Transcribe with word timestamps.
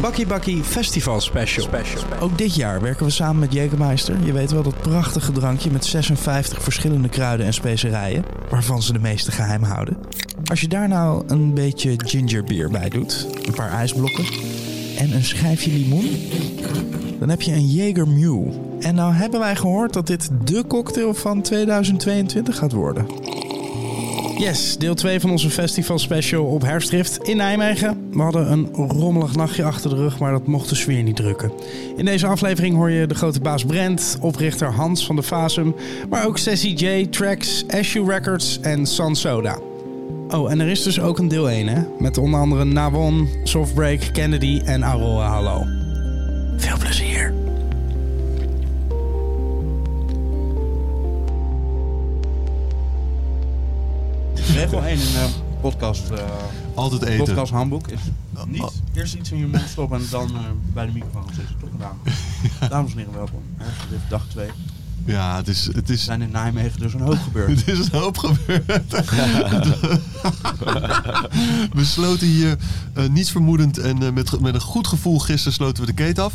Bakkie 0.00 0.26
Bakkie 0.26 0.62
Festival 0.62 1.20
Special. 1.20 1.68
Ook 2.20 2.38
dit 2.38 2.54
jaar 2.54 2.80
werken 2.80 3.04
we 3.06 3.10
samen 3.10 3.38
met 3.38 3.52
Jägermeister. 3.52 4.24
Je 4.24 4.32
weet 4.32 4.50
wel 4.50 4.62
dat 4.62 4.80
prachtige 4.80 5.32
drankje 5.32 5.70
met 5.70 5.84
56 5.84 6.62
verschillende 6.62 7.08
kruiden 7.08 7.46
en 7.46 7.54
specerijen, 7.54 8.24
waarvan 8.50 8.82
ze 8.82 8.92
de 8.92 8.98
meeste 8.98 9.32
geheim 9.32 9.62
houden. 9.62 9.96
Als 10.44 10.60
je 10.60 10.68
daar 10.68 10.88
nou 10.88 11.24
een 11.26 11.54
beetje 11.54 11.94
gingerbeer 11.96 12.70
bij 12.70 12.88
doet, 12.88 13.26
een 13.42 13.54
paar 13.54 13.70
ijsblokken 13.70 14.24
en 14.98 15.12
een 15.12 15.24
schijfje 15.24 15.70
limoen, 15.70 16.08
dan 17.18 17.28
heb 17.28 17.42
je 17.42 17.52
een 17.52 17.66
Jaeger 17.66 18.08
Mule. 18.08 18.52
En 18.80 18.94
nou 18.94 19.12
hebben 19.12 19.40
wij 19.40 19.56
gehoord 19.56 19.92
dat 19.92 20.06
dit 20.06 20.30
de 20.44 20.64
cocktail 20.66 21.14
van 21.14 21.42
2022 21.42 22.56
gaat 22.56 22.72
worden. 22.72 23.06
Yes, 24.38 24.76
deel 24.78 24.94
2 24.94 25.20
van 25.20 25.30
onze 25.30 25.50
festival 25.50 25.98
special 25.98 26.44
op 26.44 26.62
Herfstdrift 26.62 27.18
in 27.18 27.36
Nijmegen. 27.36 27.99
We 28.12 28.22
hadden 28.22 28.52
een 28.52 28.68
rommelig 28.74 29.34
nachtje 29.34 29.64
achter 29.64 29.90
de 29.90 29.96
rug, 29.96 30.18
maar 30.18 30.32
dat 30.32 30.46
mocht 30.46 30.68
de 30.68 30.74
sfeer 30.74 31.02
niet 31.02 31.16
drukken. 31.16 31.52
In 31.96 32.04
deze 32.04 32.26
aflevering 32.26 32.74
hoor 32.74 32.90
je 32.90 33.06
de 33.06 33.14
grote 33.14 33.40
baas 33.40 33.64
Brent, 33.64 34.18
oprichter 34.20 34.72
Hans 34.72 35.06
van 35.06 35.16
de 35.16 35.22
Fasum, 35.22 35.74
maar 36.08 36.26
ook 36.26 36.38
Sassy 36.38 36.68
J, 36.68 37.06
Tracks, 37.06 37.64
Ashu 37.68 38.04
Records 38.04 38.60
en 38.60 38.86
San 38.86 39.16
Soda. 39.16 39.58
Oh, 40.28 40.50
en 40.50 40.60
er 40.60 40.68
is 40.68 40.82
dus 40.82 41.00
ook 41.00 41.18
een 41.18 41.28
deel 41.28 41.50
1, 41.50 41.66
hè? 41.66 41.82
Met 41.98 42.18
onder 42.18 42.40
andere 42.40 42.64
Navon, 42.64 43.28
Softbreak, 43.44 44.00
Kennedy 44.12 44.60
en 44.64 44.82
Aurora 44.82 45.28
Hallo. 45.28 45.66
Veel 46.56 46.78
plezier. 46.78 47.34
Regel 54.54 54.82
1 54.84 54.90
in 54.90 54.98
de 54.98 55.28
podcast, 55.60 56.10
eh 56.10 56.18
Altijd 56.74 57.02
eten. 57.02 57.24
podcast 57.24 57.52
handboek 57.52 57.88
is 57.88 58.00
niet 58.46 58.82
eerst 58.92 59.14
iets 59.14 59.30
in 59.30 59.38
je 59.38 59.46
mond 59.46 59.68
stoppen 59.68 59.98
en 59.98 60.06
dan 60.10 60.28
eh, 60.28 60.40
bij 60.72 60.86
de 60.86 60.92
microfoon 60.92 61.26
zitten. 61.34 61.56
Toch 61.60 61.70
gedaan. 61.70 61.98
Dames 62.70 62.92
en 62.92 62.98
heren, 62.98 63.12
welkom. 63.12 63.42
Herfstdrift 63.56 64.10
dag 64.10 64.26
2. 64.28 64.46
Er 64.46 64.52
Ja, 65.04 65.36
het 65.36 65.48
is, 65.48 65.66
het 65.72 65.90
is, 65.90 66.04
zijn 66.04 66.22
in 66.22 66.30
Nijmegen 66.30 66.80
dus 66.80 66.94
een 66.94 67.00
hoop 67.00 67.18
gebeurd. 67.18 67.48
het 67.64 67.68
is 67.68 67.78
een 67.78 67.98
hoop 67.98 68.18
gebeurd. 68.18 68.90
we 71.78 71.84
sloten 71.84 72.26
hier 72.26 72.56
eh, 72.94 73.08
niets 73.08 73.30
vermoedend 73.30 73.78
en 73.78 74.02
eh, 74.02 74.12
met, 74.12 74.40
met 74.40 74.54
een 74.54 74.60
goed 74.60 74.86
gevoel 74.86 75.18
gisteren 75.18 75.52
sloten 75.52 75.84
we 75.84 75.88
de 75.88 76.02
keten 76.04 76.24
af. 76.24 76.34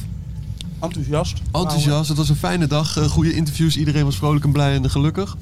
Enthousiast. 0.80 1.42
Enthousiast, 1.52 2.08
het 2.08 2.18
was 2.18 2.30
een 2.30 2.36
fijne 2.36 2.68
dag. 2.68 3.08
goede 3.10 3.34
interviews, 3.34 3.78
iedereen 3.78 4.06
was 4.06 4.16
vrolijk 4.16 4.46
en 4.46 4.52
blij 4.52 4.76
en 4.76 4.90
gelukkig. 4.90 5.38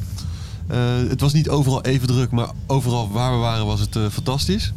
Eh, 0.68 0.78
het 1.10 1.22
was 1.22 1.34
niet 1.34 1.50
overal 1.50 1.82
even 1.84 2.08
druk, 2.08 2.32
maar 2.32 2.50
overal 2.68 3.12
waar 3.12 3.32
we 3.32 3.38
waren 3.38 3.66
was 3.66 3.80
het 3.80 3.96
eh, 3.96 4.06
fantastisch. 4.12 4.74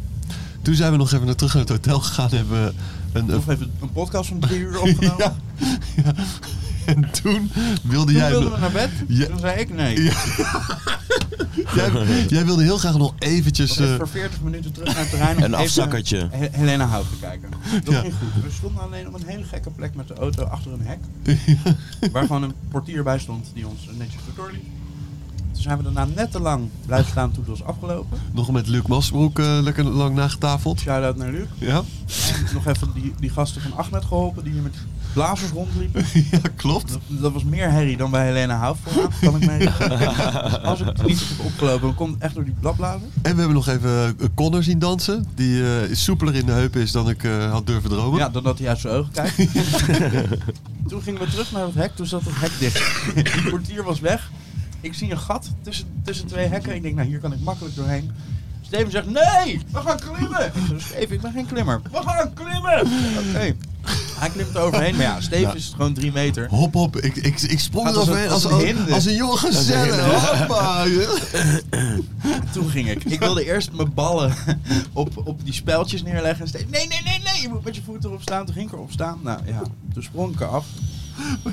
Toen 0.61 0.75
zijn 0.75 0.91
we 0.91 0.97
nog 0.97 1.11
even 1.11 1.25
naar 1.25 1.35
terug 1.35 1.53
naar 1.53 1.61
het 1.61 1.71
hotel 1.71 1.99
gegaan 1.99 2.29
en 2.29 2.35
hebben 2.37 2.63
we 2.65 2.73
een, 3.19 3.29
even 3.49 3.71
een 3.81 3.91
podcast 3.91 4.29
van 4.29 4.39
drie 4.39 4.59
uur 4.59 4.79
opgenomen. 4.81 5.17
ja, 5.17 5.35
ja. 6.03 6.13
En 6.85 7.11
toen 7.21 7.51
wilde 7.83 8.05
Toen 8.11 8.21
jij... 8.21 8.29
wilden 8.29 8.51
we 8.51 8.57
naar 8.59 8.71
bed. 8.71 8.89
Ja. 9.07 9.25
Toen 9.25 9.39
zei 9.39 9.59
ik 9.59 9.73
nee. 9.73 10.03
Ja. 10.03 10.13
jij, 11.75 12.25
jij 12.27 12.45
wilde 12.45 12.63
heel 12.63 12.77
graag 12.77 12.97
nog 12.97 13.13
eventjes... 13.19 13.71
Ik 13.71 13.77
was 13.77 13.87
eh, 13.89 13.95
voor 13.95 14.07
40 14.07 14.41
minuten 14.41 14.71
terug 14.71 14.87
naar 14.87 14.97
het 14.97 15.09
terrein. 15.09 15.37
Een 15.37 15.43
even 15.43 15.57
afzakkertje. 15.57 16.27
He- 16.31 16.47
Helena 16.51 16.85
Hout 16.85 17.05
te 17.09 17.15
kijken. 17.21 17.49
Dat 17.83 17.93
Ja. 17.93 18.01
ging 18.01 18.13
goed. 18.33 18.43
We 18.43 18.49
stonden 18.51 18.81
alleen 18.83 19.07
op 19.07 19.13
een 19.13 19.27
hele 19.27 19.43
gekke 19.43 19.69
plek 19.69 19.95
met 19.95 20.07
de 20.07 20.13
auto 20.13 20.43
achter 20.43 20.71
een 20.73 20.81
hek. 20.83 20.99
Waar 22.11 22.25
gewoon 22.25 22.43
een 22.43 22.53
portier 22.71 23.03
bij 23.03 23.19
stond 23.19 23.51
die 23.53 23.67
ons 23.67 23.89
netjes 23.97 24.21
doorliep. 24.35 24.63
Toen 25.57 25.65
zijn 25.65 25.77
we 25.77 25.83
daarna 25.83 26.13
net 26.15 26.31
te 26.31 26.39
lang 26.39 26.69
blijven 26.85 27.11
staan 27.11 27.31
toen 27.31 27.43
het 27.47 27.59
was 27.59 27.63
afgelopen. 27.63 28.19
nog 28.31 28.51
met 28.51 28.67
Luc 28.67 28.81
Masbroek 28.87 29.39
eh, 29.39 29.59
lekker 29.61 29.83
lang 29.83 30.15
nagetafeld. 30.15 30.79
Shout-out 30.79 31.15
naar 31.15 31.31
Luc. 31.31 31.47
Ja? 31.57 31.75
En 31.77 32.53
nog 32.53 32.65
even 32.67 32.91
die, 32.93 33.13
die 33.19 33.29
gasten 33.29 33.61
van 33.61 33.77
Ahmed 33.77 34.05
geholpen 34.05 34.43
die 34.43 34.53
hier 34.53 34.61
met 34.61 34.75
blazers 35.13 35.51
rondliepen. 35.51 36.05
ja, 36.31 36.39
klopt. 36.55 36.89
Dat, 36.89 36.99
dat 37.07 37.33
was 37.33 37.43
meer 37.43 37.71
herrie 37.71 37.97
dan 37.97 38.11
bij 38.11 38.25
Helena 38.25 38.57
Hout 38.57 38.77
vooraan, 38.83 39.11
kan 39.21 39.41
ik 39.41 39.45
me. 39.45 39.71
Als 40.63 40.79
ik 40.79 40.85
het 40.85 41.05
niet 41.05 41.19
heb 41.19 41.45
opgelopen, 41.45 41.81
dan 41.81 41.95
komt 41.95 42.13
het 42.13 42.23
echt 42.23 42.35
door 42.35 42.43
die 42.43 42.55
bladblazers. 42.59 43.11
En 43.21 43.31
we 43.31 43.37
hebben 43.37 43.53
nog 43.53 43.67
even 43.67 44.15
eh, 44.19 44.27
Connor 44.35 44.63
zien 44.63 44.79
dansen. 44.79 45.25
Die 45.35 45.63
eh, 45.63 45.95
soepeler 45.95 46.35
in 46.35 46.45
de 46.45 46.51
heupen 46.51 46.81
is 46.81 46.91
dan 46.91 47.09
ik 47.09 47.21
had 47.51 47.65
durven 47.65 47.89
dromen. 47.89 48.19
Ja, 48.19 48.29
dan 48.29 48.43
dat 48.43 48.59
hij 48.59 48.67
uit 48.67 48.79
zijn 48.79 48.93
ogen 48.93 49.11
kijkt. 49.11 49.35
toen 50.89 51.01
gingen 51.01 51.21
we 51.21 51.27
terug 51.29 51.51
naar 51.51 51.65
het 51.65 51.75
hek, 51.75 51.95
toen 51.95 52.05
zat 52.05 52.21
het 52.23 52.39
hek 52.39 52.51
dicht. 52.59 53.13
Die 53.33 53.49
portier 53.49 53.83
was 53.83 53.99
weg. 53.99 54.29
Ik 54.81 54.93
zie 54.93 55.11
een 55.11 55.19
gat 55.19 55.49
tussen, 55.63 55.85
tussen 56.03 56.27
twee 56.27 56.45
hekken. 56.47 56.75
Ik 56.75 56.81
denk, 56.81 56.95
nou 56.95 57.07
hier 57.07 57.19
kan 57.19 57.33
ik 57.33 57.39
makkelijk 57.39 57.75
doorheen. 57.75 58.11
Steven 58.61 58.91
zegt, 58.91 59.05
nee, 59.05 59.61
we 59.71 59.79
gaan 59.79 59.99
klimmen. 59.99 60.45
Ik 60.45 60.51
zeg, 60.69 60.81
Steven, 60.81 61.15
ik 61.15 61.21
ben 61.21 61.31
geen 61.31 61.45
klimmer. 61.45 61.81
We 61.91 62.01
gaan 62.05 62.33
klimmen. 62.33 62.79
Oké. 63.27 63.55
Hij 64.19 64.29
klimt 64.29 64.55
er 64.55 64.61
overheen, 64.61 64.95
maar 64.95 65.03
ja, 65.05 65.21
Steven 65.21 65.55
is 65.55 65.71
gewoon 65.75 65.93
drie 65.93 66.11
meter. 66.11 66.47
Hop, 66.49 66.73
hop. 66.73 66.95
Ik, 66.95 67.15
ik, 67.15 67.41
ik 67.41 67.59
sprong 67.59 67.87
Gaat 67.87 67.95
als 67.95 68.07
eroverheen 68.07 68.27
een- 68.27 68.33
als, 68.33 68.43
als 68.43 68.53
als, 68.53 68.61
een 68.63 68.75
hinde. 68.75 68.93
als 68.93 69.05
een 69.05 69.15
jonge 69.15 69.37
gezelle. 69.37 70.01
Hoppa. 70.01 70.83
Toen 72.53 72.69
ging 72.69 72.89
ik. 72.89 73.03
Ik 73.03 73.19
wilde 73.19 73.45
eerst 73.45 73.71
mijn 73.71 73.93
ballen 73.93 74.33
op, 74.93 75.21
op 75.27 75.43
die 75.43 75.53
speltjes 75.53 76.03
neerleggen. 76.03 76.41
En 76.41 76.47
Steven, 76.47 76.69
nee, 76.71 76.87
nee, 76.87 77.01
nee, 77.03 77.19
nee, 77.23 77.41
je 77.41 77.49
moet 77.49 77.63
met 77.63 77.75
je 77.75 77.81
voet 77.85 78.03
erop 78.03 78.21
staan. 78.21 78.45
Toen 78.45 78.53
ging 78.55 78.67
ik 78.67 78.73
erop 78.73 78.91
staan. 78.91 79.19
Nou 79.23 79.39
ja, 79.45 79.61
toen 79.93 80.03
sprong 80.03 80.33
ik 80.33 80.39
eraf. 80.41 80.65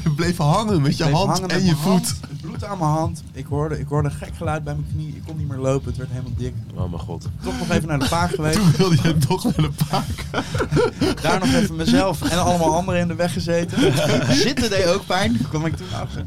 Je 0.02 0.10
bleef 0.10 0.36
hangen 0.36 0.82
met 0.82 0.96
je 0.96 1.04
hand 1.04 1.46
en 1.46 1.64
je 1.64 1.76
voet. 1.76 2.08
Het 2.08 2.40
bloed 2.40 2.64
aan 2.64 2.78
mijn 2.78 2.90
hand. 2.90 3.22
Ik 3.32 3.46
hoorde, 3.46 3.80
ik 3.80 3.86
hoorde 3.88 4.08
een 4.08 4.14
gek 4.14 4.36
geluid 4.36 4.64
bij 4.64 4.74
mijn 4.74 4.86
knie. 4.92 5.16
Ik 5.16 5.22
kon 5.26 5.36
niet 5.36 5.48
meer 5.48 5.58
lopen. 5.58 5.88
Het 5.88 5.96
werd 5.96 6.10
helemaal 6.10 6.32
dik. 6.36 6.54
Oh 6.74 6.90
mijn 6.90 7.02
god. 7.02 7.28
Toch 7.42 7.58
nog 7.58 7.70
even 7.70 7.88
naar 7.88 7.98
de 7.98 8.08
paak 8.08 8.34
geweest. 8.34 8.56
Toen 8.56 8.72
wilde 8.76 8.96
je 9.02 9.16
toch 9.18 9.44
naar 9.44 9.70
de 9.70 9.70
paak. 9.88 10.42
Daar 11.22 11.38
nog 11.40 11.52
even 11.52 11.76
mezelf 11.76 12.22
en 12.22 12.38
allemaal 12.38 12.74
anderen 12.74 13.00
in 13.00 13.08
de 13.08 13.14
weg 13.14 13.32
gezeten. 13.32 13.92
Zitten 14.46 14.70
deed 14.70 14.86
ook 14.86 15.06
pijn. 15.06 15.38
kwam 15.48 15.66
ik 15.66 15.76
toen 15.76 15.92
achter. 16.00 16.24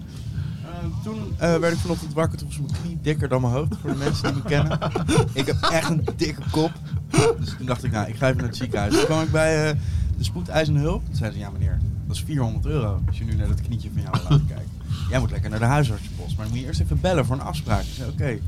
Eh, 0.64 0.70
toen 1.04 1.34
eh, 1.38 1.56
werd 1.56 1.74
ik 1.74 1.80
vanochtend 1.80 2.14
wakker. 2.14 2.38
Toen 2.38 2.48
was 2.48 2.58
mijn 2.58 2.82
knie 2.82 3.00
dikker 3.02 3.30
dan 3.30 3.42
mijn 3.42 3.54
hoofd. 3.54 3.74
Voor 3.82 3.90
de 3.90 3.96
mensen 3.96 4.24
die 4.24 4.34
me 4.34 4.50
kennen. 4.50 4.80
Ik 5.34 5.46
heb 5.46 5.62
echt 5.62 5.90
een 5.90 6.08
dikke 6.16 6.42
kop. 6.52 6.72
Dus 7.40 7.56
toen 7.58 7.66
dacht 7.66 7.84
ik, 7.84 7.92
nou, 7.92 8.08
ik 8.08 8.16
ga 8.16 8.26
even 8.26 8.38
naar 8.38 8.48
het 8.48 8.58
ziekenhuis. 8.58 8.94
Toen 8.94 9.06
kwam 9.06 9.22
ik 9.22 9.32
bij 9.32 9.70
eh, 9.70 9.76
de 10.18 10.24
spoedeisende 10.24 10.80
hulp. 10.80 11.06
Toen 11.06 11.16
zeiden 11.16 11.40
ze, 11.40 11.46
ja 11.46 11.52
meneer, 11.52 11.80
dat 12.08 12.16
is 12.16 12.22
400 12.22 12.66
euro. 12.66 13.02
Als 13.08 13.18
je 13.18 13.24
nu 13.24 13.36
naar 13.36 13.48
dat 13.48 13.62
knietje 13.62 13.90
van 13.94 14.02
jou 14.02 14.18
laten 14.24 14.46
kijken. 14.48 14.77
Jij 15.10 15.20
moet 15.20 15.32
lekker 15.32 15.50
naar 15.50 15.60
de 15.60 15.66
huisartsenpost. 15.66 16.36
Maar 16.36 16.46
dan 16.46 16.54
moet 16.54 16.60
je 16.60 16.66
eerst 16.66 16.80
even 16.80 17.02
bellen 17.02 17.26
voor 17.26 17.36
een 17.36 17.42
afspraak. 17.42 17.82
Ik 17.82 17.94
zei, 17.96 18.10
oké. 18.10 18.40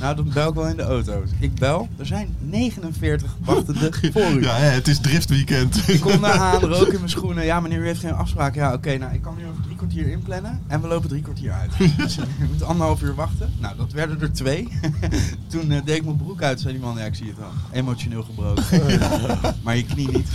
Nou, 0.00 0.16
dan 0.16 0.30
bel 0.34 0.48
ik 0.48 0.54
wel 0.54 0.68
in 0.68 0.76
de 0.76 0.82
auto. 0.82 1.24
Ik 1.38 1.54
bel. 1.54 1.88
Er 1.96 2.06
zijn 2.06 2.36
49 2.38 3.36
wachtende 3.44 3.92
voor 4.12 4.30
u. 4.30 4.42
Ja, 4.42 4.54
het 4.54 4.88
is 4.88 4.98
driftweekend. 4.98 5.88
Ik 5.88 6.00
kom 6.00 6.20
daar 6.20 6.38
aan, 6.38 6.60
rook 6.74 6.86
in 6.86 6.98
mijn 6.98 7.08
schoenen. 7.08 7.44
Ja, 7.44 7.60
meneer, 7.60 7.78
u 7.78 7.86
heeft 7.86 8.00
geen 8.00 8.12
afspraak. 8.14 8.54
Ja, 8.54 8.72
oké, 8.72 8.96
nou, 8.96 9.14
ik 9.14 9.22
kan 9.22 9.36
nu 9.36 9.46
over 9.46 9.62
drie 9.62 9.76
kwartier 9.76 10.08
inplannen. 10.08 10.60
En 10.66 10.80
we 10.80 10.88
lopen 10.88 11.08
drie 11.08 11.22
kwartier 11.22 11.52
uit. 11.52 11.72
Dus 11.96 12.18
u 12.18 12.22
moet 12.52 12.62
anderhalf 12.62 13.02
uur 13.02 13.14
wachten. 13.14 13.52
Nou, 13.58 13.76
dat 13.76 13.92
werden 13.92 14.20
er 14.20 14.32
twee. 14.32 14.68
Toen 15.46 15.70
eh, 15.70 15.84
deed 15.84 15.96
ik 15.96 16.04
mijn 16.04 16.16
broek 16.16 16.42
uit, 16.42 16.60
zei 16.60 16.72
die 16.72 16.82
man. 16.82 16.98
Ja, 16.98 17.04
ik 17.04 17.14
zie 17.14 17.26
het 17.26 17.38
wel. 17.38 17.50
Emotioneel 17.72 18.22
gebroken. 18.22 18.64
maar 19.62 19.76
je 19.76 19.84
knie 19.84 20.10
niet. 20.10 20.28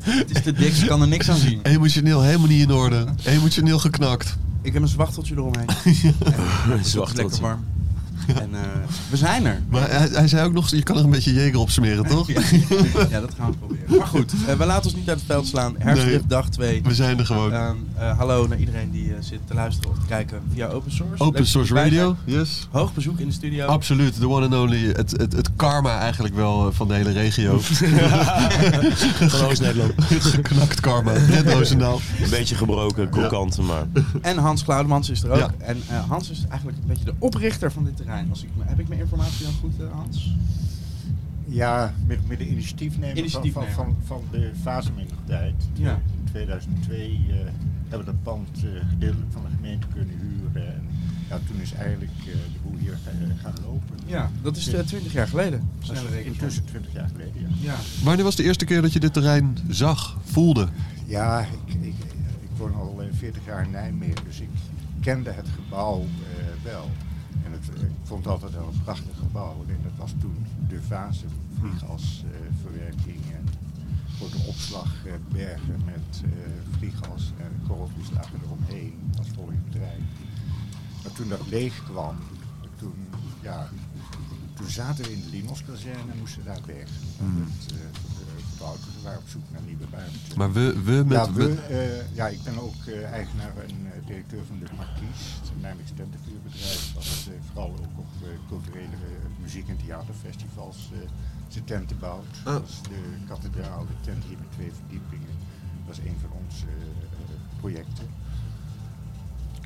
Het 0.00 0.30
is 0.30 0.42
te 0.42 0.52
dik, 0.52 0.74
ze 0.74 0.86
kan 0.86 1.00
er 1.00 1.08
niks 1.08 1.30
aan 1.30 1.36
zien. 1.36 1.60
Emotioneel 1.62 2.22
helemaal 2.22 2.48
niet 2.48 2.62
in 2.62 2.72
orde. 2.72 3.04
Emotioneel 3.24 3.78
geknakt. 3.78 4.36
Ik 4.66 4.72
heb 4.72 4.82
een 4.82 4.88
zwachteltje 4.88 5.34
eromheen. 5.34 5.66
Is 6.80 6.90
Zwachteltje. 6.90 7.22
lekker 7.22 7.40
warm. 7.40 7.64
En 8.42 8.54
eh, 8.54 8.60
we 9.10 9.16
zijn 9.16 9.46
er. 9.46 9.62
Maar 9.68 9.90
hij, 9.90 10.08
hij 10.12 10.28
zei 10.28 10.46
ook 10.46 10.52
nog, 10.52 10.70
je 10.70 10.82
kan 10.82 10.96
er 10.96 11.04
een 11.04 11.10
beetje 11.10 11.32
jeger 11.32 11.58
op 11.58 11.70
smeren, 11.70 12.06
toch? 12.14 12.26
Ja, 12.26 12.40
ja, 13.10 13.20
dat 13.20 13.30
gaan 13.38 13.50
we 13.50 13.56
proberen. 13.56 13.96
Maar 13.98 14.06
goed, 14.06 14.32
eh, 14.46 14.54
we 14.54 14.66
laten 14.66 14.84
ons 14.84 14.94
niet 14.94 15.08
uit 15.08 15.18
het 15.18 15.26
veld 15.26 15.46
slaan. 15.46 15.74
Herfstdrift 15.78 16.18
Nee. 16.18 16.28
dag 16.28 16.48
2. 16.48 16.82
We 16.82 16.94
zijn 16.94 17.18
er 17.18 17.26
gewoon. 17.26 17.52
Ehm, 17.52 17.74
eh, 17.94 18.18
hallo 18.18 18.46
naar 18.46 18.58
iedereen 18.58 18.90
die 18.90 19.14
eh, 19.14 19.16
zit 19.20 19.40
te 19.46 19.54
luisteren 19.54 19.90
of 19.90 19.98
te 19.98 20.06
kijken 20.06 20.42
via 20.52 20.68
Open 20.68 20.92
Source. 20.92 21.24
Open 21.24 21.46
Source 21.46 21.74
Radio, 21.74 22.16
yes. 22.24 22.68
Hoog 22.70 22.94
bezoek 22.94 23.18
in 23.18 23.26
de 23.26 23.32
studio. 23.32 23.66
Absoluut, 23.66 24.14
the 24.20 24.28
one 24.28 24.44
and 24.44 24.54
only. 24.54 24.86
Het, 24.86 25.10
het, 25.10 25.32
het 25.32 25.50
karma 25.56 25.98
eigenlijk 25.98 26.34
wel 26.34 26.72
van 26.72 26.88
de 26.88 26.94
hele 26.94 27.12
regio. 27.12 27.58
Van 27.60 29.40
Oost-Nederland. 29.48 29.92
Geknakt 30.08 30.80
karma. 30.80 31.12
Red 31.12 31.52
Roosendaal. 31.52 32.00
Een 32.22 32.30
beetje 32.30 32.54
gebroken, 32.54 33.08
krokant, 33.08 33.58
maar... 33.58 33.86
En 34.22 34.38
Hans 34.38 34.64
Klaudemans 34.64 35.10
is 35.10 35.22
er 35.22 35.30
ook. 35.30 35.38
Ja. 35.38 35.50
En 35.58 35.82
eh, 35.88 36.08
Hans 36.08 36.30
is 36.30 36.44
eigenlijk 36.48 36.78
een 36.78 36.86
beetje 36.88 37.04
de 37.04 37.14
oprichter 37.18 37.72
van 37.72 37.84
dit 37.84 38.05
terrein. 38.06 38.30
Als 38.30 38.42
ik, 38.42 38.48
me- 38.56 38.64
heb 38.64 38.78
ik 38.80 38.88
mijn 38.88 39.00
informatie 39.00 39.44
dan 39.44 39.54
goed, 39.60 39.80
eh, 39.80 39.92
Hans? 39.92 40.34
Ja, 41.48 41.94
met, 42.06 42.28
met 42.28 42.38
de 42.38 42.48
initiatiefnemer, 42.48 43.16
Initiatiefnemer. 43.18 43.70
Van, 43.72 43.96
van, 44.04 44.22
van 44.30 44.40
de 44.40 44.50
in 45.00 45.06
de 45.08 45.14
tijd. 45.26 45.54
Ja. 45.72 45.90
In 45.92 46.24
2002 46.30 47.20
eh, 47.28 47.34
hebben 47.88 47.98
we 47.98 48.04
dat 48.04 48.22
pand 48.22 48.48
eh, 48.56 48.88
gedeeltelijk 48.88 49.32
van 49.32 49.42
de 49.42 49.48
gemeente 49.56 49.86
kunnen 49.94 50.14
huren. 50.18 50.66
En 50.74 50.82
ja, 51.28 51.38
toen 51.46 51.60
is 51.60 51.72
eigenlijk 51.72 52.12
eh, 52.18 52.24
de 52.26 52.58
boel 52.62 52.78
hier 52.78 52.98
ga- 53.04 53.10
gaan 53.42 53.54
lopen. 53.64 53.96
Ja, 54.06 54.30
dat 54.42 54.56
is 54.56 54.72
eh, 54.72 54.80
20 54.80 55.12
jaar 55.12 55.28
geleden. 55.28 55.68
Dat 55.78 55.96
Snelle 55.96 56.24
intussen 56.24 56.64
20 56.64 56.92
jaar 56.92 57.08
geleden, 57.08 57.32
ja. 57.40 57.48
Ja. 57.60 57.74
Wanneer 58.04 58.24
was 58.24 58.36
de 58.36 58.42
eerste 58.42 58.64
keer 58.64 58.82
dat 58.82 58.92
je 58.92 59.00
dit 59.00 59.12
terrein 59.12 59.56
zag, 59.68 60.18
voelde? 60.24 60.68
Ja, 61.06 61.40
ik, 61.40 61.74
ik, 61.74 61.94
ik 62.42 62.50
woon 62.56 62.74
al 62.74 62.96
eh, 63.02 63.06
40 63.12 63.42
jaar 63.46 63.64
in 63.64 63.70
Nijmegen, 63.70 64.24
dus 64.24 64.40
ik 64.40 64.48
kende 65.00 65.30
het 65.30 65.46
gebouw 65.54 66.00
eh, 66.00 66.64
wel. 66.64 66.90
Het, 67.56 67.82
ik 67.82 67.96
vond 68.02 68.24
het 68.24 68.32
altijd 68.32 68.52
wel 68.52 68.68
een 68.72 68.82
prachtig 68.82 69.16
gebouw. 69.18 69.64
En 69.68 69.80
dat 69.82 69.96
was 69.96 70.12
toen 70.20 70.46
de 70.68 70.80
fase 70.80 71.24
vlieggasverwerking 71.60 73.20
en 73.32 73.44
voor 74.18 74.30
de 74.30 74.44
opslag 74.46 74.84
lag 74.84 75.06
eh, 75.06 75.12
bergen 75.28 75.82
met 75.84 76.22
eh 76.24 76.28
vlieggas 76.78 77.32
en 77.38 77.52
korreltjes 77.68 78.10
lagen 78.10 78.40
eromheen 78.44 78.94
als 79.18 79.28
bedrijf. 79.64 80.02
Maar 81.02 81.12
toen 81.12 81.28
dat 81.28 81.46
leeg 81.48 81.84
kwam, 81.84 82.16
toen, 82.78 82.94
ja, 83.42 83.68
toen 84.54 84.68
zaten 84.68 85.04
we 85.04 85.12
in 85.12 85.20
de 85.20 85.28
Limos-kazerne 85.28 86.12
en 86.12 86.18
moesten 86.18 86.44
daar 86.44 86.60
weg. 86.66 86.88
Mhm. 87.18 87.40
Het, 87.40 87.72
eh, 87.72 87.78
eh, 87.78 88.36
we 88.58 89.02
waren 89.02 89.18
op 89.18 89.28
zoek 89.28 89.42
naar 89.52 89.62
nieuwe 89.66 89.84
ruimte. 89.90 90.36
Maar 90.36 90.52
we, 90.52 90.82
we 90.82 90.92
met... 91.06 91.12
ja, 91.12 91.32
we, 91.32 91.54
eh, 91.54 92.14
ja, 92.16 92.28
ik 92.28 92.42
ben 92.42 92.58
ook 92.58 92.80
eh, 92.86 93.12
eigenaar 93.12 93.52
en 93.68 93.76
eh, 93.92 94.06
directeur 94.06 94.44
van 94.46 94.58
de 94.58 94.66
Marquise, 94.76 95.28
het 95.40 96.25
Eh, 96.60 97.32
vooral 97.46 97.70
ook 97.70 97.98
op 97.98 98.06
eh, 98.22 98.28
culturele 98.48 98.86
eh, 98.86 99.40
muziek- 99.42 99.68
en 99.68 99.76
theaterfestivals 99.76 100.88
zijn 101.48 101.64
tenten 101.64 101.98
bouwt. 101.98 102.36
Ah. 102.44 102.62
Is 102.66 102.82
de 102.82 103.00
kathedraal, 103.28 103.86
de 103.86 104.00
tent 104.00 104.24
hier 104.24 104.38
met 104.38 104.52
twee 104.52 104.72
verdiepingen. 104.72 105.34
Dat 105.86 105.98
is 105.98 106.04
een 106.04 106.16
van 106.20 106.30
onze 106.44 106.66
projecten. 107.60 108.08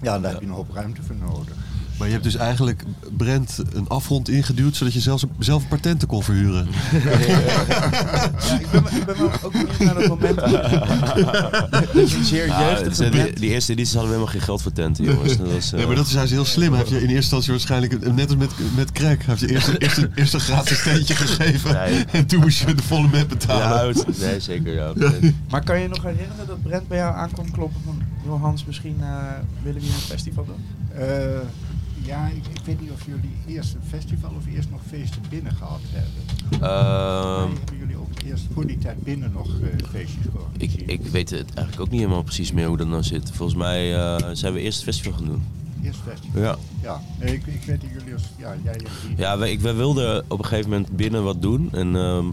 Ja, 0.02 0.18
daar 0.18 0.30
heb 0.32 0.40
je 0.40 0.46
een 0.46 0.52
hoop 0.52 0.70
ruimte 0.74 1.00
voor 1.06 1.16
nodig. 1.28 1.54
Maar 1.98 2.08
je 2.08 2.14
hebt 2.14 2.26
dus 2.26 2.36
eigenlijk 2.36 2.84
Brent 3.16 3.58
een 3.72 3.88
afgrond 3.88 4.28
ingeduwd... 4.28 4.76
zodat 4.76 4.92
je 4.94 5.00
zelfs, 5.00 5.24
zelf 5.38 5.68
patenten 5.68 6.08
kon 6.08 6.22
verhuren. 6.22 6.68
Ja, 6.92 6.98
ik 8.58 8.70
ben, 8.70 8.82
ik 8.96 9.04
ben 9.06 9.16
wel 9.18 9.30
ook 9.42 9.52
benieuwd 9.52 9.78
naar 9.78 9.94
dat 9.94 10.08
moment. 10.08 10.36
dat 11.70 11.94
een 11.94 12.24
zeer 12.24 12.46
Ja, 12.46 12.74
band. 12.82 12.96
die, 13.12 13.32
die 13.32 13.50
eerste 13.50 13.72
edities 13.72 13.94
hadden 13.94 14.10
we 14.10 14.16
helemaal 14.16 14.26
geen 14.26 14.40
geld 14.40 14.62
voor 14.62 14.72
tenten, 14.72 15.04
jongens. 15.04 15.36
Dat 15.38 15.52
was, 15.52 15.66
eh, 15.72 15.78
Nee, 15.78 15.86
maar 15.86 15.96
dat 15.96 16.06
is 16.06 16.12
juist 16.12 16.32
heel 16.32 16.44
slim. 16.44 16.68
Hij 16.72 16.78
heeft 16.78 16.90
je 16.90 16.96
in 16.96 17.00
eerste 17.02 17.16
instantie 17.16 17.50
waarschijnlijk, 17.50 18.14
net 18.14 18.26
als 18.28 18.36
met, 18.36 18.50
met 18.76 18.92
crack... 18.92 19.22
hij 19.22 19.34
heeft 19.36 19.40
je 19.40 19.50
eerst, 19.52 19.68
eerst, 19.78 19.96
een- 19.96 20.12
eerst 20.14 20.34
een 20.34 20.40
gratis 20.40 20.82
tentje 20.82 21.14
gegeven... 21.14 21.72
Nee. 21.72 22.04
en 22.12 22.26
toen 22.26 22.40
moest 22.40 22.58
je 22.58 22.74
de 22.74 22.82
volle 22.82 23.08
met 23.08 23.28
betalen. 23.28 23.94
ja, 23.96 24.02
nee, 24.26 24.40
zeker, 24.40 24.74
ja. 24.74 24.92
Maar 25.50 25.64
kan 25.64 25.76
je 25.76 25.82
je 25.82 25.88
nog 25.88 26.02
herinneren 26.02 26.46
dat 26.46 26.62
Brent 26.62 26.88
bij 26.88 26.98
jou 26.98 27.14
aankwam 27.14 27.50
kloppen 27.50 27.80
van... 27.84 28.02
Hans, 28.26 28.64
misschien 28.64 28.96
eh, 29.00 29.32
willen 29.62 29.80
we 29.80 29.86
hier 29.86 29.94
een 29.94 30.00
festival 30.00 30.44
doen? 30.44 30.64
Eh, 30.94 31.40
ja, 32.02 32.26
ik, 32.26 32.46
ik 32.46 32.64
weet 32.64 32.80
niet 32.80 32.90
of 32.90 33.06
jullie 33.06 33.34
eerst 33.46 33.74
een 33.74 33.88
festival 33.88 34.30
of 34.36 34.46
eerst 34.46 34.70
nog 34.70 34.80
feesten 34.88 35.22
binnen 35.28 35.52
gehad 35.52 35.80
hebben. 35.90 36.62
Ehm, 36.62 37.56
hebben 37.56 37.78
jullie 37.78 37.96
ook 37.96 38.08
eerst 38.26 38.46
voor 38.54 38.66
die 38.66 38.78
tijd 38.78 39.02
binnen 39.02 39.32
nog 39.32 39.60
eh, 39.60 39.68
feestjes 39.90 40.24
ik, 40.24 40.30
georganiseerd? 40.30 40.90
ik 40.90 41.06
weet 41.06 41.30
het 41.30 41.54
eigenlijk 41.54 41.80
ook 41.80 41.90
niet 41.90 42.00
helemaal 42.00 42.22
precies 42.22 42.52
meer 42.52 42.66
hoe 42.66 42.76
dat 42.76 42.86
nou 42.86 43.02
zit. 43.02 43.30
Volgens 43.32 43.58
mij 43.58 43.96
eh, 43.96 44.28
zijn 44.32 44.52
we 44.52 44.60
eerst 44.60 44.76
het 44.76 44.86
festival 44.88 45.12
gaan 45.18 45.26
doen. 45.26 45.42
Eerst 45.82 46.00
festival? 46.08 46.42
Ja. 46.42 46.56
Ja, 46.82 47.00
nee, 47.20 47.34
ik, 47.34 47.46
ik 47.46 47.62
weet 47.64 47.80
dat 47.80 47.90
jullie 47.90 48.12
als... 48.12 48.22
Ja, 48.36 48.54
jij. 48.62 48.80
Ja, 49.16 49.38
wij, 49.38 49.50
ik, 49.50 49.60
wij 49.60 49.74
wilden 49.74 50.24
op 50.28 50.38
een 50.38 50.44
gegeven 50.44 50.70
moment 50.70 50.96
binnen 50.96 51.24
wat 51.24 51.42
doen. 51.42 51.68
En, 51.72 51.96
ehm, 51.96 52.26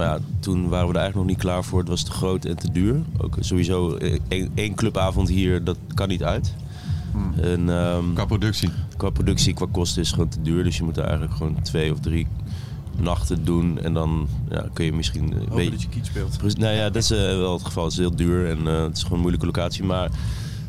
maar 0.00 0.08
ja, 0.08 0.18
toen 0.40 0.68
waren 0.68 0.86
we 0.86 0.92
er 0.92 1.00
eigenlijk 1.00 1.14
nog 1.14 1.26
niet 1.26 1.44
klaar 1.44 1.64
voor. 1.64 1.78
Het 1.78 1.88
was 1.88 2.02
te 2.02 2.10
groot 2.10 2.44
en 2.44 2.56
te 2.56 2.72
duur. 2.72 3.02
Ook 3.18 3.36
sowieso 3.40 3.96
eh, 3.96 4.18
één, 4.28 4.50
één 4.54 4.74
clubavond 4.74 5.28
hier, 5.28 5.64
dat 5.64 5.76
kan 5.94 6.08
niet 6.08 6.22
uit. 6.22 6.54
En 7.40 7.70
ehm, 7.70 8.12
Qua 8.14 8.24
productie. 8.24 8.70
qua 8.96 9.10
productie, 9.10 9.54
qua 9.54 9.66
kosten 9.72 10.00
is 10.02 10.06
het 10.06 10.16
gewoon 10.16 10.30
te 10.30 10.42
duur. 10.42 10.64
Dus 10.64 10.76
je 10.76 10.82
moet 10.82 10.96
er 10.96 11.02
eigenlijk 11.02 11.34
gewoon 11.34 11.62
twee 11.62 11.92
of 11.92 12.00
drie 12.00 12.26
nachten 12.96 13.44
doen. 13.44 13.78
En 13.78 13.92
dan 13.92 14.28
ja, 14.50 14.66
kun 14.72 14.84
je 14.84 14.92
misschien 14.92 15.32
een 15.32 15.38
Hopen 15.38 15.54
beetje... 15.54 15.70
dat 15.70 15.82
je 15.82 15.88
kiet 15.88 16.06
speelt. 16.06 16.58
Nou 16.58 16.74
ja, 16.74 16.90
dat 16.90 17.02
is 17.02 17.10
eh, 17.10 17.18
wel 17.18 17.52
het 17.52 17.64
geval. 17.64 17.84
Het 17.84 17.92
is 17.92 17.98
heel 17.98 18.16
duur 18.16 18.48
en 18.48 18.66
eh, 18.66 18.82
het 18.82 18.96
is 18.96 19.02
gewoon 19.02 19.14
een 19.14 19.20
moeilijke 19.20 19.46
locatie. 19.46 19.84
Maar 19.84 20.10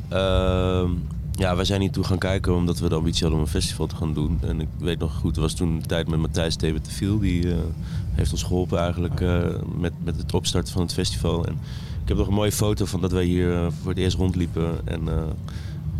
ehm, 0.09 0.89
ja, 1.31 1.55
wij 1.55 1.65
zijn 1.65 1.81
hier 1.81 1.91
toe 1.91 2.03
gaan 2.03 2.17
kijken 2.17 2.55
omdat 2.55 2.79
we 2.79 2.89
de 2.89 2.95
ambitie 2.95 3.21
hadden 3.21 3.39
om 3.39 3.45
een 3.45 3.51
festival 3.51 3.87
te 3.87 3.95
gaan 3.95 4.13
doen. 4.13 4.39
En 4.41 4.61
ik 4.61 4.67
weet 4.79 4.99
nog 4.99 5.13
goed, 5.13 5.35
er 5.35 5.41
was 5.41 5.53
toen 5.53 5.69
een 5.69 5.85
tijd 5.87 6.07
met 6.07 6.19
Matthijs 6.19 6.55
veel. 6.81 7.19
Die 7.19 7.51
eh, 7.51 7.57
heeft 8.21 8.33
ons 8.33 8.43
geholpen 8.43 8.79
eigenlijk 8.79 9.21
eh, 9.21 9.43
met, 9.77 9.93
met 10.03 10.17
het 10.17 10.33
opstarten 10.33 10.73
van 10.73 10.81
het 10.81 10.93
festival. 10.93 11.45
En 11.45 11.53
ik 12.01 12.07
heb 12.07 12.17
nog 12.17 12.27
een 12.27 12.33
mooie 12.33 12.51
foto 12.51 12.85
van 12.85 13.01
dat 13.01 13.11
wij 13.11 13.23
hier 13.23 13.55
eh, 13.55 13.67
voor 13.81 13.89
het 13.89 13.99
eerst 13.99 14.17
rondliepen. 14.17 14.87
En 14.87 15.07
eh, 15.07 15.23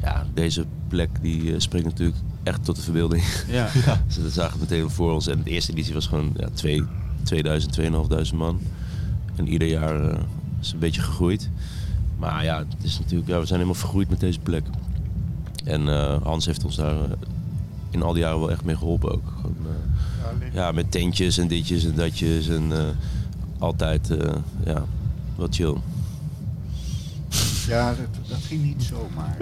ja, 0.01 0.25
deze 0.33 0.65
plek 0.87 1.09
die 1.21 1.59
spreekt 1.59 1.85
natuurlijk 1.85 2.17
echt 2.43 2.65
tot 2.65 2.75
de 2.75 2.81
verbeelding. 2.81 3.23
Ja. 3.47 3.69
Dus 4.07 4.21
dat 4.21 4.31
zagen 4.31 4.53
we 4.53 4.65
meteen 4.69 4.89
voor 4.89 5.13
ons. 5.13 5.27
En 5.27 5.43
de 5.43 5.49
eerste 5.49 5.71
editie 5.71 5.93
was 5.93 6.07
gewoon 6.07 6.33
ja, 6.37 6.47
twee, 6.53 6.83
2000, 7.23 7.71
2500 7.73 8.33
man. 8.33 8.59
En 9.35 9.47
ieder 9.47 9.67
jaar 9.67 10.17
is 10.61 10.71
een 10.71 10.79
beetje 10.79 11.01
gegroeid. 11.01 11.49
Maar 12.17 12.43
ja, 12.43 12.57
het 12.57 12.83
is 12.83 12.99
natuurlijk, 12.99 13.29
ja, 13.29 13.39
we 13.39 13.45
zijn 13.45 13.59
helemaal 13.59 13.81
vergroeid 13.81 14.09
met 14.09 14.19
deze 14.19 14.39
plek. 14.39 14.63
En 15.63 15.87
Hans 16.23 16.45
heeft 16.45 16.63
ons 16.63 16.75
daar 16.75 16.95
in 17.89 18.01
al 18.01 18.13
die 18.13 18.21
jaren 18.21 18.39
wel 18.39 18.51
echt 18.51 18.63
mee 18.63 18.77
geholpen 18.77 19.11
ook. 19.11 19.33
Gewoon, 19.35 19.55
Ja, 20.53 20.71
met 20.71 20.91
tentjes 20.91 21.37
en 21.37 21.47
ditjes 21.47 21.85
en 21.85 21.95
datjes. 21.95 22.47
En 22.47 22.71
eh, 22.71 22.83
altijd 23.59 24.09
eh, 24.09 24.33
ja, 24.65 24.83
wat 25.35 25.55
chill. 25.55 25.75
Ja, 27.67 27.87
dat, 27.89 28.27
dat 28.29 28.37
ging 28.47 28.63
niet 28.63 28.83
zomaar. 28.83 29.35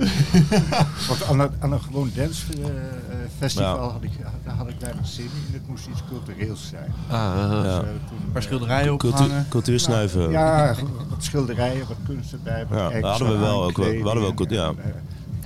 Want 1.08 1.24
aan 1.30 1.40
een, 1.40 1.50
aan 1.60 1.72
een 1.72 1.82
gewoon 1.82 2.12
dancefestival 2.16 3.76
Ja. 3.86 3.92
had, 3.92 4.04
ik, 4.04 4.12
daar 4.44 4.56
had 4.56 4.68
ik 4.68 4.76
weinig 4.80 5.08
zin 5.08 5.24
in. 5.26 5.54
Het 5.54 5.68
moest 5.68 5.88
iets 5.88 6.02
cultureels 6.10 6.68
zijn. 6.70 6.92
Ah. 7.10 7.50
Dus, 7.52 7.64
Ja. 7.66 7.78
eh, 7.78 7.88
toen, 8.08 8.18
Een 8.26 8.32
paar 8.32 8.42
eh, 8.42 8.48
schilderijen 8.48 8.88
Cultuur, 8.98 9.10
opgehangen. 9.20 9.46
cultuur 9.50 9.80
snuiven. 9.80 10.30
Ja, 10.32 10.76
wat 11.10 11.24
schilderijen, 11.24 11.88
wat 11.88 11.98
kunst 12.06 12.34
erbij. 12.34 12.66
Wat 12.70 12.92
Ja, 12.92 13.00
hadden 13.10 13.28
we 13.30 13.38
wel 13.38 13.64
ook 13.64 13.78
wel- 13.78 13.88
we 13.88 13.94
hadden 13.96 14.22
wel 14.22 14.30
aankleding 14.30 14.38
goed, 14.38 14.50
ja. 14.52 14.68
en, 14.84 14.94
eh, 14.94 15.00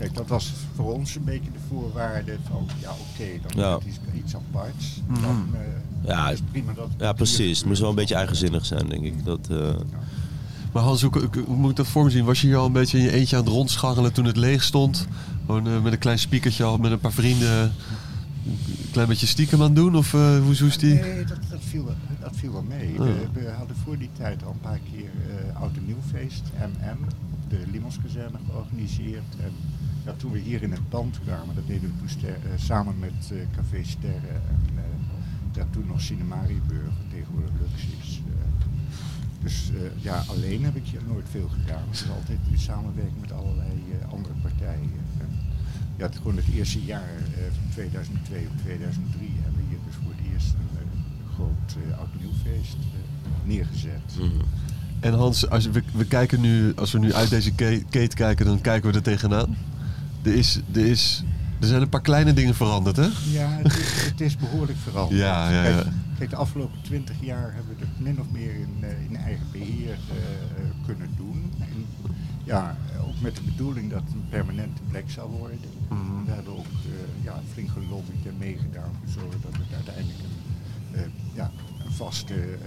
Kijk, 0.04 0.16
dat 0.16 0.28
was 0.28 0.52
voor 0.76 0.94
ons 0.94 1.16
een 1.16 1.24
beetje 1.24 1.52
de 1.52 1.60
voorwaarde 1.70 2.38
van, 2.50 2.68
ja 2.82 2.90
oké, 2.90 3.26
dan 3.48 3.64
Ja. 3.64 3.78
is 3.86 3.96
het 4.06 4.24
iets, 4.24 4.36
aparts. 4.36 5.02
Mhm. 5.08 5.22
Dan 5.22 5.48
eh, 5.54 6.08
Ja, 6.10 6.30
is 6.30 6.40
prima 6.52 6.74
dat 6.74 6.90
Ja, 6.98 7.14
precies. 7.14 7.58
Het 7.58 7.68
moest 7.68 7.80
wel 7.80 7.90
een 7.90 7.96
beetje 7.96 8.16
eigenzinnig 8.16 8.66
zijn, 8.66 8.90
denk 8.90 9.04
ik. 9.04 9.26
Dat, 9.26 9.48
eh, 9.50 9.74
Maar 10.74 10.84
Hans, 10.84 11.02
hoe, 11.02 11.30
moet 11.48 11.70
ik 11.70 11.76
dat 11.76 11.88
voor 11.88 12.04
me 12.04 12.10
zien? 12.10 12.26
Was 12.26 12.42
je 12.42 12.48
hier 12.48 12.56
al 12.58 12.66
een 12.66 12.72
beetje 12.72 12.98
in 12.98 13.04
je 13.04 13.12
eentje 13.12 13.36
aan 13.38 13.44
het 13.44 13.52
rondscharrelen 13.52 14.14
toen 14.14 14.26
het 14.26 14.38
leeg 14.38 14.64
stond? 14.64 15.08
Gewoon 15.46 15.68
eh, 15.68 15.82
met 15.82 15.94
een 15.94 16.00
klein 16.00 16.20
speakertje 16.20 16.64
al 16.64 16.78
met 16.78 16.92
een 16.92 17.00
paar 17.00 17.12
vrienden 17.12 17.62
een 18.46 18.92
klein 18.92 19.08
beetje 19.08 19.28
stiekem 19.28 19.60
aan 19.60 19.66
het 19.66 19.76
doen? 19.76 19.96
Of 19.96 20.12
hoe 20.12 20.42
hoe 20.58 20.68
is 20.68 20.78
die? 20.78 20.94
Nee, 20.94 21.26
dat, 21.26 21.38
dat, 21.50 21.60
viel, 21.62 21.86
wel- 21.86 21.96
dat 22.20 22.32
viel 22.36 22.52
wel 22.52 22.64
mee. 22.64 22.92
Oh. 22.94 22.98
We, 22.98 23.28
we 23.34 23.50
hadden 23.58 23.76
voor 23.84 23.98
die 23.98 24.10
tijd 24.18 24.44
al 24.46 24.52
een 24.52 24.60
paar 24.60 24.80
keer 24.92 25.10
eh 25.54 25.62
oud 25.62 25.76
en 25.76 25.86
nieuwfeest, 25.86 26.44
MM, 26.60 26.98
op 27.34 27.50
de 27.50 27.64
Limonskazerne 27.72 28.38
georganiseerd. 28.50 29.24
En 29.44 29.52
toen 30.18 30.32
we 30.32 30.40
hier 30.40 30.64
in 30.64 30.72
het 30.72 30.90
pand 30.90 31.20
kwamen, 31.26 31.56
dat 31.56 31.68
deden 31.68 31.94
we 32.00 32.08
toen 32.08 32.30
eh, 32.30 32.36
samen 32.56 33.00
met 33.00 33.32
eh, 33.32 33.38
Café 33.56 33.84
Sterren 33.84 34.42
en 34.50 34.64
eh, 34.76 34.84
ja, 35.54 35.66
toen 35.72 35.86
nog 35.88 36.02
Cinemariëburg, 36.02 36.84
wat 36.86 37.10
tegenwoordig 37.10 37.52
Lux 37.60 37.88
is. 38.02 38.22
Eh, 38.28 38.34
dus 39.44 39.72
eh, 39.76 40.04
ja, 40.04 40.24
alleen 40.28 40.64
heb 40.64 40.76
ik 40.76 40.86
hier 40.86 41.02
nooit 41.07 41.26
veel 41.31 41.48
gedaan. 41.48 41.83
Het 41.90 42.00
is 42.00 42.10
altijd 42.10 42.40
in 42.52 42.60
samenwerking 42.60 43.22
met 43.22 43.31
allerlei 43.31 43.69
eh, 43.92 44.12
andere 44.14 44.33
partijen. 44.42 44.92
En, 45.19 45.30
ja, 45.98 46.06
het, 46.06 46.16
gewoon 46.16 46.36
het 46.36 46.48
eerste 46.54 46.83
jaar 46.83 47.10
eh, 47.18 47.44
van 47.57 47.69
2002 47.72 48.48
of 48.56 48.62
2003 48.62 49.31
hebben 49.42 49.62
we 49.62 49.68
hier 49.69 49.80
dus 49.86 49.95
voor 49.95 50.12
het 50.16 50.33
eerst 50.33 50.54
een, 50.54 50.78
eh, 50.78 51.33
groot 51.36 51.98
oud 52.00 52.10
nieuwfeest 52.19 52.74
eh, 52.76 53.48
neergezet. 53.48 54.16
mhm. 54.18 54.30
En 55.00 55.14
Hans, 55.14 55.50
als 55.50 55.66
we, 55.69 55.83
we 55.94 56.06
kijken 56.06 56.42
nu, 56.42 56.74
als 56.76 56.92
we 56.92 57.00
nu 57.00 57.14
uit 57.14 57.30
deze 57.30 57.52
kate 57.90 58.16
kijken, 58.16 58.45
dan 58.45 58.62
kijken 58.62 58.90
we 58.92 58.95
er 58.95 59.04
tegenaan. 59.04 59.56
Er, 60.23 60.35
is, 60.35 60.59
er, 60.71 60.85
is, 60.85 61.23
er 61.59 61.68
zijn 61.68 61.81
een 61.81 61.89
paar 61.89 62.01
kleine 62.01 62.33
dingen 62.33 62.56
veranderd, 62.56 62.95
hè? 62.95 63.07
Ja, 63.31 63.49
het 63.63 63.77
is, 63.77 64.06
het 64.06 64.21
is 64.21 64.37
behoorlijk 64.37 64.77
veranderd. 64.77 65.19
Ja, 65.19 65.51
ja, 65.51 65.63
ja. 65.63 65.81
Kijk, 65.81 65.87
kijk, 66.18 66.30
de 66.30 66.35
afgelopen 66.35 66.81
twintig 66.81 67.15
jaar 67.19 67.53
hebben 67.53 67.75
we 67.77 67.85
het 67.85 67.99
min 67.99 68.19
of 68.19 68.31
meer 68.31 68.56
in, 68.56 68.77
eh, 68.81 69.03
in 69.09 69.15
eigen 69.15 69.45
beheer 69.51 69.92
eh, 69.92 70.63
kunnen 70.85 71.09
doen. 71.18 71.51
En, 71.59 71.85
ja, 72.44 72.77
ook 73.01 73.19
met 73.21 73.35
de 73.35 73.42
bedoeling 73.42 73.92
dat 73.92 74.01
het 74.06 74.13
een 74.13 74.30
permanente 74.30 74.81
plek 74.89 75.09
zou 75.09 75.30
worden. 75.30 75.59
Mhm. 75.89 76.25
We 76.25 76.31
hebben 76.31 76.53
ook 76.57 76.65
eh, 76.65 77.23
ja, 77.23 77.42
flink 77.53 77.69
gelobbyd 77.69 78.25
en 78.25 78.37
meegedaan 78.37 78.89
om 78.89 79.06
te 79.06 79.11
zorgen 79.11 79.42
dat 79.42 79.53
het 79.53 79.73
uiteindelijk 79.75 80.19
een, 80.94 81.11
ja, 81.33 81.51
een 81.85 81.92
vaste 81.92 82.57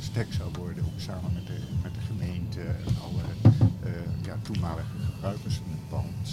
stek 0.00 0.32
zou 0.32 0.50
worden. 0.58 0.84
Ook 0.84 1.00
samen 1.00 1.32
met 1.34 1.46
de, 1.46 1.58
met 1.82 1.94
de 1.94 2.00
gemeente 2.06 2.60
en 2.60 2.94
alle 3.06 3.52
ja, 4.22 4.36
toenmalige 4.42 4.96
gebruikers 5.12 5.54
van 5.54 5.66
het 5.70 5.88
pand. 5.88 6.29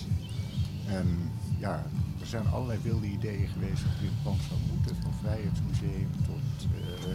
En 0.98 1.32
ja, 1.60 1.84
er 2.22 2.28
zijn 2.28 2.48
allerlei 2.48 2.80
wilde 2.84 3.08
ideeën 3.08 3.48
geweest 3.48 3.84
wat 3.84 3.94
er 3.98 4.04
in 4.04 4.12
het 4.16 4.24
pand 4.24 4.42
zou 4.48 4.60
moeten. 4.72 4.96
Van 5.02 5.14
Vrijheidsmuseum 5.22 6.10
tot 6.26 6.68
eh, 6.76 7.12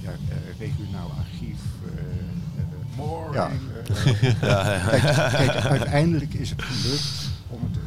ja, 0.00 0.10
eh, 0.10 0.58
regionaal 0.58 1.10
archief. 1.10 1.60
eh, 1.84 2.00
eh, 2.58 3.32
ja, 3.32 3.50
ja, 4.48 4.74
ja. 4.74 4.88
Kijk, 4.88 5.02
kijk, 5.30 5.64
uiteindelijk 5.64 6.34
is 6.34 6.50
het 6.50 6.62
gelukt 6.62 7.30
om 7.48 7.60
het 7.62 7.78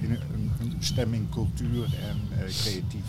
in 0.00 0.10
een, 0.10 0.50
een, 0.60 0.76
bestemming 0.78 1.30
cultuur 1.30 1.84
en 1.84 2.16
creatief 2.46 3.04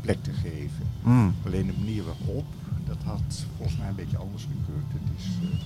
plek 0.00 0.22
te 0.22 0.32
geven. 0.32 0.86
Mm. 1.02 1.34
Alleen 1.46 1.66
de 1.66 1.72
manier 1.78 2.02
waarop, 2.04 2.46
dat 2.86 2.96
had 3.04 3.46
volgens 3.56 3.78
mij 3.78 3.88
een 3.88 3.94
beetje 3.94 4.16
anders 4.16 4.42
gekund. 4.42 4.92
Het 4.92 5.08
is 5.18 5.24
eh, 5.42 5.58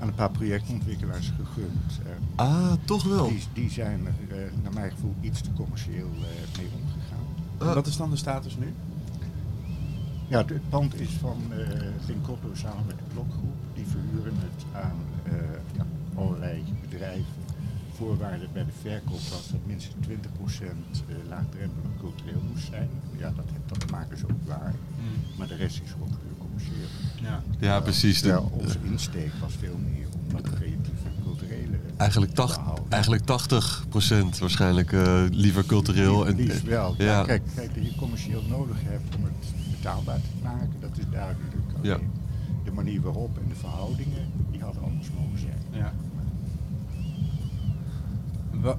aan 0.00 0.08
een 0.08 0.14
paar 0.14 0.30
projectontwikkelaars 0.30 1.26
gegund. 1.36 1.98
En 2.06 2.22
Ah, 2.34 2.72
toch 2.84 3.04
wel. 3.04 3.28
die, 3.28 3.42
die 3.52 3.70
zijn 3.70 4.06
er 4.06 4.36
eh, 4.44 4.50
naar 4.62 4.72
mijn 4.72 4.90
gevoel 4.90 5.14
iets 5.20 5.40
te 5.40 5.52
commercieel 5.52 6.06
eh, 6.06 6.58
mee 6.58 6.68
omgegaan. 6.82 7.74
Wat 7.74 7.86
is 7.86 7.96
dan 7.96 8.10
de 8.10 8.16
status 8.16 8.56
nu? 8.56 8.72
Ja, 10.28 10.38
het 10.44 10.68
pand 10.68 11.00
is 11.00 11.08
van 11.10 11.36
eh 11.52 11.80
Linkotto 12.06 12.48
samen 12.54 12.86
met 12.86 12.98
de 12.98 13.04
Blokgroep. 13.12 13.54
Die 13.74 13.86
verhuren 13.86 14.34
het 14.36 14.64
aan 14.72 14.96
eh, 15.24 15.32
ja, 15.76 15.86
allerlei 16.14 16.64
bedrijven. 16.80 17.46
Voorwaarde 17.92 18.48
bij 18.52 18.64
de 18.64 18.72
verkoop 18.80 19.20
was 19.20 19.48
dat 19.50 19.60
minstens 19.66 20.06
20% 20.08 20.10
eh, 20.10 21.14
laagdrempelig 21.28 21.90
cultureel 22.00 22.42
moest 22.52 22.66
zijn. 22.66 22.88
Ja, 23.16 23.32
dat, 23.36 23.44
dat 23.66 23.90
maken 23.90 24.18
ze 24.18 24.24
ook 24.24 24.46
waar. 24.46 24.74
Maar 25.38 25.46
de 25.48 25.54
rest 25.56 25.80
is 25.84 25.90
gewoon 25.90 26.08
Ja. 27.22 27.42
Ja, 27.58 27.80
precies. 27.80 28.16
De- 28.22 28.28
Terwijl 28.28 28.50
onze 28.52 28.78
insteek 28.82 29.32
was 29.40 29.52
veel 29.58 29.76
meer 29.92 30.06
om 30.12 30.32
dat 30.32 30.42
creatieve 30.54 31.04
en 31.04 31.22
culturele 31.24 31.78
Eigenlijk, 31.96 32.30
te 32.30 32.36
tacht, 32.36 32.60
eigenlijk 32.88 33.22
80% 33.24 34.38
waarschijnlijk 34.38 34.92
eh, 34.92 35.22
liever 35.30 35.64
cultureel. 35.66 36.26
En, 36.26 36.36
Liefst 36.36 36.62
wel. 36.62 36.94
Ja. 36.98 37.04
ja. 37.04 37.24
kijk, 37.24 37.42
kijk, 37.54 37.74
dat 37.74 37.84
je 37.84 37.94
commercieel 37.94 38.42
nodig 38.48 38.76
hebt 38.84 39.14
om 39.16 39.24
het 39.24 39.32
betaalbaar 39.70 40.16
te 40.20 40.42
maken, 40.42 40.70
dat 40.80 40.90
is 40.98 41.04
duidelijk. 41.10 41.54
Ja. 41.80 41.98
De 42.64 42.72
manier 42.72 43.00
waarop 43.00 43.38
en 43.42 43.48
de 43.48 43.54
verhoudingen, 43.54 44.26
die 44.50 44.60
hadden 44.62 44.82
anders 44.82 45.08
mogen 45.20 45.38
zijn. 45.38 45.62
Ja. 45.70 45.92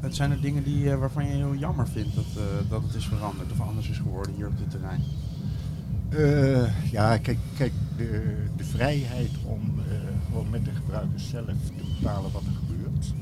Het 0.02 0.16
zijn 0.16 0.32
er 0.32 0.42
dingen 0.42 0.64
die, 0.64 0.92
eh, 0.92 1.00
waarvan 1.00 1.26
je 1.26 1.32
heel 1.32 1.56
jammer 1.56 1.88
vindt 1.88 2.16
dat, 2.16 2.26
eh, 2.38 2.70
dat 2.70 2.84
het 2.84 2.94
is 2.94 3.06
veranderd 3.06 3.52
of 3.52 3.60
anders 3.62 3.90
is 3.90 3.98
geworden 3.98 4.36
hier 4.36 4.48
op 4.48 4.58
dit 4.58 4.70
terrein. 4.72 5.02
Eh, 6.10 6.92
ja, 6.92 7.18
kijk, 7.18 7.38
kijk 7.58 7.72
de, 7.98 8.36
de 8.58 8.64
vrijheid 8.64 9.32
om 9.46 9.62
eh, 9.90 9.96
gewoon 10.26 10.50
met 10.50 10.66
de 10.66 10.72
gebruikers 10.72 11.30
zelf 11.30 11.46
te 11.46 11.84
bepalen 12.00 12.32
wat 12.32 12.42
er 12.46 12.52
gebeurt, 12.68 13.14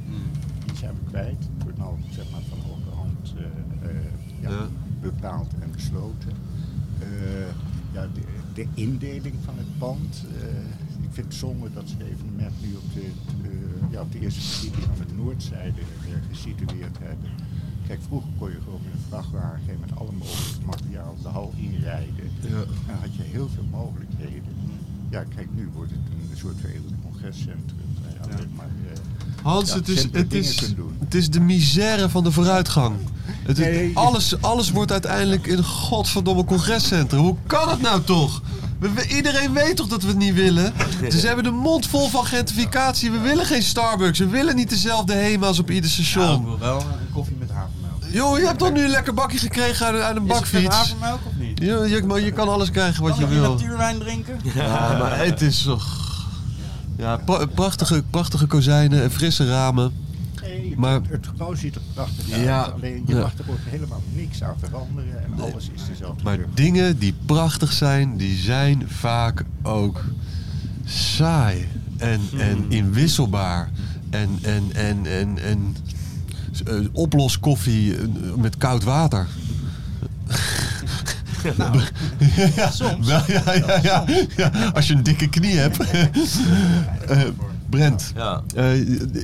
die 0.65 0.75
zijn 0.77 0.93
we 0.93 1.09
kwijt. 1.09 1.37
Het 1.39 1.63
wordt 1.63 1.77
nou 1.77 1.95
zeg 2.09 2.25
maar 2.31 2.41
van 2.49 2.57
hogerhand 2.59 3.33
eh, 3.37 3.89
eh, 3.89 3.95
ja, 4.41 4.49
Ja. 4.49 4.67
bepaald 5.01 5.51
en 5.59 5.71
besloten. 5.71 6.31
Eh, 6.99 7.07
ja, 7.93 8.07
de, 8.13 8.21
de 8.53 8.67
indeling 8.73 9.35
van 9.43 9.57
het 9.57 9.77
pand. 9.77 10.25
eh, 10.41 10.47
ik 11.03 11.13
vind 11.13 11.25
het 11.27 11.35
zonde 11.35 11.73
dat 11.73 11.89
ze 11.89 11.95
het 11.97 12.07
evenement 12.07 12.53
nu 12.61 12.75
op 12.75 12.93
de, 12.93 13.01
eh, 13.43 13.91
ja, 13.91 14.01
op 14.01 14.11
de 14.11 14.19
eerste 14.19 14.41
verdieping 14.41 14.85
aan 14.85 15.07
de 15.07 15.13
noordzijde 15.23 15.81
eh, 15.81 16.13
gesitueerd 16.29 16.97
hebben. 16.99 17.29
Kijk, 17.87 17.99
vroeger 18.07 18.29
kon 18.39 18.49
je 18.49 18.57
gewoon 18.63 18.79
met 18.83 18.93
een 18.93 19.05
vrachtwagen 19.09 19.77
met 19.79 19.89
alle 19.99 20.11
mogelijke 20.17 20.65
materiaal 20.65 21.15
de 21.21 21.27
hal 21.27 21.53
inrijden. 21.57 22.29
Ja. 22.41 22.49
Dan 22.87 22.95
had 23.01 23.15
je 23.15 23.23
heel 23.23 23.49
veel 23.55 23.65
mogelijkheden. 23.71 24.43
Ja, 25.09 25.23
kijk, 25.35 25.47
nu 25.55 25.69
wordt 25.73 25.91
het 25.91 25.99
een 26.31 26.37
soort 26.37 26.55
veredeld 26.61 26.93
congrescentrum. 27.03 27.75
maar, 28.55 28.65
eh, 28.65 28.99
Hans, 29.43 29.69
Ja, 29.69 29.75
het, 29.75 29.87
is, 29.87 30.03
het, 30.11 30.33
is, 30.33 30.59
het 30.99 31.13
is 31.15 31.29
de 31.29 31.39
misère 31.39 32.09
van 32.09 32.23
de 32.23 32.31
vooruitgang. 32.31 32.95
Het 33.25 33.59
is- 33.59 33.65
Nee. 33.65 33.97
alles, 33.97 34.41
alles 34.41 34.71
wordt 34.71 34.91
uiteindelijk 34.91 35.47
in 35.47 35.57
een 35.57 35.63
godverdomme 35.63 36.43
congrescentrum. 36.43 37.21
Hoe 37.21 37.35
kan 37.47 37.69
het 37.69 37.81
nou 37.81 38.01
toch? 38.01 38.41
We- 38.79 38.91
we- 38.93 39.07
iedereen 39.15 39.53
weet 39.53 39.75
toch 39.75 39.87
dat 39.87 40.01
we 40.01 40.07
het 40.07 40.17
niet 40.17 40.33
willen? 40.33 40.73
Ze 41.09 41.27
hebben 41.27 41.43
de 41.43 41.51
mond 41.51 41.85
vol 41.87 42.07
van 42.07 42.25
gentrificatie. 42.25 43.11
We 43.11 43.19
willen 43.19 43.45
geen 43.45 43.63
Starbucks. 43.63 44.19
We 44.19 44.27
willen 44.27 44.55
niet 44.55 44.69
dezelfde 44.69 45.13
HEMA's 45.13 45.59
op 45.59 45.69
ieder 45.71 45.89
Ja, 45.89 45.97
ik 45.97 46.05
station. 46.05 46.43
wil 46.45 46.59
wel 46.59 46.79
een 46.79 47.11
koffie. 47.13 47.36
Joh, 48.11 48.37
je 48.39 48.45
hebt 48.45 48.59
toch 48.59 48.71
nu 48.73 48.83
een 48.83 48.89
lekker 48.89 49.13
bakje 49.13 49.37
gekregen 49.37 49.85
uit, 49.85 50.01
uit 50.01 50.15
een 50.15 50.21
Is 50.23 50.27
bakfiets? 50.29 50.75
havermelk 50.75 51.19
of 51.25 51.33
niet? 51.39 51.59
Jo, 51.59 51.83
je, 51.85 52.03
maar 52.03 52.19
je 52.19 52.31
kan 52.31 52.49
alles 52.49 52.71
krijgen 52.71 53.03
wat 53.03 53.11
Kan 53.17 53.19
je 53.29 53.39
wil. 53.39 53.51
natuurwijn 53.53 53.99
drinken? 53.99 54.39
Ja, 54.55 54.97
maar 54.99 55.17
het 55.25 55.41
is 55.41 55.61
toch... 55.63 56.05
Ja, 56.97 57.17
pra- 57.17 57.45
prachtige, 57.45 58.03
prachtige 58.09 58.45
kozijnen 58.47 59.01
en 59.03 59.11
frisse 59.11 59.47
ramen. 59.47 59.91
Nee, 60.41 60.73
Maar- 60.77 60.99
het, 61.09 61.27
gebouw 61.27 61.53
ziet 61.55 61.75
er 61.75 61.81
prachtig 61.93 62.31
uit. 62.31 62.41
Ja, 62.43 62.61
Alleen 62.61 63.03
je 63.05 63.15
ja. 63.15 63.21
mag 63.21 63.33
er 63.37 63.45
ook 63.49 63.57
helemaal 63.65 64.01
niks 64.13 64.43
aan 64.43 64.55
veranderen 64.59 65.23
en 65.23 65.41
alles 65.41 65.69
is 65.75 65.81
dezelfde 65.89 66.23
Maar 66.23 66.35
kleur. 66.35 66.47
dingen 66.53 66.99
die 66.99 67.13
prachtig 67.25 67.73
zijn, 67.73 68.17
die 68.17 68.37
zijn 68.37 68.83
vaak 68.87 69.43
ook 69.63 70.03
saai 70.85 71.67
en, 71.97 72.21
en 72.37 72.65
inwisselbaar. 72.69 73.69
En, 74.09 74.39
en, 74.41 74.63
en, 74.73 75.05
en, 75.05 75.37
en 75.43 75.75
eh, 76.63 76.75
oploskoffie 76.91 77.95
eh, 77.95 78.01
met 78.37 78.57
koud 78.57 78.83
water. 78.83 79.27
Nou, 81.57 81.79
ja, 82.55 82.71
Wel, 83.01 83.21
ja, 83.27 83.53
ja, 83.53 83.79
ja, 83.83 84.05
ja, 84.37 84.51
als 84.73 84.87
je 84.87 84.93
een 84.93 85.03
dikke 85.03 85.29
knie 85.29 85.55
hebt. 85.57 85.77
Eh, 87.07 87.21
Brent, 87.69 88.13
Ja. 88.15 88.41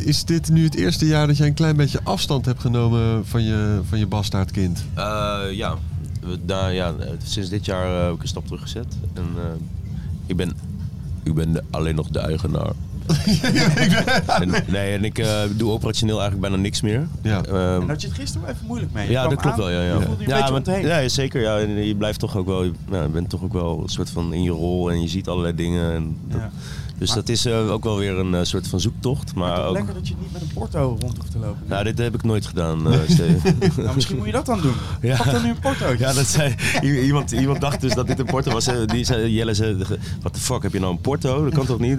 is 0.06 0.24
dit 0.26 0.50
nu 0.50 0.64
het 0.64 0.76
eerste 0.76 1.06
jaar 1.06 1.28
dat 1.28 1.38
jij 1.38 1.48
een 1.48 1.54
klein 1.54 1.76
beetje 1.76 2.00
afstand 2.04 2.46
hebt 2.46 2.62
genomen 2.62 3.26
van 3.28 3.44
je, 3.44 3.80
van 3.90 4.00
je 4.00 4.08
bastaardkind? 4.08 4.84
Eh, 4.94 5.40
ja. 5.52 5.76
We- 6.22 6.40
nou, 6.46 6.72
ja, 6.72 6.94
sinds 7.24 7.50
dit 7.50 7.66
jaar 7.66 8.04
heb 8.06 8.14
ik 8.14 8.22
een 8.22 8.28
stap 8.28 8.46
teruggezet. 8.46 8.86
En 9.14 9.24
ik 10.26 10.36
ben, 10.36 10.52
ik 11.24 11.34
ben 11.34 11.66
alleen 11.70 11.96
nog 11.96 12.08
de 12.10 12.20
eigenaar. 12.20 12.72
En, 14.42 14.50
nee, 14.68 14.94
en 14.94 15.04
ik 15.04 15.18
eh, 15.18 15.42
doe 15.56 15.72
operationeel 15.72 16.20
eigenlijk 16.20 16.42
bijna 16.50 16.64
niks 16.64 16.82
meer. 16.82 17.08
Ja. 17.22 17.44
Ehm, 17.44 17.82
en 17.82 17.88
had 17.90 18.02
je 18.02 18.08
het 18.08 18.16
gisteren 18.18 18.50
even 18.50 18.66
moeilijk 18.68 18.94
mee? 18.94 19.06
Je 19.06 19.12
ja, 19.12 19.28
dat 19.28 19.42
klopt 19.42 19.54
aan, 19.54 19.58
wel. 19.58 19.70
Ja, 19.70 19.82
ja. 19.82 19.94
Je 19.94 20.02
voelde 20.06 20.24
je 20.24 20.30
ja, 20.30 20.50
maar- 20.50 20.82
ja, 21.02 21.08
zeker. 21.10 21.42
Ja, 21.42 21.60
En 21.60 21.86
je 21.86 21.96
blijft 21.96 22.20
toch 22.20 22.38
ook 22.38 22.46
wel, 22.48 22.72
nou, 22.90 23.04
je 23.04 23.10
bent 23.10 23.30
toch 23.30 23.44
ook 23.44 23.54
wel 23.54 23.80
een 23.84 23.90
soort 23.90 24.10
van 24.10 24.34
in 24.34 24.44
je 24.44 24.52
rol 24.52 24.92
en 24.92 25.02
je 25.02 25.08
ziet 25.08 25.28
allerlei 25.28 25.56
dingen. 25.56 25.94
En 25.94 26.18
dat- 26.28 26.40
Ja. 26.40 26.52
Dus 27.04 27.12
Maar- 27.16 27.24
dat 27.26 27.30
is 27.36 27.46
eh, 27.46 27.72
ook 27.72 27.84
wel 27.84 27.98
weer 27.98 28.18
een 28.18 28.34
eh, 28.36 28.40
soort 28.44 28.68
van 28.68 28.80
zoektocht. 28.80 29.36
Maar 29.36 29.66
ook, 29.66 29.74
lekker 29.74 29.94
dat 29.94 30.08
je 30.08 30.14
niet 30.20 30.32
met 30.32 30.42
een 30.42 30.48
porto 30.54 30.98
rond 31.02 31.18
hoeft 31.18 31.32
te 31.32 31.38
lopen. 31.38 31.62
nou, 31.68 31.84
dit 31.84 31.98
heb 31.98 32.14
ik 32.14 32.24
nooit 32.24 32.46
gedaan, 32.46 32.88
eh 32.94 33.00
Steven. 33.08 33.58
Nou, 33.78 33.96
misschien 33.96 34.18
moet 34.18 34.26
je 34.26 34.32
dat 34.32 34.46
dan 34.46 34.62
doen. 34.62 34.74
Ja. 35.02 35.16
Pak 35.18 35.32
dan 35.32 35.44
nu 35.44 35.50
een 35.50 35.60
portootje. 35.60 35.98
Ja, 36.06 36.14
dat 36.14 36.28
zei, 36.28 36.56
iemand, 36.82 37.32
iemand 37.32 37.62
dacht 37.62 37.82
dus 37.82 37.94
dat 37.94 38.08
dit 38.08 38.20
een 38.20 38.26
porto 38.26 38.52
was. 38.52 38.68
Die 38.86 39.06
zei, 39.06 39.34
Jelle 39.34 39.54
zei, 39.54 39.78
wat 40.22 40.34
de 40.34 40.40
fuck, 40.40 40.64
heb 40.64 40.74
je 40.74 40.80
nou 40.80 40.92
een 40.92 41.02
porto? 41.02 41.44
Dat 41.44 41.54
kan 41.54 41.66
toch 41.66 41.80
niet? 41.80 41.98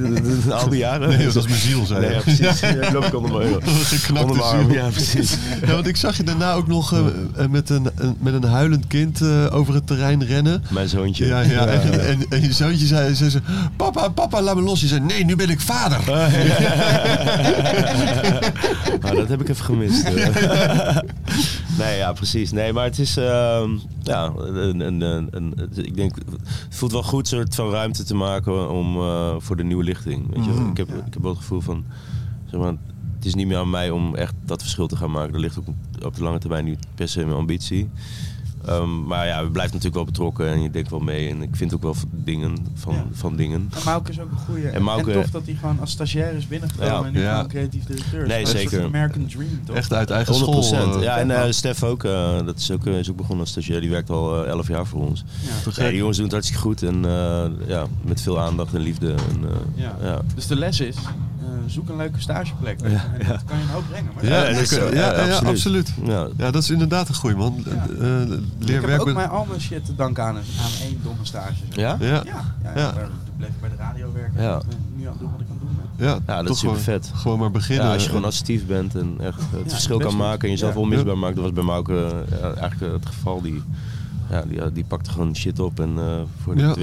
Al 0.51 0.69
die 0.69 0.79
jaren? 0.79 1.09
Nee, 1.09 1.25
dat 1.27 1.37
is 1.37 1.45
mijn 1.49 1.61
ziel, 1.61 1.87
zei 1.87 2.01
Nee, 2.01 2.09
hij. 2.09 2.17
ja, 2.19 2.23
precies. 2.23 2.61
Ja, 2.65 2.69
ik 2.69 2.93
loop 2.93 3.05
ik 3.05 3.15
onder 3.15 3.33
mijn, 3.39 3.63
Geknakte 3.63 4.23
onder 4.23 4.37
mijn 4.37 4.49
arm. 4.49 4.65
ziel. 4.71 4.75
Ja, 4.75 4.89
precies. 4.89 5.37
Ja, 5.67 5.73
want 5.73 5.87
ik 5.87 5.97
zag 5.97 6.17
je 6.17 6.23
daarna 6.23 6.53
ook 6.53 6.67
nog 6.67 6.95
met, 7.51 7.71
een, 7.71 7.89
een- 7.95 8.17
met 8.21 8.35
een 8.35 8.43
huilend 8.45 8.87
kind 8.87 9.21
eh, 9.21 9.47
over 9.55 9.75
het 9.75 9.87
terrein 9.87 10.25
rennen. 10.25 10.63
Mijn 10.71 10.89
zoontje. 10.89 11.27
Ja, 11.27 11.41
ja. 11.41 11.67
En, 11.67 12.07
en, 12.07 12.27
en 12.29 12.43
je 12.43 12.53
zoontje 12.53 12.87
zei, 12.87 13.15
zei 13.15 13.31
ze, 13.31 13.41
papa, 13.77 14.09
papa, 14.09 14.43
laat 14.43 14.55
me 14.57 14.63
los. 14.63 14.81
Je 14.81 14.87
nee, 15.01 15.25
nu 15.25 15.37
ben 15.37 15.49
ik 15.51 15.61
vader. 15.61 16.13
Ah, 19.03 19.15
dat 19.17 19.29
heb 19.29 19.41
ik 19.41 19.49
even 19.49 19.65
gemist. 19.65 20.05
eh. 20.05 20.97
nee, 21.79 21.97
ja, 21.97 22.13
precies. 22.13 22.53
Nee, 22.53 22.73
maar 22.73 22.85
het 22.85 22.99
is... 22.99 23.17
ehm, 23.17 23.71
ja, 24.03 24.33
een, 24.37 24.81
een, 24.81 25.01
een, 25.31 25.55
ik 25.75 25.97
denk... 25.97 26.15
Het 26.15 26.77
voelt 26.77 26.93
wel 26.93 27.03
goed 27.03 27.29
soort 27.29 27.55
van 27.55 27.71
ruimte 27.71 28.05
te 28.05 28.15
maken 28.15 28.71
om, 28.71 28.97
eh, 28.97 29.35
voor 29.39 29.57
de 29.57 29.65
nieuwe 29.65 29.85
lichting. 29.85 30.35
Weet 30.35 30.45
je? 30.45 30.51
Mhm. 30.51 30.71
Ik, 30.71 30.77
heb, 30.77 30.89
ik 30.89 31.13
heb 31.15 31.23
wel 31.23 31.31
het 31.31 31.41
gevoel 31.41 31.61
van... 31.61 31.85
Zeg 32.51 32.61
maar, 32.61 32.75
het 33.17 33.25
is 33.25 33.35
niet 33.35 33.47
meer 33.47 33.59
aan 33.59 33.71
mij 33.71 33.91
om 33.91 34.15
echt 34.15 34.35
dat 34.45 34.63
verschil 34.63 34.87
te 34.87 34.97
gaan 34.97 35.11
maken. 35.11 35.33
Dat 35.33 35.41
ligt 35.41 35.59
ook 35.59 35.69
op- 35.69 36.05
op 36.05 36.17
de 36.17 36.23
lange 36.23 36.39
termijn 36.39 36.65
niet 36.65 36.87
per 36.95 37.09
se 37.09 37.25
mijn 37.25 37.37
ambitie. 37.37 37.91
Ehm, 38.67 39.03
maar 39.07 39.27
ja, 39.27 39.45
we 39.45 39.51
blijven 39.51 39.75
natuurlijk 39.77 39.95
wel 39.95 40.05
betrokken 40.05 40.49
en 40.49 40.63
je 40.63 40.71
denkt 40.71 40.91
wel 40.91 41.01
mee. 41.01 41.29
En 41.29 41.43
ik 41.43 41.57
vind 41.57 41.75
ook 41.75 41.83
wel 41.83 41.95
van 41.95 42.09
dingen. 42.13 42.57
Van, 42.75 42.95
Ja. 42.95 43.05
van 43.13 43.37
dingen. 43.37 43.69
En 43.75 43.81
Mauke 43.85 44.11
is 44.11 44.21
ook 44.21 44.31
een 44.31 44.37
goede. 44.37 44.69
En 44.69 44.83
Mauke- 44.83 45.13
tof 45.13 45.31
dat 45.31 45.43
hij 45.45 45.55
gewoon 45.55 45.81
als 45.81 45.91
stagiair 45.91 46.33
is 46.35 46.47
binnengekomen 46.49 46.93
Ja. 47.01 47.05
en 47.07 47.13
nu 47.13 47.21
Ja. 47.21 47.33
gewoon 47.35 47.49
creatief 47.49 47.85
directeur 47.85 48.23
is. 48.23 48.29
Nee, 48.29 48.39
Dat 48.45 48.47
is 48.49 48.53
een 48.55 48.59
zeker. 48.61 48.71
soort 48.81 48.95
American 48.95 49.27
Dream, 49.27 49.61
toch? 49.65 49.77
Echt 49.77 49.93
uit 49.93 50.11
eigen 50.11 50.35
100 50.35 50.65
school. 50.65 50.95
eh. 50.97 51.03
Ja, 51.03 51.19
en 51.19 51.31
eh, 51.31 51.51
Stef 51.51 51.83
ook. 51.83 52.05
Eh, 52.05 52.45
dat 52.45 52.59
is 52.59 52.71
ook, 52.71 52.87
is 52.87 53.11
ook 53.11 53.17
begonnen 53.17 53.41
als 53.41 53.51
stagiair. 53.51 53.81
Die 53.81 53.91
werkt 53.91 54.11
al 54.11 54.43
eh, 54.45 54.49
11 54.51 54.69
jaar 54.69 54.87
voor 54.87 55.01
ons. 55.01 55.25
Ja. 55.65 55.73
Ja, 55.85 55.89
die 55.89 55.97
jongens 55.97 56.17
doen 56.17 56.25
het 56.27 56.35
hartstikke 56.35 56.63
goed. 56.63 56.83
En 56.83 57.03
ja, 57.67 57.87
met 58.03 58.21
veel 58.21 58.41
aandacht 58.41 58.75
en 58.75 58.81
liefde. 58.81 59.11
En, 59.13 59.49
Ja. 59.75 59.97
ja. 60.03 60.21
Dus 60.35 60.47
de 60.47 60.57
les 60.57 60.81
is, 60.81 60.97
zoek 61.67 61.89
een 61.89 61.97
leuke 61.97 62.21
stageplek. 62.21 62.81
en 62.81 62.91
dat 63.29 63.45
kan 63.45 63.57
je 63.57 63.63
een 63.63 63.69
hoop 63.69 63.83
brengen. 63.91 64.11
Maar 64.15 64.25
Ja, 64.25 64.45
Ja, 64.49 64.53
dat 64.53 64.61
is 64.61 64.71
ja, 64.71 64.77
ja, 64.85 64.91
Ja, 64.91 65.01
ja, 65.27 65.33
absoluut. 65.37 65.49
absoluut. 65.51 65.93
Ja. 66.05 66.29
Ja, 66.37 66.51
dat 66.51 66.63
is 66.63 66.71
inderdaad 66.71 67.09
een 67.09 67.15
goeie, 67.15 67.37
man. 67.37 67.65
Ja. 67.65 67.87
Eh, 68.01 68.23
eh, 68.23 68.31
ik 68.59 68.69
heb 68.81 68.99
ook 69.01 69.05
met... 69.07 69.15
mijn 69.15 69.29
al 69.29 69.45
mijn 69.49 69.61
shit 69.61 69.85
te 69.85 69.95
danken 69.95 70.25
aan, 70.25 70.37
een- 70.37 70.43
aan 70.65 70.71
één 70.89 70.99
domme 71.03 71.25
stage. 71.25 71.53
zeg. 71.69 71.77
Ja? 71.77 71.97
Ja, 72.01 72.07
Ja, 72.07 72.23
ja, 72.25 72.45
ja, 72.65 72.71
Ja. 72.81 72.93
daar 72.93 73.09
bleef 73.37 73.49
ik 73.49 73.61
bij 73.61 73.71
de 73.71 73.77
radio 73.77 74.13
werken. 74.15 74.43
Ja. 74.43 74.53
En 74.55 74.61
ik 74.61 74.67
ben 74.69 74.79
nu 74.97 75.05
aan 75.07 75.11
het 75.13 75.21
doen 75.21 75.31
wat 75.31 75.41
ik 75.41 75.47
aan 75.51 75.57
het 75.61 75.61
doen 75.61 75.79
ben. 75.97 76.07
ja, 76.07 76.19
Ja, 76.27 76.43
dat 76.43 76.53
is 76.55 76.59
super 76.59 76.81
vet. 76.81 77.11
Gewoon 77.15 77.39
maar 77.39 77.51
beginnen. 77.51 77.87
Ja, 77.87 77.93
als 77.93 78.03
je 78.03 78.09
gewoon 78.09 78.25
assertief 78.25 78.67
bent 78.67 78.95
en 78.95 79.15
echt 79.21 79.39
het 79.41 79.65
Ja, 79.65 79.69
verschil 79.71 79.99
kan 79.99 80.17
maken 80.17 80.43
en 80.45 80.51
jezelf 80.51 80.75
Ja. 80.75 80.81
onmisbaar 80.81 81.19
maakt. 81.19 81.35
Dat 81.35 81.45
was 81.45 81.53
bij 81.53 81.63
Mauke 81.65 81.93
eh, 82.31 82.39
ja, 82.41 82.45
eigenlijk 82.47 82.81
eh, 82.81 82.93
het 82.93 83.07
geval. 83.07 83.41
Die, 83.43 83.63
ja, 84.31 84.43
die, 84.43 84.73
die 84.73 84.85
pakte 84.85 85.11
gewoon 85.11 85.37
shit 85.37 85.59
op 85.59 85.81
en 85.81 85.93
eh, 85.99 86.05
voor 86.43 86.55
de 86.55 86.61
Ja. 86.63 86.75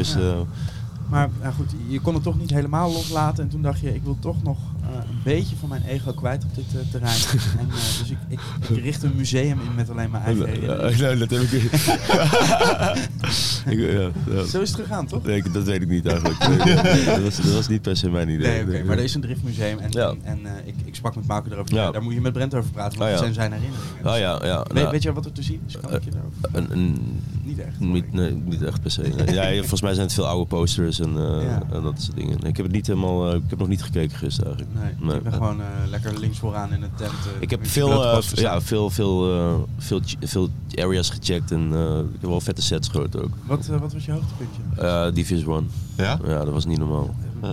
Maar 1.11 1.29
ja, 1.41 1.51
goed, 1.51 1.71
je 1.87 1.99
kon 1.99 2.13
het 2.13 2.23
toch 2.23 2.39
niet 2.39 2.49
helemaal 2.49 2.91
loslaten. 2.91 3.43
En 3.43 3.49
toen 3.49 3.61
dacht 3.61 3.79
je, 3.79 3.95
ik 3.95 4.03
wil 4.03 4.17
toch 4.19 4.43
nog 4.43 4.57
eh, 4.81 4.87
een 5.09 5.19
beetje 5.23 5.55
van 5.55 5.69
mijn 5.69 5.83
ego 5.83 6.13
kwijt 6.13 6.43
op 6.43 6.55
dit 6.55 6.65
eh, 6.73 6.79
terrein. 6.91 7.19
en, 7.59 7.67
eh, 7.69 7.73
dus 7.99 8.09
ik, 8.09 8.17
ik, 8.27 8.39
ik 8.69 8.77
richt 8.83 9.03
een 9.03 9.15
museum 9.15 9.59
in 9.59 9.75
met 9.75 9.89
alleen 9.89 10.11
mijn 10.11 10.23
eigen. 10.23 10.61
Ja, 10.97 11.15
dat 11.25 11.29
heb 11.29 11.41
ik. 11.41 11.71
Zo 14.49 14.61
is 14.61 14.69
het 14.69 14.79
gegaan, 14.79 15.07
toch? 15.07 15.23
Nee, 15.23 15.43
dat 15.51 15.63
weet 15.63 15.81
ik 15.81 15.87
niet 15.87 16.05
eigenlijk. 16.05 16.47
Nee, 16.47 16.57
nee, 16.57 17.05
dat, 17.05 17.21
was, 17.21 17.35
dat 17.35 17.53
was 17.53 17.67
niet 17.67 17.81
per 17.81 17.97
se 17.97 18.09
mijn 18.09 18.29
idee. 18.29 18.51
Nee, 18.51 18.61
oké, 18.61 18.71
Nee, 18.71 18.83
maar 18.83 18.97
er 18.97 19.03
is 19.03 19.13
een 19.13 19.21
driftmuseum 19.21 19.79
en, 19.79 19.91
Ja. 19.91 20.13
en, 20.23 20.45
en, 20.45 20.67
ik, 20.67 20.75
ik 20.85 20.95
sprak 20.95 21.15
met 21.15 21.27
Mauke 21.27 21.51
erover. 21.51 21.75
Ja. 21.75 21.91
Daar 21.91 22.03
moet 22.03 22.13
je 22.13 22.21
met 22.21 22.33
Brent 22.33 22.55
over 22.55 22.71
praten, 22.71 22.99
want 22.99 23.11
Ah, 23.11 23.17
dat 23.17 23.19
zijn 23.19 23.33
zijn 23.33 23.51
herinneringen. 23.51 24.05
Oh 24.05 24.17
ja, 24.17 24.45
ja. 24.45 24.65
weet, 24.73 24.89
weet 24.89 25.03
je 25.03 25.13
wat 25.13 25.25
er 25.25 25.31
te 25.31 25.43
zien 25.43 25.61
is? 25.67 25.77
Kan 25.81 25.93
ik 25.93 26.03
je 26.03 26.11
daarover? 26.11 26.37
een, 26.51 26.71
een, 26.71 27.19
Niet 27.51 27.59
echt. 27.65 27.79
niet, 27.79 28.13
nee, 28.13 28.31
niet 28.45 28.61
echt 28.63 28.81
per 28.81 28.91
se. 28.91 29.01
nee. 29.01 29.33
Ja, 29.53 29.59
volgens 29.59 29.81
mij 29.81 29.93
zijn 29.93 30.05
het 30.05 30.15
veel 30.15 30.27
oude 30.27 30.45
posters 30.47 30.99
en, 30.99 31.09
eh, 31.17 31.43
Ja. 31.43 31.61
en 31.71 31.81
dat 31.83 32.01
soort 32.01 32.15
dingen. 32.17 32.37
Ik 32.43 32.57
heb 32.57 32.65
het 32.65 32.75
niet 32.75 32.87
helemaal, 32.87 33.29
eh, 33.29 33.35
ik 33.35 33.41
heb 33.49 33.59
nog 33.59 33.67
niet 33.67 33.83
gekeken 33.83 34.17
gisteren 34.17 34.55
eigenlijk. 34.55 34.99
Nee, 35.03 35.15
ik 35.17 35.23
ben 35.23 35.33
gewoon 35.33 35.61
eh, 35.61 35.67
lekker 35.89 36.19
links 36.19 36.39
vooraan 36.39 36.73
in 36.73 36.81
een 36.81 36.89
tent. 36.95 37.11
eh, 37.11 37.31
Ik 37.41 37.49
heb 37.49 37.67
veel, 37.67 37.89
ja, 38.35 38.61
veel, 38.61 38.89
veel, 38.89 39.33
eh, 39.33 39.53
veel, 39.77 40.01
veel 40.19 40.49
areas 40.75 41.09
gecheckt 41.09 41.51
en 41.51 41.69
eh, 41.73 41.97
ik 41.97 42.21
heb 42.21 42.29
wel 42.29 42.41
vette 42.41 42.61
sets 42.61 42.87
gehoord 42.87 43.21
ook. 43.21 43.29
Wat, 43.45 43.65
wat 43.67 43.93
was 43.93 44.05
je 44.05 44.11
hoogtepuntje? 44.11 44.61
Eh 44.77 45.13
Division 45.13 45.55
One. 45.55 45.65
Ja? 45.97 46.19
Ja, 46.25 46.37
dat 46.43 46.53
was 46.53 46.65
niet 46.65 46.77
normaal. 46.79 47.15
Eh, 47.41 47.49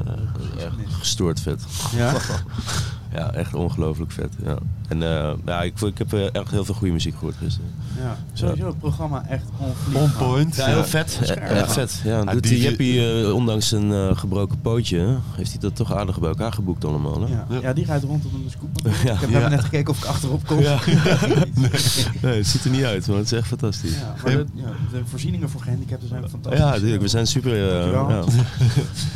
Echt 0.58 0.74
gestoord 0.98 1.40
vet. 1.40 1.62
Ja? 1.96 2.12
Ja, 3.14 3.32
echt 3.32 3.54
ongelooflijk 3.54 4.10
vet. 4.12 4.32
Ja. 4.44 4.56
En 4.88 5.02
eh, 5.02 5.30
ja, 5.46 5.62
ik, 5.62 5.80
ik 5.80 5.98
heb 5.98 6.12
eh, 6.12 6.34
echt 6.34 6.50
heel 6.50 6.64
veel 6.64 6.74
goede 6.74 6.92
muziek 6.92 7.14
gehoord 7.14 7.34
gisteren. 7.42 7.70
ja. 8.00 8.16
Sowieso, 8.32 8.66
het 8.66 8.78
programma 8.78 9.24
echt 9.28 9.44
On 9.92 10.10
point. 10.18 10.56
Ja, 10.56 10.66
heel 10.66 10.84
vet. 10.84 11.18
Scherp. 11.22 11.38
Eh, 11.40 11.58
Echt 11.60 11.72
vet. 11.72 12.00
Ja, 12.04 12.18
Ja, 12.18 12.24
doet 12.32 12.42
die- 12.42 12.60
Jeppie, 12.60 13.20
eh, 13.22 13.32
ondanks 13.34 13.72
een 13.72 13.92
eh, 13.92 14.16
gebroken 14.16 14.60
pootje, 14.60 15.16
heeft 15.36 15.50
hij 15.50 15.60
dat 15.60 15.76
toch 15.76 15.94
aardig 15.94 16.18
bij 16.20 16.28
elkaar 16.28 16.52
geboekt 16.52 16.84
allemaal. 16.84 17.20
Hè? 17.20 17.26
Ja. 17.32 17.46
Ja. 17.50 17.58
ja, 17.62 17.72
die 17.72 17.84
rijdt 17.84 18.04
rond 18.04 18.24
op 18.24 18.32
een 18.32 18.50
scoop. 18.50 18.68
Ja. 19.04 19.12
Ik 19.12 19.20
heb 19.20 19.30
Ja. 19.30 19.38
even 19.38 19.50
net 19.50 19.60
gekeken 19.64 19.90
of 19.92 19.98
ik 19.98 20.04
achterop 20.04 20.46
kom. 20.46 20.58
Ja. 20.60 20.78
Nee, 22.22 22.36
het 22.36 22.46
ziet 22.46 22.64
er 22.64 22.70
niet 22.70 22.84
uit, 22.84 23.06
maar 23.06 23.16
het 23.16 23.32
is 23.32 23.38
echt 23.38 23.46
fantastisch. 23.46 23.94
Ja, 23.98 24.14
maar 24.24 24.32
de, 24.32 24.44
ja, 24.54 24.64
de 24.92 25.00
voorzieningen 25.04 25.50
voor 25.50 25.60
gehandicapten 25.60 26.08
zijn 26.08 26.28
fantastisch. 26.28 26.60
Ja, 26.60 26.70
natuurlijk. 26.70 27.02
We 27.02 27.08
zijn 27.08 27.26
super... 27.26 27.56
ja. 27.56 28.24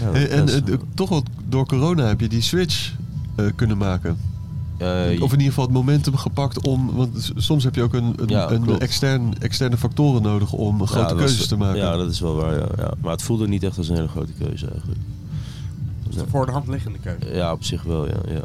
Ja, 0.03 0.13
en 0.29 0.49
eh, 0.49 0.75
toch 0.95 1.09
wat 1.09 1.25
door 1.49 1.67
corona 1.67 2.07
heb 2.07 2.21
je 2.21 2.29
die 2.29 2.43
switch 2.43 2.93
eh, 3.35 3.47
kunnen 3.55 3.79
maken. 3.79 4.17
eh, 4.77 4.89
Of 5.23 5.33
in 5.33 5.39
ieder 5.39 5.47
geval 5.49 5.65
het 5.65 5.73
momentum 5.73 6.17
gepakt 6.17 6.67
om. 6.67 6.95
Want 6.95 7.33
soms 7.37 7.65
heb 7.65 7.75
je 7.75 7.83
ook 7.83 7.95
een, 7.95 8.13
een, 8.17 8.29
Ja, 8.29 8.51
een 8.51 8.63
klopt. 8.63 8.83
extern, 8.83 9.39
externe 9.39 9.77
factoren 9.77 10.23
nodig 10.23 10.53
om 10.53 10.79
ja, 10.81 10.87
grote 10.87 11.15
was- 11.15 11.25
keuzes 11.25 11.47
te 11.47 11.57
maken. 11.57 11.77
Ja, 11.79 11.97
dat 11.97 12.11
is 12.11 12.21
wel 12.21 12.35
waar. 12.35 12.55
Ja, 12.59 12.67
ja. 12.77 12.91
Maar 13.01 13.13
het 13.13 13.23
voelde 13.23 13.49
niet 13.49 13.63
echt 13.63 13.79
als 13.79 13.89
een 13.89 13.95
hele 13.97 14.09
grote 14.09 14.33
keuze 14.33 14.67
eigenlijk. 14.71 15.01
De 16.15 16.25
voor 16.29 16.47
de 16.47 16.53
hand 16.53 16.69
liggende 16.69 16.99
keuze. 16.99 17.35
Ja, 17.35 17.53
op 17.53 17.65
zich 17.65 17.83
wel, 17.83 18.07
ja. 18.09 18.17
ja. 18.29 18.41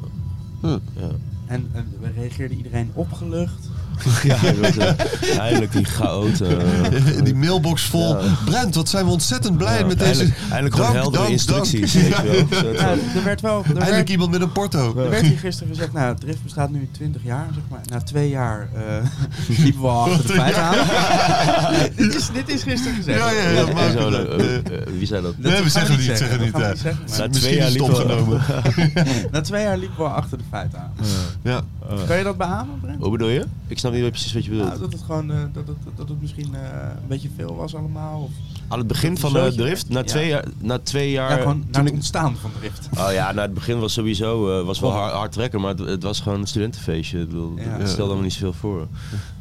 Huh. 0.62 0.76
ja. 0.96 1.08
En, 1.46 1.68
en 1.74 1.86
reageerde 2.16 2.56
iedereen 2.56 2.92
opgelucht? 2.94 3.70
Ja, 4.24 4.36
eh, 4.44 5.38
eindelijk 5.40 5.72
die 5.72 5.86
chaot. 5.86 6.42
eh, 6.42 6.50
die 7.24 7.36
mailbox 7.36 7.84
vol. 7.84 8.18
Ja. 8.24 8.34
Brent, 8.46 8.76
wat 8.76 8.90
zijn 8.90 9.06
we 9.06 9.12
ontzettend 9.12 9.58
blij 9.58 9.80
ja, 9.80 9.86
met 9.86 10.00
deze. 10.00 10.10
Eindelijk, 10.10 10.40
eindelijk 10.52 10.76
gewoon 10.76 10.92
Dank, 10.92 11.02
heldere 11.02 11.22
dank, 11.24 11.34
instructies. 11.34 11.94
dank. 11.94 12.16
Weet 12.28 12.50
je 12.50 12.72
wel. 12.74 12.92
Er 13.16 13.24
werd 13.24 13.42
wel... 13.42 13.58
Er 13.60 13.66
Eindelijk 13.66 13.92
werd, 13.96 14.10
iemand 14.10 14.32
met 14.32 14.42
een 14.42 14.52
porto. 14.52 14.94
er 14.98 15.10
werd 15.10 15.26
hier 15.26 15.38
gisteren 15.40 15.74
gezegd, 15.74 15.94
nou, 15.94 16.08
het 16.08 16.20
drift 16.20 16.44
bestaat 16.44 16.70
nu 16.72 16.90
20 16.92 17.24
jaar, 17.24 17.48
zeg 17.54 17.64
maar. 17.70 17.80
Na 17.86 18.02
twee 18.02 18.30
jaar 18.30 18.70
eh 18.76 18.82
liepen 19.64 19.82
we 19.82 19.88
al 19.88 20.04
achter 20.04 20.28
de 20.28 20.34
feiten 20.34 20.62
aan. 20.64 20.76
dit, 21.96 22.16
is, 22.16 22.30
dit 22.34 22.50
is 22.50 22.64
gisteren 22.64 22.96
gezegd. 22.96 23.20
Ja, 23.20 23.30
ja, 23.32 23.50
ja, 23.50 23.74
maar- 23.74 23.92
zo, 23.92 24.10
wie 24.98 25.08
zei 25.08 25.22
dat? 25.22 25.34
dat 25.38 25.52
Nee, 25.52 25.62
we 25.64 25.70
zeggen 25.70 25.96
niet, 25.98 26.06
zeggen 26.06 26.30
Dat 26.30 26.40
niet, 26.40 26.50
gaan 26.52 26.62
we 26.62 26.66
ja. 26.68 26.72
niet 26.74 26.82
zeggen, 26.82 27.04
maar- 27.10 27.20
Na 27.20 27.30
twee 27.30 27.56
jaar 27.56 27.68
is 27.68 27.74
het 27.74 27.82
liep 27.82 27.92
wel- 27.92 28.02
opgenomen. 28.02 28.42
Na 29.32 29.42
twee 29.42 29.64
jaar 29.64 29.78
liepen 29.78 29.98
we 29.98 30.04
al 30.04 30.10
achter 30.10 30.38
de 30.38 30.44
feiten 30.52 30.80
aan. 30.80 30.92
Ja. 31.42 31.62
Kan 32.08 32.18
je 32.18 32.24
dat 32.24 32.38
beamen, 32.38 32.80
Brent? 32.82 33.02
Hoe 33.02 33.12
bedoel 33.12 33.30
je? 33.30 33.46
Ik 33.68 33.80
snap 33.90 34.02
niet 34.02 34.12
precies 34.12 34.34
wat 34.34 34.44
je 34.44 34.50
bedoelt. 34.50 34.68
Nou, 34.68 34.80
dat 34.80 34.92
het 34.94 35.02
gewoon 35.02 35.32
eh, 35.32 35.38
dat, 35.54 35.68
het, 35.68 35.78
dat 35.96 36.10
het 36.10 36.22
misschien 36.22 36.56
eh, 36.56 36.62
een 37.02 37.08
beetje 37.08 37.30
veel 37.36 37.56
was 37.56 37.76
allemaal. 37.76 38.22
Of, 38.22 38.30
Aan 38.68 38.78
het 38.78 38.88
begin 38.88 39.10
dat 39.10 39.20
van 39.20 39.34
de 39.34 39.54
drift, 39.56 39.90
na 39.90 40.04
twee, 40.04 40.24
Ja. 40.28 40.30
jaar, 40.30 40.46
na 40.60 40.80
twee 40.80 41.12
jaar... 41.12 41.30
ja, 41.32 41.38
gewoon 41.38 41.58
naar 41.58 41.66
toen 41.72 41.82
het 41.82 41.88
ik- 41.90 41.94
ontstaan 41.94 42.36
van 42.36 42.52
drift. 42.60 42.90
Oh 42.98 43.12
ja, 43.12 43.32
nou, 43.32 43.40
het 43.46 43.54
begin 43.54 43.80
was 43.80 43.94
sowieso 43.94 44.60
eh, 44.60 44.66
was 44.66 44.80
wel 44.80 44.92
hard, 44.92 45.14
hard 45.14 45.32
trekken, 45.32 45.62
maar 45.62 45.70
het, 45.76 45.80
het 45.88 46.04
was 46.04 46.20
gewoon 46.20 46.40
een 46.40 46.48
studentenfeestje. 46.48 47.20
Ik 47.22 47.28
bedoel, 47.28 47.54
Ja. 47.58 47.64
Het 47.64 47.90
stelde 47.90 48.16
me 48.16 48.22
niet 48.22 48.34
zoveel 48.34 48.54
voor. 48.54 48.88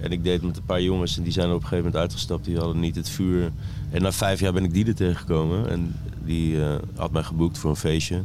En 0.01 0.11
ik 0.13 0.25
deed 0.25 0.43
met 0.43 0.57
een 0.57 0.65
paar 0.65 0.83
jongens 0.83 1.17
en 1.17 1.23
die 1.23 1.33
zijn 1.33 1.47
op 1.49 1.55
een 1.55 1.61
gegeven 1.61 1.85
moment 1.85 1.97
uitgestapt. 2.03 2.45
Die 2.45 2.57
hadden 2.59 2.81
niet 2.81 2.97
het 2.97 3.09
vuur. 3.09 3.53
En 3.91 4.03
na 4.03 4.13
vijf 4.13 4.41
jaar 4.41 4.53
ben 4.53 4.65
ik 4.65 4.73
die 4.73 4.87
er 4.87 4.95
tegengekomen. 4.95 5.71
En 5.71 5.95
die 6.25 6.57
had 6.97 7.11
mij 7.11 7.23
geboekt 7.23 7.59
voor 7.59 7.71
een 7.71 7.77
feestje. 7.77 8.23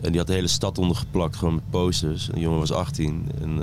En 0.00 0.08
die 0.10 0.18
had 0.18 0.26
de 0.26 0.32
hele 0.32 0.46
stad 0.48 0.78
ondergeplakt, 0.78 1.36
gewoon 1.36 1.54
met 1.54 1.70
posters. 1.70 2.26
En 2.28 2.34
die 2.34 2.42
jongen 2.42 2.58
was 2.58 2.72
18. 2.72 3.26
En 3.40 3.60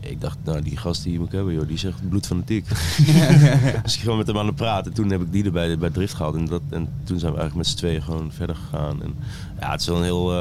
ik 0.00 0.20
dacht, 0.20 0.38
nou, 0.44 0.62
die 0.62 0.76
gast 0.76 1.02
die 1.02 1.18
moet 1.18 1.26
ik 1.26 1.32
hebben, 1.32 1.54
joh. 1.54 1.68
Die 1.68 1.78
zegt 1.78 2.08
bloedfanatiek. 2.08 2.66
Dus 3.82 3.94
ik 3.94 4.00
gewoon 4.00 4.18
met 4.18 4.26
hem 4.26 4.38
aan 4.38 4.46
het 4.46 4.56
praten. 4.56 4.92
Toen 4.92 5.10
heb 5.10 5.20
ik 5.20 5.32
die 5.32 5.44
erbij 5.44 5.78
bij 5.78 5.90
Drift 5.90 6.14
gehaald. 6.14 6.34
En, 6.34 6.46
dat, 6.46 6.62
en 6.70 6.88
toen 7.04 7.18
zijn 7.18 7.32
we 7.32 7.38
eigenlijk 7.38 7.54
met 7.54 7.66
z'n 7.66 7.76
tweeën 7.76 8.02
gewoon 8.02 8.32
verder 8.32 8.56
gegaan. 8.56 9.02
En 9.02 9.14
ja, 9.60 9.70
het 9.70 9.80
is 9.80 9.86
wel 9.86 9.96
een 9.96 10.02
heel... 10.02 10.32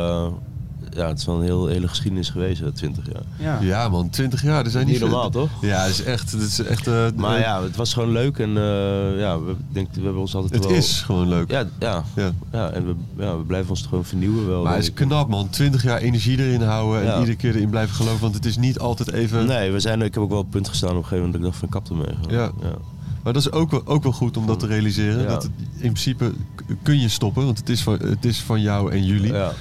eh, 0.92 0.98
ja, 1.00 1.08
het 1.08 1.20
is 1.20 1.26
wel 1.26 1.36
een 1.36 1.44
heel, 1.44 1.68
hele 1.68 1.88
geschiedenis 1.88 2.30
geweest, 2.30 2.62
hè, 2.62 2.72
20 2.72 3.04
jaar. 3.14 3.22
Ja. 3.38 3.66
ja, 3.68 3.90
man, 3.90 4.10
20 4.10 4.44
jaar. 4.44 4.66
Er 4.66 4.72
zijn 4.72 4.84
niet 4.86 4.94
Niet 4.94 5.04
veel- 5.04 5.12
normaal, 5.12 5.30
toch? 5.30 5.50
Ja, 5.62 5.82
het 5.82 5.92
is 5.92 6.04
echt. 6.04 6.32
Het 6.32 6.42
is 6.42 6.60
echt 6.64 6.88
eh, 6.88 7.06
Maar 7.16 7.36
eh, 7.36 7.42
ja, 7.42 7.64
het 7.64 7.76
was 7.76 7.94
gewoon 7.94 8.12
leuk 8.12 8.38
en 8.38 8.50
eh, 8.58 9.20
ja, 9.20 9.40
we, 9.42 9.56
denk, 9.72 9.88
we 9.94 10.02
hebben 10.02 10.22
ons 10.22 10.36
altijd 10.36 10.54
het 10.54 10.66
wel... 10.66 10.74
is 10.78 11.02
gewoon 11.02 11.28
leuk. 11.28 11.52
Ja, 11.52 11.64
ja, 11.80 12.04
Ja. 12.16 12.32
ja, 12.52 12.70
en 12.70 12.86
we, 12.86 12.96
ja, 13.18 13.38
we 13.38 13.44
blijven 13.44 13.70
ons 13.70 13.82
gewoon 13.82 14.06
vernieuwen 14.06 14.48
wel. 14.48 14.64
Maar 14.64 14.74
het 14.76 14.84
is 14.84 14.94
knap, 14.94 15.30
man. 15.30 15.50
20 15.50 15.84
jaar 15.84 15.98
energie 16.00 16.38
erin 16.40 16.62
houden 16.62 17.00
en 17.02 17.06
Ja. 17.08 17.20
iedere 17.20 17.36
keer 17.38 17.56
erin 17.56 17.70
blijven 17.70 17.96
geloven. 17.96 18.22
Want 18.22 18.36
het 18.36 18.46
is 18.46 18.58
niet 18.58 18.80
altijd 18.80 19.12
even. 19.12 19.46
Nee, 19.46 19.72
we 19.72 19.80
zijn, 19.80 20.02
ik 20.02 20.14
heb 20.14 20.24
ook 20.24 20.30
wel 20.30 20.38
op 20.38 20.44
het 20.44 20.54
punt 20.54 20.68
gestaan 20.68 20.90
op 20.90 20.96
een 20.96 21.04
gegeven 21.04 21.26
moment 21.26 21.44
dat 21.44 21.54
ik 21.54 21.60
dacht 21.60 21.72
van 21.72 21.82
kap 21.82 21.90
ermee. 21.90 22.38
Ja. 22.40 22.52
ja. 22.62 22.76
Maar 23.24 23.34
dat 23.34 23.42
is 23.42 23.52
ook 23.52 23.72
wel, 23.72 23.82
ook 23.86 24.04
wel 24.04 24.12
goed 24.12 24.38
om 24.38 24.48
dat 24.48 24.60
te 24.60 24.68
realiseren. 24.68 25.22
Ja. 25.22 25.28
Dat 25.28 25.44
het, 25.44 25.52
in 25.74 25.80
principe 25.80 26.32
kun 26.84 27.00
je 27.00 27.08
stoppen, 27.10 27.46
want 27.46 27.58
het 27.58 27.70
is 27.70 27.82
van, 27.82 27.94
het 28.00 28.26
is 28.26 28.40
van 28.42 28.62
jou 28.62 28.92
en 28.92 29.06
jullie. 29.06 29.34
Ja. 29.34 29.52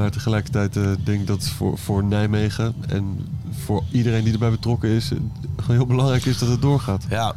Maar 0.00 0.10
tegelijkertijd 0.10 0.76
eh, 0.76 0.90
denk 1.04 1.20
ik 1.20 1.26
dat 1.26 1.36
het 1.42 1.48
voor, 1.48 1.78
voor 1.78 2.04
Nijmegen 2.04 2.74
en 2.88 3.26
voor 3.50 3.84
iedereen 3.90 4.24
die 4.24 4.32
erbij 4.32 4.50
betrokken 4.50 4.88
is, 4.88 5.12
gewoon 5.56 5.76
heel 5.76 5.86
belangrijk 5.86 6.24
is 6.24 6.38
dat 6.38 6.48
het 6.48 6.62
doorgaat. 6.62 7.06
Ja, 7.10 7.34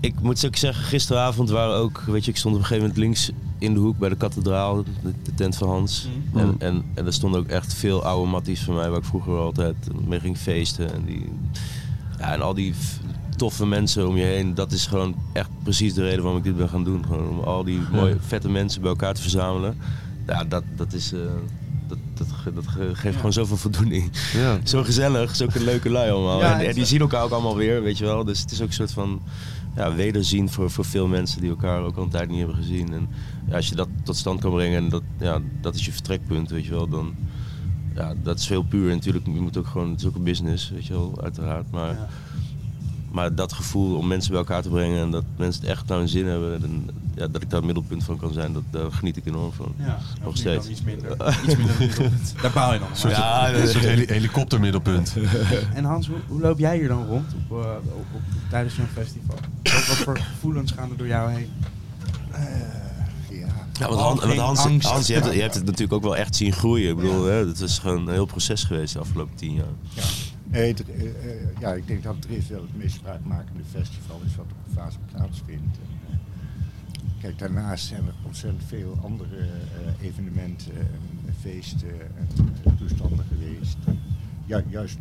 ik 0.00 0.20
moet 0.20 0.46
ook 0.46 0.56
zeggen, 0.56 0.84
gisteravond 0.84 1.50
waren 1.50 1.76
ook, 1.76 2.00
weet 2.06 2.24
je, 2.24 2.30
ik 2.30 2.36
stond 2.36 2.54
op 2.54 2.60
een 2.60 2.66
gegeven 2.66 2.88
moment 2.88 3.04
links 3.04 3.30
in 3.58 3.74
de 3.74 3.80
hoek 3.80 3.98
bij 3.98 4.08
de 4.08 4.16
kathedraal, 4.16 4.84
de, 4.84 5.12
de 5.22 5.34
tent 5.34 5.56
van 5.56 5.68
Hans. 5.68 6.08
Mhm. 6.32 6.38
En, 6.38 6.54
en, 6.58 6.84
en 6.94 7.06
er 7.06 7.12
stonden 7.12 7.40
ook 7.40 7.48
echt 7.48 7.74
veel 7.74 8.04
oude 8.04 8.30
matties 8.30 8.62
van 8.62 8.74
mij, 8.74 8.90
waar 8.90 8.98
ik 8.98 9.04
vroeger 9.04 9.38
altijd 9.38 9.76
mee 10.06 10.20
ging 10.20 10.38
feesten. 10.38 10.94
En, 10.94 11.04
die, 11.04 11.32
ja, 12.18 12.32
en 12.32 12.42
al 12.42 12.54
die 12.54 12.74
toffe 13.36 13.66
mensen 13.66 14.08
om 14.08 14.16
je 14.16 14.24
heen, 14.24 14.54
dat 14.54 14.72
is 14.72 14.86
gewoon 14.86 15.14
echt 15.32 15.48
precies 15.62 15.94
de 15.94 16.02
reden 16.02 16.22
waarom 16.22 16.38
ik 16.38 16.44
dit 16.44 16.56
ben 16.56 16.68
gaan 16.68 16.84
doen. 16.84 17.04
Gewoon 17.06 17.28
om 17.28 17.40
al 17.40 17.64
die 17.64 17.80
mooie, 17.92 18.16
vette 18.20 18.48
mensen 18.48 18.80
bij 18.80 18.90
elkaar 18.90 19.14
te 19.14 19.22
verzamelen. 19.22 19.78
Ja, 20.26 20.44
dat, 20.44 20.62
dat 20.76 20.92
is... 20.92 21.12
eh, 21.12 21.20
dat, 22.18 22.28
dat, 22.28 22.36
ge- 22.42 22.52
dat 22.54 22.66
ge- 22.66 22.90
geeft 22.94 23.16
gewoon 23.16 23.32
zoveel 23.32 23.56
voldoening. 23.56 24.10
Ja. 24.32 24.58
Zo 24.64 24.82
gezellig, 24.82 25.36
zulke 25.36 25.64
leuke 25.64 25.90
lui 25.90 26.10
allemaal. 26.10 26.40
Ja, 26.40 26.62
en, 26.62 26.74
die 26.74 26.84
zien 26.84 27.00
elkaar 27.00 27.22
ook 27.22 27.30
allemaal 27.30 27.56
weer, 27.56 27.82
weet 27.82 27.98
je 27.98 28.04
wel. 28.04 28.24
Dus 28.24 28.40
het 28.40 28.50
is 28.50 28.60
ook 28.60 28.66
een 28.68 28.72
soort 28.74 28.92
van 28.92 29.20
ja, 29.76 29.94
wederzien 29.94 30.50
voor, 30.50 30.70
voor 30.70 30.84
veel 30.84 31.06
mensen 31.06 31.40
die 31.40 31.50
elkaar 31.50 31.82
ook 31.82 31.96
al 31.96 32.02
een 32.02 32.08
tijd 32.08 32.28
niet 32.28 32.38
hebben 32.38 32.56
gezien. 32.56 32.92
En 32.92 33.08
ja, 33.48 33.56
als 33.56 33.68
je 33.68 33.74
dat 33.74 33.88
tot 34.02 34.16
stand 34.16 34.40
kan 34.40 34.50
brengen 34.52 34.78
en 34.84 34.88
dat, 34.88 35.02
ja, 35.18 35.40
dat 35.60 35.74
is 35.74 35.84
je 35.84 35.92
vertrekpunt, 35.92 36.50
weet 36.50 36.64
je 36.64 36.70
wel, 36.70 36.88
dan... 36.88 37.14
Ja, 37.94 38.14
dat 38.22 38.38
is 38.38 38.48
heel 38.48 38.62
puur. 38.62 38.88
En 38.90 38.94
natuurlijk, 38.96 39.26
je 39.26 39.40
moet 39.40 39.56
ook 39.56 39.66
gewoon, 39.66 39.90
het 39.90 40.00
is 40.00 40.06
ook 40.06 40.14
een 40.14 40.22
business, 40.24 40.70
weet 40.70 40.86
je 40.86 40.92
wel, 40.92 41.18
uiteraard. 41.22 41.70
Maar, 41.70 41.88
Ja. 41.92 42.08
Maar 43.16 43.34
dat 43.34 43.52
gevoel 43.52 43.96
om 43.96 44.06
mensen 44.06 44.30
bij 44.30 44.40
elkaar 44.40 44.62
te 44.62 44.68
brengen 44.68 45.00
en 45.02 45.10
dat 45.10 45.24
mensen 45.36 45.62
het 45.62 45.70
echt 45.70 45.86
naar 45.88 45.98
hun 45.98 46.08
zin 46.08 46.26
hebben. 46.26 46.62
En, 46.62 46.90
ja, 47.14 47.26
dat 47.26 47.42
ik 47.42 47.50
daar 47.50 47.58
het 47.58 47.64
middelpunt 47.64 48.04
van 48.04 48.16
kan 48.16 48.32
zijn, 48.32 48.52
dat, 48.52 48.62
daar 48.70 48.92
geniet 48.92 49.16
ik 49.16 49.26
enorm 49.26 49.52
van. 49.52 49.74
Ja, 49.78 49.98
Nog 50.24 50.36
steeds. 50.36 50.68
Iets 50.68 50.82
minder. 50.82 51.10
Iets 51.44 51.56
minder 51.56 51.76
middelpunt. 51.78 52.34
Daar 52.42 52.50
baal 52.52 52.72
je 52.72 52.78
dan 52.78 52.88
van. 52.92 53.10
Ja, 53.10 53.54
Een 53.54 53.68
soort 53.68 53.84
heli- 53.84 54.06
helikoptermiddelpunt. 54.06 55.14
En 55.74 55.84
Hans, 55.84 56.06
hoe, 56.06 56.16
hoe 56.28 56.40
loop 56.40 56.58
jij 56.58 56.76
hier 56.76 56.88
dan 56.88 57.06
rond 57.06 57.34
op, 57.48 57.58
eh, 57.62 57.70
op, 57.84 58.06
op, 58.14 58.20
tijdens 58.50 58.74
zo'n 58.74 58.86
festival? 58.94 59.36
Wat, 59.62 59.86
wat 59.86 59.96
voor 59.96 60.18
gevoelens 60.18 60.72
gaan 60.72 60.90
er 60.90 60.96
door 60.96 61.06
jou 61.06 61.32
heen? 61.32 61.48
Eh, 62.30 62.42
ja. 63.30 63.46
Ja, 63.78 63.88
want 63.88 64.00
Hans, 64.00 64.20
want 64.24 64.38
Hans. 64.58 64.84
Hans 64.84 65.06
je, 65.06 65.14
hebt, 65.14 65.32
je 65.34 65.40
hebt 65.40 65.54
het 65.54 65.64
natuurlijk 65.64 65.92
ook 65.92 66.02
wel 66.02 66.16
echt 66.16 66.36
zien 66.36 66.52
groeien. 66.52 66.90
Ik 66.90 66.96
bedoel, 66.96 67.24
hè, 67.24 67.46
het 67.46 67.60
is 67.60 67.78
gewoon 67.78 68.06
een 68.06 68.12
heel 68.12 68.26
proces 68.26 68.64
geweest 68.64 68.92
de 68.92 68.98
afgelopen 68.98 69.34
tien 69.36 69.54
jaar. 69.54 69.64
Ja. 69.94 70.02
Nee, 70.50 70.68
het- 70.68 70.88
eh, 70.90 71.04
eh, 71.04 71.48
ja, 71.60 71.72
ik 71.74 71.86
denk 71.86 72.02
dat 72.02 72.22
Drift 72.22 72.48
wel 72.48 72.62
het 72.62 72.76
meest 72.76 72.94
spraakmakende 72.94 73.62
festival 73.70 74.20
is 74.24 74.36
wat 74.36 74.46
op 74.52 74.64
de 74.66 74.72
fase 74.80 74.98
plaatsvindt. 75.12 75.78
En, 75.78 76.10
eh, 76.10 76.16
kijk, 77.20 77.38
daarnaast 77.38 77.84
zijn 77.86 78.06
er 78.06 78.14
ontzettend 78.22 78.64
veel 78.64 78.98
andere 79.02 79.48
evenementen 80.00 80.76
en 81.26 81.34
feesten 81.40 82.00
en 82.16 82.76
toestanden 82.76 83.24
geweest. 83.28 83.76
Ja, 84.46 84.62
juist 84.68 84.98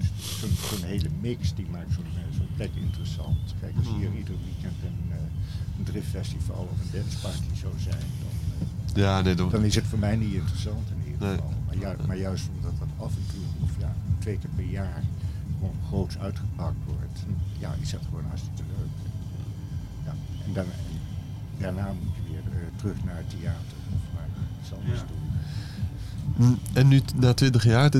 zo'n 0.69 0.83
hele 0.83 1.09
mix 1.21 1.55
die 1.55 1.67
maakt 1.71 1.93
zo'n 1.93 2.47
plek 2.55 2.69
interessant. 2.75 3.53
Kijk, 3.59 3.73
als 3.77 3.87
hier 3.87 4.13
ieder 4.17 4.35
weekend 4.45 4.75
een, 4.83 5.11
een 5.77 5.83
driftfestival 5.83 6.69
of 6.71 6.79
een 6.81 6.99
danceparty 7.01 7.55
zou 7.59 7.73
zijn, 7.77 7.97
dan, 8.21 8.63
Ja, 9.03 9.21
nee, 9.21 9.35
dan 9.35 9.63
is 9.63 9.75
het 9.75 9.85
voor 9.85 9.99
mij 9.99 10.15
niet 10.15 10.33
interessant. 10.33 10.89
En 10.89 11.11
ieder 11.11 11.27
Nee. 11.27 11.35
geval. 11.35 11.53
Maar, 11.65 11.77
ju- 11.77 12.07
maar 12.07 12.17
juist 12.17 12.47
omdat 12.55 12.73
dat 12.79 12.87
af 13.07 13.15
en 13.15 13.23
toe, 13.33 13.43
of 13.63 13.71
ja, 13.79 13.95
twee 14.19 14.37
keer 14.37 14.49
per 14.55 14.65
jaar, 14.65 15.03
gewoon 15.67 15.87
groots 15.87 16.17
uitgepakt 16.17 16.75
wordt, 16.85 17.19
ja, 17.59 17.75
is 17.81 17.89
dat 17.91 17.99
gewoon 18.09 18.23
hartstikke 18.27 18.61
leuk. 18.77 18.89
Ja, 20.05 20.13
en, 20.45 20.53
dan, 20.53 20.63
en 20.63 21.61
daarna 21.63 21.93
moet 22.03 22.13
je 22.15 22.31
weer 22.31 22.41
eh, 22.61 22.79
terug 22.79 23.03
naar 23.05 23.15
het 23.17 23.29
theater 23.29 23.77
of 23.95 24.01
maar 24.13 24.27
iets 24.61 24.73
anders 24.73 24.99
Ja. 24.99 25.05
doen. 25.07 25.23
Mm, 26.37 26.59
En 26.73 26.87
nu 26.87 27.01
na 27.15 27.33
20 27.33 27.63
jaar, 27.63 27.93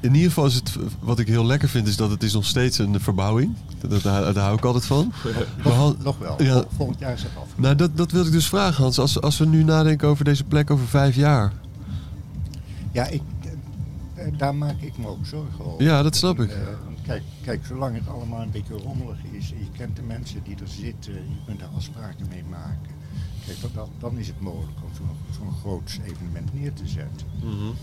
in 0.00 0.14
ieder 0.14 0.20
geval 0.28 0.46
is 0.46 0.54
het 0.54 0.76
wat 1.00 1.18
ik 1.18 1.26
heel 1.26 1.46
lekker 1.46 1.68
vind, 1.68 1.88
is 1.88 1.96
dat 1.96 2.10
het 2.10 2.22
is 2.22 2.32
nog 2.32 2.44
steeds 2.44 2.78
een 2.78 3.00
verbouwing. 3.00 3.54
Dat, 3.88 4.02
daar, 4.02 4.32
daar 4.34 4.44
hou 4.44 4.56
ik 4.56 4.64
altijd 4.64 4.84
van. 4.86 5.12
Nog 6.02 6.18
wel, 6.18 6.42
Ja. 6.42 6.64
Volgend 6.76 6.98
jaar 6.98 7.12
is 7.12 7.22
het 7.22 7.30
af. 7.40 7.46
nou, 7.56 7.74
dat, 7.74 7.96
dat 7.96 8.10
wil 8.10 8.26
ik 8.26 8.32
dus 8.32 8.46
vragen, 8.48 8.82
Hans. 8.82 8.98
Als, 8.98 9.20
als 9.20 9.38
we 9.38 9.46
nu 9.46 9.62
nadenken 9.64 10.08
over 10.08 10.24
deze 10.24 10.44
plek 10.44 10.70
over 10.70 10.86
vijf 10.86 11.14
jaar. 11.16 11.52
Ja, 12.92 13.06
ik, 13.06 13.22
eh, 14.14 14.26
daar 14.36 14.54
maak 14.54 14.80
ik 14.80 14.98
me 14.98 15.06
ook 15.06 15.26
zorgen 15.26 15.64
over. 15.64 15.84
Ja, 15.84 16.02
dat 16.02 16.16
snap 16.16 16.40
ik. 16.40 16.50
Eh, 16.50 16.56
kijk, 17.02 17.22
kijk, 17.42 17.64
zolang 17.64 17.94
het 17.94 18.08
allemaal 18.08 18.42
een 18.42 18.50
beetje 18.50 18.74
rommelig 18.78 19.18
is 19.30 19.52
en 19.52 19.58
je 19.58 19.70
kent 19.76 19.96
de 19.96 20.02
mensen 20.02 20.42
die 20.42 20.56
er 20.60 20.68
zitten, 20.68 21.12
je 21.14 21.36
kunt 21.46 21.58
daar 21.60 21.68
afspraken 21.68 22.26
mee 22.28 22.44
maken. 22.44 22.90
Kijk, 23.46 23.60
dan- 23.60 23.70
dan, 23.74 23.88
dan 23.98 24.18
is 24.18 24.26
het 24.26 24.40
mogelijk 24.40 24.78
om 24.84 24.94
zo'n 24.94 25.16
zo'n 25.38 25.52
groot 25.52 26.00
evenement 26.04 26.54
neer 26.54 26.72
te 26.72 26.86
zetten. 26.88 27.26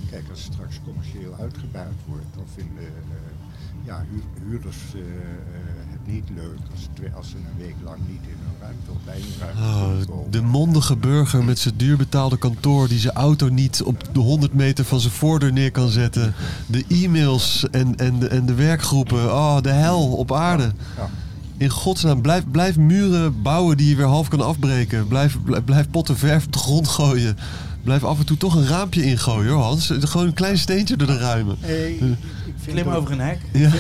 Kijk, 0.10 0.30
als 0.30 0.44
het 0.44 0.54
straks 0.54 0.80
commercieel 0.84 1.34
uitgebuit 1.36 1.96
wordt, 2.08 2.34
dan 2.36 2.46
vinden 2.54 2.86
eh, 2.88 3.86
ja, 3.86 4.06
hu- 4.10 4.44
huurders 4.46 4.94
eh, 4.96 5.00
eh, 5.02 5.79
het 6.06 6.14
niet 6.14 6.30
leuk 6.36 6.58
als, 6.74 6.88
twee- 6.94 7.12
als 7.16 7.30
ze 7.30 7.36
een 7.36 7.64
week 7.66 7.76
lang 7.84 7.98
niet 8.08 8.22
in 8.24 8.30
een 8.30 8.62
ruimte 8.62 8.92
of 8.92 8.98
bij 9.06 9.16
een 9.16 9.56
ruimte 9.56 10.12
Oh, 10.12 10.32
de 10.32 10.42
mondige 10.42 10.96
burger 10.96 11.44
met 11.44 11.60
zijn 11.60 11.74
duurbetaalde 11.78 12.38
kantoor 12.38 12.88
die 12.88 13.00
zijn 13.00 13.14
auto 13.14 13.50
niet 13.50 13.84
op 13.84 14.04
de 14.12 14.20
100 14.20 14.54
meter 14.54 14.86
van 14.86 15.00
zijn 15.00 15.14
voordeur 15.14 15.54
neer 15.54 15.72
kan 15.72 15.90
zetten. 15.90 16.34
De 16.66 16.86
e-mails 16.88 17.66
en, 17.72 17.96
en, 17.96 18.20
de, 18.20 18.28
en 18.28 18.46
de 18.46 18.54
werkgroepen. 18.54 19.34
Oh, 19.34 19.62
de 19.62 19.70
hel 19.72 20.12
op 20.12 20.34
aarde. 20.34 20.72
Ja. 20.98 21.10
In 21.58 21.70
godsnaam, 21.70 22.22
blijf, 22.22 22.44
blijf 22.52 22.78
muren 22.78 23.42
bouwen 23.42 23.78
die 23.78 23.90
je 23.90 23.96
weer 23.96 24.06
half 24.06 24.28
kan 24.28 24.42
afbreken. 24.42 25.08
Blijf, 25.08 25.38
blijf, 25.44 25.64
blijf 25.64 25.90
potten 25.90 26.18
verf 26.18 26.46
op 26.46 26.54
de 26.54 26.60
grond 26.60 26.88
gooien. 26.88 27.38
Blijf 27.84 28.04
af 28.04 28.20
en 28.20 28.26
toe 28.26 28.38
toch 28.38 28.56
een 28.56 28.68
raampje 28.68 29.04
ingooien 29.04 29.52
hoor 29.54 29.62
Hans. 29.64 29.92
Gewoon 30.00 30.28
een 30.28 30.34
klein 30.34 30.58
steentje 30.58 30.98
door 30.98 31.08
de 31.08 31.18
ruimen. 31.18 31.58
Ik, 31.62 32.18
Klim 32.66 32.88
ook- 32.88 32.94
over 32.96 33.12
een 33.12 33.20
hek. 33.20 33.40
Ja. 33.54 33.74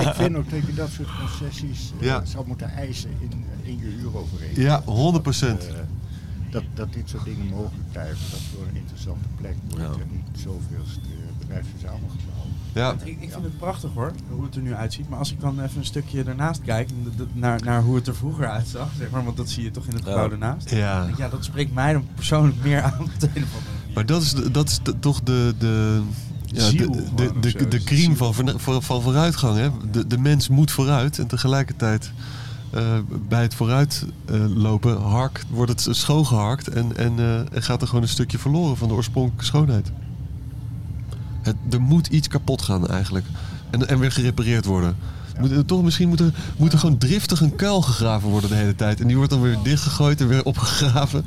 ik 0.08 0.14
vind 0.14 0.36
ook 0.36 0.50
dat 0.50 0.60
je 0.66 0.74
dat 0.74 0.88
soort 0.96 1.08
concessies 1.20 1.92
eh, 2.00 2.06
Ja. 2.06 2.24
zou 2.24 2.46
moeten 2.46 2.70
eisen 2.74 3.10
in, 3.20 3.44
in 3.62 3.78
je 3.78 3.94
huurovereenkomst. 3.98 4.60
Ja, 4.60 4.82
100%. 4.82 5.58
Dat, 5.58 5.66
eh, 5.66 5.74
dat, 6.50 6.62
dat 6.74 6.92
dit 6.92 7.08
soort 7.08 7.24
dingen 7.24 7.46
mogelijk 7.46 7.92
blijven. 7.92 8.16
Dat 8.30 8.38
het 8.40 8.48
gewoon 8.52 8.68
een 8.68 8.76
interessante 8.76 9.28
plek 9.40 9.54
wordt 9.68 9.84
Ja. 9.84 10.02
en 10.02 10.08
niet 10.10 10.40
zoveelste 10.42 11.00
bedrijfsverzamelgebouw. 11.38 12.29
Ja. 12.74 12.94
Ik, 13.04 13.16
ik 13.20 13.30
vind 13.32 13.42
het 13.42 13.58
prachtig 13.58 13.90
hoor, 13.94 14.12
hoe 14.30 14.44
het 14.44 14.54
er 14.54 14.62
nu 14.62 14.74
uitziet. 14.74 15.08
Maar 15.08 15.18
als 15.18 15.32
ik 15.32 15.40
dan 15.40 15.60
even 15.60 15.78
een 15.78 15.84
stukje 15.84 16.22
ernaast 16.24 16.60
kijk, 16.62 16.88
naar, 17.32 17.60
naar 17.64 17.82
hoe 17.82 17.94
het 17.96 18.06
er 18.06 18.14
vroeger 18.16 18.48
uitzag, 18.48 18.88
zeg 18.98 19.10
maar, 19.10 19.24
want 19.24 19.36
dat 19.36 19.48
zie 19.50 19.62
je 19.62 19.70
toch 19.70 19.86
in 19.86 19.94
het 19.94 20.04
gebouw 20.04 20.24
Ja. 20.24 20.30
ernaast. 20.30 20.70
Ja. 20.70 21.04
Ik, 21.06 21.16
ja, 21.16 21.28
dat 21.28 21.44
spreekt 21.44 21.74
mij 21.74 21.92
dan 21.92 22.06
persoonlijk 22.14 22.64
meer 22.64 22.82
aan 22.82 23.00
op 23.00 23.10
de 23.20 23.26
een 23.34 23.42
of 23.42 23.54
andere 23.54 23.74
manier. 23.80 23.94
Maar 23.94 24.06
dat 24.06 24.22
is, 24.22 24.32
dat 24.52 24.68
is 24.68 24.78
de- 24.82 24.98
toch 24.98 25.20
de, 25.22 25.54
de, 25.58 26.00
ja, 26.44 26.60
Ziel 26.68 26.90
de, 26.92 27.04
de, 27.14 27.32
de, 27.40 27.68
de, 27.68 27.80
ziel? 27.84 28.14
van, 28.16 28.34
van, 28.34 28.82
van 28.82 29.02
vooruitgang. 29.02 29.56
Hè? 29.58 29.68
De, 29.90 30.06
de 30.06 30.18
mens 30.18 30.48
moet 30.48 30.70
vooruit 30.70 31.18
en 31.18 31.26
tegelijkertijd 31.26 32.12
eh, 32.70 32.82
bij 33.28 33.42
het 33.42 33.54
vooruitlopen 33.54 35.00
hark, 35.02 35.44
wordt 35.50 35.70
het 35.84 35.96
schoongeharkt 35.96 36.68
en, 36.68 36.96
en, 36.96 37.18
eh, 37.18 37.38
en 37.38 37.62
gaat 37.62 37.80
er 37.82 37.88
gewoon 37.88 38.02
een 38.02 38.08
stukje 38.08 38.38
verloren 38.38 38.76
van 38.76 38.88
de 38.88 38.94
oorspronkelijke 38.94 39.44
schoonheid. 39.44 39.92
Het, 41.42 41.56
er 41.70 41.80
moet 41.80 42.06
iets 42.06 42.28
kapot 42.28 42.62
gaan 42.62 42.88
eigenlijk. 42.88 43.26
En, 43.70 43.88
en 43.88 43.98
weer 43.98 44.12
gerepareerd 44.12 44.64
worden. 44.64 44.96
Moet, 45.40 45.50
er 45.50 45.64
toch, 45.64 45.82
misschien 45.82 46.08
moet 46.08 46.20
er, 46.20 46.32
moet 46.56 46.72
er 46.72 46.78
gewoon 46.78 46.98
driftig 46.98 47.40
een 47.40 47.56
kuil 47.56 47.82
gegraven 47.82 48.28
worden 48.28 48.50
de 48.50 48.56
hele 48.56 48.74
tijd. 48.74 49.00
En 49.00 49.06
die 49.06 49.16
wordt 49.16 49.30
dan 49.30 49.40
weer 49.42 49.58
dichtgegooid 49.62 50.20
en 50.20 50.28
weer 50.28 50.44
opgegraven. 50.44 51.24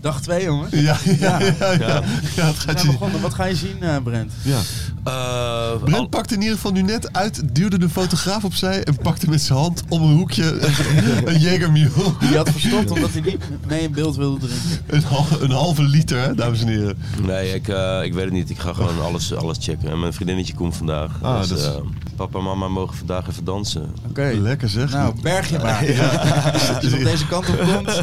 Dag 0.00 0.20
2 0.22 0.44
jongens. 0.44 0.72
Ja, 0.72 0.96
ja, 1.04 1.12
ja. 1.20 1.38
ja, 1.38 1.72
ja. 1.72 1.72
Ja. 1.78 2.02
ja 2.36 2.46
het 2.46 2.56
We 2.56 2.60
gaat 2.60 2.80
zijn 2.80 2.86
je... 2.86 2.86
begonnen. 2.92 3.20
Wat 3.20 3.34
ga 3.34 3.44
je 3.44 3.54
zien, 3.56 3.76
eh, 3.82 3.96
Brent? 4.02 4.32
Ja. 4.42 4.58
Eh, 5.04 5.76
Brent 5.82 5.96
al- 5.98 6.06
pakte 6.08 6.34
in 6.34 6.40
ieder 6.40 6.54
geval 6.56 6.72
nu 6.72 6.82
net 6.82 7.12
uit, 7.12 7.42
duwde 7.52 7.78
de 7.78 7.88
fotograaf 7.88 8.44
opzij 8.44 8.82
en 8.84 8.96
pakte 8.96 9.28
met 9.30 9.40
zijn 9.42 9.58
hand 9.58 9.82
om 9.88 10.02
een 10.02 10.16
hoekje 10.16 10.44
een 11.24 11.40
Jägermule. 11.40 12.18
Die 12.20 12.36
had 12.36 12.50
verstopt 12.50 12.90
omdat 12.90 13.10
hij 13.12 13.20
niet 13.20 13.38
mee 13.66 13.80
in 13.82 13.92
beeld 13.92 14.16
wilde 14.16 14.38
drinken. 14.46 14.84
Een, 14.86 15.02
hal- 15.02 15.40
een 15.42 15.50
halve 15.50 15.82
liter, 15.82 16.20
hè, 16.20 16.34
dames 16.34 16.60
en 16.60 16.68
heren. 16.68 16.98
Nee, 17.26 17.54
ik, 17.54 17.68
eh, 17.68 18.00
ik 18.04 18.14
weet 18.14 18.24
het 18.24 18.32
niet. 18.32 18.50
Ik 18.50 18.58
ga 18.58 18.72
gewoon 18.72 19.00
alles, 19.02 19.34
alles 19.34 19.56
checken. 19.60 19.90
En 19.90 20.00
mijn 20.00 20.12
vriendinnetje 20.12 20.54
komt 20.54 20.76
vandaag. 20.76 21.10
Ah, 21.22 21.38
dus, 21.40 21.48
dat 21.48 21.58
is- 21.58 21.64
eh, 21.64 21.74
papa 22.18 22.38
en 22.38 22.44
mama 22.44 22.68
mogen 22.68 22.96
vandaag 22.96 23.28
even 23.28 23.44
dansen. 23.44 23.94
Oké. 24.08 24.32
Lekker 24.40 24.68
zeg. 24.68 24.92
Nou, 24.92 25.14
berg 25.22 25.48
je 25.48 25.58
maar. 25.58 25.78
Als 26.52 26.66
je 26.82 26.96
op 26.96 27.04
deze 27.04 27.26
kant 27.26 27.48
op 27.48 27.58
komt, 27.58 27.94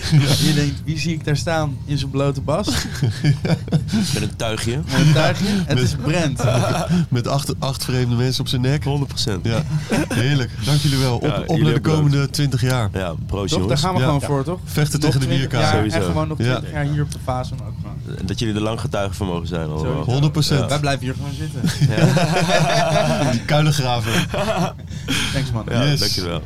je 0.46 0.52
denkt, 0.54 0.82
wie 0.84 0.98
zie 0.98 1.12
ik 1.12 1.24
daar 1.24 1.36
staan 1.36 1.76
in 1.84 1.98
zijn 1.98 2.10
blote 2.10 2.40
bas? 2.40 2.66
Met 4.14 4.22
een 4.22 4.36
tuigje. 4.36 4.76
Met 4.76 5.06
een 5.06 5.12
tuigje. 5.12 5.46
Het 5.66 5.78
is 5.78 5.94
Brent. 6.02 6.42
Met 7.08 7.26
acht, 7.28 7.52
acht 7.60 7.84
vreemde 7.84 8.14
mensen 8.14 8.40
op 8.40 8.48
zijn 8.48 8.60
nek. 8.60 8.84
100%. 8.84 8.86
Ja, 9.42 9.62
heerlijk. 10.08 10.50
Dank 10.64 10.78
jullie 10.80 10.98
wel. 10.98 11.16
Op, 11.16 11.22
Ja, 11.22 11.42
op 11.46 11.60
naar 11.60 11.74
de 11.74 11.80
komende 11.80 12.30
20 12.30 12.60
jaar. 12.62 12.88
Ja, 12.92 13.14
proost? 13.26 13.68
Daar 13.68 13.78
gaan 13.78 13.92
we 13.94 13.98
Ja. 14.00 14.04
gewoon 14.04 14.20
Ja. 14.20 14.26
voor, 14.26 14.44
toch? 14.44 14.58
Vechten 14.64 15.00
Nog 15.00 15.10
tegen 15.10 15.20
de 15.20 15.26
20 15.26 15.50
bierkaart. 15.50 15.92
En 15.92 16.02
gewoon 16.02 16.28
nog 16.28 16.38
Ja. 16.38 16.44
20 16.44 16.72
jaar 16.72 16.84
hier 16.84 17.02
op 17.02 17.12
de 17.12 17.18
fase 17.24 17.54
ook 17.54 17.60
gewoon. 17.82 18.26
Dat 18.26 18.38
jullie 18.38 18.54
er 18.54 18.60
lang 18.60 18.80
getuigen 18.80 19.14
van 19.16 19.26
mogen 19.26 19.46
zijn 19.46 19.68
allemaal. 19.70 20.04
Sowieso. 20.04 20.10
100%. 20.10 20.68
Wij 20.68 20.80
blijven 20.80 21.04
hier 21.04 21.14
gewoon 21.14 21.32
zitten. 21.38 21.60
Kuilengraven. 23.62 24.12
Thanks 25.32 25.52
man. 25.52 25.64
Ja, 25.70 25.84
Yes. 25.84 26.00
dankjewel. 26.00 26.42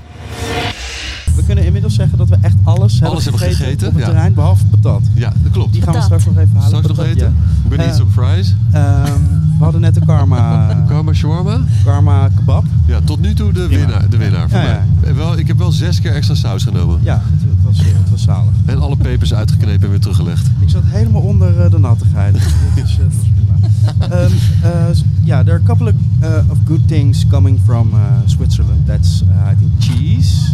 We 1.37 1.44
kunnen 1.46 1.64
inmiddels 1.64 1.94
zeggen 1.94 2.18
dat 2.18 2.29
we 2.29 2.37
echt 2.40 2.55
alles 2.64 2.92
hebben, 2.92 3.11
Alles 3.11 3.22
hebben 3.24 3.40
gegeten, 3.42 3.64
gegeten, 3.64 3.87
op 3.88 3.92
het 3.94 4.02
ja. 4.02 4.09
terrein, 4.09 4.35
behalve 4.35 4.64
patat. 4.66 5.02
Ja, 5.14 5.33
dat 5.42 5.52
klopt. 5.52 5.72
Die 5.72 5.83
gaan 5.83 5.94
we 5.94 6.00
straks 6.00 6.24
nog 6.24 6.37
even 6.38 6.55
halen. 6.55 6.66
Straks 6.68 6.87
nog 6.87 6.96
Patat, 6.96 7.12
eten? 7.16 7.37
Eh, 7.72 7.87
niet 7.90 8.00
op 8.00 8.11
fries. 8.11 8.55
ja. 8.72 9.05
Ehm, 9.05 9.20
we 9.59 9.64
hadden 9.64 9.81
net 9.81 9.94
de 9.94 10.00
karma, 10.07 10.66
Karma 10.88 11.12
shawarma. 11.12 11.59
karma 11.85 12.29
kebab. 12.35 12.64
Ja, 12.87 12.98
tot 13.05 13.20
nu 13.20 13.35
toe 13.35 13.52
de 13.52 13.66
Prima. 13.66 13.81
winnaar, 13.87 14.09
de 14.11 14.16
winnaar 14.16 14.48
voor 14.48 14.59
Ja, 14.59 14.64
mij. 14.64 15.09
ja. 15.11 15.14
Wel, 15.14 15.38
ik 15.38 15.46
heb 15.46 15.59
wel 15.59 15.72
zes 15.72 16.00
keer 16.00 16.12
extra 16.14 16.35
saus 16.35 16.62
genomen. 16.62 17.00
Ja, 17.02 17.22
het, 17.24 17.64
was, 17.64 17.79
het 17.79 18.11
was 18.11 18.22
zalig. 18.22 18.50
En 18.64 18.81
alle 18.81 18.96
pepers 18.96 19.35
uitgeknepen 19.35 19.83
en 19.85 19.90
weer 19.90 20.00
teruggelegd. 20.00 20.50
Ik 20.61 20.68
zat 20.68 20.83
helemaal 20.87 21.22
onder 21.22 21.61
eh, 21.61 21.70
de 21.70 21.79
nattigheid. 21.79 22.33
Dus 22.35 22.42
dat 22.74 22.85
is, 22.85 22.98
eh, 22.98 24.09
dat 24.09 24.31
is. 24.31 24.33
Um, 24.62 24.70
uh, 24.70 24.96
yeah, 25.24 25.40
there 25.44 25.52
are 25.52 25.61
a 25.62 25.66
couple 25.66 25.87
of, 25.87 25.94
uh, 26.22 26.50
of 26.50 26.59
good 26.66 26.88
things 26.88 27.26
coming 27.26 27.59
from 27.64 27.88
uh, 27.92 27.98
Switzerland. 28.24 28.87
That's, 28.87 29.22
uh, 29.22 29.52
I 29.52 29.55
think, 29.59 29.70
cheese, 29.79 30.52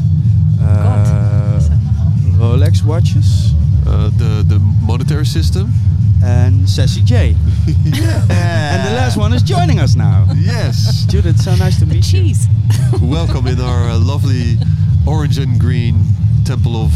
uh, 0.60 2.38
Rolex 2.38 2.82
watches, 2.82 3.54
Uh, 3.86 3.92
De 4.16 4.44
de 4.46 4.58
monetary 4.86 5.24
system. 5.24 5.66
And 6.22 6.68
Sassy 6.68 7.02
J. 7.02 7.34
And 7.66 8.86
the 8.88 8.94
last 8.96 9.16
one 9.16 9.32
is 9.32 9.42
joining 9.42 9.78
us 9.80 9.94
now. 9.96 10.26
Yes. 10.36 11.04
Judith, 11.06 11.38
so 11.40 11.54
nice 11.56 11.78
to 11.80 11.86
meet 11.86 11.96
you. 12.12 12.20
Cheese. 12.20 12.46
Welcome 13.02 13.46
in 13.46 13.60
our 13.60 13.90
uh, 13.90 13.98
lovely 13.98 14.56
orange 15.06 15.38
and 15.38 15.58
green 15.60 16.04
temple 16.44 16.76
of 16.76 16.92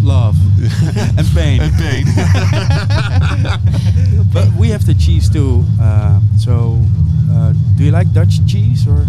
Love 0.00 0.36
and 1.18 1.26
pain. 1.34 1.60
and 1.60 1.74
pain. 1.74 2.06
But 4.32 4.48
we 4.56 4.68
have 4.70 4.86
the 4.86 4.94
cheese 4.94 5.28
too. 5.28 5.64
Uh, 5.80 6.20
so, 6.36 6.80
uh, 7.32 7.52
do 7.76 7.84
you 7.84 7.90
like 7.90 8.12
Dutch 8.12 8.44
cheese 8.46 8.86
or 8.86 9.06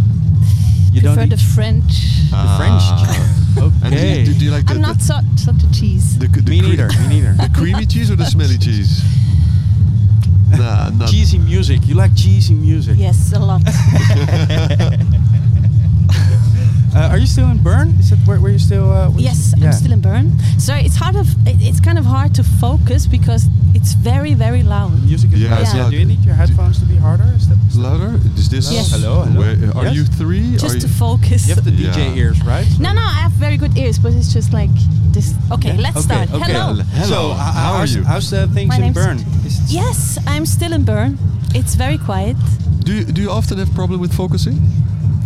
you 0.92 1.02
Prefer 1.02 1.16
don't 1.16 1.30
the 1.30 1.36
eat 1.36 1.42
French. 1.42 1.94
the 2.32 2.56
French 2.58 2.82
Ah. 2.84 3.06
cheese? 3.06 3.36
And 3.84 3.92
do, 3.94 3.98
Okay. 3.98 4.22
you, 4.24 4.34
do 4.34 4.46
you 4.46 4.52
like 4.52 4.66
the, 4.66 4.74
I'm 4.74 4.82
not 4.82 4.98
the, 4.98 5.04
so, 5.04 5.20
such 5.36 5.62
a 5.64 5.72
cheese. 5.72 6.18
the, 6.18 6.28
the 6.28 6.50
me 6.50 6.62
neither. 6.62 6.88
Me 7.08 7.08
neither. 7.22 7.34
the 7.34 7.50
creamy 7.54 7.86
cheese 7.86 8.10
or 8.10 8.16
the 8.16 8.26
smelly 8.26 8.58
cheese? 8.58 9.04
Nah, 10.58 10.90
not. 10.90 11.10
cheesy 11.10 11.38
music. 11.38 11.88
You 11.88 11.96
like 11.96 12.16
cheesy 12.16 12.54
music? 12.54 12.98
Yes, 12.98 13.34
a 13.34 13.40
lot. 13.40 13.62
Uh, 16.96 17.10
are 17.12 17.18
you 17.20 17.28
still 17.28 17.50
in 17.50 17.62
Bern? 17.62 17.90
Is 18.00 18.12
it 18.12 18.20
where, 18.26 18.40
where 18.40 18.52
you 18.52 18.60
still? 18.60 18.92
Uh, 18.92 19.10
where- 19.12 19.20
yes, 19.22 19.54
yeah. 19.58 19.68
I'm 19.68 19.74
still 19.74 19.92
in 19.94 20.02
Bern. 20.02 20.32
So 20.58 20.74
it's 20.74 20.96
hard 20.96 21.16
of 21.16 21.28
it, 21.48 21.56
it's 21.62 21.80
kind 21.80 21.98
of 22.00 22.06
hard 22.06 22.34
to 22.36 22.44
focus 22.44 23.06
because 23.06 23.46
it's 23.76 23.94
very 23.94 24.34
very 24.34 24.64
loud. 24.64 24.94
The 24.94 25.06
music 25.06 25.34
is 25.34 25.40
Yeah, 25.42 25.52
loud. 25.52 25.62
it's 25.62 25.74
Yeah. 25.76 25.90
Do 25.90 25.98
you 25.98 26.06
need 26.06 26.26
your 26.26 26.36
headphones 26.36 26.80
to 26.80 26.86
be 26.86 26.96
harder? 26.96 27.30
Is 27.38 27.48
that, 27.50 27.58
is 27.70 27.76
that- 27.76 27.82
Louder? 27.82 28.20
Is 28.38 28.50
this? 28.50 28.72
Yes. 28.72 28.92
Hello, 28.92 29.22
hello. 29.22 29.40
Where, 29.40 29.56
are 29.78 29.86
Yes? 29.86 29.96
you 29.96 30.06
three? 30.06 30.58
Just 30.58 30.78
are 30.78 30.80
to 30.80 30.88
focus. 30.90 31.48
You 31.48 31.56
have 31.56 31.64
the 31.64 31.72
DJ 31.72 31.98
Yeah. 32.10 32.22
ears, 32.22 32.42
right? 32.44 32.68
no, 32.80 32.92
no, 32.94 33.02
I 33.02 33.22
have 33.26 33.34
very 33.34 33.58
good 33.58 33.78
ears, 33.78 34.00
but 34.00 34.14
it's 34.14 34.34
just 34.34 34.52
like 34.52 34.72
this. 35.14 35.34
Okay, 35.52 35.74
Yeah? 35.76 35.82
let's 35.86 35.98
Okay, 35.98 36.10
start. 36.26 36.28
okay. 36.34 36.52
Hello. 36.54 36.74
Hello. 37.02 37.06
So, 37.06 37.32
h- 37.34 37.56
How 37.64 37.74
are 37.80 37.86
you? 37.86 38.04
How's 38.04 38.30
the 38.32 38.48
things 38.48 38.70
My 38.70 38.86
in 38.88 38.94
Bern? 38.94 39.18
Yes, 39.68 40.18
I'm 40.26 40.46
still 40.46 40.74
in 40.74 40.84
Bern. 40.84 41.18
It's 41.54 41.76
very 41.76 41.98
quiet. 41.98 42.36
do 42.84 42.94
you, 42.96 43.04
do 43.06 43.22
you 43.22 43.30
often 43.30 43.58
have 43.60 43.72
problem 43.76 44.00
with 44.02 44.12
focusing? 44.14 44.58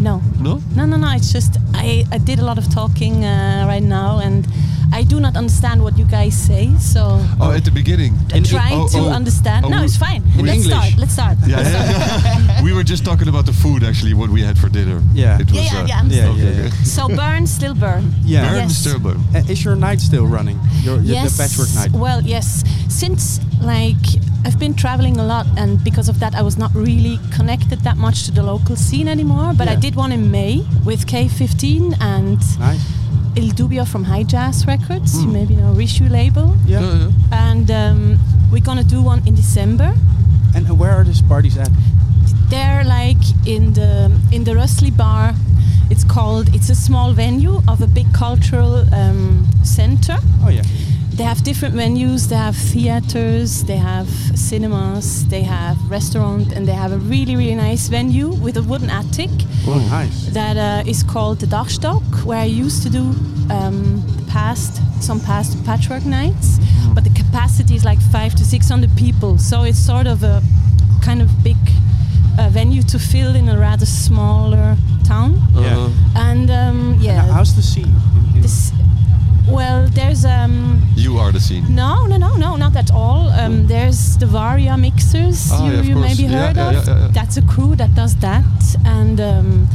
No. 0.03 0.21
No. 0.41 0.61
No, 0.75 0.85
no, 0.85 0.97
no. 0.97 1.09
It's 1.15 1.31
just 1.31 1.57
I, 1.73 2.03
I 2.11 2.17
did 2.17 2.39
a 2.39 2.43
lot 2.43 2.57
of 2.57 2.69
talking 2.73 3.23
uh, 3.23 3.63
right 3.65 3.81
now, 3.81 4.19
and 4.19 4.45
I 4.93 5.03
do 5.03 5.19
not 5.19 5.35
understand 5.35 5.81
what 5.83 5.97
you 5.97 6.05
guys 6.05 6.35
say, 6.37 6.69
so 6.77 7.01
Oh, 7.41 7.51
at 7.51 7.65
the 7.65 7.71
beginning. 7.71 8.13
I'm 8.33 8.43
trying 8.43 8.79
oh, 8.79 8.87
to 8.89 8.99
oh, 8.99 9.09
understand. 9.19 9.65
oh, 9.65 9.69
no, 9.69 9.81
it's 9.83 9.97
fine. 9.97 10.21
in 10.37 10.45
Let's 10.45 10.63
English. 10.65 10.73
start. 10.73 10.97
Let's 11.01 11.13
start. 11.13 11.37
Yeah, 11.47 11.61
yeah. 11.61 12.63
we 12.67 12.71
were 12.73 12.83
just 12.83 13.03
talking 13.03 13.27
about 13.27 13.45
the 13.47 13.53
food 13.53 13.83
actually, 13.83 14.13
what 14.13 14.29
we 14.29 14.41
had 14.43 14.55
for 14.57 14.69
dinner. 14.69 15.01
Yeah. 15.13 15.39
It 15.41 15.49
was, 15.51 15.55
Yeah, 15.59 15.73
yeah, 15.73 15.81
uh, 15.81 15.87
yeah. 15.87 15.99
I'm 15.99 16.09
Yeah, 16.09 16.21
still- 16.21 16.37
yeah, 16.37 16.63
yeah. 16.63 16.69
So 16.83 17.07
burn, 17.07 17.47
still 17.47 17.73
burn. 17.75 18.03
Yeah. 18.23 18.49
Burn 18.49 18.69
Yes. 18.69 18.77
still 18.77 18.99
burn. 18.99 19.19
Uh, 19.35 19.51
is 19.53 19.63
your 19.65 19.75
night 19.75 19.99
still 19.99 20.27
running? 20.27 20.59
Your, 20.85 20.95
your 21.01 21.15
yes. 21.15 21.37
the 21.37 21.43
patchwork 21.43 21.71
night. 21.75 21.91
Well, 22.05 22.21
yes. 22.21 22.63
Since 22.87 23.39
like 23.61 24.05
I've 24.45 24.59
been 24.59 24.73
traveling 24.75 25.17
a 25.17 25.23
lot, 25.23 25.47
and 25.57 25.81
because 25.83 26.07
of 26.09 26.19
that, 26.19 26.35
I 26.35 26.41
was 26.41 26.57
not 26.57 26.71
really 26.75 27.17
connected 27.31 27.79
that 27.87 27.97
much 27.97 28.25
to 28.25 28.31
the 28.31 28.43
local 28.43 28.75
scene 28.75 29.07
anymore. 29.07 29.53
But 29.57 29.67
I 29.69 29.75
did 29.75 29.95
one 29.95 30.11
in 30.11 30.29
May 30.31 30.63
with 30.85 31.07
K15 31.07 31.95
and 32.01 32.39
Nice. 32.59 32.83
Il 33.35 33.51
Dubio 33.53 33.85
from 33.85 34.03
High 34.03 34.23
Jazz 34.23 34.65
Records. 34.67 35.13
Hmm. 35.13 35.21
You 35.21 35.27
maybe 35.33 35.55
know 35.55 35.73
Rishu 35.73 36.09
label. 36.09 36.55
Yeah. 36.65 36.81
Yeah, 36.81 36.93
yeah. 36.93 37.09
And 37.31 37.71
um, 37.71 38.19
we're 38.51 38.63
gonna 38.63 38.83
do 38.83 39.01
one 39.01 39.21
in 39.27 39.35
December. 39.35 39.93
And 40.55 40.67
where 40.77 40.91
are 40.91 41.03
these 41.03 41.21
parties 41.21 41.57
at? 41.57 41.69
They're 42.49 42.83
like 42.83 43.23
in 43.45 43.73
the 43.73 44.11
in 44.31 44.43
the 44.43 44.55
Rustley 44.55 44.91
Bar. 44.91 45.33
It's 45.89 46.03
called. 46.03 46.53
It's 46.55 46.69
a 46.69 46.75
small 46.75 47.13
venue 47.13 47.61
of 47.67 47.81
a 47.81 47.87
big 47.87 48.11
cultural 48.13 48.85
um, 48.93 49.45
center. 49.63 50.17
Oh 50.45 50.49
yeah. 50.49 50.63
They 51.15 51.23
have 51.23 51.43
different 51.43 51.75
venues. 51.75 52.27
They 52.27 52.35
have 52.37 52.55
theaters. 52.55 53.63
They 53.63 53.77
have 53.77 54.07
cinemas. 54.35 55.27
They 55.27 55.43
have 55.43 55.77
restaurant, 55.89 56.53
and 56.53 56.67
they 56.67 56.73
have 56.73 56.91
a 56.91 56.97
really 56.97 57.35
really 57.35 57.55
nice 57.55 57.87
venue 57.87 58.29
with 58.45 58.57
a 58.57 58.63
wooden 58.63 58.89
attic 58.89 59.29
Oh, 59.67 59.77
nice. 59.91 60.25
that 60.33 60.57
uh, 60.57 60.89
is 60.89 61.03
called 61.03 61.39
the 61.39 61.45
Dachstock, 61.47 62.03
where 62.25 62.39
I 62.39 62.45
used 62.65 62.81
to 62.83 62.89
do 62.89 63.03
um, 63.49 64.03
past 64.27 64.81
some 65.03 65.19
past 65.19 65.63
patchwork 65.65 66.05
nights. 66.05 66.57
But 66.95 67.03
the 67.03 67.11
capacity 67.11 67.75
is 67.75 67.83
like 67.85 68.01
five 68.11 68.33
to 68.35 68.43
six 68.43 68.67
hundred 68.69 68.91
people, 68.97 69.37
so 69.37 69.63
it's 69.63 69.79
sort 69.79 70.07
of 70.07 70.23
a 70.23 70.41
kind 71.01 71.21
of 71.21 71.29
big 71.43 71.57
uh, 72.39 72.49
venue 72.49 72.81
to 72.83 72.97
fill 72.97 73.35
in 73.35 73.49
a 73.49 73.57
rather 73.57 73.85
smaller 73.85 74.75
town. 75.07 75.31
Yeah. 75.53 75.77
Uh, 75.77 75.89
And 76.15 76.49
um, 76.49 76.97
yeah, 76.99 77.21
And 77.23 77.31
how's 77.31 77.53
the 77.55 77.61
scene? 77.61 77.93
In, 78.15 78.35
in 78.35 78.41
this. 78.41 78.71
Well, 79.53 79.87
there's 79.93 80.25
um, 80.25 80.81
you 80.95 81.17
are 81.19 81.31
the 81.31 81.39
scene. 81.39 81.63
no, 81.75 82.05
no, 82.07 82.17
no, 82.17 82.35
no, 82.35 82.55
not 82.55 82.75
at 82.75 82.89
all. 82.91 83.29
Um, 83.39 83.67
there's 83.67 84.17
the 84.17 84.25
Varia 84.25 84.75
mixers 84.77 85.49
Ah, 85.51 85.65
you, 85.65 85.71
yeah, 85.73 85.79
of 85.79 85.85
you 85.85 85.95
maybe 85.95 86.23
heard 86.23 86.55
yeah, 86.55 86.69
of. 86.69 86.73
yeah, 86.73 86.83
yeah, 86.87 87.01
yeah. 87.01 87.07
That's 87.13 87.37
a 87.37 87.41
crew 87.43 87.75
that 87.75 87.93
does 87.95 88.15
that, 88.27 88.45
and 88.85 89.19
um, 89.21 89.67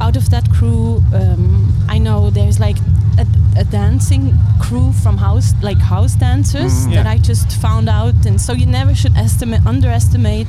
out 0.00 0.16
of 0.16 0.28
that 0.30 0.50
crew, 0.50 1.02
um, 1.14 1.72
I 1.88 1.98
know 1.98 2.30
there's 2.30 2.58
like 2.58 2.76
a, 3.18 3.26
a 3.60 3.64
dancing 3.64 4.32
crew 4.60 4.92
from 5.02 5.16
house, 5.16 5.54
like 5.62 5.78
house 5.78 6.14
dancers, 6.14 6.72
Mhm. 6.86 6.94
that 6.94 7.06
I 7.06 7.18
just 7.18 7.52
found 7.60 7.88
out, 7.88 8.14
and 8.26 8.40
so 8.40 8.52
you 8.52 8.66
never 8.66 8.94
should 8.94 9.16
estimate, 9.16 9.60
underestimate 9.64 10.48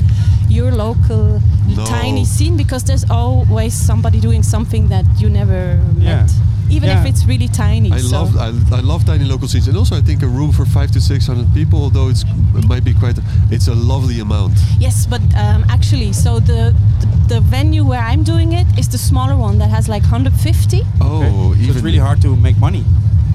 your 0.49 0.71
local 0.71 1.39
No. 1.67 1.85
tiny 1.85 2.25
scene 2.25 2.57
because 2.57 2.83
there's 2.83 3.05
always 3.11 3.73
somebody 3.73 4.19
doing 4.19 4.43
something 4.43 4.87
that 4.89 5.05
you 5.21 5.29
never 5.29 5.79
Yeah. 5.99 6.15
met, 6.23 6.31
even 6.71 6.89
Yeah. 6.89 7.01
if 7.01 7.05
it's 7.11 7.25
really 7.25 7.47
tiny. 7.47 7.91
I 7.91 7.99
so. 7.99 8.17
love 8.17 8.37
I, 8.37 8.47
I 8.77 8.81
love 8.81 9.05
tiny 9.05 9.25
local 9.25 9.47
scenes, 9.47 9.67
and 9.67 9.77
also 9.77 9.95
I 9.95 10.01
think 10.01 10.23
a 10.23 10.27
room 10.27 10.51
for 10.51 10.65
five 10.65 10.89
to 10.91 10.99
six 11.01 11.27
hundred 11.27 11.53
people, 11.53 11.79
although 11.83 12.09
it's 12.09 12.23
it 12.55 12.65
might 12.67 12.83
be 12.83 12.93
quite, 12.93 13.17
it's 13.51 13.67
a 13.67 13.75
lovely 13.75 14.19
amount. 14.19 14.53
Yes, 14.79 15.05
but 15.05 15.21
um, 15.35 15.63
actually, 15.69 16.13
so 16.13 16.39
the, 16.39 16.73
the 17.01 17.07
the 17.35 17.39
venue 17.41 17.83
where 17.85 18.01
I'm 18.11 18.23
doing 18.23 18.51
it 18.53 18.67
is 18.77 18.87
the 18.89 18.97
smaller 18.97 19.37
one 19.37 19.57
that 19.59 19.69
has 19.69 19.87
like 19.87 20.03
150. 20.03 20.81
Oh, 20.99 21.51
Okay. 21.51 21.63
So 21.65 21.71
it's 21.71 21.81
really 21.81 21.97
hard 21.99 22.21
to 22.21 22.35
make 22.35 22.57
money. 22.57 22.83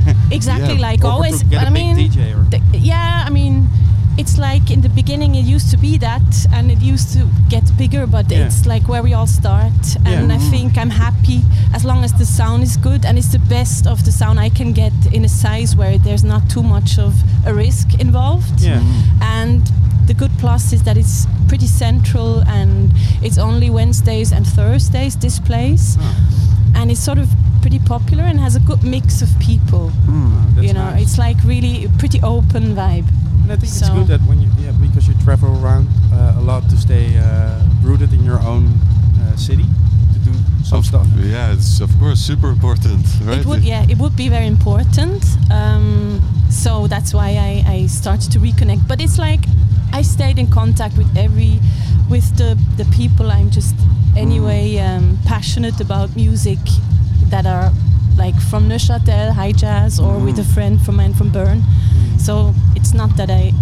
Exactly, 0.31 0.75
Yeah. 0.75 0.91
like 0.91 1.03
Or 1.05 1.11
always. 1.13 1.39
to 1.41 1.45
get 1.47 1.59
but 1.61 1.69
a 1.69 1.71
I 1.71 1.73
big 1.73 1.97
mean, 1.97 2.11
DJ 2.11 2.35
or 2.37 2.43
the- 2.51 2.61
yeah, 2.79 3.25
I 3.27 3.31
mean, 3.31 3.66
it's 4.19 4.39
like 4.39 4.71
in 4.71 4.81
the 4.81 4.89
beginning 4.89 5.35
it 5.35 5.45
used 5.45 5.71
to 5.71 5.77
be 5.77 5.99
that, 5.99 6.47
and 6.53 6.71
it 6.71 6.81
used 6.81 7.13
to 7.15 7.29
get 7.49 7.65
bigger. 7.77 8.07
But 8.07 8.31
Yeah. 8.31 8.47
it's 8.47 8.67
like 8.67 8.89
where 8.89 9.03
we 9.03 9.13
all 9.15 9.27
start, 9.27 9.97
and 10.05 10.29
Yeah. 10.29 10.37
I 10.37 10.39
mm. 10.39 10.51
think 10.51 10.79
I'm 10.79 10.91
happy 10.91 11.43
as 11.75 11.85
long 11.85 12.05
as 12.05 12.13
the 12.13 12.27
sound 12.27 12.63
is 12.63 12.77
good 12.77 13.05
and 13.05 13.19
it's 13.19 13.29
the 13.29 13.39
best 13.39 13.87
of 13.87 14.05
the 14.05 14.13
sound 14.13 14.39
I 14.41 14.49
can 14.49 14.73
get 14.73 14.93
in 15.13 15.25
a 15.25 15.29
size 15.29 15.77
where 15.77 15.99
there's 15.99 16.25
not 16.25 16.49
too 16.49 16.63
much 16.63 16.99
of 16.99 17.15
a 17.45 17.53
risk 17.53 18.01
involved. 18.01 18.61
Yeah. 18.61 18.81
Mm. 18.81 19.23
And 19.23 19.73
the 20.07 20.15
good 20.15 20.31
plus 20.39 20.73
is 20.73 20.83
that 20.85 20.97
it's 20.97 21.27
pretty 21.49 21.67
central 21.67 22.43
and 22.47 22.93
it's 23.23 23.39
only 23.39 23.71
Wednesdays 23.71 24.33
and 24.33 24.47
Thursdays 24.47 25.17
this 25.17 25.39
place. 25.41 25.97
Oh, 25.99 26.03
ah. 26.03 26.81
And 26.81 26.91
it's 26.91 27.01
sort 27.01 27.19
of 27.19 27.29
pretty 27.61 27.79
popular 27.81 28.25
and 28.25 28.39
has 28.39 28.55
a 28.55 28.61
good 28.61 28.83
mix 28.85 29.23
of 29.23 29.29
people. 29.41 29.91
oh, 30.09 30.47
that's 30.55 30.67
you 30.67 30.73
know, 30.73 30.91
nice. 30.91 31.03
it's 31.03 31.19
like 31.19 31.37
really 31.45 31.85
a 31.85 31.89
pretty 31.99 32.21
open 32.23 32.75
vibe. 32.75 33.07
And 33.47 33.53
I 33.53 33.57
think 33.59 33.71
it's 33.79 33.91
good 33.91 34.09
that 34.09 34.21
when 34.23 34.43
you, 34.43 34.51
yeah, 34.59 34.73
because 34.73 35.07
you 35.07 35.15
travel 35.23 35.51
around 35.65 35.87
uh, 36.13 36.35
a 36.37 36.41
lot 36.41 36.69
to 36.69 36.77
stay 36.77 37.17
uh, 37.17 37.63
rooted 37.81 38.13
in 38.13 38.25
your 38.25 38.41
own 38.41 38.67
uh, 39.23 39.37
city 39.37 39.63
to 40.15 40.19
do 40.19 40.33
some 40.65 40.81
Of- 40.81 40.87
stuff. 40.87 41.07
Yeah, 41.17 41.53
it's 41.53 41.81
of 41.81 41.97
course 42.01 42.19
super 42.19 42.49
important, 42.49 43.07
right? 43.23 43.39
It 43.39 43.47
would, 43.47 43.63
yeah, 43.63 43.87
it 43.89 43.99
would 43.99 44.17
be 44.17 44.29
very 44.29 44.49
important. 44.49 45.23
Um, 45.49 46.21
so 46.51 46.89
that's 46.89 47.15
why 47.15 47.29
I, 47.39 47.65
I 47.75 47.87
started 47.87 48.33
to 48.33 48.41
reconnect. 48.41 48.89
But 48.89 49.01
it's 49.01 49.17
like 49.17 49.45
I 49.93 50.03
stayed 50.03 50.41
in 50.41 50.49
contact 50.49 50.99
with 50.99 51.17
every, 51.17 51.61
with 52.11 52.37
the 52.37 52.59
the 52.77 52.85
people 52.97 53.31
I'm 53.31 53.51
just 53.51 53.77
anyway 54.17 54.79
um, 54.79 55.19
passionate 55.25 55.81
about 55.81 56.17
music 56.17 56.59
that 57.31 57.47
are 57.47 57.73
like 58.17 58.39
from 58.41 58.69
Neuchâtel, 58.69 59.33
high 59.33 59.53
jazz, 59.53 60.01
or 60.01 60.19
with 60.19 60.37
mm. 60.37 60.41
a 60.41 60.55
friend 60.55 60.81
from 60.81 60.97
mine 60.97 61.15
from 61.15 61.31
Bern. 61.31 61.61
Mm. 61.61 62.21
So 62.21 62.55
it's 62.75 62.95
not 62.95 63.17
that 63.17 63.31
I 63.31 63.53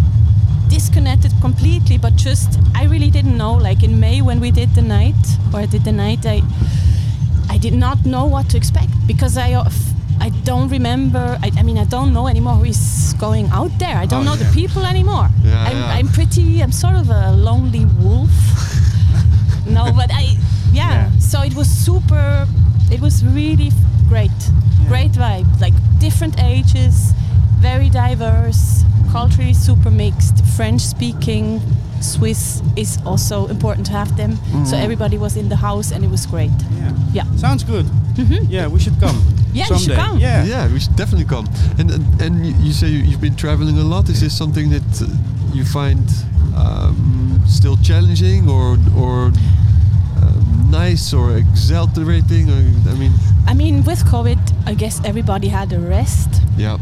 disconnected 0.68 1.32
completely, 1.40 1.98
but 1.98 2.16
just 2.16 2.58
I 2.74 2.84
really 2.84 3.10
didn't 3.10 3.36
know. 3.36 3.54
Like 3.54 3.82
in 3.82 3.98
May 4.00 4.22
when 4.22 4.40
we 4.40 4.50
did 4.50 4.74
the 4.74 4.82
night, 4.82 5.22
or 5.52 5.60
I 5.60 5.66
did 5.66 5.84
the 5.84 5.92
night, 5.92 6.24
I 6.26 6.42
I 7.50 7.58
did 7.58 7.74
not 7.74 8.04
know 8.04 8.24
what 8.26 8.48
to 8.50 8.56
expect 8.56 8.92
because 9.06 9.36
I 9.36 9.54
I 10.20 10.30
don't 10.44 10.68
remember. 10.68 11.38
I, 11.42 11.50
I 11.58 11.62
mean, 11.62 11.78
I 11.78 11.84
don't 11.84 12.12
know 12.12 12.28
anymore 12.28 12.54
who 12.54 12.64
is 12.64 13.14
going 13.18 13.48
out 13.50 13.72
there. 13.78 13.96
I 13.96 14.06
don't 14.06 14.22
Oh, 14.22 14.30
know 14.32 14.34
yeah. 14.34 14.44
the 14.48 14.52
people 14.54 14.84
anymore. 14.86 15.28
Yeah, 15.42 15.64
I'm, 15.68 15.76
yeah. 15.76 15.96
I'm 15.96 16.08
pretty. 16.08 16.62
I'm 16.62 16.72
sort 16.72 16.94
of 16.94 17.10
a 17.10 17.32
lonely 17.32 17.84
wolf. 18.00 18.30
no, 19.66 19.92
but 19.92 20.10
I 20.12 20.36
Yeah. 20.72 21.10
So 21.18 21.42
it 21.42 21.54
was 21.54 21.68
super. 21.68 22.46
It 22.94 23.00
was 23.00 23.24
really 23.24 23.68
f- 23.68 24.08
great. 24.08 24.30
Great 24.88 25.12
vibe. 25.12 25.48
Like 25.60 25.74
different 25.98 26.34
ages, 26.42 27.12
very 27.60 27.88
diverse, 27.90 28.84
culturally 29.10 29.54
super 29.54 29.90
mixed. 29.90 30.44
French 30.56 30.80
speaking. 30.82 31.60
Swiss 32.00 32.60
is 32.76 32.98
also 33.06 33.46
important 33.48 33.86
to 33.86 33.92
have 33.92 34.14
them. 34.16 34.36
So 34.66 34.76
everybody 34.76 35.16
was 35.18 35.36
in 35.36 35.48
the 35.48 35.56
house 35.56 35.90
and 35.94 36.04
it 36.04 36.10
was 36.10 36.26
great. 36.26 36.50
Yeah. 36.78 36.92
Yeah. 37.14 37.36
Sounds 37.36 37.64
good. 37.64 37.86
Yeah, 38.50 38.68
we 38.68 38.78
should 38.78 38.98
come. 39.00 39.16
Yeah, 39.54 39.64
you 39.70 39.78
should 39.78 39.80
someday. 39.86 40.02
come. 40.02 40.18
Yeah. 40.18 40.44
Yeah, 40.44 40.72
we 40.72 40.78
should 40.80 40.96
definitely 40.96 41.24
come. 41.36 41.46
And 41.78 41.90
and, 41.90 42.22
and 42.22 42.46
you- 42.46 42.56
you 42.66 42.72
say 42.72 42.88
you- 42.88 43.04
you've 43.08 43.20
been 43.22 43.36
traveling 43.36 43.78
a 43.78 43.84
lot. 43.94 44.08
Is 44.08 44.20
this 44.20 44.36
something 44.36 44.70
that 44.70 45.02
uh, 45.02 45.06
you 45.56 45.64
find 45.64 46.04
um, 46.56 47.40
still 47.46 47.76
challenging 47.82 48.48
or 48.48 48.76
or 48.96 49.32
nice 50.74 51.14
or 51.14 51.36
exhilarating? 51.36 52.50
Or 52.50 52.60
I 52.90 52.94
mean, 52.98 53.12
I 53.46 53.54
mean, 53.54 53.84
with 53.84 54.04
COVID, 54.04 54.38
I 54.66 54.74
guess 54.74 55.00
everybody 55.04 55.48
had 55.48 55.72
a 55.72 55.78
rest, 55.78 56.28
yeah, 56.56 56.78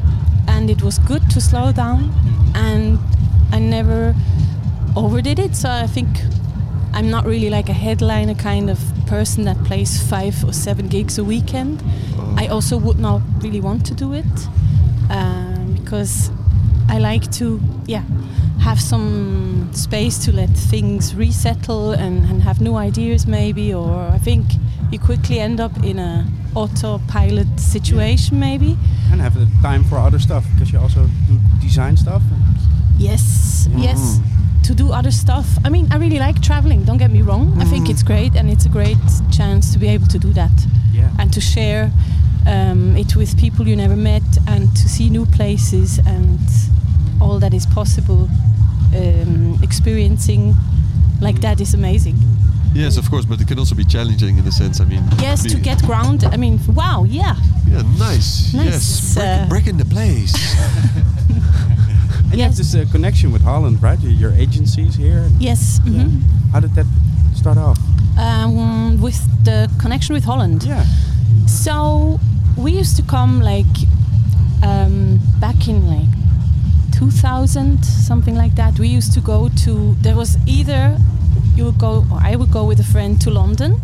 and 0.49 0.71
it 0.71 0.83
was 0.83 0.99
good 0.99 1.23
to 1.31 1.41
slow 1.41 1.73
down. 1.73 2.11
And 2.55 2.99
I 3.53 3.59
never 3.59 4.15
overdid 4.97 5.39
it, 5.39 5.55
so 5.57 5.69
I 5.69 5.87
think 5.87 6.09
I'm 6.95 7.11
not 7.11 7.25
really 7.25 7.51
like 7.51 7.69
a 7.69 7.73
headliner 7.73 8.35
kind 8.35 8.71
of 8.71 8.79
person 9.07 9.45
that 9.45 9.57
plays 9.65 10.01
five 10.11 10.45
or 10.45 10.53
seven 10.53 10.89
gigs 10.89 11.19
a 11.19 11.25
weekend. 11.25 11.83
I 12.37 12.47
also 12.49 12.79
would 12.79 12.99
not 12.99 13.21
really 13.43 13.61
want 13.61 13.87
to 13.87 13.95
do 13.95 14.15
it 14.15 14.49
um, 15.11 15.77
because 15.81 16.31
I 16.89 16.99
like 16.99 17.31
to, 17.33 17.61
yeah, 17.87 18.05
have 18.63 18.81
some 18.81 19.69
space 19.73 20.25
to 20.25 20.33
let 20.33 20.51
things 20.51 21.15
resettle 21.15 21.93
and, 21.93 22.25
and 22.31 22.43
have 22.43 22.61
new 22.61 22.77
ideas 22.77 23.27
maybe. 23.27 23.75
Or 23.75 23.93
I 23.93 24.19
think 24.19 24.45
you 24.91 24.99
quickly 24.99 25.41
end 25.41 25.61
up 25.61 25.73
in 25.83 25.99
a 25.99 26.27
autopilot 26.55 27.59
situation 27.59 28.39
maybe. 28.39 28.77
And 29.11 29.21
have 29.21 29.35
the 29.35 29.49
time 29.63 29.85
for 29.85 29.97
other 29.99 30.19
stuff 30.19 30.45
because 30.55 30.73
you 30.73 30.79
also 30.79 31.09
do 31.29 31.39
design 31.61 31.97
stuff. 31.97 32.23
And 32.31 32.43
Yes, 32.99 33.69
yes. 33.77 34.21
To 34.65 34.75
do 34.75 34.93
other 34.93 35.11
stuff. 35.11 35.47
I 35.65 35.69
mean, 35.69 35.89
I 35.91 35.97
really 35.97 36.21
like 36.21 36.41
traveling. 36.41 36.85
Don't 36.85 36.99
get 36.99 37.11
me 37.11 37.23
wrong. 37.23 37.61
I 37.61 37.65
think 37.65 37.91
it's 37.91 38.05
great, 38.05 38.37
and 38.37 38.49
it's 38.49 38.65
a 38.65 38.69
great 38.69 38.97
chance 39.33 39.73
to 39.73 39.79
be 39.79 39.89
able 39.89 40.07
to 40.07 40.19
do 40.21 40.33
that 40.35 40.53
yeah. 40.93 41.11
and 41.19 41.33
to 41.33 41.41
share 41.41 41.91
um, 42.47 42.97
it 42.97 43.17
with 43.17 43.37
people 43.37 43.67
you 43.67 43.75
never 43.75 43.97
met, 43.97 44.23
and 44.47 44.71
to 44.77 44.89
see 44.89 45.11
new 45.11 45.27
places 45.27 45.99
and 46.07 46.39
all 47.21 47.41
that 47.41 47.53
is 47.53 47.67
possible. 47.67 48.29
Um, 48.95 49.59
experiencing 49.63 50.55
like 51.21 51.41
that 51.41 51.61
is 51.61 51.75
amazing. 51.75 52.17
Yes, 52.75 52.97
of 52.97 53.09
course, 53.11 53.27
but 53.27 53.41
it 53.41 53.47
can 53.49 53.59
also 53.59 53.75
be 53.75 53.85
challenging 53.85 54.39
in 54.39 54.47
a 54.47 54.53
sense. 54.53 54.81
I 54.81 54.85
mean, 54.87 55.03
Yes, 55.19 55.43
to 55.43 55.59
get 55.61 55.83
grounded. 55.83 56.31
I 56.33 56.37
mean, 56.37 56.59
wow, 56.75 57.05
yeah. 57.05 57.37
Yeah, 57.69 57.83
nice. 57.99 58.53
Nice. 58.55 58.67
Yes, 58.67 59.15
break, 59.15 59.27
Uh, 59.27 59.49
break 59.49 59.77
the 59.79 59.85
place. 59.85 60.33
And 62.33 62.39
you 62.39 62.45
have 62.47 62.57
this 62.57 62.75
uh, 62.75 62.87
connection 62.91 63.31
with 63.31 63.43
Holland, 63.43 63.83
right? 63.83 64.01
Your, 64.01 64.13
your 64.13 64.33
agencies 64.33 64.95
here. 64.97 65.29
Yes. 65.39 65.81
Yeah. 65.85 66.05
mhm. 66.05 66.23
How 66.53 66.61
did 66.61 66.75
that 66.75 66.87
start 67.35 67.59
off? 67.59 67.79
Um, 68.19 68.99
with 69.03 69.21
the 69.45 69.69
connection 69.79 70.15
with 70.15 70.25
Holland. 70.25 70.63
Yeah. 70.65 70.85
So 71.47 72.19
we 72.57 72.73
used 72.73 72.97
to 72.97 73.03
come 73.03 73.43
like 73.43 73.77
um, 74.63 75.21
back 75.41 75.69
in 75.69 75.87
like 75.87 76.09
2000, 76.93 77.85
something 77.85 78.35
like 78.37 78.55
that. 78.57 78.79
We 78.79 78.89
used 78.89 79.13
to 79.15 79.21
go 79.21 79.49
to. 79.65 79.95
There 80.03 80.15
was 80.17 80.37
either 80.47 80.97
you 81.57 81.65
would 81.65 81.79
go, 81.79 82.05
or 82.11 82.19
I 82.23 82.37
would 82.37 82.51
go 82.51 82.65
with 82.65 82.81
a 82.81 82.85
friend 82.85 83.21
to 83.23 83.31
London, 83.31 83.81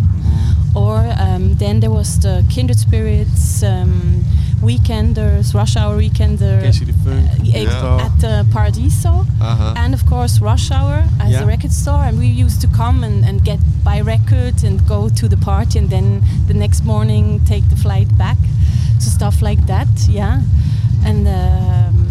or 0.74 0.96
um, 1.18 1.54
then 1.56 1.80
there 1.80 1.90
was 1.90 2.18
the 2.20 2.44
Kindred 2.50 2.78
Spirits, 2.78 3.62
um, 3.62 4.24
Weekenders, 4.62 5.54
Rush 5.54 5.76
Hour 5.76 5.96
Weekender. 5.98 6.62
Casey 6.62 6.84
the 6.84 6.92
Funk. 6.92 7.30
uh, 7.30 7.42
Yeah. 7.42 8.06
at 8.06 8.20
the 8.20 8.46
Paradiso, 8.52 9.26
Uh-huh. 9.40 9.74
and 9.76 9.94
of 9.94 10.04
course 10.06 10.40
Rush 10.40 10.70
Hour 10.70 11.04
as 11.20 11.30
Yeah. 11.32 11.42
a 11.42 11.46
record 11.46 11.72
store. 11.72 12.04
And 12.04 12.18
we 12.18 12.26
used 12.26 12.60
to 12.62 12.68
come 12.68 13.04
and, 13.04 13.24
and 13.24 13.44
get 13.44 13.58
buy 13.84 14.00
records 14.00 14.64
and 14.64 14.84
go 14.86 15.08
to 15.08 15.28
the 15.28 15.36
party, 15.36 15.78
and 15.78 15.88
then 15.90 16.22
the 16.48 16.54
next 16.54 16.84
morning 16.84 17.40
take 17.46 17.68
the 17.70 17.76
flight 17.76 18.08
back. 18.18 18.38
So 18.98 19.10
stuff 19.10 19.40
like 19.42 19.66
that, 19.66 19.88
yeah. 20.08 20.40
And 21.04 21.26
um, 21.28 22.07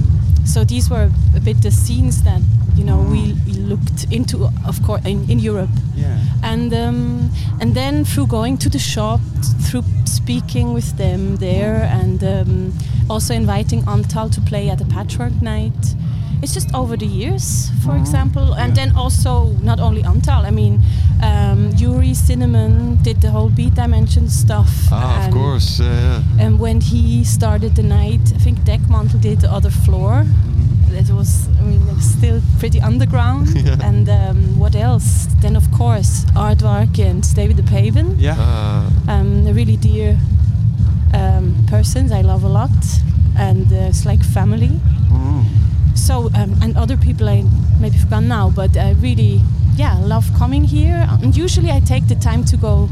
so 0.48 0.64
these 0.64 0.90
were 0.90 1.10
a 1.36 1.40
bit 1.40 1.62
the 1.62 1.72
scenes 1.72 2.24
that 2.24 2.42
you 2.78 2.84
know 2.84 3.00
we, 3.12 3.34
we 3.46 3.54
looked 3.54 4.06
into, 4.12 4.50
of 4.68 4.82
course, 4.84 5.04
in, 5.06 5.30
in 5.30 5.40
Europe 5.40 5.70
Yeah. 5.96 6.18
and 6.44 6.74
um, 6.74 7.30
and 7.62 7.74
then 7.76 8.06
through 8.06 8.28
going 8.28 8.58
to 8.60 8.70
the 8.70 8.80
shop, 8.80 9.20
through 9.68 9.84
speaking 10.06 10.74
with 10.74 10.98
them 10.98 11.38
there, 11.38 11.90
and 12.02 12.24
um, 12.24 12.74
also 13.10 13.34
inviting 13.34 13.82
Antal 13.86 14.30
to 14.36 14.42
play 14.42 14.70
at 14.70 14.78
the 14.78 14.86
Patchwork 14.86 15.42
Night. 15.42 15.96
It's 16.42 16.54
just 16.54 16.74
over 16.74 16.96
the 16.98 17.06
years, 17.08 17.70
for 17.84 17.98
example, 17.98 18.54
and 18.54 18.76
then 18.76 18.96
also 18.96 19.54
not 19.64 19.80
only 19.80 20.04
Antal. 20.04 20.46
I 20.46 20.52
mean, 20.52 20.82
um, 21.24 21.72
Yuri 21.78 22.14
Cinnamon 22.14 22.98
did 23.04 23.22
the 23.22 23.32
whole 23.32 23.50
Beat 23.50 23.74
Dimension 23.74 24.30
stuff. 24.30 24.70
ah, 24.92 25.26
of 25.28 25.34
course. 25.34 25.80
Uh, 25.80 25.84
yeah. 25.86 26.46
And 26.46 26.60
when 26.60 26.80
he 26.82 27.24
started 27.24 27.76
the 27.76 27.84
night, 27.84 28.22
I 28.36 28.38
think 28.40 28.60
Deckmantel 28.66 29.20
did 29.22 29.42
the 29.42 29.52
other 29.52 29.72
floor. 29.72 30.26
It 30.92 31.10
was, 31.12 31.48
I 31.60 31.64
mean, 31.64 31.82
it 31.90 31.96
was 31.96 32.06
still 32.06 32.42
pretty 32.60 32.80
underground. 32.82 33.48
Yeah. 33.66 33.78
And 33.90 34.08
um, 34.10 34.60
what 34.60 34.76
else? 34.76 35.28
Then, 35.42 35.56
of 35.56 35.70
course, 35.72 36.26
Aardvark 36.36 37.00
and 37.00 37.24
David 37.36 37.58
de 37.58 37.64
Paven. 37.64 38.16
Yeah. 38.20 38.36
Uh, 38.40 39.12
Um, 39.12 39.44
they're 39.44 39.54
really 39.56 39.78
dear 39.78 40.18
um, 41.14 41.56
persons 41.68 42.12
I 42.12 42.22
love 42.22 42.44
a 42.44 42.50
lot. 42.50 42.72
And 43.38 43.72
uh, 43.72 43.90
it's 43.90 44.06
like 44.06 44.24
family. 44.24 44.80
mm. 45.12 45.44
So, 45.98 46.30
um, 46.36 46.56
and 46.62 46.78
other 46.78 46.96
people 46.98 47.28
I 47.28 47.44
maybe 47.80 47.98
forgot 47.98 48.24
now, 48.24 48.50
but 48.50 48.78
I 48.78 48.92
really, 49.02 49.42
yeah, 49.76 49.98
love 50.00 50.30
coming 50.38 50.64
here. 50.64 51.06
And 51.22 51.36
usually 51.36 51.72
I 51.72 51.80
take 51.82 52.08
the 52.08 52.16
time 52.16 52.46
to 52.46 52.58
go, 52.58 52.88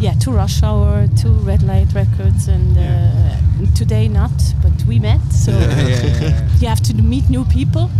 yeah, 0.00 0.14
to 0.20 0.30
Rush 0.32 0.62
Hour, 0.62 1.06
to 1.22 1.28
Red 1.28 1.62
Light 1.62 1.92
Records, 1.94 2.48
and 2.48 2.76
uh, 2.76 3.74
today 3.74 4.08
not, 4.08 4.32
but 4.62 4.72
we 4.88 4.98
met. 4.98 5.20
So 5.32 5.50
yeah, 5.58 5.86
yeah, 5.86 6.20
yeah. 6.20 6.48
you 6.60 6.68
have 6.68 6.80
to 6.82 6.94
meet 6.94 7.28
new 7.30 7.44
people. 7.44 7.90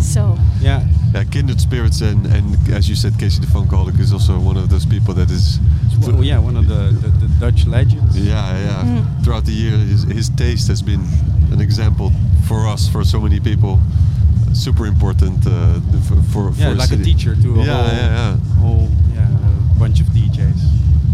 So 0.00 0.36
yeah. 0.60 0.86
Yeah, 1.14 1.24
kindred 1.24 1.60
spirits, 1.60 2.02
and, 2.02 2.26
and 2.26 2.56
as 2.70 2.88
you 2.90 2.94
said, 2.94 3.18
Casey 3.18 3.40
the 3.40 3.46
Funkaholic 3.46 3.98
is 4.00 4.12
also 4.12 4.38
one 4.38 4.56
of 4.58 4.68
those 4.68 4.84
people 4.84 5.14
that 5.14 5.30
is. 5.30 5.58
It's 5.86 6.06
one- 6.08 6.22
yeah, 6.22 6.38
one 6.38 6.56
of 6.56 6.68
the, 6.68 6.90
the, 7.00 7.08
the 7.08 7.28
Dutch 7.40 7.66
legends. 7.66 8.18
Yeah, 8.18 8.34
yeah. 8.58 8.82
Mm. 8.84 9.24
Throughout 9.24 9.44
the 9.46 9.52
year, 9.52 9.76
his, 9.78 10.02
his 10.02 10.28
taste 10.30 10.68
has 10.68 10.82
been 10.82 11.00
an 11.52 11.60
example 11.60 12.12
for 12.48 12.66
us, 12.66 12.88
for 12.88 13.04
so 13.04 13.20
many 13.20 13.40
people. 13.40 13.78
Super 14.52 14.86
important 14.86 15.46
uh, 15.46 15.80
for, 16.08 16.22
for 16.32 16.50
Yeah, 16.52 16.70
for 16.70 16.74
like 16.76 16.90
a 16.90 16.96
city. 16.96 17.04
teacher 17.12 17.34
to 17.36 17.60
a 17.60 17.64
Yeah, 17.64 17.74
whole, 17.74 17.86
yeah, 17.92 18.08
yeah. 18.16 18.36
whole 18.60 18.88
yeah, 19.14 19.76
a 19.76 19.78
bunch 19.78 20.00
of 20.00 20.06
DJs. 20.06 20.60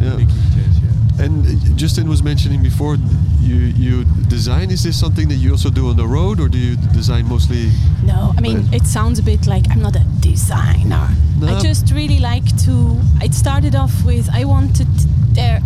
Yeah. 0.01 0.17
Big 0.17 0.29
DJs, 0.29 0.83
yeah. 0.83 1.25
And 1.25 1.47
uh, 1.47 1.77
Justin 1.77 2.09
was 2.09 2.23
mentioning 2.23 2.63
before, 2.63 2.97
you 3.41 3.57
you 3.57 4.05
design. 4.29 4.71
Is 4.71 4.83
this 4.83 4.99
something 4.99 5.29
that 5.29 5.37
you 5.37 5.51
also 5.53 5.71
do 5.71 5.89
on 5.89 5.97
the 5.97 6.07
road, 6.07 6.39
or 6.41 6.49
do 6.49 6.59
you 6.59 6.77
design 6.93 7.27
mostly? 7.29 7.71
no, 8.07 8.33
I 8.39 8.41
mean 8.41 8.69
it 8.73 8.87
sounds 8.87 9.19
a 9.19 9.23
bit 9.23 9.47
like 9.47 9.65
I'm 9.71 9.83
not 9.83 9.97
a 9.97 10.05
designer. 10.21 11.09
No. 11.41 11.49
I 11.49 11.61
just 11.61 11.91
really 11.93 12.21
like 12.21 12.47
to. 12.67 12.97
It 13.21 13.35
started 13.35 13.75
off 13.75 14.05
with 14.05 14.29
I 14.33 14.45
wanted 14.45 14.89
there. 15.35 15.61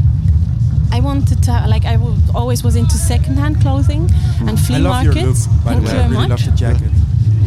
I 0.92 1.00
wanted 1.00 1.42
to 1.44 1.52
like 1.68 1.84
I 1.84 1.96
w- 1.96 2.16
always 2.34 2.62
was 2.64 2.76
into 2.76 2.96
secondhand 2.96 3.60
clothing 3.60 4.10
and 4.40 4.58
flea 4.58 4.76
I 4.76 4.78
love 4.78 5.04
your 5.04 5.14
look, 5.14 5.24
markets. 5.24 5.46
by 5.46 5.52
Thank 5.54 5.64
the 5.64 5.72
way. 5.72 5.92
you 5.92 5.96
very 5.98 6.02
really 6.10 6.28
much. 6.28 6.28
love 6.30 6.44
the 6.44 6.56
jacket. 6.56 6.90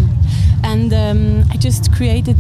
and 0.64 0.94
um, 0.94 1.44
I 1.52 1.58
just 1.58 1.92
created 1.94 2.38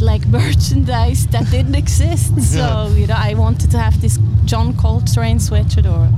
like 0.00 0.26
merchandise 0.38 1.26
that 1.28 1.50
didn't 1.50 1.74
exist. 1.74 2.32
So 2.40 2.92
you 2.96 3.06
know, 3.06 3.16
I 3.16 3.34
wanted 3.34 3.70
to 3.72 3.78
have 3.78 4.00
this 4.00 4.18
John 4.44 4.74
Coltrane 4.76 5.38
sweatshirt 5.38 5.86
or 5.86 6.08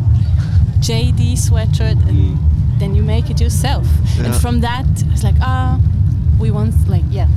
JD 0.81 1.33
sweatshirt, 1.33 1.99
and 2.09 2.39
then 2.81 2.95
you 2.95 3.03
make 3.03 3.31
it 3.31 3.41
yourself. 3.41 3.87
And 4.21 4.35
from 4.35 4.61
that, 4.61 4.87
it's 5.13 5.25
like 5.25 5.37
ah, 5.41 5.81
we 6.39 6.51
want 6.51 6.75
like 6.89 7.05
yeah, 7.11 7.29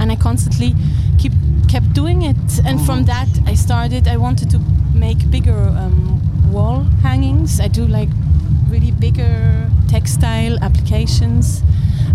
and 0.00 0.10
I 0.10 0.16
constantly 0.16 0.74
keep 1.18 1.32
kept 1.68 1.92
doing 1.92 2.22
it. 2.22 2.36
And 2.64 2.80
from 2.86 3.04
that, 3.04 3.28
I 3.46 3.54
started. 3.54 4.08
I 4.08 4.16
wanted 4.16 4.50
to 4.50 4.60
make 5.00 5.30
bigger 5.30 5.58
um, 5.82 6.20
wall 6.52 6.80
hangings. 7.02 7.58
I 7.60 7.68
do 7.68 7.86
like 7.86 8.08
really 8.68 8.90
bigger 8.92 9.68
textile 9.88 10.58
applications 10.62 11.62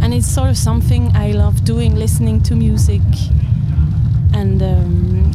and 0.02 0.14
it's 0.14 0.28
sort 0.28 0.50
of 0.50 0.58
something 0.58 1.12
I 1.16 1.32
love 1.32 1.66
doing, 1.66 1.96
listening 1.96 2.42
to 2.44 2.56
music, 2.56 3.02
and 4.34 4.62
um, 4.62 5.32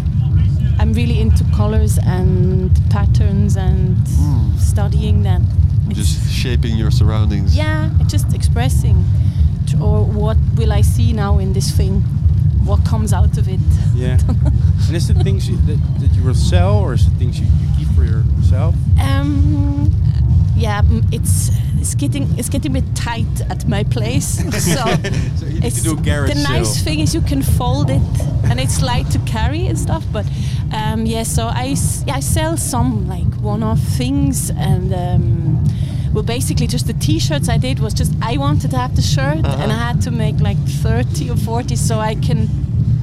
I'm 0.79 0.93
really 0.93 1.21
into 1.21 1.45
colors 1.57 1.99
and 1.99 2.71
patterns 2.91 3.57
and 3.57 3.97
studying 4.59 5.23
them. 5.23 5.47
It's- 5.91 5.97
Just 6.07 6.31
shaping 6.33 6.77
your 6.77 6.91
surroundings. 6.91 7.57
yeah, 7.57 7.91
just 8.07 8.33
expressing, 8.35 9.03
or 9.81 10.05
what 10.05 10.37
will 10.57 10.73
I 10.73 10.83
see 10.83 11.13
now 11.13 11.39
in 11.39 11.53
this 11.53 11.71
thing? 11.73 12.05
What 12.65 12.85
comes 12.85 13.13
out 13.13 13.39
of 13.39 13.49
it? 13.49 13.61
Yeah. 13.95 14.19
and 14.87 14.97
is 14.97 15.11
it 15.11 15.17
things 15.19 15.49
you, 15.49 15.57
that, 15.67 15.79
that 16.01 16.11
you 16.15 16.23
will 16.23 16.35
sell, 16.35 16.79
or 16.79 16.95
is 16.95 17.07
it 17.07 17.11
things 17.19 17.41
you, 17.41 17.47
you 17.47 17.69
keep 17.79 17.89
for 17.95 18.05
yourself? 18.05 18.75
Um, 19.01 19.91
yeah, 20.57 20.83
mm, 20.83 21.03
it's 21.13 21.51
it's 21.81 21.95
getting 21.95 22.39
it's 22.39 22.51
getting 22.51 22.77
a 22.77 22.81
bit 22.81 22.95
tight 22.95 23.41
at 23.49 23.67
my 23.67 23.85
place. 23.85 24.41
So, 24.61 24.85
So 25.37 25.47
you 25.47 25.61
need 25.61 25.61
to 25.61 25.67
it's 25.67 25.83
do 25.83 25.93
a 25.93 25.97
garage 25.97 26.35
the 26.35 26.43
nice 26.43 26.83
thing 26.85 27.01
is 27.01 27.15
you 27.15 27.23
can 27.23 27.43
fold 27.43 27.91
it 27.91 28.03
and 28.45 28.61
it's 28.61 28.83
light 28.83 29.11
to 29.13 29.19
carry 29.21 29.67
and 29.67 29.79
stuff. 29.79 30.05
But 30.13 30.27
um, 30.73 31.07
yeah, 31.07 31.25
so 31.25 31.47
I 31.47 31.77
yeah, 32.07 32.17
I 32.17 32.21
sell 32.21 32.57
some 32.57 33.09
like 33.09 33.33
one-off 33.43 33.81
things 33.81 34.51
and. 34.51 34.93
Um, 34.93 35.65
well, 36.13 36.25
basically, 36.25 36.67
just 36.67 36.87
the 36.87 36.95
T-shirts 36.95 37.49
I 37.49 37.57
did 37.59 37.79
was 37.79 37.95
just 37.95 38.13
I 38.23 38.37
wanted 38.37 38.71
to 38.73 38.77
have 38.79 38.97
the 38.97 39.03
shirt, 39.03 39.45
and 39.45 39.73
I 39.73 39.79
had 39.89 40.01
to 40.03 40.11
make 40.11 40.41
like 40.41 40.59
thirty 40.59 41.31
or 41.31 41.37
forty 41.37 41.77
so 41.77 41.99
I 41.99 42.15
can 42.15 42.49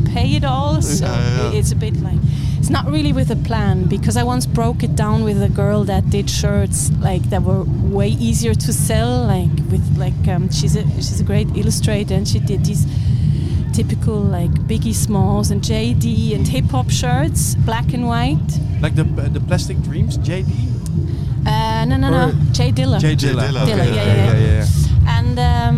pay 0.06 0.36
it 0.36 0.43
all. 0.43 0.82
So 0.82 1.06
Yeah, 1.06 1.52
yeah. 1.52 1.58
it's 1.60 1.72
a 1.72 1.76
bit 1.76 1.96
like 2.02 2.20
it's 2.60 2.70
not 2.70 2.86
really 2.91 3.13
with 3.13 3.32
a 3.32 3.36
plan 3.36 3.86
because 3.86 4.17
I 4.17 4.24
once 4.24 4.46
broke 4.46 4.84
it 4.84 4.96
down 4.96 5.24
with 5.24 5.41
a 5.41 5.48
girl 5.50 5.84
that 5.86 6.10
did 6.10 6.30
shirts 6.30 6.91
like 7.00 7.24
that 7.30 7.43
were 7.43 7.63
way 7.98 8.10
easier 8.10 8.54
to 8.54 8.74
sell. 8.74 9.24
Like 9.24 9.52
with 9.72 9.86
like 9.98 10.28
um, 10.28 10.50
she's 10.50 10.76
a 10.76 10.84
she's 10.96 11.22
a 11.22 11.24
great 11.24 11.48
illustrator 11.56 12.13
and 12.13 12.28
she 12.28 12.39
did 12.39 12.65
these 12.65 12.86
typical 13.74 14.20
like 14.20 14.52
Biggie 14.67 14.93
Smalls 14.93 15.52
and 15.52 15.62
JD 15.62 16.36
and 16.36 16.48
hip 16.48 16.65
hop 16.65 16.89
shirts, 16.89 17.56
black 17.56 17.93
and 17.93 18.06
white. 18.08 18.50
Like 18.82 18.96
the 18.96 19.04
uh, 19.04 19.30
the 19.30 19.39
plastic 19.39 19.82
dreams, 19.84 20.17
JD. 20.17 20.52
No, 21.88 21.95
no, 21.97 22.10
no, 22.10 22.32
Jay 22.52 22.71
J 22.71 22.84
Dilla. 22.84 23.00
J 23.00 23.15
J 23.15 23.28
Dilla. 23.30 23.41
Dilla, 23.47 23.65
Dilla, 23.65 23.82
okay. 23.88 23.95
yeah, 23.95 24.06
yeah, 24.06 24.38
yeah, 24.38 24.65
yeah. 25.06 25.17
and 25.17 25.39
um, 25.39 25.78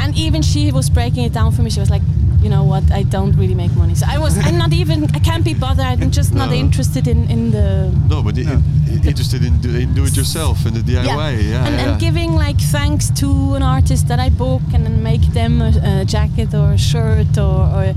and 0.00 0.16
even 0.16 0.42
she 0.42 0.72
was 0.72 0.88
breaking 0.90 1.24
it 1.24 1.32
down 1.32 1.50
for 1.52 1.62
me. 1.62 1.70
She 1.70 1.80
was 1.80 1.90
like, 1.90 2.02
you 2.42 2.50
know 2.50 2.64
what, 2.64 2.84
I 2.92 3.02
don't 3.04 3.32
really 3.36 3.54
make 3.54 3.74
money. 3.76 3.94
So 3.94 4.06
I 4.08 4.18
was, 4.18 4.36
I'm 4.46 4.58
not 4.58 4.72
even, 4.72 5.04
I 5.14 5.18
can't 5.18 5.44
be 5.44 5.54
bothered. 5.54 6.02
I'm 6.02 6.10
just 6.10 6.34
not 6.34 6.52
interested 6.52 7.06
in 7.08 7.28
in 7.30 7.50
the 7.50 7.90
No, 8.08 8.22
but 8.22 8.36
i- 8.38 8.42
i- 8.42 9.06
interested 9.08 9.42
in, 9.44 9.58
do, 9.60 9.68
in 9.82 9.94
do 9.94 10.04
it 10.04 10.14
yourself 10.16 10.66
and 10.66 10.74
the 10.76 10.82
DIY. 10.82 11.06
Yeah, 11.06 11.30
yeah. 11.30 11.66
and, 11.66 11.74
and 11.84 12.00
giving 12.00 12.30
like 12.46 12.58
thanks 12.72 13.10
to 13.20 13.54
an 13.56 13.62
artist 13.62 14.08
that 14.08 14.18
I 14.20 14.28
book 14.30 14.62
and 14.74 14.84
then 14.86 15.02
make 15.02 15.22
them 15.32 15.62
a, 15.62 15.72
a 16.00 16.04
jacket 16.04 16.54
or 16.54 16.72
a 16.72 16.78
shirt 16.78 17.38
or, 17.38 17.60
or 17.76 17.94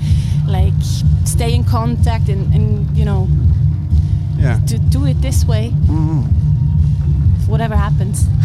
like 0.48 0.74
stay 1.26 1.54
in 1.54 1.64
contact 1.64 2.30
and, 2.30 2.54
and 2.56 2.98
you 2.98 3.06
know 3.06 3.28
Yeah. 4.40 4.60
to 4.68 4.78
do 4.80 5.06
it 5.06 5.22
this 5.22 5.46
way. 5.46 5.74
Whatever 7.48 7.76
happens. 7.76 8.26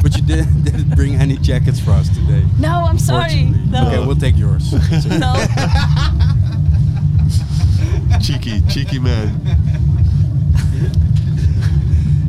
But 0.00 0.16
you 0.16 0.22
did, 0.22 0.46
didn't 0.64 0.94
bring 0.94 1.16
any 1.16 1.36
jackets 1.38 1.80
for 1.80 1.90
us 1.90 2.08
today. 2.08 2.44
No, 2.60 2.84
I'm 2.88 2.98
sorry. 2.98 3.44
No. 3.44 3.86
Okay, 3.88 3.98
we'll 4.06 4.16
take 4.16 4.38
yours. 4.38 4.72
no. 5.06 5.34
cheeky, 8.22 8.60
cheeky 8.68 9.00
man. 9.00 9.38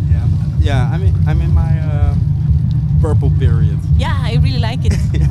Yeah. 0.10 0.28
Yeah. 0.60 0.90
I'm 0.92 1.04
in, 1.04 1.14
I'm 1.28 1.42
in 1.42 1.54
my 1.54 1.80
uh, 1.80 2.16
purple 3.02 3.30
period. 3.38 3.78
Yeah, 3.98 4.18
I 4.20 4.38
really 4.42 4.60
like 4.60 4.84
it. 4.84 4.94
Yeah, 5.14 5.28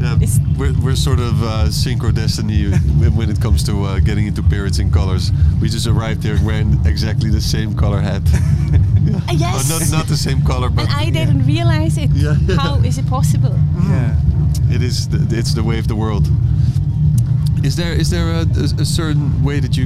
It's- 0.00 0.38
we're, 0.58 0.74
we're 0.82 0.96
sort 0.96 1.18
of 1.20 1.42
uh, 1.42 1.66
synchro 1.68 2.12
destiny 2.14 2.70
when 3.00 3.14
when 3.16 3.30
it 3.30 3.40
comes 3.40 3.62
to 3.64 3.72
uh, 3.84 4.00
getting 4.00 4.26
into 4.26 4.42
periods 4.42 4.78
and 4.78 4.92
colors. 4.92 5.30
We 5.60 5.68
just 5.68 5.86
arrived 5.86 6.22
here 6.24 6.38
wearing 6.44 6.80
exactly 6.86 7.30
the 7.30 7.40
same 7.40 7.74
color 7.74 8.00
hat. 8.00 8.22
Uh, 9.06 9.32
yes. 9.32 9.70
Oh, 9.70 9.78
not, 9.78 9.98
not 9.98 10.06
the 10.08 10.16
same 10.16 10.42
color, 10.42 10.68
but 10.68 10.84
and 10.86 10.92
I 10.92 11.10
didn't 11.10 11.46
realize 11.46 11.96
it. 11.96 12.10
Yeah. 12.12 12.34
How 12.58 12.74
is 12.84 12.98
it 12.98 13.06
possible? 13.06 13.54
Yeah. 13.88 14.16
it 14.74 14.82
is. 14.82 15.08
The, 15.08 15.38
it's 15.38 15.54
the 15.54 15.62
way 15.62 15.78
of 15.78 15.86
the 15.86 15.94
world. 15.94 16.26
Is 17.64 17.76
there 17.76 17.92
is 17.92 18.10
there 18.10 18.28
a, 18.32 18.40
a, 18.42 18.82
a 18.82 18.84
certain 18.84 19.42
way 19.44 19.60
that 19.60 19.76
you? 19.76 19.84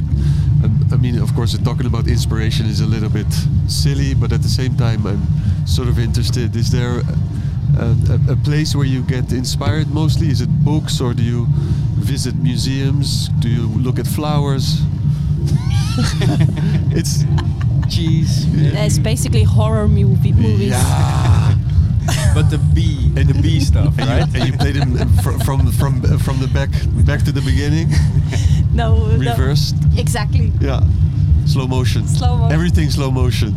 um, 0.64 0.88
I 0.92 0.96
mean, 0.96 1.18
of 1.18 1.34
course, 1.34 1.56
talking 1.58 1.86
about 1.86 2.08
inspiration 2.08 2.66
is 2.66 2.80
a 2.80 2.86
little 2.86 3.10
bit 3.10 3.30
silly, 3.68 4.14
but 4.14 4.32
at 4.32 4.40
the 4.42 4.48
same 4.48 4.74
time, 4.76 5.06
I'm 5.06 5.22
sort 5.66 5.88
of 5.88 5.98
interested. 5.98 6.56
Is 6.56 6.70
there 6.70 7.00
a, 7.00 7.04
a, 7.80 8.32
a 8.32 8.36
place 8.36 8.74
where 8.76 8.86
you 8.86 9.02
get 9.02 9.32
inspired 9.32 9.88
mostly? 9.92 10.28
Is 10.28 10.40
it 10.40 10.50
books, 10.64 11.00
or 11.00 11.14
do 11.14 11.22
you 11.22 11.46
visit 11.98 12.34
museums? 12.36 13.28
Do 13.40 13.48
you 13.48 13.66
look 13.80 13.98
at 13.98 14.06
flowers? 14.06 14.80
it's 16.94 17.24
Cheese. 17.88 18.46
It's 18.54 18.98
basically 18.98 19.42
horror 19.42 19.88
movie 19.88 20.32
movies. 20.32 20.70
yeah. 20.70 21.56
But 22.34 22.50
the 22.50 22.58
B 22.74 23.12
and 23.16 23.28
the 23.28 23.34
B 23.42 23.60
stuff, 23.60 23.96
And 23.98 24.08
right? 24.08 24.26
you, 24.28 24.40
and 24.40 24.48
you 24.50 24.56
played 24.58 24.74
them 24.76 24.96
fr- 25.22 25.38
from 25.44 25.70
from 25.72 26.00
from 26.18 26.38
the 26.40 26.46
back 26.48 26.70
back 27.06 27.22
to 27.24 27.32
the 27.32 27.40
beginning, 27.42 27.88
No, 28.72 28.94
no. 29.06 29.18
reversed. 29.18 29.74
Exactly. 29.96 30.52
Yeah, 30.60 30.80
slow 31.46 31.66
motion. 31.66 32.06
Slow 32.08 32.36
motion. 32.36 32.52
Everything 32.52 32.90
slow 32.90 33.10
motion. 33.10 33.54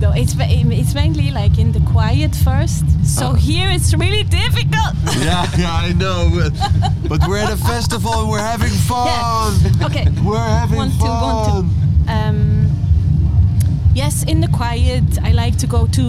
No, 0.00 0.12
it's 0.12 0.34
it's 0.38 0.94
mainly 0.94 1.30
like 1.30 1.58
in 1.58 1.72
the 1.72 1.80
quiet 1.92 2.34
first. 2.34 2.84
So 3.04 3.26
Ah. 3.26 3.34
here 3.34 3.70
it's 3.70 3.92
really 3.94 4.24
difficult. 4.24 4.94
Yeah, 5.20 5.46
yeah, 5.58 5.74
I 5.88 5.92
know. 5.92 6.30
But, 6.32 6.52
but 7.08 7.28
we're 7.28 7.36
at 7.44 7.52
a 7.52 7.56
festival 7.56 8.12
and 8.20 8.30
we're 8.30 8.38
having 8.52 8.70
fun. 8.88 9.06
Yeah. 9.06 9.86
Okay. 9.86 10.06
We're 10.24 10.38
having 10.60 10.78
One, 10.78 10.90
fun. 10.90 11.20
one, 11.22 11.44
two. 11.50 12.12
Um, 12.12 12.70
yes, 13.94 14.24
in 14.24 14.40
the 14.40 14.48
quiet, 14.48 15.04
I 15.22 15.32
like 15.32 15.58
to 15.58 15.66
go 15.66 15.86
to. 15.88 16.06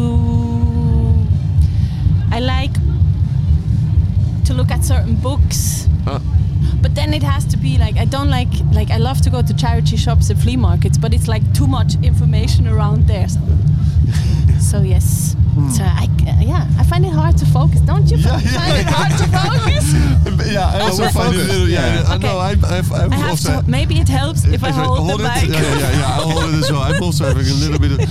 I 2.32 2.40
like 2.40 2.74
to 4.46 4.54
look 4.54 4.72
at 4.72 4.86
certain 4.86 5.16
books, 5.16 5.88
but 6.82 6.96
then 6.96 7.14
it 7.14 7.24
has 7.24 7.46
to 7.46 7.58
be 7.58 7.78
like 7.78 7.98
I 7.98 8.06
don't 8.06 8.30
like 8.30 8.50
like 8.74 8.90
I 8.92 8.98
love 8.98 9.22
to 9.22 9.30
go 9.30 9.42
to 9.42 9.54
charity 9.54 9.98
shops 9.98 10.30
and 10.30 10.40
flea 10.42 10.58
markets, 10.58 10.98
but 10.98 11.14
it's 11.14 11.28
like 11.28 11.44
too 11.54 11.68
much 11.68 11.96
information 12.04 12.68
around 12.68 13.08
there. 13.08 13.28
So, 13.28 13.40
so 14.60 14.82
yes, 14.82 15.36
so 15.76 15.84
I 15.84 16.08
uh, 16.28 16.42
yeah 16.42 16.68
I 16.80 16.84
find 16.84 17.06
it 17.06 17.14
hard 17.14 17.38
to 17.38 17.46
focus. 17.46 17.82
Don't 17.82 18.10
you 18.12 18.18
Hmm. 18.18 18.28
Yeah, 18.28 18.40
find 18.60 18.74
yeah, 18.74 18.80
it 18.82 18.88
hard 18.88 19.12
to 19.22 19.26
focus? 19.40 19.86
yeah, 20.54 20.68
I 20.76 20.80
also 20.82 21.04
we're 21.04 21.10
find 21.10 21.36
it 21.36 21.48
little. 21.48 21.68
Yeah, 21.70 22.02
Yeah. 22.02 22.14
I 22.14 22.18
know. 22.18 22.28
Okay. 22.30 22.38
I've, 22.50 22.64
I've, 22.66 22.92
I've 22.92 23.12
I 23.12 23.16
have 23.16 23.30
also. 23.32 23.62
to. 23.62 23.70
Maybe 23.70 24.00
it 24.00 24.08
helps 24.10 24.46
if 24.46 24.64
I 24.64 24.70
If 24.70 24.76
hold, 24.76 25.10
the 25.10 25.26
it? 25.26 25.48
mic. 25.48 25.50
Yeah, 25.50 25.62
yeah, 25.62 25.92
yeah. 26.00 26.16
I'll 26.18 26.30
hold 26.30 26.54
it 26.54 26.64
as 26.64 26.72
well. 26.72 26.82
I'm 26.82 27.02
also 27.04 27.26
having 27.26 27.48
a 27.48 27.54
little 27.64 27.80
bit 27.80 27.92
of. 27.94 28.10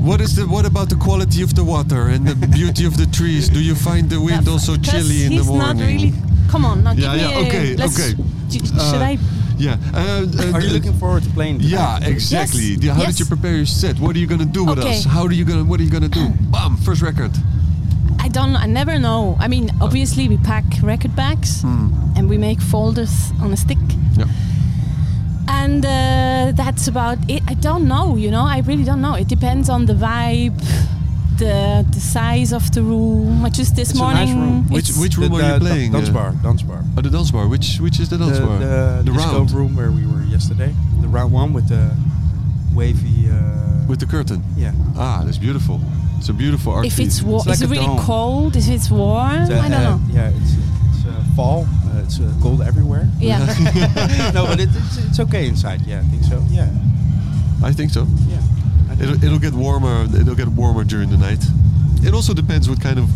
What 0.00 0.20
is 0.20 0.34
the? 0.36 0.46
What 0.46 0.66
about 0.66 0.88
the 0.88 0.96
quality 0.96 1.42
of 1.42 1.54
the 1.54 1.64
water 1.64 2.08
and 2.08 2.26
the 2.26 2.46
beauty 2.46 2.84
of 2.86 2.96
the 2.96 3.06
trees? 3.06 3.48
Do 3.48 3.60
you 3.60 3.74
find 3.74 4.08
the 4.10 4.20
wind 4.20 4.48
also 4.48 4.76
chilly 4.76 5.24
in 5.24 5.30
the 5.36 5.42
he's 5.42 5.46
morning? 5.46 5.76
not 5.76 5.86
really. 5.86 6.12
Come 6.50 6.64
on, 6.64 6.82
now 6.82 6.92
Yeah, 6.92 7.12
give 7.14 7.20
yeah, 7.22 7.28
me 7.28 7.34
a- 7.34 7.46
okay, 7.46 7.76
let's- 7.76 7.98
okay. 8.00 8.12
d- 8.48 8.58
should 8.66 9.02
Uh, 9.02 9.10
I? 9.12 9.18
Yeah. 9.56 9.76
Uh, 9.94 9.98
uh, 9.98 10.52
Are 10.54 10.60
you 10.60 10.70
looking 10.70 10.94
forward 10.98 11.22
to 11.22 11.30
playing? 11.30 11.58
tonight? 11.58 11.70
Yeah, 11.70 11.98
exactly. 12.14 12.74
Yes, 12.74 12.82
Yeah, 12.82 12.94
How 12.94 13.02
yes. 13.02 13.10
did 13.12 13.20
you 13.20 13.26
prepare 13.26 13.54
your 13.56 13.66
set? 13.66 14.00
What 14.00 14.16
are 14.16 14.18
you 14.18 14.26
gonna 14.26 14.44
do 14.58 14.64
with 14.64 14.78
Okay. 14.78 14.98
us? 14.98 15.04
How 15.04 15.22
are 15.26 15.32
you 15.32 15.44
gonna? 15.44 15.64
What 15.64 15.78
are 15.80 15.84
you 15.84 15.90
gonna 15.90 16.08
do? 16.08 16.26
Bam! 16.52 16.76
First 16.78 17.02
record. 17.02 17.30
I 18.18 18.28
don't. 18.28 18.56
I 18.56 18.66
never 18.66 18.98
know. 18.98 19.36
I 19.38 19.46
mean, 19.48 19.70
obviously 19.80 20.28
we 20.28 20.36
pack 20.38 20.64
record 20.82 21.14
bags 21.14 21.62
and 22.16 22.28
we 22.28 22.36
make 22.38 22.60
folders 22.60 23.32
on 23.42 23.52
a 23.52 23.56
stick, 23.56 23.78
Yeah. 24.18 24.24
and 25.48 25.84
uh, 25.84 26.52
that's 26.54 26.88
about 26.88 27.18
it. 27.28 27.42
I 27.48 27.54
don't 27.54 27.86
know. 27.86 28.16
You 28.16 28.30
know, 28.30 28.44
I 28.56 28.58
really 28.66 28.84
don't 28.84 29.00
know. 29.00 29.14
It 29.14 29.28
depends 29.28 29.68
on 29.68 29.86
the 29.86 29.94
vibe, 29.94 30.58
the 31.40 31.84
the 31.96 32.00
size 32.00 32.52
of 32.58 32.64
the 32.70 32.82
room. 32.82 33.44
I 33.44 33.48
just 33.50 33.74
this 33.74 33.90
It's 33.90 33.98
a 33.98 34.02
morning. 34.02 34.26
nice 34.26 34.34
room. 34.34 34.68
Which 34.76 34.90
which 35.02 35.16
room 35.18 35.32
The- 35.32 35.42
are 35.44 35.54
you 35.54 35.60
playing? 35.66 35.92
Dance 35.92 36.08
uh? 36.10 36.18
bar. 36.18 36.30
Dance 36.42 36.62
bar. 36.62 36.80
Oh, 36.96 37.00
the 37.02 37.10
dance 37.10 37.30
bar. 37.32 37.44
Which 37.48 37.68
which 37.84 37.98
is 38.02 38.08
the 38.08 38.18
dance 38.18 38.38
the, 38.38 38.46
bar? 38.46 38.58
the, 38.58 39.02
the 39.04 39.12
disco 39.12 39.32
round 39.32 39.50
room 39.58 39.72
where 39.78 39.90
we 39.98 40.04
were 40.12 40.22
yesterday. 40.36 40.72
The 41.04 41.08
round 41.08 41.32
one 41.32 41.50
with 41.56 41.66
the 41.68 41.84
wavy. 42.74 43.28
Uh, 43.30 43.86
with 43.88 43.98
the 44.00 44.06
curtain. 44.06 44.40
yeah. 44.56 44.72
Ah, 44.96 45.22
that's 45.24 45.38
beautiful. 45.38 45.80
It's 46.18 46.28
a 46.28 46.32
beautiful 46.34 46.72
art 46.76 46.86
if 46.86 46.96
piece. 46.96 47.06
it's 47.06 47.22
warm, 47.22 47.42
like 47.46 47.54
is 47.54 47.62
it 47.62 47.70
really 47.70 47.86
dome. 47.96 47.98
cold? 48.12 48.54
If 48.54 48.68
it's 48.68 48.88
warm, 48.90 49.42
It's, 49.42 49.50
uh, 49.50 49.64
I 49.66 49.68
don't 49.68 49.80
uh, 49.86 49.96
know. 49.96 50.00
Yeah, 50.12 50.28
it's 50.40 50.52
it's 50.90 51.02
uh, 51.06 51.36
fall. 51.36 51.60
Uh, 51.88 52.04
it's 52.04 52.20
uh, 52.20 52.30
cold 52.42 52.60
everywhere. 52.62 53.08
Yeah. 53.28 53.38
no, 54.36 54.42
but 54.50 54.60
it, 54.60 54.68
it's 54.80 54.96
it's 55.06 55.20
okay 55.20 55.44
inside. 55.48 55.80
Yeah, 55.86 56.00
I 56.04 56.06
think 56.12 56.24
so. 56.32 56.38
Yeah. 56.58 56.68
I 57.68 57.72
think 57.72 57.90
so. 57.90 58.02
Yeah. 58.28 58.40
It'll, 59.00 59.24
it'll 59.24 59.38
get 59.38 59.52
warmer. 59.54 60.04
It'll 60.14 60.34
get 60.34 60.48
warmer 60.48 60.84
during 60.84 61.10
the 61.10 61.16
night. 61.16 61.42
It 62.06 62.14
also 62.14 62.32
depends 62.34 62.68
what 62.68 62.80
kind 62.80 62.98
of 62.98 63.08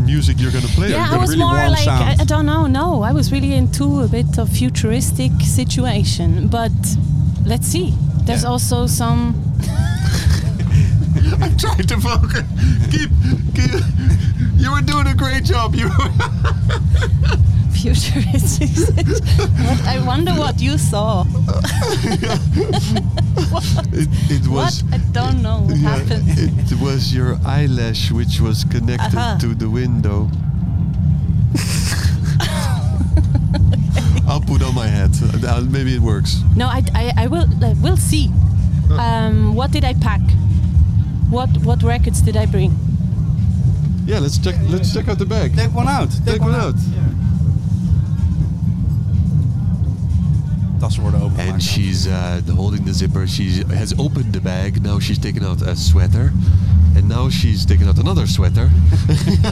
music 0.00 0.38
you're 0.40 0.52
gonna 0.52 0.68
play. 0.68 0.90
Yeah, 0.90 1.08
I 1.10 1.16
was 1.16 1.30
really 1.30 1.42
more 1.44 1.54
like 1.70 1.88
I. 1.88 2.16
I 2.20 2.24
don't 2.24 2.46
know. 2.46 2.66
No, 2.66 3.02
I 3.02 3.12
was 3.12 3.30
really 3.32 3.54
into 3.54 4.02
a 4.02 4.08
bit 4.08 4.38
of 4.38 4.48
futuristic 4.50 5.32
situation, 5.42 6.48
but 6.48 6.72
let's 7.44 7.66
see. 7.66 7.94
There's 8.24 8.42
Yeah. 8.42 8.50
also 8.50 8.86
some. 8.86 9.34
I'm 11.42 11.56
trying 11.56 11.86
to 11.86 11.96
focus. 12.00 12.42
keep, 12.90 13.10
keep. 13.54 13.82
You 14.56 14.70
were 14.72 14.82
doing 14.82 15.06
a 15.08 15.14
great 15.14 15.44
job. 15.44 15.74
You. 15.74 15.88
Futuristic. 17.72 18.70
I 19.86 20.02
wonder 20.04 20.32
what 20.32 20.60
you 20.60 20.78
saw. 20.78 21.24
it, 23.92 24.08
it 24.30 24.48
was. 24.48 24.82
what? 24.82 24.94
I 24.94 24.98
don't 25.12 25.42
know 25.42 25.60
what 25.60 25.76
yeah, 25.76 25.96
happened. 25.96 26.24
it 26.28 26.80
was 26.80 27.14
your 27.14 27.38
eyelash 27.44 28.10
which 28.10 28.40
was 28.40 28.64
connected 28.64 29.16
Aha. 29.16 29.38
to 29.40 29.54
the 29.54 29.70
window. 29.70 30.28
I'll 34.28 34.40
put 34.40 34.62
on 34.62 34.74
my 34.74 34.88
hat. 34.88 35.10
Uh, 35.22 35.60
maybe 35.62 35.94
it 35.94 36.00
works. 36.00 36.40
No, 36.56 36.66
I, 36.66 36.82
I, 36.94 37.12
I 37.16 37.26
will. 37.28 37.46
Uh, 37.64 37.74
we'll 37.80 37.96
see. 37.96 38.30
Um, 38.90 39.54
what 39.54 39.70
did 39.70 39.84
I 39.84 39.94
pack? 39.94 40.20
What 41.30 41.48
what 41.58 41.82
records 41.82 42.20
did 42.20 42.36
I 42.36 42.46
bring? 42.46 42.74
Yeah, 44.04 44.20
let's 44.20 44.38
check. 44.38 44.54
Let's 44.68 44.92
check 44.92 45.08
out 45.08 45.18
the 45.18 45.26
bag. 45.26 45.56
Take 45.56 45.74
one 45.74 45.88
out. 45.88 46.10
Take 46.24 46.40
one 46.40 46.54
out. 46.54 46.74
Tassen 50.78 51.02
worden 51.02 51.20
opengemaakt. 51.20 51.52
And 51.52 51.62
she's 51.62 52.06
uh, 52.06 52.40
holding 52.56 52.84
the 52.84 52.92
zipper. 52.92 53.26
She 53.28 53.62
has 53.74 53.94
opened 53.98 54.32
the 54.32 54.40
bag. 54.40 54.80
Now 54.82 54.98
she's 55.00 55.18
taken 55.18 55.44
out 55.44 55.62
a 55.62 55.74
sweater. 55.76 56.32
And 56.96 57.08
now 57.08 57.28
she's 57.30 57.64
taken 57.64 57.88
out 57.88 57.98
another 57.98 58.26
sweater. 58.26 58.70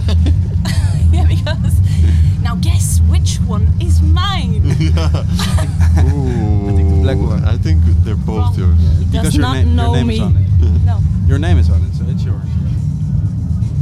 yeah, 1.12 1.26
because 1.26 1.74
now 2.42 2.54
guess 2.56 3.00
which 3.10 3.38
one 3.46 3.68
is 3.80 4.00
mine. 4.02 4.62
Ooh, 4.64 4.68
I 6.68 6.72
think 6.72 6.88
the 6.88 7.00
black 7.02 7.18
one. 7.18 7.44
I 7.44 7.56
think 7.58 7.82
they're 8.04 8.16
both 8.16 8.38
Wrong. 8.38 8.54
yours. 8.58 8.78
He 8.98 9.04
Because 9.04 9.22
does 9.24 9.34
your, 9.36 9.42
not 9.42 9.64
na- 9.66 9.84
your 9.86 9.94
name 9.96 10.06
me. 10.06 10.14
is 10.14 10.20
on 10.20 10.36
it. 10.36 10.44
No, 10.84 10.98
Your 11.26 11.38
name 11.38 11.58
is 11.58 11.68
on 11.70 11.82
it, 11.82 11.92
so 11.94 12.04
it's 12.08 12.24
yours. 12.24 12.42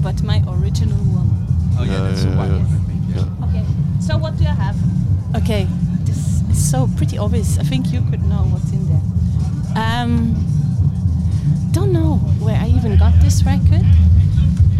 but 0.02 0.22
my 0.22 0.42
original 0.48 0.98
one. 1.14 1.30
Oh 1.78 1.84
yeah, 1.84 1.92
Yeah, 1.92 2.02
that's 2.08 2.22
yeah, 2.24 2.30
the 2.30 2.36
white 2.36 2.50
yeah. 2.50 2.58
one. 2.58 2.66
I 2.66 2.68
think. 2.86 3.02
Yeah. 3.16 3.46
Okay, 3.48 3.64
so 4.00 4.16
what 4.18 4.36
do 4.38 4.44
I 4.44 4.54
have? 4.54 4.76
Okay, 5.36 5.66
this 6.62 6.66
is 6.66 6.70
so 6.70 6.88
pretty 6.96 7.18
obvious. 7.18 7.58
I 7.58 7.64
think 7.64 7.92
you 7.92 8.00
could 8.10 8.22
know 8.22 8.44
what's 8.52 8.70
in 8.72 8.86
there. 8.86 9.02
Um, 9.76 10.34
don't 11.72 11.92
know 11.92 12.16
where 12.40 12.56
I 12.56 12.68
even 12.68 12.96
got 12.98 13.12
this 13.20 13.42
record. 13.44 13.82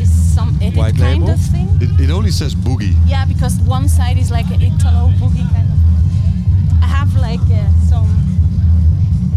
Is 0.00 0.10
some 0.34 0.56
edit 0.62 0.76
White 0.76 0.96
kind 0.96 1.20
label? 1.22 1.30
of 1.34 1.40
thing? 1.40 1.68
It, 1.80 2.00
it 2.00 2.10
only 2.10 2.30
says 2.30 2.54
boogie. 2.54 2.94
Yeah, 3.06 3.24
because 3.24 3.58
one 3.60 3.88
side 3.88 4.16
is 4.18 4.30
like 4.30 4.46
an 4.50 4.60
Italo 4.62 5.08
boogie 5.18 5.48
kind 5.52 5.66
of. 5.72 6.82
I 6.82 6.86
have 6.86 7.14
like 7.16 7.40
uh, 7.50 7.68
some 7.90 8.06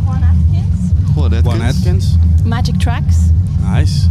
Juan 0.05 0.23
Atkins 0.23 0.93
Juan 1.15 1.33
Atkins. 1.33 1.45
Juan 1.45 1.61
Atkins. 1.61 2.17
magic 2.45 2.79
tracks. 2.79 3.31
Nice. 3.61 4.07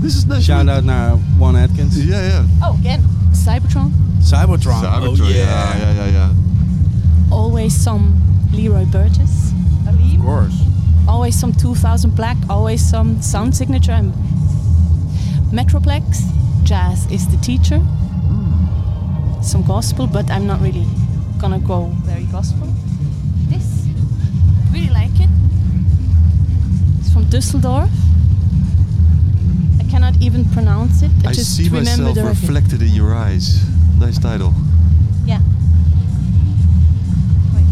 This 0.00 0.16
is 0.16 0.26
nice. 0.26 0.44
Shout 0.44 0.68
out 0.68 0.84
naar 0.84 1.16
Juan 1.38 1.56
Atkins. 1.56 1.96
Yeah, 1.96 2.26
yeah. 2.26 2.44
Oh, 2.62 2.76
again, 2.80 3.02
Cybertron. 3.32 3.92
Cybertron. 4.24 4.80
Cybertron. 4.82 5.20
Oh 5.20 5.28
yeah. 5.28 5.36
yeah, 5.36 5.78
yeah, 5.78 5.92
yeah, 5.92 6.08
yeah. 6.18 6.32
Always 7.30 7.74
some 7.74 8.14
Leroy 8.52 8.84
Burgess. 8.86 9.52
Aleem. 9.86 10.18
Of 10.18 10.24
course. 10.24 10.60
always 11.06 11.38
some 11.38 11.52
2000 11.52 12.14
black, 12.16 12.36
always 12.48 12.80
some 12.82 13.20
sound 13.20 13.54
signature. 13.54 13.92
I'm 13.92 14.12
Metroplex, 15.52 16.22
jazz 16.64 17.06
is 17.10 17.28
the 17.28 17.36
teacher. 17.38 17.78
Hmm. 17.78 19.42
Some 19.42 19.62
gospel, 19.62 20.06
but 20.06 20.30
I'm 20.30 20.46
not 20.46 20.60
really 20.60 20.86
gonna 21.38 21.58
go 21.60 21.86
very 22.04 22.24
gospel. 22.24 22.66
This, 23.48 23.86
really 24.72 24.88
like 24.88 25.14
it. 25.20 25.28
It's 27.00 27.12
from 27.12 27.24
Düsseldorf. 27.26 27.90
I 29.80 29.84
cannot 29.90 30.16
even 30.20 30.44
pronounce 30.46 31.02
it. 31.02 31.10
I, 31.24 31.30
I 31.30 31.32
just 31.32 31.56
see 31.56 31.64
remember 31.68 31.90
myself 31.90 32.14
the 32.14 32.22
record. 32.24 32.40
reflected 32.42 32.82
in 32.82 32.88
your 32.88 33.14
eyes. 33.14 33.62
Nice 33.98 34.18
title. 34.18 34.52
Yeah. 35.24 35.40
Wait. 37.54 37.64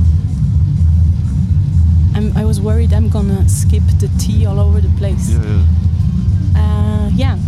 I'm, 2.14 2.36
I 2.36 2.44
was 2.44 2.60
worried 2.60 2.92
I'm 2.92 3.08
gonna 3.08 3.48
skip 3.48 3.82
the 3.98 4.08
T 4.18 4.46
all 4.46 4.58
over 4.58 4.80
the 4.80 4.88
place. 4.98 5.30
Yeah, 5.30 5.44
yeah. 5.44 6.60
Uh, 6.60 7.10
yeah. 7.14 7.38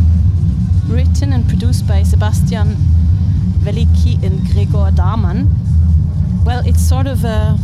Written 0.89 1.33
and 1.33 1.49
produced 1.49 1.87
by 1.87 2.03
Sebastian 2.03 2.77
Veliki 3.65 4.23
and 4.23 4.45
Gregor 4.53 4.91
Daman. 4.95 5.49
Well, 6.45 6.63
it's 6.67 6.83
sort 6.83 7.07
of 7.07 7.25
a. 7.25 7.59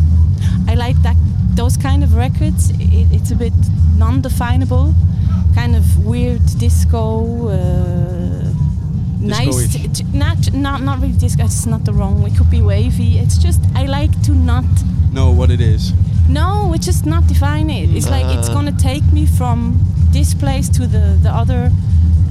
I 0.66 0.74
like 0.74 0.96
that 1.02 1.16
those 1.54 1.76
kind 1.76 2.02
of 2.02 2.14
records. 2.14 2.70
It, 2.78 3.12
it's 3.12 3.30
a 3.30 3.36
bit 3.36 3.52
non-definable, 3.98 4.94
kind 5.54 5.76
of 5.76 6.06
weird 6.06 6.46
disco. 6.58 7.48
Uh, 7.48 8.20
nice, 9.21 9.47
Disco-ish. 9.47 9.73
t- 9.99 10.05
t- 10.05 10.18
not 10.18 10.53
not 10.53 10.83
not 10.83 11.01
really 11.01 11.14
disco. 11.18 11.45
It's 11.45 11.66
not 11.66 11.85
the 11.85 11.93
wrong. 11.93 12.23
It 12.27 12.37
could 12.37 12.51
be 12.51 12.62
wavy. 12.62 13.18
It's 13.18 13.37
just 13.39 13.61
I 13.75 13.87
like 13.87 14.12
to 14.23 14.33
not 14.33 14.64
Know 15.12 15.31
what 15.33 15.51
it 15.51 15.61
is. 15.61 15.93
no, 16.29 16.73
it's 16.75 16.87
just 16.87 17.05
not 17.07 17.27
define 17.27 17.68
it. 17.71 17.91
It's 17.97 18.09
like 18.09 18.27
it's 18.39 18.49
Uh. 18.49 18.55
gonna 18.55 18.73
take 18.73 19.05
me 19.12 19.27
from 19.27 19.79
this 20.12 20.35
place 20.35 20.68
to 20.71 20.87
the, 20.87 21.18
the 21.23 21.31
other 21.31 21.71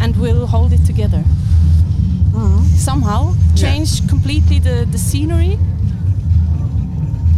and 0.02 0.16
we'll 0.18 0.48
hold 0.48 0.74
it 0.74 0.86
together. 0.86 1.24
Somehow. 2.78 3.34
Change 3.56 4.08
completely 4.08 4.60
the, 4.60 4.88
the 4.90 4.98
scenery. 4.98 5.60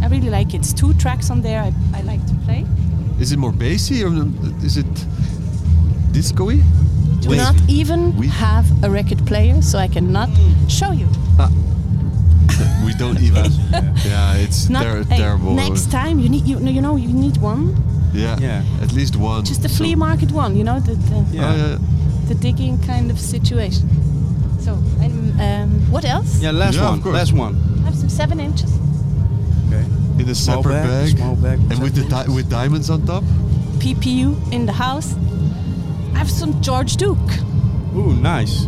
I 0.02 0.06
really 0.06 0.30
like 0.30 0.54
it. 0.54 0.58
It's 0.58 0.72
two 0.72 0.94
tracks 0.94 1.30
on 1.30 1.42
there 1.42 1.60
I, 1.60 1.72
I 1.98 2.02
like 2.02 2.24
to 2.28 2.34
play. 2.44 2.64
Is 3.18 3.32
it 3.32 3.38
more 3.38 3.52
bassy 3.52 4.04
or 4.04 4.12
is 4.62 4.76
it 4.76 5.06
disco-y? 6.12 6.60
Do 7.20 7.28
Wait. 7.30 7.36
not 7.38 7.54
even 7.68 8.16
We- 8.16 8.28
have 8.28 8.66
a 8.84 8.90
record 8.90 9.24
player, 9.26 9.60
so 9.62 9.78
I 9.78 9.88
cannot 9.88 10.28
show 10.68 10.92
you. 10.92 11.08
We 12.84 12.92
don't 12.94 13.20
even. 13.20 13.50
yeah, 14.04 14.34
it's 14.36 14.68
Not 14.68 14.82
ter- 14.82 15.04
hey, 15.04 15.16
terrible. 15.18 15.54
next 15.54 15.90
time 15.90 16.18
you 16.18 16.28
need 16.28 16.46
you 16.46 16.58
know 16.60 16.70
you 16.70 16.80
know 16.82 16.96
you 16.96 17.08
need 17.12 17.36
one. 17.38 17.74
Yeah, 18.12 18.36
Yeah. 18.40 18.62
at 18.82 18.92
least 18.92 19.16
one. 19.16 19.44
Just 19.44 19.62
the 19.62 19.68
So- 19.68 19.76
flea 19.84 19.94
market 19.94 20.30
one, 20.32 20.54
you 20.56 20.64
know, 20.64 20.80
the, 20.80 20.94
the 20.94 21.16
Oh, 21.16 21.26
yeah. 21.32 21.78
the 22.28 22.34
digging 22.34 22.78
kind 22.86 23.10
of 23.10 23.18
situation. 23.18 23.88
So, 24.60 24.72
and, 25.00 25.40
um, 25.40 25.70
what 25.90 26.04
else? 26.04 26.40
Yeah, 26.42 26.50
last 26.52 26.74
Yeah, 26.74 26.84
of 26.84 26.90
one. 26.90 27.02
course. 27.02 27.14
Last 27.16 27.32
one. 27.32 27.54
I 27.80 27.84
have 27.86 27.96
some 27.96 28.08
seven 28.10 28.38
inches. 28.40 28.70
Okay. 29.68 29.84
In 30.18 30.28
a 30.28 30.34
Small 30.34 30.62
separate 30.62 30.82
bag, 30.82 31.06
bag, 31.06 31.16
small 31.16 31.36
bag, 31.36 31.58
and 31.70 31.78
with 31.82 31.94
the 31.94 32.04
di- 32.04 32.28
with 32.28 32.50
diamonds 32.50 32.90
on 32.90 33.06
top. 33.06 33.24
PPU 33.78 34.36
in 34.52 34.66
the 34.66 34.72
house. 34.72 35.14
I 36.14 36.18
have 36.18 36.30
some 36.30 36.60
George 36.62 36.96
Duke. 36.96 37.18
Ooh, 37.94 38.14
nice. 38.14 38.66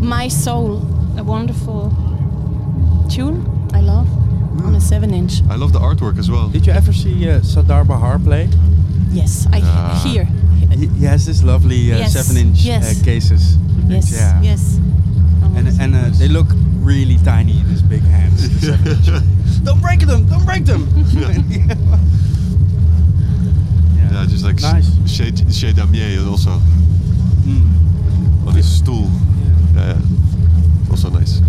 My 0.00 0.28
Soul, 0.28 0.78
a 1.18 1.22
wonderful 1.24 1.90
tune 3.10 3.44
I 3.74 3.80
love 3.80 4.08
on 4.64 4.74
a 4.74 4.80
seven 4.80 5.12
inch. 5.12 5.42
I 5.50 5.56
love 5.56 5.72
the 5.72 5.78
artwork 5.80 6.18
as 6.18 6.30
well. 6.30 6.48
Did 6.48 6.66
you 6.66 6.72
ever 6.72 6.92
see 6.92 7.28
uh, 7.28 7.40
Sadar 7.40 7.86
Bahar 7.86 8.18
play? 8.18 8.48
Yes, 9.10 9.46
I 9.52 9.60
Ah. 9.62 10.00
hear. 10.04 10.24
He, 10.74 10.86
he 10.88 11.04
has 11.04 11.24
this 11.26 11.42
lovely 11.42 11.92
uh, 11.92 11.98
Yes, 11.98 12.12
seven-inch 12.14 12.58
yes. 12.60 13.00
uh, 13.00 13.04
cases. 13.04 13.56
Yes, 13.88 14.10
Yeah. 14.12 14.40
yes. 14.42 14.78
And 15.56 15.68
and 15.80 15.94
uh, 15.94 16.10
they 16.18 16.28
look 16.28 16.48
really 16.82 17.18
tiny 17.24 17.58
in 17.60 17.66
his 17.66 17.82
big 17.82 18.02
hands. 18.02 18.48
the 18.60 18.66
seven 18.66 18.88
inch. 18.88 19.64
don't 19.64 19.80
break 19.80 20.00
them! 20.00 20.26
Don't 20.26 20.44
break 20.44 20.64
them! 20.64 20.88
Yeah, 24.14 24.26
just 24.26 24.44
like 24.44 24.60
Nice. 24.62 24.86
Chez, 25.10 25.32
Chez 25.50 25.72
Damier 25.74 26.24
also 26.30 26.60
Mm. 27.44 28.46
on 28.46 28.54
his 28.54 28.64
stool. 28.66 29.10
Yeah, 29.74 29.96
yeah. 29.98 30.90
Also 30.90 31.10
nice. 31.10 31.42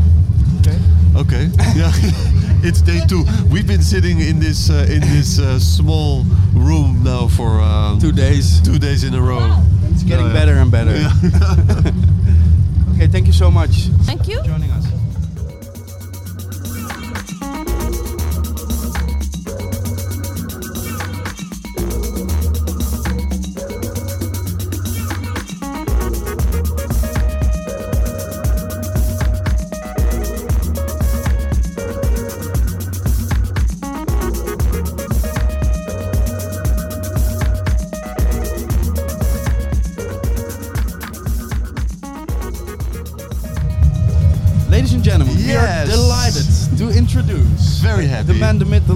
Okay. 0.61 0.77
Okay. 1.15 1.49
yeah. 1.75 1.91
it's 2.67 2.81
day 2.81 3.01
two. 3.07 3.23
We've 3.51 3.67
been 3.67 3.83
sitting 3.83 4.19
in 4.19 4.39
this 4.39 4.69
uh, 4.69 4.87
in 4.89 5.01
this 5.01 5.39
uh, 5.39 5.59
small 5.59 6.25
room 6.53 7.03
now 7.03 7.27
for 7.27 7.61
um, 7.61 7.99
Two 7.99 8.11
days. 8.11 8.61
two 8.61 8.79
days 8.79 9.03
in 9.03 9.13
a 9.13 9.21
row. 9.21 9.55
It's 9.91 10.03
getting 10.03 10.25
Oh, 10.25 10.27
yeah. 10.29 10.33
better 10.33 10.55
and 10.57 10.71
better. 10.71 10.91
okay, 12.95 13.07
thank 13.07 13.27
you 13.27 13.33
so 13.33 13.51
much 13.51 13.89
Thank 14.09 14.27
you. 14.27 14.39
for 14.39 14.45
joining 14.47 14.71
us. 14.71 14.85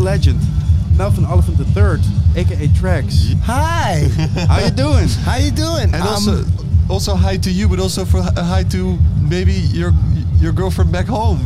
Legend, 0.09 0.39
Melvin 0.97 1.23
Oliphant 1.23 1.59
III, 1.59 2.01
aka 2.35 2.67
Trax. 2.69 3.35
Hi, 3.43 4.07
How 4.47 4.59
you 4.65 4.71
doing? 4.71 5.07
how 5.27 5.35
you 5.37 5.51
doing? 5.51 5.93
And 5.93 6.01
Um, 6.01 6.07
also, 6.07 6.43
also 6.89 7.13
hi 7.15 7.37
to 7.37 7.51
you, 7.51 7.67
but 7.69 7.79
also 7.79 8.05
for 8.05 8.17
uh, 8.17 8.43
hi 8.43 8.63
to 8.75 8.97
maybe 9.21 9.53
your 9.53 9.91
your 10.41 10.51
girlfriend 10.51 10.91
back 10.91 11.05
home. 11.05 11.39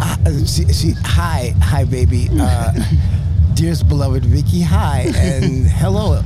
uh, 0.00 0.16
she, 0.46 0.64
she, 0.72 0.92
hi, 1.04 1.52
hi, 1.60 1.84
baby. 1.84 2.28
Uh, 2.32 2.72
dearest 3.54 3.86
beloved 3.86 4.24
Vicky, 4.24 4.62
hi, 4.62 5.12
and 5.14 5.66
hello, 5.82 6.22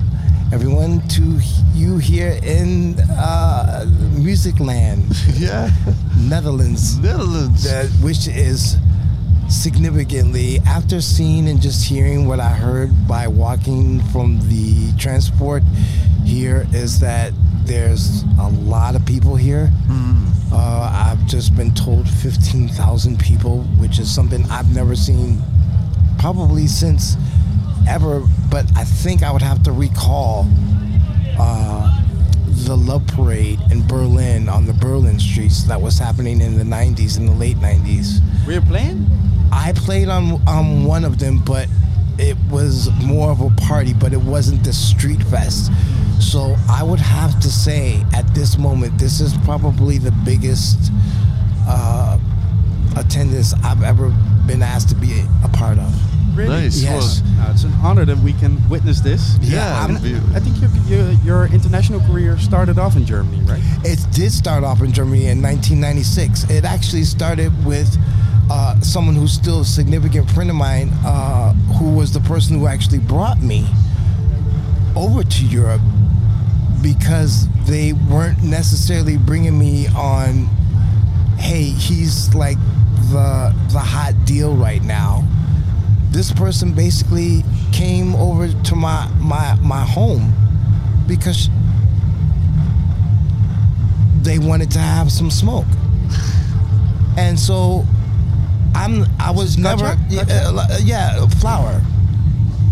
everyone, 0.53 1.01
to 1.09 1.41
you 1.75 1.99
here 1.99 2.39
in 2.45 2.95
uh, 3.19 3.85
Music 4.15 4.61
Land, 4.61 5.03
Yeah, 5.35 5.71
Netherlands, 6.19 6.99
Netherlands. 6.99 7.65
that, 7.65 7.87
which 8.01 8.29
is 8.29 8.77
significantly 9.51 10.59
after 10.67 11.01
seeing 11.01 11.49
and 11.49 11.61
just 11.61 11.85
hearing 11.85 12.27
what 12.27 12.41
I 12.41 12.51
heard 12.51 12.91
by 13.09 13.27
walking 13.27 14.01
from 14.13 14.39
the 14.49 14.93
transport 14.97 15.63
here 16.25 16.67
is 16.73 17.01
that 17.01 17.33
there's 17.65 18.23
a 18.41 18.49
lot 18.49 18.95
of 18.95 19.05
people 19.05 19.37
here. 19.37 19.71
Uh, 20.53 21.11
I've 21.11 21.27
just 21.27 21.57
been 21.57 21.73
told 21.75 22.09
15,000 22.09 23.19
people, 23.19 23.63
which 23.79 23.99
is 23.99 24.13
something 24.13 24.45
I've 24.51 24.75
never 24.75 24.97
seen 24.97 25.41
probably 26.19 26.67
since 26.67 27.17
ever. 27.89 28.23
But 28.51 28.67
I 28.77 28.85
think 28.85 29.23
I 29.23 29.33
would 29.33 29.43
have 29.43 29.63
to 29.65 29.73
recall 29.73 30.47
uh, 31.39 32.03
the 32.67 32.77
Love 32.77 33.07
Parade 33.09 33.61
in 33.71 33.87
Berlin 33.87 34.49
on 34.49 34.67
the 34.67 34.73
Berlin 34.75 35.19
streets 35.19 35.65
that 35.65 35.81
was 35.81 35.99
happening 35.99 36.41
in 36.41 36.59
the 36.59 36.65
90s, 36.65 37.17
in 37.17 37.27
the 37.27 37.33
late 37.33 37.57
90s. 37.57 38.21
Were 38.47 38.53
you 38.53 38.61
playing? 38.61 39.07
I 39.53 39.73
played 39.75 40.09
on 40.09 40.41
um, 40.49 40.85
one 40.85 41.05
of 41.05 41.19
them, 41.19 41.39
but 41.45 41.69
it 42.19 42.37
was 42.51 42.89
more 43.05 43.31
of 43.31 43.41
a 43.41 43.51
party, 43.63 43.95
but 43.95 44.13
it 44.13 44.21
wasn't 44.21 44.63
the 44.65 44.73
street 44.73 45.23
fest. 45.25 45.71
So 46.21 46.55
I 46.69 46.83
would 46.83 47.01
have 47.01 47.41
to 47.41 47.49
say 47.51 48.05
at 48.15 48.33
this 48.35 48.59
moment, 48.59 48.99
this 48.99 49.21
is 49.21 49.33
probably 49.45 49.99
the 49.99 50.13
biggest 50.25 50.93
uh, 51.67 52.19
attendance 52.97 53.55
I've 53.65 53.83
ever 53.83 54.15
been 54.47 54.63
asked 54.63 54.89
to 54.91 54.95
be 54.95 55.23
a 55.45 55.49
part 55.49 55.79
of. 55.79 56.37
Really? 56.37 56.49
Nice. 56.63 56.83
Yes. 56.83 57.23
Uh, 57.39 57.51
it's 57.53 57.65
an 57.65 57.73
honor 57.83 58.05
that 58.05 58.19
we 58.19 58.33
can 58.35 58.57
witness 58.69 59.01
this. 59.01 59.37
Yeah, 59.41 59.85
And 59.87 60.01
we- 60.03 60.15
I 60.37 60.41
think 60.41 60.61
your, 60.61 60.71
your, 60.87 61.13
your 61.25 61.47
international 61.47 62.01
career 62.03 62.39
started 62.39 62.79
off 62.79 62.97
in 62.97 63.05
Germany, 63.05 63.43
right? 63.45 63.63
It 63.85 63.99
did 64.13 64.31
start 64.31 64.63
off 64.63 64.81
in 64.83 64.93
Germany 64.93 65.27
in 65.27 65.43
1996. 65.43 66.49
It 66.51 66.65
actually 66.65 67.05
started 67.05 67.53
with 67.65 67.97
uh, 68.51 68.79
someone 68.81 69.15
who's 69.15 69.33
still 69.33 69.61
a 69.61 69.65
significant 69.65 70.29
friend 70.29 70.51
of 70.51 70.57
mine, 70.57 70.91
uh, 71.07 71.53
who 71.79 71.95
was 71.95 72.13
the 72.13 72.19
person 72.21 72.59
who 72.59 72.67
actually 72.67 72.99
brought 72.99 73.41
me 73.41 73.65
over 74.97 75.23
to 75.23 75.45
Europe 75.47 75.81
because 76.83 77.47
they 77.67 77.93
weren't 77.93 78.43
necessarily 78.43 79.17
bringing 79.17 79.57
me 79.57 79.87
on. 79.97 80.47
Hey, 81.39 81.63
he's 81.63 82.35
like 82.35 82.59
the 83.13 83.55
the 83.71 83.79
hot 83.79 84.15
deal 84.25 84.57
right 84.57 84.83
now. 84.83 85.25
This 86.11 86.33
person 86.33 86.73
basically 86.75 87.45
came 87.73 88.17
over 88.17 88.49
to 88.49 88.75
my 88.75 89.09
my 89.19 89.55
my 89.63 89.85
home 89.85 90.35
because 91.07 91.49
they 94.23 94.41
wanted 94.41 94.73
to 94.73 94.81
have 94.81 95.13
some 95.13 95.31
smoke. 95.31 95.67
And 97.17 97.39
so 97.39 97.87
I'm 98.75 99.05
I 99.19 99.31
was 99.31 99.59
never 99.59 99.97
yeah, 100.09 100.25
Gotcha. 100.25 100.57
uh, 100.75 100.79
yeah 100.83 101.27
flower. 101.41 101.81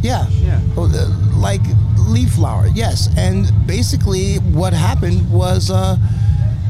Yeah. 0.03 0.29
Yeah. 0.29 0.61
Uh, 0.77 0.89
Like 1.37 1.61
leaf 2.09 2.31
flower. 2.35 2.69
Yes. 2.75 3.09
And 3.17 3.51
basically 3.67 4.37
what 4.37 4.73
happened 4.73 5.31
was 5.31 5.71
uh, 5.71 5.97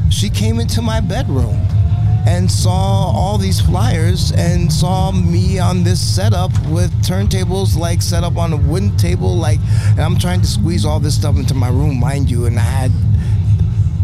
she 0.09 0.29
came 0.29 0.59
into 0.59 0.81
my 0.81 0.99
bedroom 0.99 1.55
and 2.27 2.51
saw 2.51 3.11
all 3.15 3.37
these 3.37 3.61
flyers 3.61 4.31
and 4.33 4.71
saw 4.71 5.11
me 5.11 5.57
on 5.57 5.83
this 5.83 5.99
setup 5.99 6.51
with 6.67 6.91
turntables 7.03 7.77
like 7.77 8.01
set 8.01 8.23
up 8.23 8.35
on 8.37 8.51
a 8.53 8.57
wooden 8.57 8.95
table 8.97 9.35
like 9.37 9.59
and 9.91 10.01
I'm 10.01 10.17
trying 10.19 10.41
to 10.41 10.47
squeeze 10.47 10.83
all 10.85 10.99
this 10.99 11.15
stuff 11.15 11.37
into 11.37 11.53
my 11.55 11.69
room 11.69 11.97
mind 11.99 12.29
you 12.29 12.45
and 12.45 12.59
I 12.59 12.63
had 12.63 12.91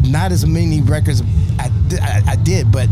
not 0.08 0.32
as 0.32 0.46
many 0.48 0.82
records 0.82 1.22
I, 1.60 1.70
I, 2.02 2.22
I 2.32 2.36
did, 2.38 2.72
but 2.72 2.88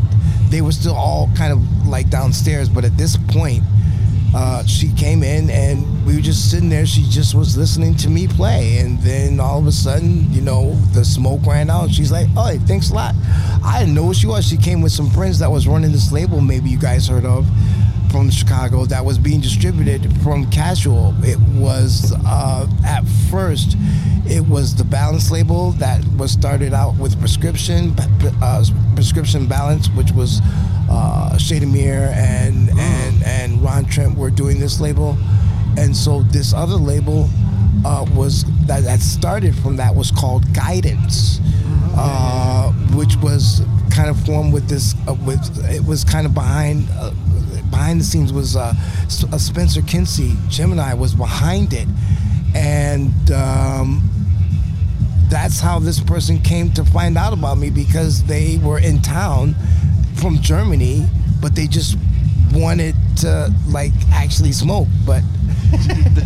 they 0.53 0.61
were 0.61 0.71
still 0.71 0.93
all 0.93 1.31
kind 1.35 1.51
of 1.51 1.87
like 1.87 2.11
downstairs. 2.11 2.69
But 2.69 2.85
at 2.85 2.95
this 2.95 3.17
point, 3.17 3.63
uh, 4.35 4.63
she 4.65 4.93
came 4.93 5.23
in 5.23 5.49
and 5.49 6.05
we 6.05 6.15
were 6.15 6.21
just 6.21 6.51
sitting 6.51 6.69
there. 6.69 6.85
She 6.85 7.03
just 7.09 7.33
was 7.33 7.57
listening 7.57 7.95
to 7.97 8.09
me 8.09 8.27
play, 8.27 8.77
and 8.77 8.99
then 8.99 9.39
all 9.39 9.57
of 9.57 9.65
a 9.65 9.71
sudden, 9.71 10.31
you 10.31 10.41
know, 10.41 10.75
the 10.93 11.03
smoke 11.03 11.45
ran 11.47 11.71
out. 11.71 11.89
She's 11.89 12.11
like, 12.11 12.27
"Oh, 12.37 12.45
hey, 12.45 12.59
thanks 12.59 12.91
a 12.91 12.93
lot." 12.93 13.15
I 13.65 13.79
didn't 13.79 13.95
know 13.95 14.05
who 14.05 14.13
she 14.13 14.27
was. 14.27 14.47
She 14.47 14.57
came 14.57 14.81
with 14.81 14.91
some 14.91 15.09
friends 15.09 15.39
that 15.39 15.49
was 15.49 15.67
running 15.67 15.91
this 15.91 16.11
label. 16.11 16.39
Maybe 16.39 16.69
you 16.69 16.77
guys 16.77 17.07
heard 17.07 17.25
of. 17.25 17.47
From 18.13 18.29
Chicago, 18.29 18.85
that 18.85 19.03
was 19.03 19.17
being 19.17 19.41
distributed 19.41 20.07
from 20.21 20.45
Casual. 20.51 21.15
It 21.23 21.39
was 21.59 22.13
uh, 22.27 22.67
at 22.85 23.01
first, 23.31 23.75
it 24.27 24.47
was 24.47 24.75
the 24.75 24.83
Balance 24.83 25.31
label 25.31 25.71
that 25.71 26.05
was 26.15 26.31
started 26.31 26.75
out 26.75 26.95
with 26.97 27.19
Prescription, 27.19 27.95
uh, 28.39 28.63
Prescription 28.93 29.47
Balance, 29.47 29.89
which 29.89 30.11
was 30.11 30.41
uh, 30.91 31.31
Shademir 31.37 32.13
and 32.13 32.69
and 32.77 33.23
and 33.23 33.63
Ron 33.63 33.85
Trent 33.85 34.15
were 34.15 34.29
doing 34.29 34.59
this 34.59 34.79
label, 34.79 35.17
and 35.75 35.97
so 35.97 36.21
this 36.21 36.53
other 36.53 36.75
label 36.75 37.27
uh, 37.83 38.05
was 38.13 38.45
that, 38.67 38.83
that 38.83 38.99
started 38.99 39.55
from 39.55 39.77
that 39.77 39.95
was 39.95 40.11
called 40.11 40.53
Guidance, 40.53 41.39
uh, 41.97 42.71
which 42.93 43.15
was 43.17 43.63
kind 43.89 44.11
of 44.11 44.23
formed 44.23 44.53
with 44.53 44.69
this 44.69 44.93
uh, 45.07 45.15
with 45.25 45.41
it 45.65 45.83
was 45.83 46.03
kind 46.03 46.27
of 46.27 46.35
behind. 46.35 46.87
Uh, 46.91 47.11
behind 47.73 47.99
the 47.99 48.03
scenes 48.03 48.31
was 48.31 48.55
uh, 48.55 48.71
uh, 49.31 49.37
Spencer 49.39 49.81
Kinsey, 49.81 50.35
Gemini 50.47 50.93
was 50.93 51.15
behind 51.15 51.73
it, 51.73 51.87
and 52.53 53.31
um, 53.31 54.07
that's 55.27 55.59
how 55.59 55.79
this 55.79 55.99
person 55.99 56.37
came 56.37 56.71
to 56.73 56.85
find 56.85 57.17
out 57.17 57.33
about 57.33 57.57
me 57.57 57.71
because 57.71 58.23
they 58.25 58.59
were 58.63 58.77
in 58.77 59.01
town 59.01 59.55
from 60.13 60.37
Germany, 60.37 61.07
but 61.41 61.55
they 61.55 61.65
just 61.65 61.97
wanted 62.53 62.95
to 63.17 63.51
like 63.67 63.91
actually 64.11 64.51
smoke. 64.51 64.87
But 65.05 65.23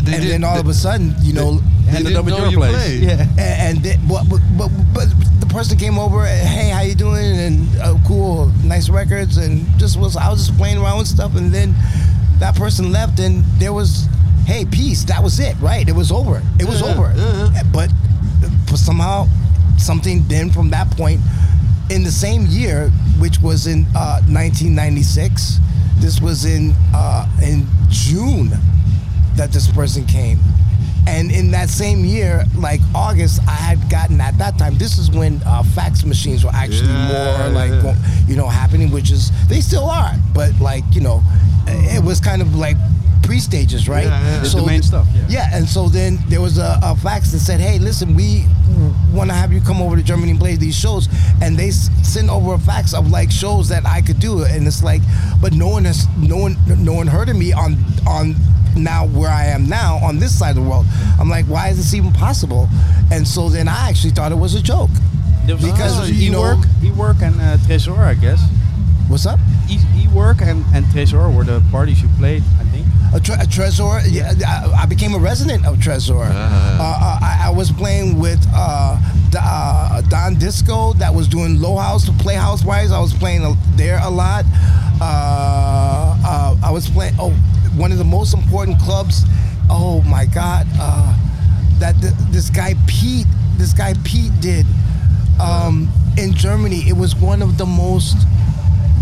They 0.03 0.15
and 0.15 0.23
then 0.23 0.43
all 0.43 0.59
of 0.59 0.67
a 0.67 0.73
sudden, 0.73 1.15
you 1.21 1.33
know, 1.33 1.59
they 1.89 1.97
ended 1.97 2.15
up 2.15 2.27
at 2.27 2.37
your 2.37 2.47
you 2.49 2.57
place. 2.57 2.75
played. 2.75 3.03
Yeah. 3.03 3.21
and, 3.21 3.39
and 3.77 3.83
they, 3.83 3.95
but, 4.07 4.23
but, 4.29 4.41
but, 4.57 4.69
but 4.93 5.07
the 5.39 5.47
person 5.47 5.77
came 5.77 5.97
over 5.97 6.25
and 6.25 6.47
hey 6.47 6.69
how 6.69 6.81
you 6.81 6.95
doing 6.95 7.25
and 7.37 7.79
uh, 7.79 7.95
cool 8.05 8.47
nice 8.63 8.89
records 8.89 9.37
and 9.37 9.65
just 9.79 9.97
was 9.97 10.15
I 10.17 10.29
was 10.29 10.45
just 10.47 10.57
playing 10.57 10.77
around 10.77 10.97
with 10.99 11.07
stuff 11.07 11.35
and 11.37 11.51
then 11.53 11.73
that 12.39 12.55
person 12.55 12.91
left 12.91 13.19
and 13.19 13.43
there 13.57 13.71
was 13.73 14.05
hey 14.45 14.65
peace 14.65 15.03
that 15.05 15.23
was 15.23 15.39
it 15.39 15.55
right 15.61 15.87
it 15.87 15.95
was 15.95 16.11
over 16.11 16.41
it 16.59 16.65
was 16.67 16.81
Yeah, 16.81 16.87
over 16.93 17.13
yeah. 17.15 17.63
but 17.73 17.89
uh, 18.43 18.75
somehow 18.75 19.27
something 19.77 20.27
then 20.27 20.51
from 20.51 20.69
that 20.71 20.91
point 20.97 21.21
in 21.89 22.03
the 22.03 22.11
same 22.11 22.45
year 22.47 22.89
which 23.19 23.39
was 23.41 23.65
in 23.67 23.85
uh, 23.95 24.19
1996 24.27 25.59
this 25.99 26.19
was 26.21 26.45
in 26.45 26.73
uh, 26.93 27.27
in 27.43 27.65
June 27.89 28.51
that 29.35 29.51
this 29.51 29.69
person 29.71 30.05
came. 30.05 30.39
And 31.07 31.31
in 31.31 31.51
that 31.51 31.69
same 31.69 32.03
year, 32.03 32.43
like 32.57 32.81
August, 32.93 33.39
I 33.47 33.51
had 33.53 33.89
gotten 33.89 34.19
at 34.19 34.37
that 34.39 34.57
time. 34.57 34.77
This 34.77 34.97
is 34.97 35.09
when 35.09 35.41
uh, 35.45 35.63
fax 35.63 36.03
machines 36.03 36.43
were 36.43 36.51
actually 36.53 36.89
Yeah, 36.89 37.47
more 37.47 37.49
like, 37.49 37.95
you 38.27 38.35
know, 38.35 38.47
happening, 38.47 38.91
which 38.91 39.09
is 39.09 39.31
they 39.47 39.61
still 39.61 39.85
are, 39.89 40.11
but 40.33 40.51
like 40.59 40.83
you 40.91 40.99
know, 41.01 41.23
it 41.67 42.03
was 42.03 42.19
kind 42.19 42.41
of 42.41 42.55
like 42.55 42.75
pre-stages, 43.23 43.87
right? 43.89 44.05
Yeah, 44.05 44.21
yeah. 44.21 44.43
The 44.61 44.65
main 44.65 44.81
stuff, 44.83 45.07
yeah. 45.15 45.25
Yeah, 45.29 45.49
and 45.53 45.67
so 45.67 45.89
then 45.89 46.17
there 46.27 46.41
was 46.41 46.57
a, 46.57 46.79
a 46.83 46.95
fax 46.95 47.31
that 47.31 47.39
said, 47.39 47.59
"Hey, 47.59 47.79
listen, 47.79 48.15
we 48.15 48.45
want 49.13 49.29
to 49.29 49.35
have 49.35 49.51
you 49.51 49.61
come 49.61 49.81
over 49.81 49.95
to 49.95 50.03
Germany 50.03 50.31
and 50.31 50.39
play 50.39 50.55
these 50.55 50.75
shows," 50.77 51.07
and 51.41 51.57
they 51.57 51.69
s- 51.69 51.89
sent 52.03 52.29
over 52.29 52.53
a 52.53 52.59
fax 52.59 52.93
of 52.93 53.09
like 53.11 53.31
shows 53.31 53.69
that 53.69 53.85
I 53.85 54.01
could 54.01 54.19
do, 54.19 54.43
and 54.43 54.65
it's 54.67 54.83
like, 54.83 55.01
but 55.41 55.53
no 55.53 55.67
one 55.67 55.85
has, 55.85 56.07
no 56.17 56.37
one, 56.37 56.55
no 56.83 56.93
one 56.93 57.07
heard 57.07 57.29
of 57.29 57.35
me 57.37 57.53
on 57.53 57.77
on 58.07 58.35
now 58.75 59.07
where 59.07 59.29
I 59.31 59.45
am 59.45 59.67
now 59.67 59.97
on 60.03 60.19
this 60.19 60.37
side 60.37 60.51
of 60.57 60.63
the 60.63 60.69
world. 60.69 60.85
I'm 61.19 61.29
like, 61.29 61.45
why 61.45 61.69
is 61.69 61.77
this 61.77 61.93
even 61.93 62.11
possible? 62.13 62.67
And 63.11 63.27
so 63.27 63.49
then 63.49 63.67
I 63.67 63.89
actually 63.89 64.11
thought 64.11 64.31
it 64.31 64.35
was 64.37 64.53
a 64.55 64.61
joke. 64.61 64.91
Because, 65.71 65.97
uh, 65.99 66.03
you 66.13 66.31
know- 66.31 66.43
E-work, 66.53 66.65
E-work 66.83 67.21
and 67.21 67.35
uh, 67.41 67.57
Tresor, 67.65 67.97
I 67.97 68.13
guess. 68.13 68.39
What's 69.07 69.25
up? 69.25 69.39
E- 69.69 69.79
E-work 69.95 70.41
and, 70.41 70.63
and 70.75 70.85
Tresor 70.87 71.33
were 71.35 71.45
the 71.45 71.63
parties 71.71 72.01
you 72.01 72.09
played, 72.19 72.43
I. 72.59 72.65
A, 73.13 73.19
tre- 73.19 73.35
a 73.35 73.45
Trezor. 73.47 74.01
Yeah, 74.09 74.33
I, 74.45 74.83
I 74.83 74.85
became 74.85 75.13
a 75.15 75.19
resident 75.19 75.65
of 75.65 75.77
Trezor. 75.77 76.25
Uh, 76.29 76.33
uh, 76.33 77.19
I, 77.21 77.43
I 77.45 77.49
was 77.49 77.71
playing 77.71 78.19
with 78.19 78.39
uh, 78.53 78.97
D- 79.31 79.37
uh, 79.41 80.01
Don 80.09 80.35
Disco 80.35 80.93
that 80.93 81.13
was 81.13 81.27
doing 81.27 81.61
Low 81.61 81.77
House, 81.77 82.05
to 82.05 82.11
Playhouse 82.13 82.63
wise. 82.65 82.91
I 82.91 82.99
was 82.99 83.13
playing 83.13 83.55
there 83.75 83.99
a 84.03 84.09
lot. 84.09 84.43
Uh, 85.01 86.15
uh, 86.25 86.55
I 86.63 86.71
was 86.71 86.89
playing. 86.89 87.13
Oh, 87.19 87.31
one 87.75 87.91
of 87.91 87.97
the 87.97 88.03
most 88.03 88.33
important 88.33 88.79
clubs. 88.79 89.23
Oh 89.69 90.01
my 90.03 90.25
God. 90.25 90.67
Uh, 90.79 91.15
that 91.79 91.95
th- 92.01 92.13
this 92.31 92.49
guy 92.49 92.73
Pete. 92.87 93.27
This 93.57 93.73
guy 93.73 93.93
Pete 94.03 94.31
did 94.41 94.65
um, 95.41 95.89
in 96.17 96.33
Germany. 96.33 96.81
It 96.87 96.95
was 96.97 97.15
one 97.15 97.41
of 97.41 97.57
the 97.57 97.65
most 97.65 98.15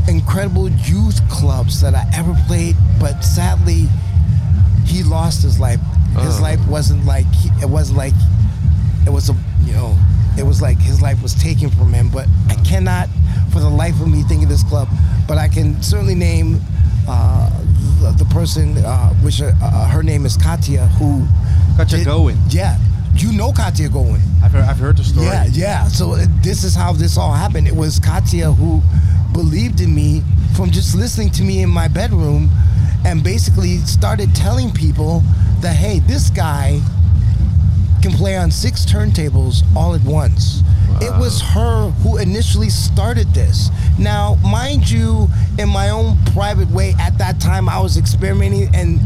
incredible 0.08 0.70
youth 0.70 1.20
clubs 1.30 1.82
that 1.82 1.96
I 1.96 2.06
ever 2.16 2.36
played, 2.48 2.76
but 3.00 3.22
sadly, 3.22 3.88
he 4.86 5.04
lost 5.04 5.42
his 5.44 5.60
life. 5.60 5.80
His 6.20 6.40
Oh. 6.40 6.42
life 6.44 6.66
wasn't 6.68 7.06
like 7.06 7.26
it 7.62 7.70
wasn't 7.70 7.98
like 7.98 8.14
it 9.06 9.10
was 9.12 9.30
a 9.30 9.36
you 9.66 9.74
know 9.74 9.98
it 10.38 10.44
was 10.46 10.62
like 10.62 10.78
his 10.80 11.02
life 11.02 11.22
was 11.22 11.34
taken 11.34 11.70
from 11.70 11.92
him. 11.94 12.10
But 12.10 12.28
I 12.50 12.56
cannot, 12.56 13.10
for 13.52 13.60
the 13.60 13.70
life 13.70 14.00
of 14.02 14.08
me, 14.08 14.24
think 14.24 14.44
of 14.44 14.50
this 14.50 14.64
club. 14.64 14.88
But 15.28 15.38
I 15.38 15.48
can 15.48 15.82
certainly 15.82 16.16
name 16.16 16.62
uh, 17.08 17.50
the, 18.02 18.12
the 18.18 18.26
person, 18.26 18.78
uh, 18.78 19.10
which 19.16 19.42
uh, 19.42 19.52
uh, 19.62 19.88
her 19.88 20.04
name 20.04 20.26
is 20.26 20.38
Katya, 20.38 20.86
who 21.00 21.26
Katja 21.78 21.98
did-. 22.04 22.38
Yeah, 22.50 22.78
you 23.16 23.32
know 23.34 23.52
Katya 23.52 23.90
Goin. 23.90 24.22
I've 24.44 24.52
heard, 24.52 24.64
I've 24.64 24.78
heard 24.78 24.98
the 24.98 25.04
story. 25.04 25.26
Yeah, 25.28 25.46
yeah. 25.52 25.88
So 25.88 26.14
uh, 26.14 26.26
this 26.42 26.64
is 26.64 26.76
how 26.76 26.94
this 26.94 27.18
all 27.18 27.34
happened. 27.34 27.68
It 27.68 27.76
was 27.76 28.00
Katya 28.00 28.52
who 28.52 28.82
believed 29.36 29.82
in 29.82 29.94
me 29.94 30.24
from 30.56 30.72
just 30.72 30.96
listening 30.96 31.30
to 31.30 31.44
me 31.44 31.62
in 31.62 31.70
my 31.70 31.90
bedroom 31.90 32.50
and 33.06 33.22
basically 33.22 33.78
started 33.80 34.34
telling 34.34 34.72
people 34.72 35.22
that, 35.60 35.76
hey, 35.76 36.00
this 36.00 36.30
guy 36.30 36.80
can 38.02 38.12
play 38.14 38.38
on 38.38 38.50
six 38.50 38.86
turntables 38.86 39.64
all 39.76 39.94
at 39.94 40.02
once. 40.04 40.62
It 41.02 41.12
was 41.20 41.42
her 41.42 41.90
who 42.02 42.18
initially 42.18 42.70
started 42.70 43.28
this. 43.34 43.70
Now, 44.00 44.36
mind 44.36 44.90
you, 44.90 45.28
in 45.60 45.68
my 45.68 45.90
own 45.90 46.18
private 46.34 46.70
way, 46.70 46.94
at 46.98 47.18
that 47.18 47.42
time 47.42 47.68
I 47.68 47.82
was 47.82 47.98
experimenting 47.98 48.74
and 48.74 49.02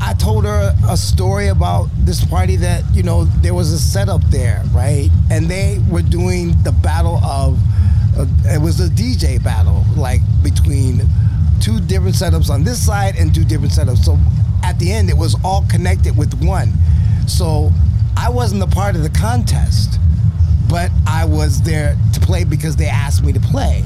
I 0.00 0.14
told 0.14 0.46
her 0.46 0.74
a 0.88 0.96
story 0.96 1.48
about 1.48 1.90
this 1.98 2.24
party 2.24 2.56
that, 2.56 2.84
you 2.94 3.02
know, 3.02 3.24
there 3.24 3.52
was 3.52 3.72
a 3.72 3.78
setup 3.78 4.22
there, 4.30 4.62
right? 4.72 5.10
And 5.30 5.46
they 5.46 5.80
were 5.90 6.00
doing 6.00 6.54
the 6.62 6.72
battle 6.72 7.16
of, 7.22 7.58
Uh, 8.18 8.26
it 8.46 8.60
was 8.60 8.80
a 8.80 8.88
DJ 8.88 9.42
battle, 9.42 9.84
like 9.96 10.20
between 10.42 11.02
two 11.60 11.80
different 11.80 12.14
setups 12.14 12.50
on 12.50 12.64
this 12.64 12.84
side 12.84 13.14
and 13.16 13.34
two 13.34 13.44
different 13.44 13.72
setups. 13.72 13.98
So 13.98 14.18
at 14.64 14.78
the 14.78 14.92
end, 14.92 15.08
it 15.08 15.16
was 15.16 15.36
all 15.44 15.64
connected 15.70 16.16
with 16.16 16.34
one. 16.42 16.72
So 17.28 17.70
I 18.16 18.28
wasn't 18.28 18.62
a 18.62 18.66
part 18.66 18.96
of 18.96 19.02
the 19.02 19.10
contest, 19.10 20.00
but 20.68 20.90
I 21.06 21.24
was 21.24 21.62
there 21.62 21.96
to 22.12 22.20
play 22.20 22.44
because 22.44 22.74
they 22.76 22.88
asked 22.88 23.24
me 23.24 23.32
to 23.32 23.40
play. 23.40 23.84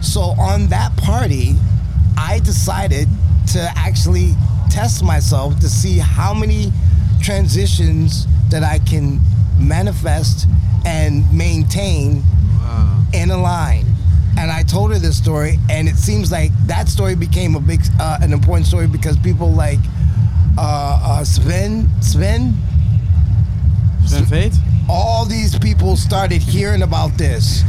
So 0.00 0.20
on 0.20 0.66
that 0.68 0.96
party, 0.96 1.54
I 2.16 2.40
decided 2.40 3.08
to 3.52 3.72
actually 3.76 4.34
test 4.70 5.04
myself 5.04 5.58
to 5.60 5.68
see 5.68 5.98
how 5.98 6.34
many 6.34 6.72
transitions 7.22 8.26
that 8.50 8.62
I 8.62 8.78
can 8.80 9.20
manifest 9.58 10.46
and 10.84 11.30
maintain 11.32 12.22
in 13.12 13.30
a 13.30 13.36
line. 13.36 13.86
And 14.38 14.50
I 14.52 14.62
told 14.62 14.92
her 14.92 14.98
this 14.98 15.16
story, 15.16 15.58
and 15.68 15.88
it 15.88 15.96
seems 15.96 16.30
like 16.30 16.52
that 16.66 16.88
story 16.88 17.16
became 17.16 17.56
a 17.56 17.60
big, 17.60 17.80
uh, 17.98 18.18
an 18.22 18.32
important 18.32 18.66
story 18.66 18.86
because 18.86 19.16
people 19.18 19.50
like 19.50 19.80
uh, 20.56 21.00
uh, 21.02 21.24
Sven, 21.24 21.88
Sven, 22.00 22.54
Sven 24.06 24.24
Veet? 24.24 24.56
all 24.88 25.24
these 25.24 25.58
people 25.58 25.96
started 25.96 26.40
hearing 26.40 26.82
about 26.82 27.18
this. 27.18 27.62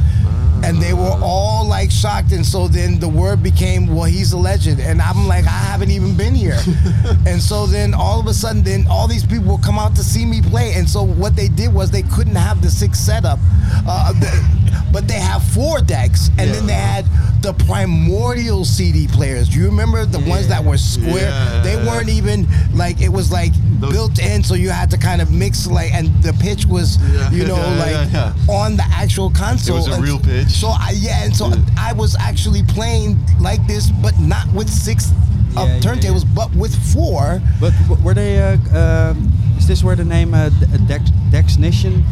And 0.64 0.82
they 0.82 0.94
were 0.94 1.18
all 1.22 1.68
like 1.68 1.92
shocked. 1.92 2.32
And 2.32 2.46
so 2.46 2.68
then 2.68 3.00
the 3.00 3.08
word 3.10 3.42
became, 3.44 3.88
well, 3.88 4.06
he's 4.06 4.34
a 4.34 4.38
legend. 4.38 4.80
And 4.80 5.02
I'm 5.02 5.28
like, 5.28 5.46
I 5.46 5.50
haven't 5.72 5.92
even 5.92 6.16
been 6.16 6.36
here. 6.36 6.60
and 7.26 7.42
so 7.42 7.66
then 7.66 7.94
all 7.94 8.20
of 8.20 8.28
a 8.28 8.34
sudden, 8.34 8.64
then 8.64 8.86
all 8.90 9.08
these 9.08 9.26
people 9.26 9.46
will 9.46 9.58
come 9.60 9.80
out 9.80 9.96
to 9.96 10.04
see 10.04 10.26
me 10.26 10.42
play. 10.42 10.74
And 10.76 10.90
so 10.90 11.04
what 11.04 11.36
they 11.36 11.48
did 11.48 11.74
was 11.74 11.92
they 11.92 12.04
couldn't 12.04 12.36
have 12.36 12.62
the 12.62 12.70
six 12.70 13.00
setup, 13.00 13.40
uh, 13.88 14.14
the, 14.14 14.90
but 14.92 15.08
they 15.08 15.20
have 15.20 15.44
four 15.44 15.82
decks, 15.82 16.30
and 16.40 16.50
then 16.52 16.66
they 16.66 16.74
had 16.74 17.06
the 17.44 17.54
primordial 17.66 18.66
CD 18.66 19.08
players. 19.08 19.50
Do 19.50 19.60
you 19.60 19.66
remember 19.66 20.06
the 20.06 20.20
ones 20.20 20.48
that 20.48 20.64
were 20.64 20.78
square? 20.78 21.30
Yeah. 21.30 21.62
They 21.64 21.76
weren't 21.78 22.10
even 22.10 22.48
like 22.74 23.00
it 23.02 23.10
was 23.10 23.32
like 23.32 23.52
Those- 23.80 23.92
built 23.94 24.20
in, 24.20 24.44
so 24.44 24.56
you 24.56 24.70
had 24.70 24.90
to 24.92 24.98
kind 24.98 25.22
of 25.22 25.32
mix 25.32 25.68
like, 25.68 25.94
and 25.94 26.08
the 26.24 26.34
pitch 26.34 26.66
was, 26.66 26.98
Yeah. 27.14 27.32
you 27.32 27.46
know, 27.46 27.56
Yeah, 27.60 27.76
like 28.02 28.12
yeah, 28.14 28.34
on 28.54 28.76
the 28.78 28.84
actual 28.90 29.30
console. 29.30 29.78
It 29.78 29.88
was 29.90 29.98
a 29.98 30.02
real 30.02 30.20
pitch. 30.20 30.49
So 30.50 30.68
I, 30.70 30.94
yeah, 30.98 31.24
and 31.26 31.36
so 31.36 31.48
Yeah. 31.50 31.56
I 31.78 31.94
was 31.94 32.16
actually 32.16 32.64
playing 32.64 33.18
like 33.40 33.66
this, 33.68 33.92
but 33.92 34.18
not 34.20 34.48
with 34.54 34.70
six 34.70 35.12
uh, 35.12 35.14
Yeah, 35.62 35.66
yeah, 35.76 35.80
turntables, 35.80 36.26
but 36.36 36.54
with 36.56 36.76
four. 36.94 37.42
But 37.62 37.74
were 38.04 38.14
they? 38.14 38.42
Uh, 38.42 38.58
um, 38.78 39.32
is 39.58 39.68
this 39.68 39.84
where 39.84 39.96
the 39.96 40.06
name 40.06 40.34
uh, 40.34 40.50
D- 40.50 40.66
Dex 40.88 41.12
Dexnation 41.32 42.04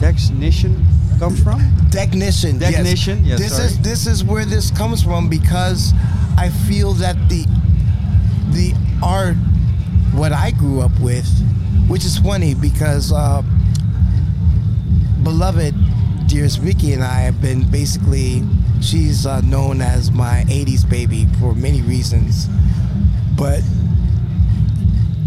Dexnation 0.00 0.84
comes 1.18 1.42
from? 1.42 1.60
Technician. 1.90 2.58
yes. 2.58 2.72
Technician, 2.74 3.24
yes, 3.24 3.38
this 3.38 3.52
sorry. 3.52 3.66
is 3.66 3.78
this 3.80 4.06
is 4.06 4.24
where 4.24 4.44
this 4.44 4.70
comes 4.70 5.02
from 5.02 5.28
because 5.28 5.92
I 6.38 6.48
feel 6.48 6.94
that 6.94 7.16
the 7.28 7.44
the 8.52 8.72
art 9.02 9.36
what 10.14 10.32
I 10.32 10.50
grew 10.52 10.80
up 10.80 10.98
with, 11.00 11.28
which 11.88 12.04
is 12.04 12.16
funny 12.18 12.54
because 12.54 13.12
uh, 13.12 13.42
beloved 15.22 15.74
dearest 16.30 16.58
Vicky 16.58 16.92
and 16.92 17.02
I 17.02 17.22
have 17.22 17.42
been 17.42 17.68
basically 17.68 18.44
she's 18.80 19.26
uh, 19.26 19.40
known 19.40 19.80
as 19.80 20.12
my 20.12 20.44
80s 20.46 20.88
baby 20.88 21.26
for 21.40 21.56
many 21.56 21.82
reasons, 21.82 22.46
but 23.36 23.62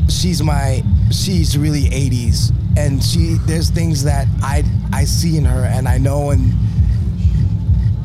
she's 0.08 0.42
my 0.42 0.82
she's 1.12 1.58
really 1.58 1.90
80s 1.90 2.56
and 2.78 3.04
she 3.04 3.36
there's 3.46 3.70
things 3.70 4.06
that 4.06 4.28
I 4.42 4.64
I 4.94 5.04
see 5.04 5.38
in 5.38 5.44
her 5.44 5.66
and 5.66 5.90
I 5.90 5.98
know 5.98 6.32
and 6.32 6.54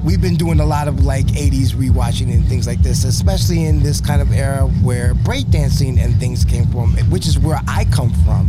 we've 0.05 0.21
been 0.21 0.37
doing 0.37 0.61
a 0.61 0.65
lot 0.67 0.87
of 0.89 1.05
like 1.05 1.27
80s 1.27 1.71
rewatching 1.73 2.33
and 2.33 2.45
things 2.47 2.67
like 2.67 2.81
this 2.83 3.05
especially 3.05 3.65
in 3.65 3.83
this 3.83 4.01
kind 4.01 4.23
of 4.23 4.33
era 4.33 4.63
where 4.83 5.15
breakdancing 5.15 5.99
and 6.03 6.15
things 6.21 6.45
came 6.45 6.67
from 6.67 6.95
which 7.11 7.27
is 7.27 7.39
where 7.39 7.61
I 7.67 7.85
come 7.87 8.11
from. 8.25 8.49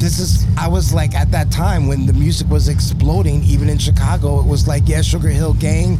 This 0.00 0.18
is 0.18 0.46
I 0.58 0.68
was 0.68 0.92
like 0.94 1.14
at 1.14 1.30
that 1.32 1.50
time 1.50 1.86
when 1.88 2.06
the 2.06 2.12
music 2.12 2.48
was 2.48 2.68
exploding 2.68 3.42
even 3.44 3.68
in 3.68 3.78
Chicago 3.78 4.40
it 4.40 4.46
was 4.46 4.66
like 4.66 4.84
yeah 4.86 5.02
Sugar 5.02 5.28
Hill 5.28 5.54
Gang 5.54 5.98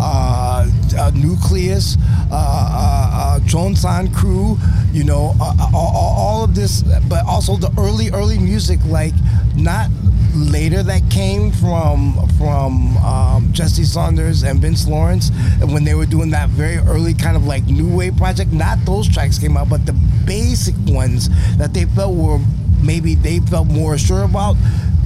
uh, 0.00 0.68
uh, 0.98 1.10
Nucleus 1.14 1.96
uh, 2.30 2.34
uh, 2.34 3.40
uh, 3.44 4.08
Crew 4.14 4.56
you 4.92 5.04
know 5.04 5.34
uh, 5.40 5.70
all, 5.74 6.16
all 6.16 6.44
of 6.44 6.54
this 6.54 6.82
but 7.08 7.24
also 7.26 7.56
the 7.56 7.72
early 7.78 8.10
early 8.10 8.38
music 8.38 8.80
like 8.86 9.14
not 9.56 9.88
later 10.34 10.82
that 10.82 11.08
came 11.10 11.52
from 11.52 12.28
from 12.38 12.96
um, 12.98 13.52
Jesse 13.52 13.84
Saunders 13.84 14.42
and 14.42 14.60
Vince 14.60 14.86
Lawrence 14.86 15.30
when 15.60 15.84
they 15.84 15.94
were 15.94 16.06
doing 16.06 16.30
that 16.30 16.48
very 16.50 16.78
early 16.78 17.14
kind 17.14 17.36
of 17.36 17.46
like 17.46 17.64
new 17.66 17.94
wave 17.96 18.16
project 18.16 18.52
not 18.52 18.78
those 18.84 19.08
tracks 19.08 19.38
came 19.38 19.56
out 19.56 19.68
but 19.68 19.86
the 19.86 19.92
basic 20.26 20.74
ones 20.86 21.28
that 21.56 21.72
they 21.72 21.84
felt 21.84 22.16
were 22.16 22.38
maybe 22.82 23.14
they 23.14 23.38
felt 23.40 23.68
more 23.68 23.96
sure 23.96 24.24
about 24.24 24.56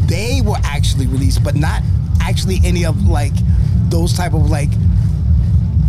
they 0.07 0.41
were 0.43 0.57
actually 0.65 1.07
released 1.07 1.45
but 1.45 1.55
not 1.55 1.83
actually 2.23 2.59
any 2.65 2.85
of 2.85 3.07
like 3.07 3.33
those 3.91 4.13
type 4.15 4.33
of 4.35 4.51
like 4.51 4.71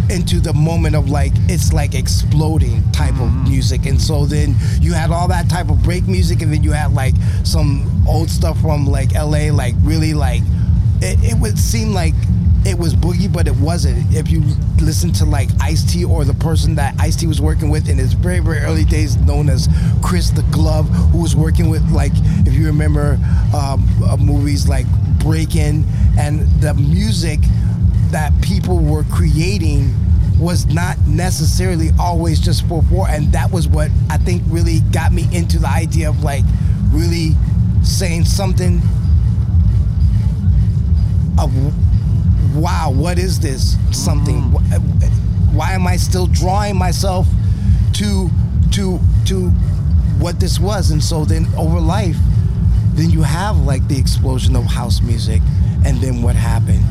into 0.09 0.39
the 0.39 0.53
moment 0.53 0.95
of 0.95 1.09
like 1.09 1.31
it's 1.47 1.71
like 1.73 1.95
exploding 1.95 2.83
type 2.91 3.19
of 3.19 3.31
music. 3.47 3.85
And 3.85 4.01
so 4.01 4.25
then 4.25 4.55
you 4.81 4.93
had 4.93 5.11
all 5.11 5.27
that 5.27 5.49
type 5.49 5.69
of 5.69 5.81
break 5.83 6.07
music 6.07 6.41
and 6.41 6.51
then 6.51 6.63
you 6.63 6.71
had 6.71 6.93
like 6.93 7.15
some 7.43 8.05
old 8.07 8.29
stuff 8.29 8.59
from 8.61 8.85
like 8.85 9.13
LA 9.13 9.51
like 9.51 9.75
really 9.81 10.13
like 10.13 10.41
it, 11.01 11.17
it 11.23 11.39
would 11.39 11.57
seem 11.57 11.93
like 11.93 12.13
it 12.65 12.77
was 12.77 12.93
boogie 12.93 13.31
but 13.31 13.47
it 13.47 13.55
wasn't. 13.57 14.13
If 14.13 14.29
you 14.29 14.43
listen 14.81 15.11
to 15.13 15.25
like 15.25 15.49
Ice-T 15.61 16.05
or 16.05 16.25
the 16.25 16.33
person 16.33 16.75
that 16.75 16.95
Ice-T 16.99 17.27
was 17.27 17.41
working 17.41 17.69
with 17.69 17.89
in 17.89 17.97
his 17.97 18.13
very 18.13 18.39
very 18.39 18.59
early 18.59 18.85
days 18.85 19.17
known 19.17 19.49
as 19.49 19.69
Chris 20.03 20.29
the 20.31 20.43
Glove 20.51 20.87
who 21.11 21.21
was 21.21 21.35
working 21.35 21.69
with 21.69 21.89
like 21.91 22.11
if 22.45 22.53
you 22.53 22.65
remember 22.65 23.19
um, 23.55 23.85
uh, 24.03 24.17
movies 24.17 24.67
like 24.67 24.85
Breakin' 25.19 25.85
and 26.17 26.47
the 26.61 26.73
music 26.73 27.39
that 28.11 28.31
people 28.41 28.79
were 28.79 29.03
creating 29.05 29.93
was 30.39 30.65
not 30.67 30.97
necessarily 31.05 31.89
always 31.99 32.39
just 32.39 32.65
for 32.67 32.81
four 32.83 33.07
and 33.09 33.31
that 33.33 33.51
was 33.51 33.67
what 33.67 33.91
i 34.09 34.17
think 34.17 34.41
really 34.47 34.79
got 34.91 35.11
me 35.11 35.27
into 35.33 35.59
the 35.59 35.67
idea 35.67 36.07
of 36.07 36.23
like 36.23 36.45
really 36.91 37.31
saying 37.83 38.23
something 38.25 38.81
of 41.39 41.53
wow 42.55 42.91
what 42.93 43.17
is 43.17 43.39
this 43.39 43.77
something? 43.91 44.41
Mm-hmm. 44.41 45.53
Wh- 45.53 45.55
why 45.55 45.73
am 45.73 45.87
i 45.87 45.95
still 45.95 46.27
drawing 46.27 46.77
myself 46.77 47.27
to 47.93 48.29
to 48.71 48.99
to 49.25 49.49
what 50.19 50.39
this 50.39 50.59
was? 50.59 50.91
And 50.91 51.01
so 51.03 51.25
then 51.25 51.47
over 51.57 51.79
life 51.79 52.17
then 52.93 53.09
you 53.09 53.21
have 53.21 53.57
like 53.59 53.87
the 53.87 53.97
explosion 53.97 54.55
of 54.55 54.65
house 54.65 55.01
music 55.01 55.41
and 55.85 55.97
then 55.99 56.21
what 56.21 56.35
happened. 56.35 56.83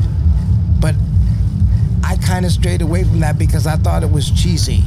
But 0.79 0.95
I 2.03 2.17
kind 2.17 2.45
of 2.45 2.51
strayed 2.51 2.81
away 2.81 3.03
from 3.03 3.19
that 3.19 3.37
because 3.37 3.67
I 3.67 3.75
thought 3.75 4.03
it 4.03 4.11
was 4.11 4.29
cheesy. 4.31 4.83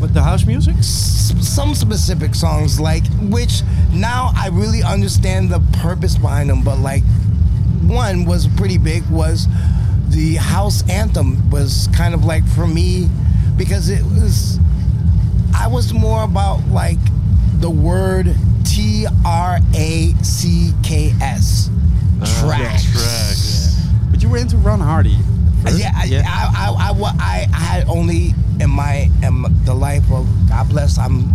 With 0.00 0.14
the 0.14 0.22
house 0.22 0.46
music? 0.46 0.76
S- 0.76 1.34
some 1.40 1.74
specific 1.74 2.34
songs, 2.34 2.80
like 2.80 3.04
which 3.20 3.62
now 3.92 4.30
I 4.34 4.48
really 4.48 4.82
understand 4.82 5.50
the 5.50 5.60
purpose 5.78 6.16
behind 6.16 6.48
them, 6.48 6.62
but 6.62 6.78
like 6.78 7.02
one 7.82 8.24
was 8.24 8.46
pretty 8.56 8.78
big 8.78 9.08
was 9.10 9.46
the 10.08 10.36
house 10.36 10.88
anthem 10.88 11.50
was 11.50 11.88
kind 11.94 12.14
of 12.14 12.24
like 12.24 12.46
for 12.46 12.66
me 12.66 13.08
because 13.56 13.88
it 13.88 14.02
was 14.02 14.58
I 15.54 15.66
was 15.66 15.92
more 15.92 16.24
about 16.24 16.66
like 16.68 16.98
the 17.60 17.70
word 17.70 18.34
T 18.64 19.06
R 19.24 19.58
A 19.74 20.14
C 20.22 20.72
K 20.82 21.12
S 21.20 21.70
ah. 22.22 22.40
tracks. 22.40 22.90
Tracks. 22.92 23.76
But 24.10 24.22
you 24.22 24.28
were 24.28 24.38
into 24.38 24.56
Ron 24.56 24.80
Hardy. 24.80 25.18
First? 25.60 25.78
Yeah, 25.78 25.92
I, 25.94 26.06
I, 26.26 26.70
I, 26.70 26.90
I, 26.90 27.12
I, 27.18 27.46
I 27.52 27.60
had 27.60 27.88
only 27.88 28.34
in 28.60 28.70
my 28.70 29.10
in 29.22 29.44
the 29.64 29.74
life 29.74 30.04
of 30.10 30.26
God 30.48 30.68
bless. 30.68 30.98
I'm 30.98 31.32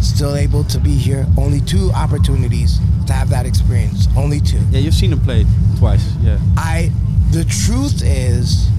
still 0.00 0.36
able 0.36 0.64
to 0.64 0.78
be 0.78 0.94
here. 0.94 1.26
Only 1.36 1.60
two 1.60 1.90
opportunities 1.94 2.78
to 3.06 3.12
have 3.12 3.30
that 3.30 3.46
experience. 3.46 4.06
Only 4.16 4.40
two. 4.40 4.60
Yeah, 4.70 4.80
you've 4.80 4.94
seen 4.94 5.12
him 5.12 5.20
play 5.20 5.46
twice. 5.78 6.12
Yeah. 6.22 6.38
I. 6.56 6.92
The 7.30 7.44
truth 7.44 8.00
is, 8.02 8.70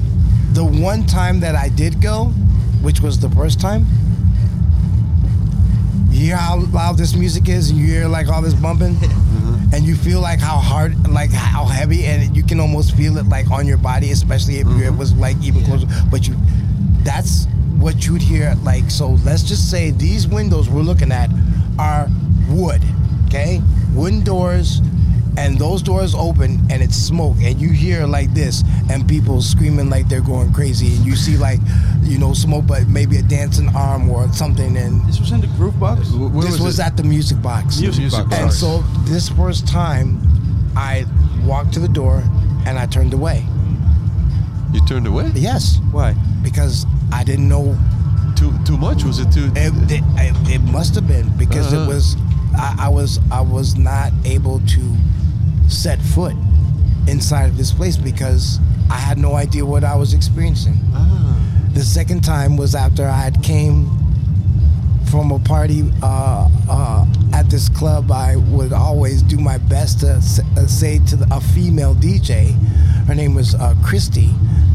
the 0.53 0.65
one 0.65 1.05
time 1.05 1.39
that 1.41 1.53
I 1.55 1.69
did 1.69 2.01
go, 2.01 2.25
which 2.81 2.99
was 2.99 3.19
the 3.19 3.29
first 3.29 3.59
time. 3.61 3.85
You 6.09 6.25
hear 6.25 6.37
how 6.37 6.59
loud 6.73 6.97
this 6.97 7.15
music 7.15 7.47
is, 7.47 7.69
and 7.69 7.77
you 7.79 7.85
hear 7.85 8.07
like 8.07 8.27
all 8.27 8.41
this 8.41 8.55
bumping, 8.55 8.95
and 9.73 9.85
you 9.85 9.95
feel 9.95 10.21
like 10.21 10.39
how 10.39 10.57
hard, 10.57 11.07
like 11.09 11.31
how 11.31 11.65
heavy, 11.65 12.05
and 12.05 12.35
you 12.35 12.43
can 12.43 12.59
almost 12.59 12.95
feel 12.95 13.17
it 13.17 13.27
like 13.27 13.51
on 13.51 13.67
your 13.67 13.77
body, 13.77 14.11
especially 14.11 14.55
if 14.55 14.67
it 14.67 14.69
mm-hmm. 14.69 14.97
was 14.97 15.13
like 15.13 15.37
even 15.43 15.63
closer. 15.63 15.87
But 16.09 16.27
you, 16.27 16.35
that's 17.03 17.45
what 17.77 18.05
you'd 18.05 18.21
hear. 18.21 18.55
Like 18.63 18.89
so, 18.89 19.11
let's 19.25 19.43
just 19.43 19.69
say 19.69 19.91
these 19.91 20.27
windows 20.27 20.69
we're 20.69 20.81
looking 20.81 21.11
at 21.11 21.29
are 21.77 22.07
wood, 22.49 22.81
okay, 23.27 23.61
wooden 23.93 24.23
doors, 24.23 24.81
and 25.39 25.57
those 25.57 25.81
doors 25.81 26.13
open 26.15 26.59
and 26.69 26.81
it's 26.83 26.95
smoke, 26.97 27.37
and 27.41 27.59
you 27.61 27.69
hear 27.71 28.05
like 28.05 28.33
this, 28.33 28.63
and 28.91 29.07
people 29.07 29.41
screaming 29.41 29.89
like 29.89 30.07
they're 30.09 30.21
going 30.35 30.51
crazy, 30.51 30.95
and 30.95 31.05
you 31.05 31.15
see 31.15 31.37
like, 31.37 31.59
you 32.03 32.17
know, 32.17 32.33
smoke, 32.33 32.65
but 32.67 32.87
maybe 32.87 33.17
a 33.17 33.21
dancing 33.23 33.69
arm 33.75 34.09
or 34.09 34.27
something, 34.33 34.75
and 34.77 34.93
This 35.07 35.19
was 35.19 35.31
in 35.31 35.39
the 35.41 35.47
Groove 35.57 35.79
Box? 35.79 36.11
Where 36.11 36.29
this 36.43 36.59
was, 36.59 36.79
it? 36.79 36.85
at 36.85 36.97
the 36.97 37.03
music 37.03 37.41
box. 37.41 37.79
Music 37.79 38.01
Music 38.01 38.25
Box. 38.29 38.37
And 38.39 38.51
so 38.51 38.79
this 39.11 39.29
first 39.29 39.67
time, 39.67 40.19
I 40.75 41.05
walked 41.45 41.73
to 41.75 41.79
the 41.79 41.87
door 42.01 42.21
and 42.67 42.77
I 42.77 42.85
turned 42.85 43.13
away. 43.13 43.45
You 44.73 44.85
turned 44.85 45.07
away? 45.07 45.31
Yes, 45.35 45.79
Why? 45.91 46.13
because 46.43 46.85
I 47.11 47.23
didn't 47.23 47.47
know. 47.49 47.77
Too 48.35 48.51
too 48.65 48.77
much? 48.77 49.03
Was 49.03 49.19
it 49.19 49.31
too? 49.31 49.51
It, 49.55 49.73
it, 49.91 50.03
it, 50.17 50.35
it 50.55 50.61
must 50.71 50.95
have 50.95 51.07
been 51.07 51.27
because 51.37 51.73
Uh-huh. 51.73 51.83
it 51.83 51.87
was. 51.87 52.15
I, 52.55 52.85
I 52.85 52.89
was 52.89 53.19
I 53.31 53.41
was 53.41 53.77
not 53.77 54.11
able 54.25 54.59
to 54.75 54.81
set 55.69 55.99
foot 56.01 56.35
inside 57.07 57.45
of 57.45 57.57
this 57.57 57.71
place 57.71 57.97
because 57.97 58.59
I 58.89 58.97
had 58.97 59.17
no 59.17 59.35
idea 59.35 59.65
what 59.65 59.83
I 59.83 59.95
was 59.95 60.13
experiencing. 60.13 60.75
ah. 60.93 61.35
The 61.73 61.81
second 61.81 62.23
time 62.23 62.57
was 62.57 62.75
after 62.75 63.05
I 63.05 63.17
had 63.17 63.41
came 63.43 63.89
from 65.09 65.31
a 65.31 65.39
party 65.39 65.83
uh, 66.03 66.47
uh, 66.69 67.05
at 67.33 67.49
this 67.49 67.69
club. 67.69 68.11
I 68.11 68.35
would 68.35 68.73
always 68.73 69.21
do 69.21 69.37
my 69.37 69.57
best 69.57 70.01
to 70.01 70.13
uh, 70.13 70.67
say 70.67 70.99
to 71.07 71.15
the, 71.15 71.27
a 71.35 71.39
female 71.41 71.95
DJ, 71.95 72.53
Her 73.07 73.15
name 73.15 73.33
was 73.33 73.55
uh, 73.55 73.75
Christy. 73.83 74.29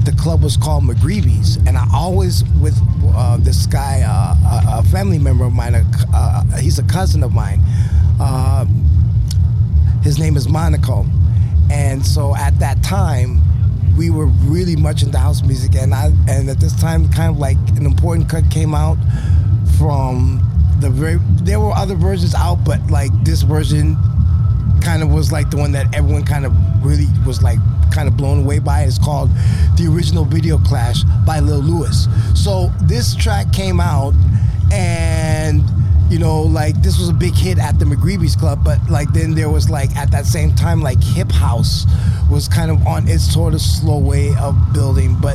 The 0.04 0.12
club 0.12 0.42
was 0.42 0.56
called 0.56 0.84
McGreevy's, 0.84 1.56
and 1.66 1.76
I 1.78 1.86
always 1.92 2.44
with 2.60 2.78
uh, 3.14 3.38
this 3.38 3.66
guy, 3.66 4.02
uh, 4.06 4.80
a, 4.80 4.82
family 4.88 5.18
member 5.18 5.44
of 5.44 5.52
mine. 5.52 5.74
Uh, 5.74 6.44
he's 6.58 6.78
a 6.78 6.82
cousin 6.84 7.22
of 7.22 7.32
mine. 7.32 7.60
His 10.04 10.18
name 10.18 10.36
is 10.36 10.46
Monaco, 10.46 11.06
and 11.70 12.04
so 12.04 12.36
at 12.36 12.58
that 12.60 12.82
time, 12.82 13.40
we 13.96 14.10
were 14.10 14.26
really 14.26 14.76
much 14.76 15.02
into 15.02 15.18
house 15.18 15.42
music, 15.42 15.74
and 15.76 15.94
I 15.94 16.12
and 16.28 16.50
at 16.50 16.60
this 16.60 16.78
time, 16.78 17.10
kind 17.10 17.30
of 17.30 17.38
like 17.38 17.56
an 17.76 17.86
important 17.86 18.28
cut 18.28 18.44
came 18.50 18.74
out 18.74 18.98
from 19.78 20.42
the 20.80 20.90
very. 20.90 21.18
There 21.42 21.58
were 21.58 21.72
other 21.72 21.94
versions 21.94 22.34
out, 22.34 22.64
but 22.66 22.80
like 22.90 23.10
this 23.24 23.40
version 23.40 23.96
kind 24.82 25.02
of 25.02 25.10
was 25.10 25.32
like 25.32 25.50
the 25.50 25.56
one 25.56 25.72
that 25.72 25.94
everyone 25.94 26.24
kind 26.24 26.44
of 26.44 26.52
really 26.84 27.06
was 27.26 27.42
like 27.42 27.58
kind 27.90 28.06
of 28.06 28.14
blown 28.14 28.44
away 28.44 28.58
by. 28.58 28.82
It's 28.82 28.98
called 28.98 29.30
The 29.78 29.90
Original 29.90 30.26
Video 30.26 30.58
Clash 30.58 31.02
by 31.24 31.40
Lil 31.40 31.60
Lewis. 31.60 32.08
So 32.34 32.70
this 32.82 33.14
track 33.16 33.52
came 33.52 33.80
out 33.80 34.12
and 34.70 35.62
you 36.14 36.20
know 36.20 36.42
like 36.42 36.80
this 36.80 36.96
was 36.96 37.08
a 37.08 37.12
big 37.12 37.34
hit 37.34 37.58
at 37.58 37.76
the 37.80 37.84
McGreevy's 37.84 38.36
club 38.36 38.62
but 38.62 38.78
like 38.88 39.12
then 39.12 39.34
there 39.34 39.50
was 39.50 39.68
like 39.68 39.96
at 39.96 40.12
that 40.12 40.26
same 40.26 40.54
time 40.54 40.80
like 40.80 41.02
hip 41.02 41.32
house 41.32 41.86
was 42.30 42.46
kind 42.46 42.70
of 42.70 42.86
on 42.86 43.08
its 43.08 43.24
sort 43.34 43.52
of 43.52 43.60
slow 43.60 43.98
way 43.98 44.32
of 44.36 44.56
building 44.72 45.16
but 45.20 45.34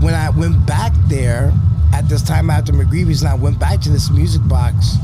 when 0.00 0.14
I 0.14 0.30
went 0.30 0.64
back 0.68 0.92
there 1.08 1.52
at 1.92 2.08
this 2.08 2.22
time 2.22 2.48
after 2.48 2.72
McGreevy's 2.72 3.22
and 3.22 3.28
I 3.28 3.34
went 3.34 3.58
back 3.58 3.80
to 3.80 3.90
this 3.90 4.08
music 4.08 4.40
box 4.46 4.94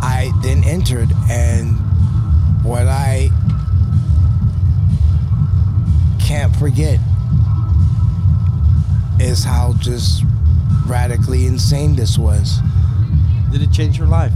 I 0.00 0.32
then 0.42 0.64
entered 0.64 1.10
and 1.28 1.76
what 2.64 2.86
I 2.86 3.28
can't 6.24 6.56
forget 6.56 6.98
is 9.20 9.44
how 9.44 9.74
just 9.74 10.24
radically 10.86 11.44
insane 11.44 11.96
this 11.96 12.16
was. 12.16 12.60
Did 13.52 13.62
it 13.62 13.72
change 13.72 13.98
your 13.98 14.06
life 14.06 14.32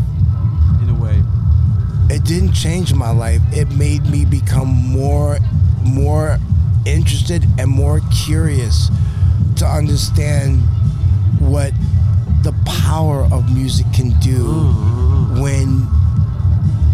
in 0.82 0.88
a 0.88 0.94
way? 0.94 1.22
It 2.08 2.24
didn't 2.24 2.52
change 2.52 2.94
my 2.94 3.10
life. 3.10 3.40
It 3.52 3.70
made 3.76 4.04
me 4.06 4.24
become 4.24 4.68
more 4.68 5.38
more 5.82 6.38
interested 6.86 7.44
and 7.58 7.70
more 7.70 8.00
curious 8.24 8.90
to 9.56 9.66
understand 9.66 10.60
what 11.38 11.72
the 12.42 12.52
power 12.64 13.22
of 13.32 13.52
music 13.54 13.86
can 13.94 14.10
do 14.20 14.44
mm, 14.44 14.74
mm, 14.74 15.26
mm. 15.26 15.42
when 15.42 15.86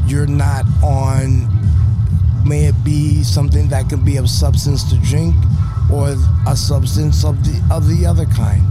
you're 0.09 0.27
not 0.27 0.65
on 0.83 1.49
may 2.47 2.67
it 2.67 2.85
be 2.85 3.23
something 3.23 3.69
that 3.69 3.89
can 3.89 4.05
be 4.05 4.17
of 4.17 4.29
substance 4.29 4.89
to 4.91 4.97
drink 4.99 5.35
or 5.93 6.15
a 6.47 6.57
substance 6.57 7.25
of 7.25 7.43
the 7.45 7.75
of 7.75 7.89
the 7.89 8.07
other 8.07 8.27
kind 8.27 8.63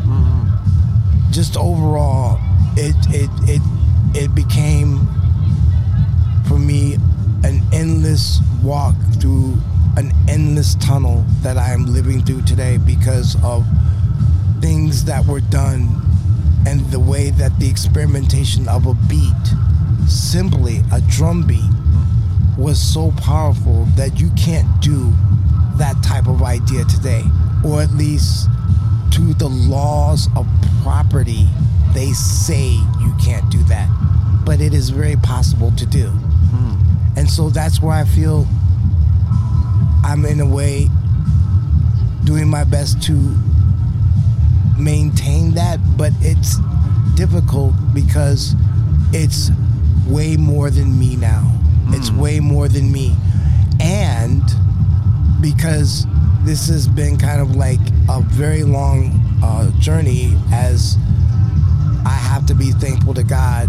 just 1.32 1.58
overall 1.58 2.40
it 2.78 2.96
it 3.10 3.30
it 3.50 3.62
it 4.14 4.36
became 4.36 5.08
for 6.48 6.60
me 6.60 6.94
an 7.44 7.60
endless 7.74 8.40
walk 8.64 8.96
through 9.20 9.58
an 9.98 10.12
endless 10.30 10.76
tunnel 10.76 11.26
that 11.42 11.58
I 11.58 11.74
am 11.74 11.88
living 11.88 12.24
through 12.24 12.44
today 12.44 12.78
because 12.78 13.36
of 13.44 13.66
things 14.62 15.06
that 15.06 15.26
were 15.26 15.40
done 15.40 15.90
and 16.68 16.80
the 16.92 17.00
way 17.00 17.32
that 17.32 17.58
the 17.60 17.68
experimentation 17.68 18.68
of 18.68 18.86
a 18.86 18.94
beat 19.10 19.34
simply 20.08 20.82
a 20.92 21.02
drum 21.10 21.48
beat 21.48 21.72
was 22.60 22.80
so 22.80 23.12
powerful 23.18 23.86
that 23.96 24.20
you 24.20 24.30
can't 24.38 24.70
do 24.82 25.12
that 25.78 25.96
type 26.04 26.28
of 26.28 26.44
idea 26.44 26.84
today 26.86 27.24
or 27.66 27.82
at 27.82 27.92
least 27.92 28.48
to 29.12 29.34
the 29.36 29.48
laws 29.48 30.28
of 30.36 30.46
property 30.84 31.48
they 31.94 32.12
say 32.14 32.70
you 33.02 33.14
can't 33.24 33.50
do 33.50 33.62
that 33.64 33.90
but 34.46 34.62
it 34.62 34.74
is 34.74 34.90
very 34.90 35.18
possible 35.18 35.72
to 35.72 35.86
do. 35.86 36.10
And 37.18 37.30
so 37.30 37.50
that's 37.50 37.82
where 37.82 37.96
i 37.96 38.06
feel 38.06 38.46
i'm 40.04 40.24
in 40.26 40.40
a 40.40 40.46
way 40.46 40.88
doing 42.24 42.48
my 42.48 42.64
best 42.64 43.02
to 43.04 43.14
maintain 44.78 45.54
that 45.56 45.80
but 45.98 46.14
it's 46.22 46.58
difficult 47.16 47.74
because 47.94 48.54
it's 49.12 49.50
way 50.08 50.38
more 50.38 50.70
than 50.70 50.98
me 50.98 51.16
now. 51.16 51.52
It's 51.90 52.12
way 52.12 52.40
more 52.40 52.68
than 52.68 52.92
me. 52.92 53.16
And 53.82 54.44
because 55.42 56.06
this 56.44 56.68
has 56.68 56.88
been 56.88 57.18
kind 57.18 57.42
of 57.42 57.56
like 57.56 57.80
a 58.10 58.22
very 58.22 58.64
long 58.64 59.20
uh, 59.44 59.72
journey 59.80 60.38
as 60.52 60.98
I 62.08 62.12
have 62.12 62.46
to 62.46 62.56
be 62.56 62.72
thankful 62.72 63.14
to 63.16 63.24
God 63.24 63.68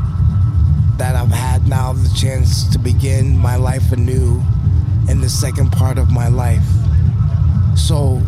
that 0.96 1.16
I've 1.16 1.32
had 1.32 1.66
now 1.66 1.92
the 1.92 2.08
chance 2.16 2.70
to 2.70 2.78
begin 2.78 3.36
my 3.36 3.56
life 3.56 3.90
anew 3.90 4.40
in 5.08 5.20
the 5.20 5.28
second 5.28 5.72
part 5.72 5.98
of 5.98 6.12
my 6.12 6.28
life. 6.28 6.62
So 7.76 8.22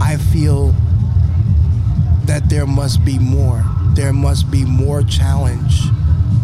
I 0.00 0.16
feel 0.16 0.76
that 2.26 2.48
there 2.48 2.66
must 2.66 3.04
be 3.04 3.18
more. 3.18 3.64
There 3.94 4.12
must 4.12 4.48
be 4.48 4.64
more 4.64 5.02
challenge 5.02 5.82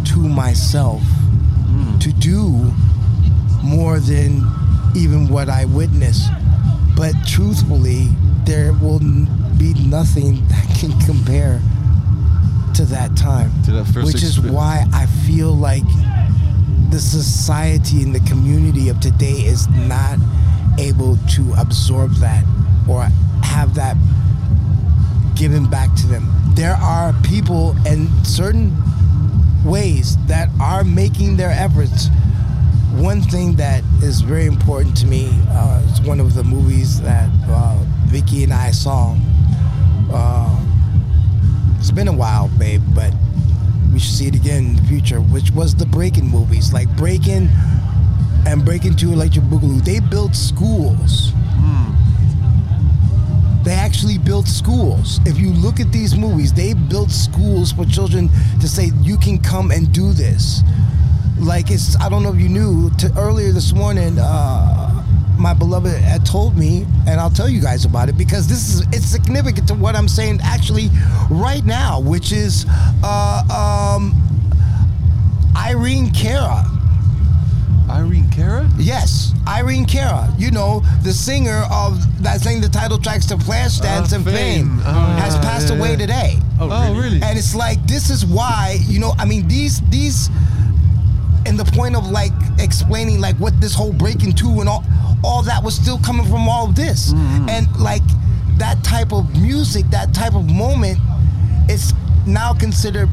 to 0.07 0.19
myself 0.19 1.03
mm. 1.03 2.01
to 2.01 2.13
do 2.13 2.73
more 3.63 4.01
than 4.01 4.43
even 4.97 5.29
what 5.29 5.49
I 5.49 5.67
witnessed. 5.67 6.31
But 6.97 7.15
truthfully, 7.29 8.09
there 8.45 8.73
will 8.73 8.99
be 9.57 9.75
nothing 9.87 10.45
that 10.49 10.77
can 10.81 10.99
compare 11.07 11.63
to 12.75 12.85
that 12.87 13.16
time. 13.16 13.51
To 13.64 13.73
that 13.73 13.85
first 13.87 14.07
which 14.07 14.23
is 14.23 14.41
why 14.41 14.85
I 14.93 15.07
feel 15.27 15.53
like 15.55 15.85
the 16.91 16.99
society 16.99 18.03
and 18.03 18.14
the 18.14 18.21
community 18.21 18.89
of 18.89 19.01
today 19.01 19.45
is 19.45 19.69
not 19.69 20.19
able 20.79 21.16
to 21.35 21.53
absorb 21.59 22.12
that 22.16 22.45
or 22.89 23.03
have 23.43 23.75
that 23.75 23.97
given 25.37 25.69
back 25.69 25.95
to 25.97 26.07
them. 26.07 26.27
There 26.55 26.75
are 26.75 27.12
people 27.23 27.77
in 27.87 28.09
certain 28.25 28.75
ways 29.64 30.16
that 30.27 30.49
are 30.61 30.85
making 30.85 31.37
their 31.37 31.51
efforts. 31.51 32.09
One 32.95 33.21
thing 33.21 33.55
that 33.57 33.85
is 34.03 34.23
very 34.23 34.47
important 34.47 34.97
to 34.99 35.07
me 35.07 35.31
uh, 35.51 35.83
is 35.93 36.01
one 36.01 36.21
of 36.21 36.35
the 36.35 36.43
movies 36.43 37.01
that 37.03 37.29
uh, 37.49 37.79
Vicky 38.07 38.45
and 38.45 38.53
I 38.53 38.71
saw. 38.71 39.16
Uh, 40.11 40.64
it's 41.79 41.91
been 41.91 42.09
a 42.09 42.12
while, 42.12 42.49
babe, 42.59 42.83
but 42.95 43.12
we 43.93 43.99
should 43.99 44.14
see 44.14 44.26
it 44.26 44.35
again 44.35 44.66
in 44.66 44.76
the 44.76 44.83
future, 44.83 45.20
which 45.20 45.51
was 45.53 45.74
the 45.74 45.87
Breaking 45.87 46.26
movies. 46.29 46.72
Like 46.72 46.89
Breaking 46.97 47.49
and 48.47 48.64
Breaking 48.64 48.95
2 48.95 49.12
Electric 49.12 49.45
Boogaloo. 49.47 49.85
They 49.85 50.01
built 50.01 50.35
schools. 50.35 51.33
They 53.64 53.74
actually 53.74 54.16
built 54.18 54.47
schools. 54.47 55.20
If 55.26 55.39
you 55.39 55.51
look 55.51 55.79
at 55.79 55.93
these 55.93 56.16
movies, 56.16 56.55
they 56.55 56.72
built 56.72 57.11
schools 57.11 57.72
for 57.72 57.85
children 57.85 58.31
to 58.61 58.68
say, 58.68 58.93
you 59.03 59.18
can 59.18 59.39
come 59.39 59.70
and 59.70 59.93
do 59.93 60.12
this. 60.12 60.62
Like 61.39 61.70
it's, 61.70 61.95
I 62.01 62.09
don't 62.09 62.22
know 62.22 62.33
if 62.33 62.41
you 62.41 62.49
knew, 62.49 62.91
to 62.99 63.12
earlier 63.18 63.53
this 63.53 63.74
morning, 63.74 64.18
uh, 64.18 64.88
my 65.39 65.55
beloved 65.55 65.97
had 65.97 66.26
told 66.26 66.57
me, 66.57 66.84
and 67.07 67.20
I'll 67.20 67.30
tell 67.30 67.49
you 67.49 67.61
guys 67.61 67.84
about 67.84 68.09
it 68.09 68.16
because 68.18 68.49
this 68.49 68.68
is, 68.68 68.80
it's 68.93 69.07
significant 69.07 69.68
to 69.68 69.74
what 69.74 69.95
I'm 69.97 70.09
saying 70.09 70.41
actually 70.43 70.89
right 71.30 71.64
now, 71.64 72.01
which 72.01 72.32
is 72.32 72.66
uh, 73.05 73.97
um, 73.97 74.14
Irene 75.57 76.11
Cara. 76.11 76.64
Irene 77.91 78.28
Cara? 78.30 78.68
Yes, 78.76 79.32
Irene 79.47 79.86
Cara. 79.86 80.32
You 80.39 80.51
know, 80.51 80.82
the 81.03 81.12
singer 81.12 81.62
of 81.72 82.22
that 82.22 82.41
sang 82.41 82.61
the 82.61 82.68
title 82.68 82.99
tracks 82.99 83.26
to 83.26 83.36
Flashdance 83.36 84.12
Ah, 84.12 84.16
and 84.16 84.24
Fame, 84.24 84.34
Fame. 84.34 84.80
Ah, 84.84 85.18
has 85.22 85.36
passed 85.39 85.70
yeah, 85.70 85.78
away 85.78 85.91
yeah. 85.93 85.97
today. 85.97 86.39
Oh, 86.61 86.95
really? 86.95 87.20
And 87.22 87.39
it's 87.39 87.55
like 87.55 87.82
this 87.86 88.11
is 88.11 88.26
why 88.26 88.78
you 88.86 88.99
know. 89.01 89.14
I 89.18 89.24
mean, 89.24 89.49
these 89.49 89.80
these, 89.89 90.28
and 91.47 91.59
the 91.59 91.64
point 91.64 91.97
of 91.97 92.07
like 92.11 92.32
explaining 92.59 93.20
like 93.20 93.36
what 93.36 93.59
this 93.61 93.74
whole 93.74 93.93
breaking 93.93 94.32
two 94.32 94.61
and 94.61 94.68
all 94.68 94.84
all 95.24 95.43
that 95.43 95.62
was 95.62 95.74
still 95.74 95.99
coming 95.99 96.24
from 96.26 96.49
all 96.49 96.68
of 96.68 96.74
this, 96.76 97.12
Mm-hmm. 97.12 97.49
and 97.49 97.66
like 97.80 98.03
that 98.59 98.82
type 98.84 99.12
of 99.12 99.30
music, 99.41 99.84
that 99.91 100.12
type 100.14 100.34
of 100.34 100.49
moment, 100.51 100.99
it's 101.68 101.93
now 102.26 102.53
considered 102.55 103.09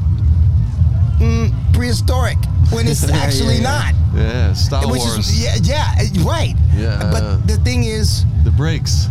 mm, 1.18 1.52
prehistoric 1.72 2.38
when 2.70 2.86
it's 2.86 3.02
Yeah, 3.08 3.16
actually 3.16 3.56
yeah, 3.56 3.62
not. 3.62 3.94
Yeah, 4.14 4.52
Star 4.54 4.82
Which 4.90 5.00
Wars. 5.02 5.18
is 5.30 5.40
yeah, 5.42 5.56
yeah, 5.62 6.24
right. 6.24 6.54
Yeah. 6.74 7.10
But 7.12 7.46
the 7.46 7.56
thing 7.58 7.84
is, 7.84 8.24
the 8.44 8.50
breaks. 8.50 9.08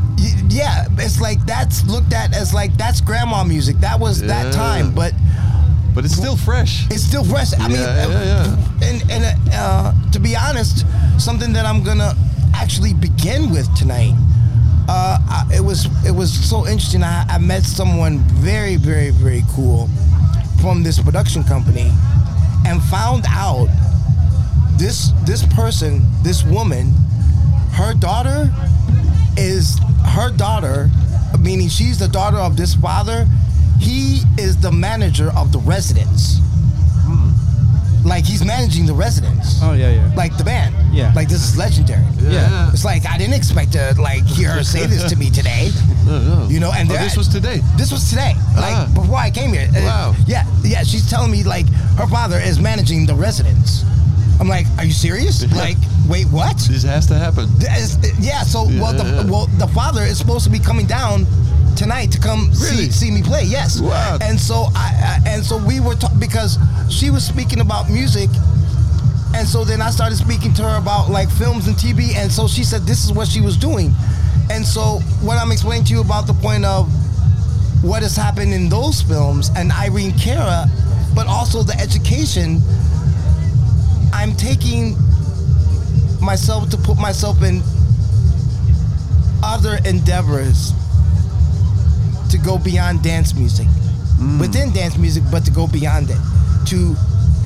yeah, 0.49 0.85
it's 0.97 1.19
like 1.21 1.45
that's 1.45 1.85
looked 1.85 2.13
at 2.13 2.33
as 2.35 2.53
like 2.53 2.75
that's 2.77 3.01
grandma 3.01 3.43
music. 3.43 3.77
That 3.81 3.99
was 3.99 4.21
Yeah. 4.21 4.27
that 4.27 4.53
time, 4.53 4.93
but 4.93 5.13
But 5.95 6.05
it's 6.05 6.15
still 6.15 6.35
fresh. 6.37 6.85
it's 6.91 7.03
still 7.03 7.23
fresh. 7.23 7.53
I 7.57 7.67
mean, 7.67 7.77
Yeah, 7.79 8.07
yeah, 8.07 8.23
yeah. 8.23 8.87
and 8.89 9.11
and 9.11 9.53
uh, 9.53 9.93
to 10.11 10.19
be 10.19 10.35
honest, 10.35 10.85
something 11.17 11.53
that 11.53 11.65
I'm 11.65 11.83
gonna 11.83 12.13
actually 12.53 12.93
begin 12.93 13.49
with 13.49 13.73
tonight 13.75 14.13
uh, 14.87 15.17
I, 15.27 15.55
it 15.55 15.61
was 15.61 15.85
it 16.05 16.11
was 16.11 16.31
so 16.31 16.67
interesting. 16.67 17.03
I, 17.03 17.25
I 17.27 17.37
met 17.39 17.63
someone 17.63 18.19
very, 18.19 18.75
very, 18.75 19.09
very 19.09 19.43
cool 19.51 19.89
from 20.61 20.83
this 20.83 20.99
production 20.99 21.43
company, 21.43 21.91
and 22.65 22.81
found 22.83 23.25
out 23.27 23.67
this 24.77 25.11
this 25.25 25.45
person, 25.55 26.01
this 26.21 26.43
woman, 26.43 26.93
her 27.73 27.93
daughter 27.93 28.53
is 29.37 29.79
her 30.05 30.31
daughter, 30.31 30.89
meaning 31.39 31.67
she's 31.67 31.97
the 31.97 32.07
daughter 32.07 32.37
of 32.37 32.55
this 32.55 32.75
father. 32.75 33.25
He 33.79 34.21
is 34.37 34.57
the 34.57 34.71
manager 34.71 35.31
of 35.35 35.51
the 35.51 35.59
residence. 35.59 36.39
Like 38.05 38.23
he's 38.23 38.45
managing 38.45 38.85
the 38.85 38.93
residence. 38.93 39.59
Oh 39.63 39.73
yeah, 39.73 39.89
yeah. 39.89 40.11
Like 40.15 40.37
the 40.37 40.43
band. 40.43 40.75
Yeah. 40.93 41.11
Like 41.15 41.27
this 41.27 41.41
is 41.43 41.57
legendary. 41.57 42.05
Yeah. 42.21 42.69
It's 42.71 42.85
like 42.85 43.03
I 43.07 43.17
didn't 43.17 43.33
expect 43.33 43.71
to 43.73 43.95
like 43.99 44.23
hear 44.25 44.51
her 44.51 44.63
say 44.63 44.85
this 44.85 45.09
to 45.09 45.15
me 45.15 45.29
today. 45.31 45.69
No, 46.05 46.19
no. 46.21 46.47
You 46.47 46.59
know, 46.59 46.71
and 46.71 46.87
Oh, 46.91 46.93
this 46.93 47.17
was 47.17 47.27
today. 47.27 47.61
This 47.77 47.91
was 47.91 48.07
today, 48.11 48.35
like 48.55 48.77
Ah. 48.77 48.91
before 48.93 49.17
I 49.17 49.31
came 49.31 49.51
here. 49.53 49.67
Uh, 49.75 49.81
Wow. 49.81 50.15
Yeah, 50.27 50.45
yeah. 50.63 50.83
She's 50.83 51.09
telling 51.09 51.31
me 51.31 51.41
like 51.43 51.65
her 51.97 52.05
father 52.05 52.37
is 52.37 52.59
managing 52.59 53.07
the 53.07 53.15
residence. 53.15 53.83
I'm 54.39 54.47
like, 54.47 54.67
are 54.77 54.85
you 54.85 54.91
serious? 54.93 55.41
Like, 55.55 55.77
wait, 56.07 56.27
what? 56.27 56.57
This 56.69 56.83
has 56.83 57.07
to 57.07 57.15
happen. 57.15 57.49
Yeah. 58.19 58.43
So, 58.43 58.65
well, 58.79 58.93
Yeah. 58.93 59.23
well, 59.25 59.47
the 59.57 59.67
father 59.69 60.03
is 60.03 60.19
supposed 60.19 60.43
to 60.43 60.51
be 60.51 60.59
coming 60.59 60.85
down 60.85 61.25
tonight 61.75 62.11
to 62.11 62.19
come 62.19 62.47
Really? 62.47 62.89
see 62.89 62.91
see 62.91 63.11
me 63.11 63.21
play. 63.21 63.43
Yes. 63.43 63.79
Wow. 63.81 64.17
And 64.21 64.39
so 64.39 64.67
I, 64.75 65.19
I 65.25 65.29
and 65.29 65.43
so 65.43 65.57
we 65.57 65.79
were 65.79 65.95
talking 65.95 66.19
because 66.19 66.57
she 66.89 67.09
was 67.09 67.25
speaking 67.25 67.59
about 67.61 67.89
music. 67.89 68.29
And 69.33 69.45
so 69.47 69.65
then 69.65 69.81
I 69.81 69.89
started 69.89 70.15
speaking 70.15 70.53
to 70.53 70.63
her 70.63 70.77
about 70.77 71.09
like 71.09 71.29
films 71.29 71.67
and 71.67 71.75
TV, 71.75 72.15
and 72.15 72.31
so 72.31 72.47
she 72.47 72.63
said 72.63 72.83
this 72.83 73.03
is 73.03 73.11
what 73.11 73.27
she 73.27 73.41
was 73.41 73.57
doing. 73.57 73.93
And 74.49 74.65
so 74.65 74.99
what 75.21 75.37
I'm 75.37 75.51
explaining 75.51 75.85
to 75.87 75.93
you 75.93 76.01
about 76.01 76.25
the 76.27 76.33
point 76.33 76.63
of 76.63 76.87
what 77.83 78.01
has 78.01 78.15
happened 78.15 78.53
in 78.53 78.69
those 78.69 79.01
films 79.01 79.49
and 79.57 79.71
Irene 79.71 80.13
Cara, 80.17 80.67
but 81.13 81.27
also 81.27 81.63
the 81.63 81.75
education, 81.79 82.61
I'm 84.13 84.33
taking 84.35 84.95
myself 86.21 86.69
to 86.69 86.77
put 86.77 86.97
myself 86.97 87.43
in 87.43 87.61
other 89.43 89.77
endeavors 89.85 90.71
to 92.35 92.43
go 92.43 92.57
beyond 92.57 93.01
dance 93.01 93.33
music. 93.33 93.67
Mm. 94.19 94.39
Within 94.39 94.71
dance 94.73 94.97
music, 94.97 95.23
but 95.31 95.45
to 95.45 95.51
go 95.51 95.67
beyond 95.67 96.09
it. 96.09 96.17
To 96.67 96.95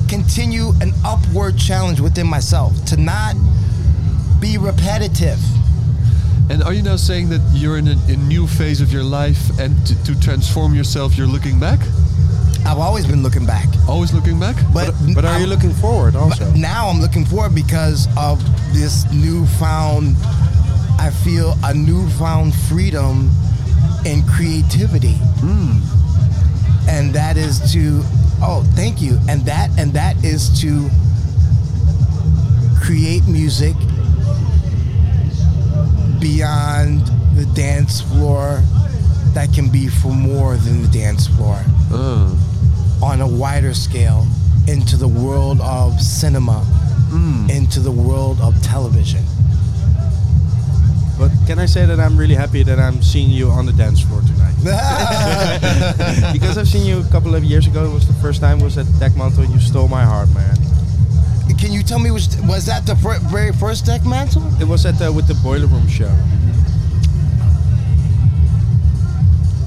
continue 0.07 0.69
an 0.81 0.93
upward 1.05 1.57
challenge 1.57 1.99
within 1.99 2.27
myself. 2.27 2.73
To 2.85 2.97
not 2.97 3.35
be 4.39 4.57
repetitive. 4.57 5.39
And 6.49 6.63
are 6.63 6.73
you 6.73 6.81
now 6.81 6.95
saying 6.95 7.29
that 7.29 7.41
you're 7.53 7.77
in 7.77 7.87
a, 7.89 7.95
a 8.07 8.15
new 8.17 8.47
phase 8.47 8.81
of 8.81 8.91
your 8.91 9.03
life 9.03 9.59
and 9.59 9.75
to, 9.85 10.03
to 10.05 10.19
transform 10.19 10.73
yourself, 10.73 11.15
you're 11.15 11.27
looking 11.27 11.59
back? 11.59 11.79
I've 12.65 12.79
always 12.79 13.05
been 13.05 13.21
looking 13.21 13.45
back. 13.45 13.67
Always 13.87 14.11
looking 14.13 14.39
back? 14.39 14.55
But, 14.73 14.93
But 15.13 15.25
are 15.25 15.37
you 15.37 15.45
I'm- 15.45 15.49
looking 15.49 15.73
forward 15.73 16.15
also? 16.15 16.49
Now 16.53 16.87
I'm 16.87 16.99
looking 16.99 17.25
forward 17.25 17.53
because 17.53 18.07
of 18.17 18.41
this 18.73 19.05
newfound, 19.11 20.15
I 20.99 21.11
feel 21.23 21.55
a 21.63 21.73
newfound 21.73 22.55
freedom 22.55 23.29
and 24.05 24.25
creativity. 24.27 25.17
And 26.87 27.13
that 27.13 27.37
is 27.37 27.59
to, 27.73 28.01
oh, 28.41 28.63
thank 28.75 29.01
you. 29.01 29.19
And 29.29 29.45
that, 29.45 29.69
and 29.77 29.93
that 29.93 30.15
is 30.23 30.49
to 30.61 30.89
create 32.81 33.27
music 33.27 33.75
beyond 36.19 37.01
the 37.35 37.45
dance 37.55 38.01
floor 38.01 38.61
that 39.33 39.53
can 39.53 39.69
be 39.69 39.87
for 39.87 40.11
more 40.11 40.57
than 40.57 40.81
the 40.81 40.87
dance 40.89 41.27
floor 41.27 41.59
Uh, 41.91 42.35
on 43.01 43.21
a 43.21 43.27
wider 43.27 43.73
scale 43.73 44.27
into 44.67 44.97
the 44.97 45.07
world 45.07 45.61
of 45.61 45.99
cinema, 46.01 46.65
into 47.49 47.79
the 47.79 47.91
world 47.91 48.39
of 48.41 48.59
television. 48.61 49.23
But 51.19 51.31
can 51.45 51.59
I 51.59 51.65
say 51.65 51.85
that 51.85 51.99
I'm 51.99 52.17
really 52.17 52.33
happy 52.33 52.63
that 52.63 52.79
I'm 52.79 53.03
seeing 53.03 53.29
you 53.29 53.49
on 53.49 53.65
the 53.65 53.73
dance 53.73 53.99
floor 54.01 54.21
tonight? 54.21 54.55
because 56.33 56.57
I've 56.57 56.67
seen 56.67 56.85
you 56.85 57.01
a 57.01 57.11
couple 57.11 57.35
of 57.35 57.43
years 57.43 57.67
ago. 57.67 57.85
It 57.85 57.93
was 57.93 58.07
the 58.07 58.13
first 58.21 58.39
time 58.39 58.59
was 58.59 58.77
at 58.77 58.87
Deck 58.99 59.15
Mantle 59.17 59.43
and 59.43 59.53
you 59.53 59.59
stole 59.59 59.89
my 59.89 60.03
heart, 60.03 60.29
man. 60.33 60.55
Can 61.59 61.73
you 61.73 61.83
tell 61.83 61.99
me 61.99 62.09
which 62.09 62.27
was 62.43 62.65
that 62.67 62.85
the 62.85 62.95
fir- 62.95 63.19
very 63.19 63.51
first 63.51 63.85
deck 63.85 64.05
mantle? 64.05 64.43
It 64.61 64.67
was 64.67 64.85
at 64.85 64.97
the, 64.97 65.11
with 65.11 65.27
the 65.27 65.33
Boiler 65.43 65.67
Room 65.67 65.87
show. 65.89 66.07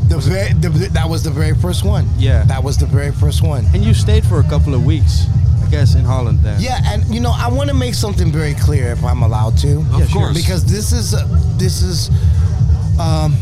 The 0.08 0.18
very, 0.18 0.52
the, 0.54 0.88
that 0.92 1.08
was 1.08 1.22
the 1.22 1.30
very 1.30 1.54
first 1.54 1.84
one. 1.84 2.08
Yeah. 2.16 2.44
that 2.44 2.64
was 2.64 2.78
the 2.78 2.86
very 2.86 3.12
first 3.12 3.42
one. 3.42 3.66
And 3.74 3.84
you 3.84 3.92
stayed 3.92 4.24
for 4.24 4.40
a 4.40 4.42
couple 4.44 4.74
of 4.74 4.86
weeks, 4.86 5.26
guess, 5.72 5.94
in 5.94 6.04
Holland 6.04 6.38
then. 6.42 6.60
Yeah, 6.60 6.78
and 6.84 7.02
you 7.14 7.20
know, 7.20 7.32
I 7.34 7.48
want 7.48 7.68
to 7.70 7.74
make 7.74 7.94
something 7.94 8.30
very 8.30 8.54
clear, 8.54 8.92
if 8.92 9.02
I'm 9.04 9.22
allowed 9.22 9.56
to. 9.58 9.78
Of 9.78 10.00
Yeah, 10.00 10.06
course. 10.12 10.36
because 10.36 10.64
this 10.64 10.92
is 10.92 11.14
uh, 11.14 11.26
this 11.58 11.82
is 11.82 12.10
um 13.00 13.32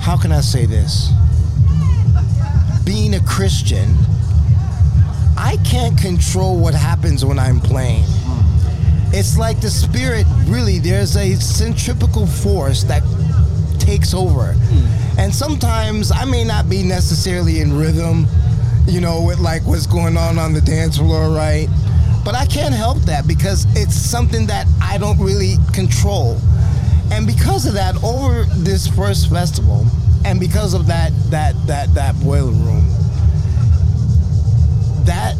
how 0.00 0.16
can 0.16 0.32
I 0.32 0.40
say 0.40 0.66
this? 0.66 1.10
Being 2.84 3.14
a 3.14 3.20
Christian, 3.20 3.96
I 5.36 5.56
can't 5.64 5.98
control 5.98 6.58
what 6.60 6.74
happens 6.74 7.24
when 7.24 7.38
I'm 7.38 7.60
playing. 7.60 8.04
It's 9.12 9.36
like 9.38 9.60
the 9.60 9.70
spirit 9.70 10.26
really 10.46 10.78
there's 10.78 11.16
a 11.16 11.34
centripetal 11.36 12.26
force 12.26 12.84
that 12.84 13.02
takes 13.86 14.12
over. 14.12 14.54
And 15.18 15.34
sometimes 15.34 16.12
I 16.12 16.24
may 16.24 16.44
not 16.44 16.68
be 16.68 16.82
necessarily 16.82 17.60
in 17.60 17.72
rhythm, 17.72 18.26
you 18.86 19.00
know, 19.00 19.22
with 19.22 19.38
like 19.38 19.62
what's 19.62 19.86
going 19.86 20.16
on 20.16 20.38
on 20.38 20.52
the 20.52 20.60
dance 20.60 20.98
floor, 20.98 21.30
right? 21.30 21.68
But 22.24 22.34
I 22.34 22.44
can't 22.46 22.74
help 22.74 22.98
that 23.02 23.26
because 23.28 23.64
it's 23.76 23.94
something 23.94 24.46
that 24.48 24.66
I 24.82 24.98
don't 24.98 25.18
really 25.18 25.54
control. 25.72 26.38
And 27.12 27.26
because 27.26 27.66
of 27.66 27.74
that, 27.74 28.02
over 28.02 28.44
this 28.56 28.88
first 28.88 29.30
festival, 29.30 29.86
and 30.24 30.40
because 30.40 30.74
of 30.74 30.86
that 30.88 31.12
that 31.30 31.54
that 31.68 31.94
that 31.94 32.18
boiler 32.20 32.50
room, 32.50 32.84
that 35.04 35.36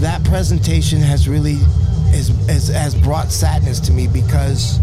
that 0.00 0.22
presentation 0.24 1.00
has 1.00 1.28
really 1.28 1.58
is, 2.14 2.30
is 2.48 2.68
has 2.68 2.94
brought 2.94 3.32
sadness 3.32 3.80
to 3.80 3.92
me 3.92 4.06
because 4.06 4.78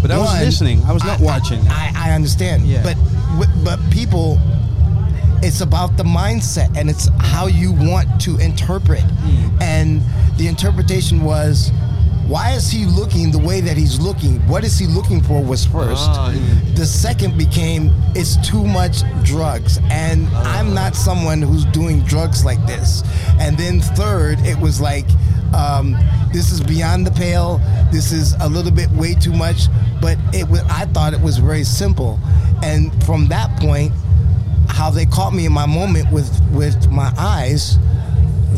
But 0.00 0.10
I 0.10 0.18
was 0.18 0.40
listening. 0.40 0.82
I 0.84 0.92
was 0.92 1.04
not 1.04 1.20
watching. 1.20 1.60
I, 1.68 1.92
I 1.94 2.12
understand. 2.12 2.64
Yeah. 2.64 2.82
But 2.82 2.96
but 3.64 3.78
people, 3.90 4.38
it's 5.42 5.60
about 5.60 5.96
the 5.96 6.04
mindset 6.04 6.76
and 6.76 6.88
it's 6.88 7.08
how 7.20 7.46
you 7.46 7.72
want 7.72 8.20
to 8.22 8.36
interpret. 8.38 9.02
Hmm. 9.02 9.62
And 9.62 10.02
the 10.36 10.48
interpretation 10.48 11.22
was, 11.22 11.70
why 12.26 12.52
is 12.52 12.70
he 12.70 12.84
looking 12.84 13.30
the 13.30 13.38
way 13.38 13.60
that 13.60 13.76
he's 13.76 13.98
looking? 13.98 14.38
What 14.48 14.64
is 14.64 14.78
he 14.78 14.86
looking 14.86 15.20
for? 15.22 15.42
Was 15.42 15.64
first. 15.64 16.08
Ah, 16.08 16.30
yeah. 16.30 16.74
The 16.74 16.86
second 16.86 17.36
became 17.38 17.90
it's 18.14 18.36
too 18.46 18.64
much 18.64 19.02
drugs, 19.24 19.78
and 19.90 20.28
I'm 20.28 20.74
not 20.74 20.94
someone 20.94 21.42
who's 21.42 21.64
doing 21.66 22.02
drugs 22.04 22.44
like 22.44 22.64
this. 22.66 23.02
And 23.40 23.56
then 23.56 23.80
third, 23.80 24.38
it 24.40 24.58
was 24.58 24.80
like. 24.80 25.06
Um, 25.54 25.96
this 26.32 26.52
is 26.52 26.60
beyond 26.60 27.06
the 27.06 27.10
pale. 27.10 27.60
This 27.90 28.12
is 28.12 28.34
a 28.40 28.48
little 28.48 28.70
bit 28.70 28.90
way 28.90 29.14
too 29.14 29.32
much, 29.32 29.68
but 30.00 30.18
it 30.34 30.48
was. 30.48 30.60
I 30.68 30.84
thought 30.86 31.14
it 31.14 31.20
was 31.20 31.38
very 31.38 31.64
simple, 31.64 32.18
and 32.62 32.92
from 33.04 33.28
that 33.28 33.58
point, 33.60 33.92
how 34.68 34.90
they 34.90 35.06
caught 35.06 35.32
me 35.32 35.46
in 35.46 35.52
my 35.52 35.66
moment 35.66 36.10
with 36.12 36.30
with 36.52 36.90
my 36.90 37.12
eyes, 37.16 37.78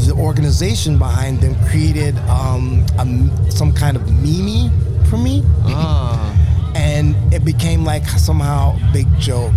the 0.07 0.15
organization 0.15 0.99
behind 0.99 1.41
them 1.41 1.55
created 1.69 2.17
um, 2.29 2.85
a 2.99 3.51
some 3.51 3.73
kind 3.73 3.97
of 3.97 4.11
meme 4.11 4.71
for 5.05 5.17
me, 5.17 5.43
ah, 5.67 6.73
and 6.75 7.15
it 7.33 7.45
became 7.45 7.85
like 7.85 8.07
somehow 8.09 8.77
a 8.77 8.93
big 8.93 9.07
joke. 9.19 9.55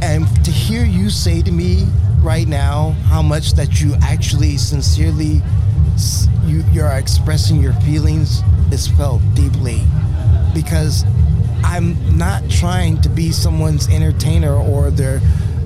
And 0.00 0.26
to 0.44 0.52
hear 0.52 0.84
you 0.84 1.10
say 1.10 1.42
to 1.42 1.50
me 1.50 1.84
right 2.22 2.46
now 2.46 2.90
how 3.08 3.22
much 3.22 3.54
that 3.54 3.80
you 3.80 3.94
actually 4.02 4.56
sincerely 4.56 5.42
s- 5.98 6.28
you 6.46 6.64
you're 6.72 6.90
expressing 6.92 7.60
your 7.60 7.74
feelings 7.86 8.42
is 8.72 8.86
felt 8.86 9.20
deeply 9.34 9.82
because 10.54 11.04
I'm 11.64 11.96
not 12.16 12.48
trying 12.48 13.00
to 13.02 13.08
be 13.08 13.32
someone's 13.32 13.88
entertainer 13.88 14.54
or 14.54 14.90
their 14.90 15.20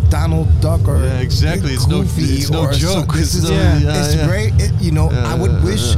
Donald 0.09 0.49
Duck 0.61 0.87
or 0.89 0.99
Yeah, 0.99 1.20
exactly. 1.20 1.72
It's 1.72 1.87
no- 1.87 2.03
it's 2.03 2.51
no 2.51 2.70
some- 2.70 2.80
joke. 2.80 3.14
This 3.14 3.35
It's 3.35 3.45
is 3.45 3.51
no- 3.51 3.57
Yeah. 3.57 3.78
yeah, 3.78 4.01
it's 4.05 4.14
yeah. 4.16 4.26
very 4.26 4.47
it, 4.59 4.72
you 4.80 4.91
know 4.93 5.09
I 5.11 5.35
would 5.35 5.62
wish 5.64 5.97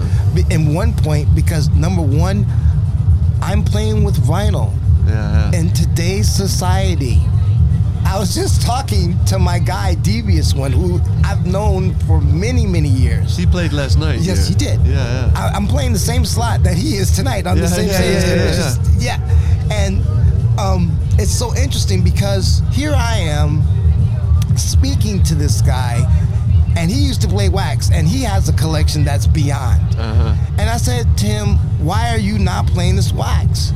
in 0.51 0.75
one 0.75 0.93
point 0.95 1.35
because 1.35 1.69
number 1.71 2.03
one 2.03 2.47
I'm 3.43 3.63
playing 3.63 4.05
with 4.05 4.17
vinyl 4.17 4.71
in 5.53 5.71
today's 5.71 6.29
society, 6.29 7.21
I 8.07 8.19
was 8.19 8.35
just 8.35 8.63
talking 8.63 9.17
to 9.27 9.39
my 9.39 9.59
guy 9.59 9.95
Devious 9.97 10.55
One, 10.55 10.71
who 10.73 11.01
I've 11.25 11.47
known 11.47 11.95
for 12.07 12.21
many, 12.21 12.65
many 12.67 12.89
years. 12.89 13.37
He 13.37 13.45
played 13.47 13.73
last 13.73 13.99
night. 13.99 14.21
Yes, 14.21 14.47
here. 14.47 14.57
he 14.57 14.65
did. 14.79 14.87
Yeah, 14.87 14.95
yeah. 14.95 15.33
I, 15.35 15.49
I'm 15.57 15.67
playing 15.67 15.93
the 15.93 15.99
same 15.99 16.25
slot 16.25 16.63
that 16.63 16.77
he 16.77 16.97
is 16.97 17.11
tonight 17.17 17.47
on 17.47 17.57
Yeah, 17.57 17.63
the 17.63 17.69
same 17.69 17.89
yeah, 17.89 17.95
stage. 17.95 18.23
yeah, 18.23 18.35
yeah, 18.45 18.53
just- 18.55 19.03
yeah. 19.03 19.73
And 19.73 20.07
um, 20.59 20.97
it's 21.19 21.33
so 21.33 21.55
interesting 21.57 22.05
because 22.05 22.63
here 22.73 22.93
I 22.95 23.17
am 23.17 23.63
speaking 24.57 25.23
to 25.25 25.35
this 25.35 25.61
guy, 25.63 25.99
and 26.77 26.91
he 26.91 27.01
used 27.01 27.23
to 27.23 27.29
play 27.29 27.49
wax, 27.49 27.91
and 27.91 28.07
he 28.07 28.23
has 28.23 28.49
a 28.49 28.53
collection 28.53 29.03
that's 29.05 29.27
beyond. 29.27 29.81
Uh-huh. 29.97 30.35
And 30.59 30.69
I 30.71 30.77
said 30.77 31.07
to 31.19 31.27
him, 31.27 31.57
Why 31.85 32.11
are 32.15 32.19
you 32.19 32.39
not 32.39 32.67
playing 32.69 32.97
this 32.97 33.13
wax? 33.13 33.73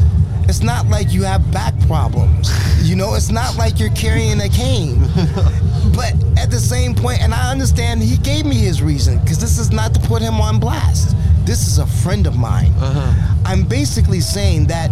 It's 0.48 0.62
not 0.62 0.86
like 0.88 1.12
you 1.12 1.24
have 1.24 1.52
back 1.52 1.78
problems. 1.86 2.50
You 2.82 2.96
know, 2.96 3.14
it's 3.14 3.30
not 3.30 3.56
like 3.56 3.78
you're 3.78 3.90
carrying 3.90 4.40
a 4.40 4.48
cane. 4.48 4.98
but 5.94 6.14
at 6.38 6.50
the 6.50 6.58
same 6.58 6.94
point, 6.94 7.20
and 7.20 7.34
I 7.34 7.50
understand 7.50 8.02
he 8.02 8.16
gave 8.16 8.46
me 8.46 8.56
his 8.56 8.80
reason, 8.82 9.18
because 9.18 9.38
this 9.38 9.58
is 9.58 9.70
not 9.70 9.92
to 9.94 10.00
put 10.00 10.22
him 10.22 10.40
on 10.40 10.58
blast. 10.58 11.14
This 11.44 11.66
is 11.66 11.78
a 11.78 11.86
friend 11.86 12.26
of 12.26 12.36
mine. 12.36 12.72
Uh-huh. 12.78 13.36
I'm 13.44 13.64
basically 13.64 14.20
saying 14.20 14.68
that 14.68 14.90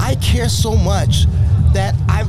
I 0.00 0.16
care 0.16 0.48
so 0.48 0.74
much 0.74 1.26
that 1.74 1.94
I'm 2.08 2.28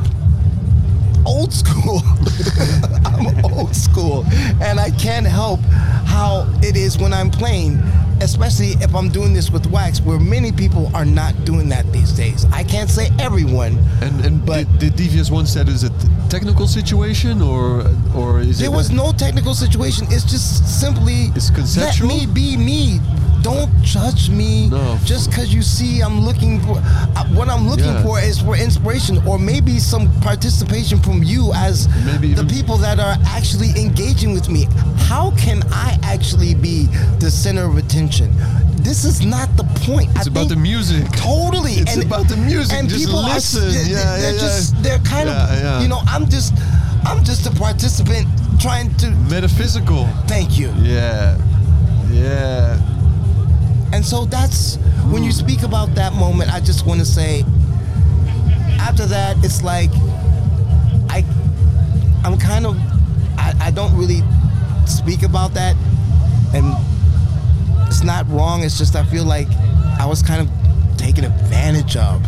old 1.25 1.51
school. 1.51 2.01
I'm 3.05 3.45
old 3.45 3.75
school. 3.75 4.25
And 4.61 4.79
I 4.79 4.91
can't 4.91 5.25
help 5.25 5.59
how 6.05 6.47
it 6.61 6.75
is 6.75 6.97
when 6.97 7.13
I'm 7.13 7.29
playing, 7.31 7.77
especially 8.21 8.71
if 8.81 8.93
I'm 8.95 9.09
doing 9.09 9.33
this 9.33 9.49
with 9.51 9.65
wax, 9.67 10.01
where 10.01 10.19
many 10.19 10.51
people 10.51 10.91
are 10.93 11.05
not 11.05 11.33
doing 11.45 11.69
that 11.69 11.91
these 11.91 12.11
days. 12.11 12.45
I 12.51 12.63
can't 12.63 12.89
say 12.89 13.09
everyone. 13.19 13.77
And 14.01 14.25
and 14.25 14.45
But- 14.45 14.67
the, 14.79 14.89
did 14.89 14.95
Devious 14.95 15.29
One 15.31 15.45
said 15.45 15.67
is 15.69 15.83
it 15.83 15.93
technical 16.29 16.67
situation 16.67 17.41
or 17.41 17.85
or 18.15 18.39
is 18.39 18.59
There 18.59 18.67
it 18.69 18.73
was 18.73 18.91
no 18.91 19.11
technical 19.11 19.53
situation. 19.55 20.07
It's 20.09 20.23
just 20.25 20.79
simply 20.81 21.31
It's 21.35 21.49
conceptual? 21.49 22.07
let 22.09 22.19
me 22.19 22.25
be 22.27 22.57
me. 22.57 22.99
Don't 23.41 23.69
judge 23.81 24.29
me 24.29 24.67
No. 24.69 24.97
just 25.05 25.29
because 25.29 25.53
you 25.53 25.61
see 25.61 26.01
I'm 26.01 26.19
looking 26.21 26.59
for 26.61 26.77
uh, 26.77 27.25
what 27.33 27.47
I'm 27.49 27.67
looking 27.69 27.85
Yeah. 27.85 28.03
for 28.03 28.19
is 28.19 28.39
for 28.39 28.55
inspiration 28.55 29.21
or 29.25 29.39
maybe 29.39 29.79
some 29.79 30.11
participation 30.21 30.99
from 30.99 31.23
you 31.23 31.51
as 31.53 31.87
Maybe 32.05 32.33
the 32.33 32.43
people 32.45 32.77
that 32.79 32.99
are 32.99 33.15
actually 33.25 33.69
engaging 33.81 34.33
with 34.33 34.49
me. 34.49 34.67
How 35.07 35.31
can 35.37 35.63
I 35.71 35.97
actually 36.03 36.53
be 36.55 36.87
the 37.19 37.31
center 37.31 37.65
of 37.65 37.77
attention? 37.77 38.31
This 38.83 39.03
is 39.05 39.25
not 39.25 39.55
the 39.57 39.63
point. 39.85 40.09
It's 40.15 40.27
I 40.27 40.31
about 40.31 40.49
the 40.49 40.55
music. 40.55 41.05
Totally. 41.11 41.73
It's 41.73 41.97
about 42.03 42.27
the 42.27 42.37
music. 42.37 42.77
And 42.77 42.89
Just 42.89 43.05
people 43.05 43.23
listen. 43.23 43.63
are, 43.67 43.71
they're, 43.71 43.87
Yeah, 43.87 44.17
they're 44.17 44.33
yeah, 44.33 44.39
just 44.39 44.75
yeah. 44.75 44.81
they're 44.81 44.99
kind 44.99 45.27
Yeah, 45.29 45.75
of 45.77 45.81
you 45.83 45.87
know, 45.89 46.01
I'm 46.07 46.29
just 46.29 46.53
I'm 47.05 47.23
just 47.23 47.45
a 47.47 47.51
participant 47.51 48.27
trying 48.59 48.93
to 48.97 49.11
metaphysical? 49.29 50.07
thank 50.27 50.57
you. 50.59 50.73
Yeah. 50.81 51.37
Yeah. 52.11 52.77
And 53.91 54.05
so 54.05 54.25
that's 54.25 54.75
when 55.11 55.23
you 55.23 55.31
speak 55.31 55.63
about 55.63 55.95
that 55.95 56.13
moment, 56.13 56.53
I 56.53 56.59
just 56.59 56.85
want 56.85 56.99
to 56.99 57.05
say 57.05 57.43
after 58.79 59.05
that 59.07 59.37
it's 59.43 59.61
like 59.63 59.89
I 61.09 61.25
I'm 62.23 62.37
kind 62.37 62.65
of 62.65 62.77
I, 63.37 63.53
I 63.61 63.71
don't 63.71 63.95
really 63.97 64.21
speak 64.85 65.23
about 65.23 65.53
that 65.55 65.75
and 66.53 66.65
it's 67.87 68.03
not 68.03 68.27
wrong, 68.29 68.63
it's 68.63 68.77
just 68.77 68.95
I 68.95 69.03
feel 69.05 69.25
like 69.25 69.47
I 69.99 70.05
was 70.05 70.21
kind 70.21 70.41
of 70.41 70.97
taken 70.97 71.23
advantage 71.25 71.95
of 71.97 72.23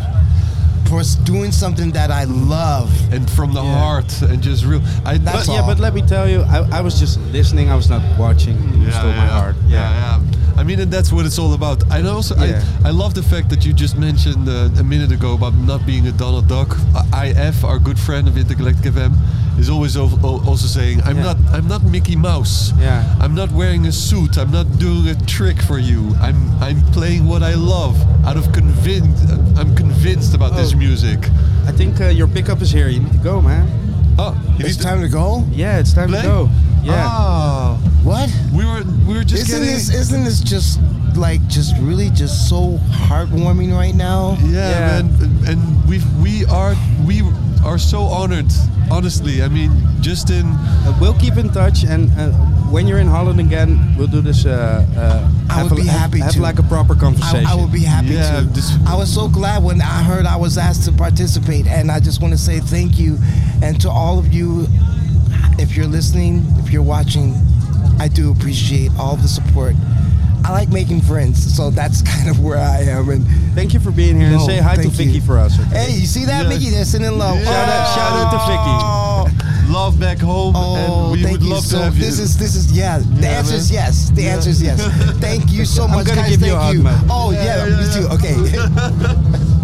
for 0.88 1.00
s- 1.00 1.14
doing 1.14 1.52
something 1.52 1.90
that 1.92 2.10
I 2.10 2.24
love. 2.24 2.90
And 3.12 3.30
from 3.30 3.54
the 3.54 3.62
Yeah. 3.62 3.78
heart 3.78 4.22
and 4.22 4.42
just 4.42 4.64
real. 4.64 4.82
I 5.06 5.16
That's 5.18 5.46
But, 5.46 5.52
yeah, 5.54 5.66
but 5.66 5.78
let 5.78 5.94
me 5.94 6.02
tell 6.02 6.28
you, 6.28 6.42
I, 6.42 6.78
I 6.78 6.80
was 6.82 6.98
just 7.00 7.18
listening. 7.32 7.70
I 7.70 7.76
was 7.76 7.88
not 7.88 8.02
watching. 8.18 8.56
You 8.74 8.86
yeah, 8.88 8.90
stole 8.98 9.10
my 9.12 9.16
yeah, 9.16 9.28
heart. 9.28 9.56
Yeah, 9.68 9.78
yeah. 10.20 10.20
I 10.56 10.62
mean, 10.64 10.80
and 10.80 10.90
that's 10.92 11.10
what 11.12 11.24
it's 11.26 11.38
all 11.38 11.54
about. 11.54 11.82
And 11.90 12.06
also, 12.06 12.34
Yeah. 12.36 12.62
I, 12.84 12.88
I 12.88 12.90
love 12.90 13.14
the 13.14 13.22
fact 13.22 13.48
that 13.50 13.64
you 13.64 13.72
just 13.72 13.96
mentioned 13.96 14.48
uh, 14.48 14.68
a 14.78 14.84
minute 14.84 15.10
ago 15.12 15.34
about 15.34 15.54
not 15.54 15.84
being 15.86 16.06
a 16.06 16.12
Donald 16.12 16.46
Duck. 16.48 16.76
IF, 17.14 17.64
our 17.64 17.78
good 17.78 17.98
friend 17.98 18.28
of 18.28 18.36
Intergalactic 18.36 18.92
FM, 18.92 19.12
is 19.58 19.68
always 19.68 19.96
al- 19.96 20.18
al- 20.24 20.42
also 20.48 20.66
saying, 20.66 21.02
"I'm 21.04 21.16
Yeah. 21.16 21.24
not, 21.32 21.36
I'm 21.52 21.68
not 21.68 21.82
Mickey 21.84 22.16
Mouse. 22.16 22.72
Yeah. 22.78 23.04
I'm 23.20 23.34
not 23.34 23.50
wearing 23.52 23.86
a 23.86 23.92
suit. 23.92 24.36
I'm 24.38 24.50
not 24.50 24.66
doing 24.78 25.08
a 25.08 25.14
trick 25.26 25.60
for 25.62 25.78
you. 25.78 26.14
I'm, 26.20 26.38
I'm 26.62 26.80
playing 26.92 27.26
what 27.26 27.42
I 27.42 27.54
love. 27.54 27.94
Out 28.26 28.36
of 28.36 28.52
convinced, 28.52 29.28
I'm 29.58 29.74
convinced 29.74 30.34
about 30.34 30.54
this 30.56 30.72
Oh. 30.72 30.78
music. 30.78 31.18
I 31.66 31.72
think 31.72 32.00
uh, 32.00 32.08
your 32.08 32.28
pickup 32.28 32.60
is 32.62 32.70
here. 32.70 32.88
You 32.88 33.00
need 33.00 33.12
to 33.12 33.18
go, 33.18 33.40
man. 33.40 33.68
Oh, 34.18 34.34
It's 34.58 34.68
need 34.68 34.76
to 34.76 34.82
time 34.82 35.00
to 35.02 35.08
go? 35.08 35.44
Yeah, 35.52 35.78
it's 35.78 35.92
time 35.94 36.08
play? 36.08 36.22
to 36.22 36.26
go. 36.28 36.50
Yeah. 36.82 37.06
Ah, 37.08 37.76
What? 38.02 38.28
we 38.52 38.64
were, 38.64 38.82
we 39.06 39.14
were 39.14 39.24
just 39.24 39.42
Isn't 39.48 39.60
getting. 39.60 39.74
this 39.74 39.88
isn't 39.94 40.24
this 40.24 40.40
just 40.40 40.80
like 41.14 41.40
just 41.46 41.76
really 41.80 42.10
just 42.10 42.48
so 42.48 42.78
heartwarming 43.06 43.72
right 43.76 43.94
now? 43.94 44.36
Yeah, 44.42 44.70
Yeah. 44.70 45.02
man, 45.02 45.14
and- 45.22 45.48
and 45.48 45.60
we 45.88 46.00
we 46.20 46.44
are 46.46 46.74
we 47.06 47.22
are 47.64 47.78
so 47.78 48.02
honored. 48.04 48.50
Honestly, 48.90 49.42
I 49.42 49.48
mean, 49.48 49.70
just 50.00 50.30
in 50.30 50.46
Uh, 50.46 50.92
we'll 51.00 51.14
keep 51.14 51.36
in 51.36 51.48
touch, 51.50 51.84
and 51.84 52.10
uh, 52.18 52.30
when 52.74 52.88
you're 52.88 52.98
in 52.98 53.06
Holland 53.06 53.38
again, 53.38 53.94
we'll 53.96 54.08
do 54.10 54.20
this. 54.20 54.44
Uh, 54.44 54.50
uh, 54.96 55.28
I 55.48 55.54
have 55.54 55.70
would 55.70 55.78
a- 55.78 55.82
be 55.82 55.86
have- 55.88 56.00
happy 56.00 56.18
have, 56.20 56.32
to. 56.32 56.42
like 56.42 56.58
a 56.58 56.62
proper 56.64 56.94
I, 56.94 56.98
conversation. 56.98 57.46
I 57.46 57.54
would 57.54 57.70
be 57.72 57.84
happy 57.84 58.14
Yeah, 58.14 58.40
to. 58.40 58.46
this- 58.46 58.72
I 58.86 58.96
was 58.96 59.08
so 59.12 59.28
glad 59.28 59.62
when 59.62 59.80
I 59.80 60.02
heard 60.02 60.26
I 60.26 60.36
was 60.36 60.58
asked 60.58 60.82
to 60.86 60.92
participate, 60.92 61.66
and 61.68 61.90
I 61.92 62.00
just 62.00 62.20
want 62.20 62.32
to 62.34 62.38
say 62.38 62.58
thank 62.58 62.98
you, 62.98 63.18
and 63.62 63.80
to 63.82 63.88
all 63.90 64.18
of 64.18 64.34
you, 64.34 64.66
if 65.58 65.76
you're 65.76 65.86
listening, 65.86 66.44
if 66.58 66.70
you're 66.72 66.82
watching, 66.82 67.34
I 67.98 68.08
do 68.08 68.30
appreciate 68.32 68.90
all 68.98 69.16
the 69.16 69.28
support. 69.28 69.74
I 70.44 70.50
like 70.50 70.70
making 70.70 71.02
friends, 71.02 71.38
so 71.56 71.70
that's 71.70 72.02
kind 72.14 72.28
of 72.28 72.40
where 72.42 72.58
I 72.58 72.78
am. 72.82 73.08
And 73.10 73.26
Thank 73.54 73.74
you 73.74 73.80
for 73.80 73.90
being 73.92 74.18
here, 74.18 74.28
and 74.30 74.40
say 74.42 74.58
hi 74.58 74.76
to 74.76 74.88
Vicky 74.88 75.10
you. 75.12 75.20
for 75.20 75.38
us. 75.38 75.58
okay? 75.60 75.84
hey, 75.84 75.92
you 75.92 76.06
see 76.06 76.24
that, 76.24 76.42
Yeah. 76.44 76.48
Mickey? 76.48 76.70
They're 76.70 76.84
sitting 76.84 77.16
low. 77.18 77.34
Shout 77.44 77.68
out- 77.68 77.94
shout 77.94 78.12
out 78.12 78.30
to 78.32 78.38
Vicky. 78.48 79.46
Oh, 79.68 79.72
love 79.72 80.00
back 80.00 80.18
home, 80.18 80.54
Oh, 80.56 80.74
and 80.74 81.12
we 81.12 81.22
thank 81.22 81.32
would 81.38 81.42
you 81.46 81.50
love 81.54 81.64
so. 81.64 81.78
to 81.78 81.84
have 81.84 81.98
this 81.98 82.18
you. 82.18 82.24
is 82.24 82.36
this 82.38 82.56
is 82.56 82.72
yeah. 82.72 82.98
The 82.98 83.20
Yeah, 83.22 83.28
answer 83.38 83.54
is 83.54 83.70
yes. 83.70 84.10
The 84.10 84.26
answer 84.28 84.50
is 84.50 84.60
yes. 84.62 84.82
Thank 85.20 85.52
you 85.52 85.64
so 85.64 85.86
much, 85.86 85.98
I'm 85.98 86.04
gonna 86.06 86.20
guys. 86.22 86.30
give 86.30 86.40
you 86.40 86.46
thank 86.54 86.60
a 86.60 86.64
hug, 86.64 86.74
you. 86.76 86.82
man. 86.82 87.04
Oh 87.08 87.30
yeah, 87.30 87.44
Yeah, 87.44 87.66
yeah, 87.66 87.76
me 87.76 87.92
too. 87.94 88.02
yeah. 88.02 88.14
Okay. 88.14 89.58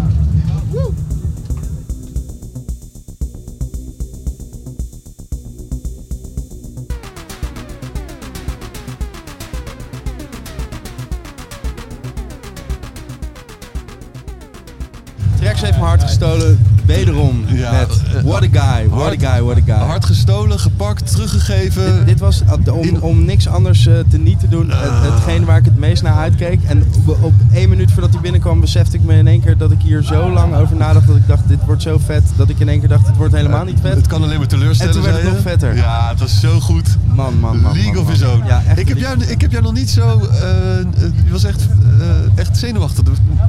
Trax 15.59 15.71
heeft 15.71 15.83
mijn 15.85 15.99
hart 15.99 16.09
gestolen, 16.09 16.68
wederom. 16.95 17.43
Ja, 17.47 17.71
met 17.71 18.01
eh, 18.15 18.21
what 18.23 18.43
a 18.43 18.47
guy, 18.51 18.87
what 18.89 19.01
hard- 19.01 19.23
a 19.23 19.31
guy, 19.31 19.41
what 19.43 19.57
a 19.57 19.61
guy. 19.65 19.87
Hard 19.87 20.05
gestolen, 20.05 20.59
gepakt, 20.59 21.11
teruggegeven. 21.11 21.95
Dit, 21.97 22.05
dit 22.05 22.19
was 22.19 22.41
uh, 22.67 22.73
om, 22.75 22.83
in- 22.83 23.01
om 23.01 23.25
niks 23.25 23.47
anders 23.47 23.87
eh, 23.87 23.93
te 24.09 24.17
niet 24.17 24.39
te 24.39 24.47
doen. 24.47 24.69
Het, 24.69 25.13
hetgene 25.13 25.45
waar 25.45 25.57
ik 25.57 25.65
het 25.65 25.77
meest 25.77 26.03
naar 26.03 26.15
uitkeek. 26.17 26.63
En 26.63 26.83
op, 27.05 27.23
op 27.23 27.33
één 27.53 27.69
minuut 27.69 27.91
voordat 27.91 28.11
hij 28.11 28.21
binnenkwam, 28.21 28.59
besefte 28.59 28.95
ik 28.97 29.03
me 29.03 29.13
in 29.17 29.27
één 29.27 29.41
keer 29.41 29.57
dat 29.57 29.71
ik 29.71 29.81
hier 29.81 30.03
zo 30.03 30.29
lang 30.29 30.55
over 30.55 30.75
nadacht. 30.75 31.07
Dat 31.07 31.15
ik 31.15 31.27
dacht, 31.27 31.47
dit 31.47 31.59
wordt 31.65 31.81
zo 31.81 31.97
vet. 32.05 32.23
Dat 32.35 32.49
ik 32.49 32.59
in 32.59 32.69
één 32.69 32.79
keer 32.79 32.89
dacht, 32.89 33.07
het 33.07 33.15
wordt 33.15 33.33
helemaal 33.35 33.63
niet 33.65 33.77
vet. 33.81 33.95
Het 33.95 34.07
kan 34.07 34.23
alleen 34.23 34.37
maar 34.37 34.47
teleurstellen. 34.47 34.93
En 34.95 35.01
toen 35.01 35.09
werd 35.11 35.21
het 35.23 35.31
je? 35.31 35.33
nog 35.37 35.45
vetter. 35.51 35.75
Ja, 35.75 36.09
het 36.09 36.19
was 36.19 36.39
zo 36.39 36.59
goed. 36.59 36.97
Man, 37.15 37.39
man, 37.39 37.61
man. 37.61 37.73
League 37.73 37.93
man, 37.93 38.01
of 38.03 38.09
his 38.09 38.23
own. 38.23 38.43
Ja, 38.47 38.61
echt 38.67 38.79
ik, 38.79 38.87
heb 38.87 38.97
jou, 38.97 39.23
ik 39.23 39.41
heb 39.41 39.51
jou 39.51 39.63
nog 39.63 39.73
niet 39.73 39.89
zo. 39.89 40.01
eh, 40.31 40.79
eh, 40.79 40.85
je 41.25 41.31
was 41.31 41.43
echt, 41.43 41.61
eh, 41.99 42.07
echt 42.35 42.57
zenuwachtig. 42.57 43.03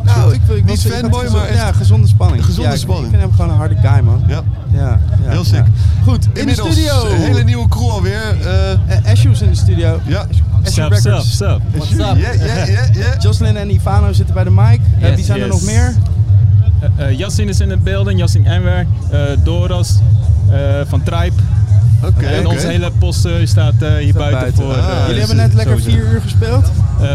Nou, 0.05 0.35
ik, 0.35 0.41
ik 0.49 0.65
niet 0.65 0.85
ik 0.85 0.91
had 0.93 1.01
fanboy, 1.01 1.29
maar 1.33 1.45
echt. 1.47 1.57
Ja, 1.59 1.73
gezonde 1.73 2.07
spanning. 2.07 2.45
Gezonde 2.45 2.71
Ja, 2.71 2.77
spanning. 2.77 3.15
Hem 3.31 3.39
gewoon 3.39 3.51
een 3.51 3.57
harde 3.57 3.77
guy, 3.83 4.01
man. 4.05 4.23
Ja, 4.27 4.43
Ja, 4.73 4.99
ja, 5.25 5.31
heel 5.31 5.45
sick. 5.45 5.55
ja. 5.55 5.65
Goed, 6.05 6.25
in 6.25 6.31
de 6.35 6.41
Inmiddels 6.41 6.73
studio. 6.73 7.07
Een 7.11 7.17
hele 7.21 7.43
nieuwe 7.45 7.69
crew 7.69 7.91
alweer. 7.91 8.37
eh 8.47 8.71
Eh, 8.73 9.11
Ashu's 9.13 9.41
in 9.41 9.49
de 9.51 9.57
studio. 9.57 10.01
ja. 10.07 10.27
Ashu 10.65 10.83
Records. 10.83 11.39
What's 11.39 11.41
up? 11.41 11.61
Ja, 11.97 12.15
ja, 12.17 12.55
ja, 12.55 12.65
ja. 12.93 13.17
Jocelyn 13.19 13.57
en 13.57 13.71
Ivano 13.71 14.13
zitten 14.13 14.35
bij 14.35 14.45
de 14.45 14.51
mic. 14.51 14.81
Eh, 15.01 15.07
Yes, 15.09 15.15
wie 15.17 15.25
zijn 15.25 15.41
er 15.41 15.49
nog 15.49 15.63
meer? 15.63 15.95
Uh, 17.01 17.07
uh, 17.11 17.19
Yassin 17.19 17.49
is 17.49 17.61
in 17.61 17.69
de 17.69 17.77
building, 17.77 18.19
Yassin 18.19 18.47
Enwer, 18.47 18.87
uh, 19.13 19.21
Doros 19.45 19.99
uh, 20.51 20.57
van 20.89 21.03
Tribe. 21.03 21.37
Oké, 22.05 22.27
en 22.27 22.47
onze 22.47 22.67
hele 22.67 22.91
post 22.99 23.25
uh, 23.27 23.33
staat 23.45 23.73
uh, 23.83 23.95
hier 23.95 24.09
Staat 24.15 24.31
buiten, 24.31 24.55
voor. 24.55 24.75
Ah, 24.75 24.79
uh, 24.89 25.03
Jullie 25.07 25.19
hebben 25.19 25.37
net 25.37 25.55
lekker 25.55 25.79
sowieso. 25.81 25.99
vier 26.01 26.13
uur 26.13 26.21
gespeeld. 26.21 26.71
Uh, 27.01 27.09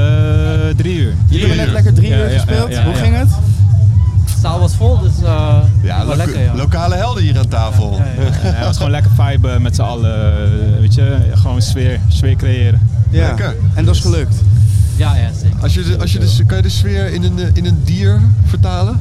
drie 0.75 0.95
uur. 0.97 1.13
Jullie 1.27 1.47
hebben 1.47 1.65
net 1.65 1.73
lekker 1.73 1.93
drie 1.93 2.09
Ja, 2.09 2.17
uur 2.17 2.29
ja, 2.31 2.33
gespeeld. 2.39 2.69
ja, 2.71 2.79
ja, 2.79 2.83
Hoe 2.85 2.93
ja. 2.93 2.99
ging 2.99 3.15
het? 3.17 3.29
De 4.45 4.51
zaal 4.51 4.59
was 4.59 4.75
vol, 4.75 4.99
dus 4.99 5.11
uh, 5.23 5.57
Ja, 5.81 6.03
lekker 6.03 6.39
ja. 6.39 6.55
lokale 6.55 6.95
helden 6.95 7.23
hier 7.23 7.37
aan 7.37 7.47
tafel. 7.47 7.91
Ja, 7.91 8.23
ja, 8.23 8.23
ja. 8.23 8.49
Ja, 8.49 8.55
het 8.55 8.65
was 8.65 8.77
gewoon 8.77 8.91
lekker 8.91 9.11
vibe 9.11 9.59
met 9.59 9.75
z'n 9.75 9.81
allen, 9.81 10.33
uh, 10.73 10.79
weet 10.79 10.93
je, 10.93 11.17
gewoon 11.33 11.61
sfeer, 11.61 11.99
sfeer 12.07 12.35
creëren. 12.35 12.89
Ja. 13.09 13.27
Lekker. 13.27 13.55
En 13.73 13.85
dat 13.85 13.95
is 13.95 14.01
gelukt. 14.01 14.35
Ja, 14.95 15.15
ja, 15.15 15.29
zeker. 15.41 15.61
Als 15.61 15.73
je 15.73 15.83
de, 15.83 15.99
als 15.99 16.11
je 16.11 16.19
de, 16.19 16.43
kan 16.45 16.57
je 16.57 16.63
de 16.63 16.69
sfeer 16.69 17.13
in 17.13 17.23
een, 17.23 17.39
eh, 17.39 17.47
in 17.53 17.65
een 17.65 17.81
dier 17.83 18.21
vertalen? 18.45 18.99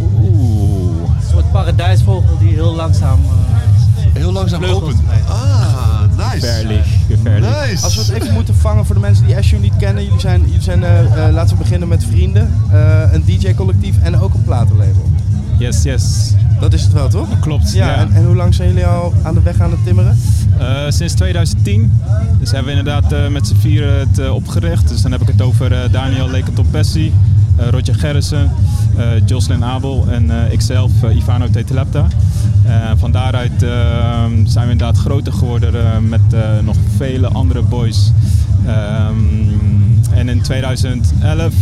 Oeh. 0.00 1.00
Een 1.00 1.30
soort 1.30 1.52
paradijsvogel 1.52 2.38
die 2.38 2.52
heel 2.52 2.74
langzaam... 2.74 3.20
Heel 4.12 4.32
langzaam 4.32 4.64
open. 4.64 4.94
Ah, 5.28 5.97
nice. 6.34 6.46
Nice. 7.68 7.84
Als 7.84 7.94
we 7.96 8.12
het 8.12 8.22
even 8.22 8.34
moeten 8.34 8.54
vangen 8.54 8.86
voor 8.86 8.94
de 8.94 9.00
mensen 9.00 9.26
die 9.26 9.36
Ashu 9.36 9.56
niet 9.58 9.76
kennen. 9.78 10.04
Jullie 10.04 10.20
zijn, 10.20 10.42
jullie 10.46 10.62
zijn 10.62 10.84
eh, 10.84 11.26
eh, 11.26 11.34
laten 11.34 11.56
we 11.56 11.62
beginnen 11.62 11.88
met 11.88 12.04
vrienden. 12.04 12.50
eh, 12.72 13.02
een 13.12 13.22
DJ-collectief 13.26 13.94
en 14.02 14.20
ook 14.20 14.34
een 14.34 14.44
platenlabel. 14.44 15.10
Yes, 15.58 15.82
yes. 15.82 16.32
Dat 16.60 16.72
is 16.72 16.82
het 16.82 16.92
wel, 16.92 17.08
toch? 17.08 17.40
Klopt, 17.40 17.72
Ja, 17.72 17.86
ja. 17.86 17.96
En, 17.96 18.12
en 18.12 18.24
hoe 18.24 18.36
lang 18.36 18.54
zijn 18.54 18.68
jullie 18.68 18.86
al 18.86 19.14
aan 19.22 19.34
de 19.34 19.42
weg 19.42 19.60
aan 19.60 19.70
het 19.70 19.84
timmeren? 19.84 20.18
Eh, 20.58 20.66
sinds 20.88 21.14
2010. 21.14 22.00
Dus 22.40 22.50
hebben 22.50 22.72
we 22.72 22.78
inderdaad 22.78 23.12
eh, 23.12 23.28
met 23.28 23.46
z'n 23.46 23.56
vieren 23.56 23.98
het 24.08 24.18
eh, 24.18 24.34
opgericht. 24.34 24.88
Dus 24.88 25.02
dan 25.02 25.12
heb 25.12 25.20
ik 25.20 25.26
het 25.28 25.42
over 25.42 25.72
eh, 25.72 25.78
Daniel 25.92 26.30
Lekatopessi, 26.30 27.12
eh 27.56 27.68
Roger 27.68 27.94
Gerritsen, 27.94 28.42
eh 28.44 28.50
Jocelyn 29.26 29.64
Abel 29.64 30.06
en 30.10 30.30
eh, 30.30 30.52
ikzelf, 30.52 30.90
eh, 31.02 31.16
Ivano 31.16 31.50
Tetelepta. 31.50 32.06
Eh, 32.64 32.72
van 32.96 33.10
daaruit 33.12 33.62
eh, 33.62 33.68
zijn 34.44 34.66
we 34.66 34.72
inderdaad 34.72 34.96
groter 34.98 35.32
geworden 35.32 35.74
eh, 35.74 35.98
met 36.08 36.20
eh, 36.30 36.40
nog 36.64 36.76
vele 36.96 37.28
andere 37.28 37.62
boys. 37.62 38.12
Ehm, 38.66 39.14
en 40.14 40.28
in 40.28 40.42
2011, 40.42 41.52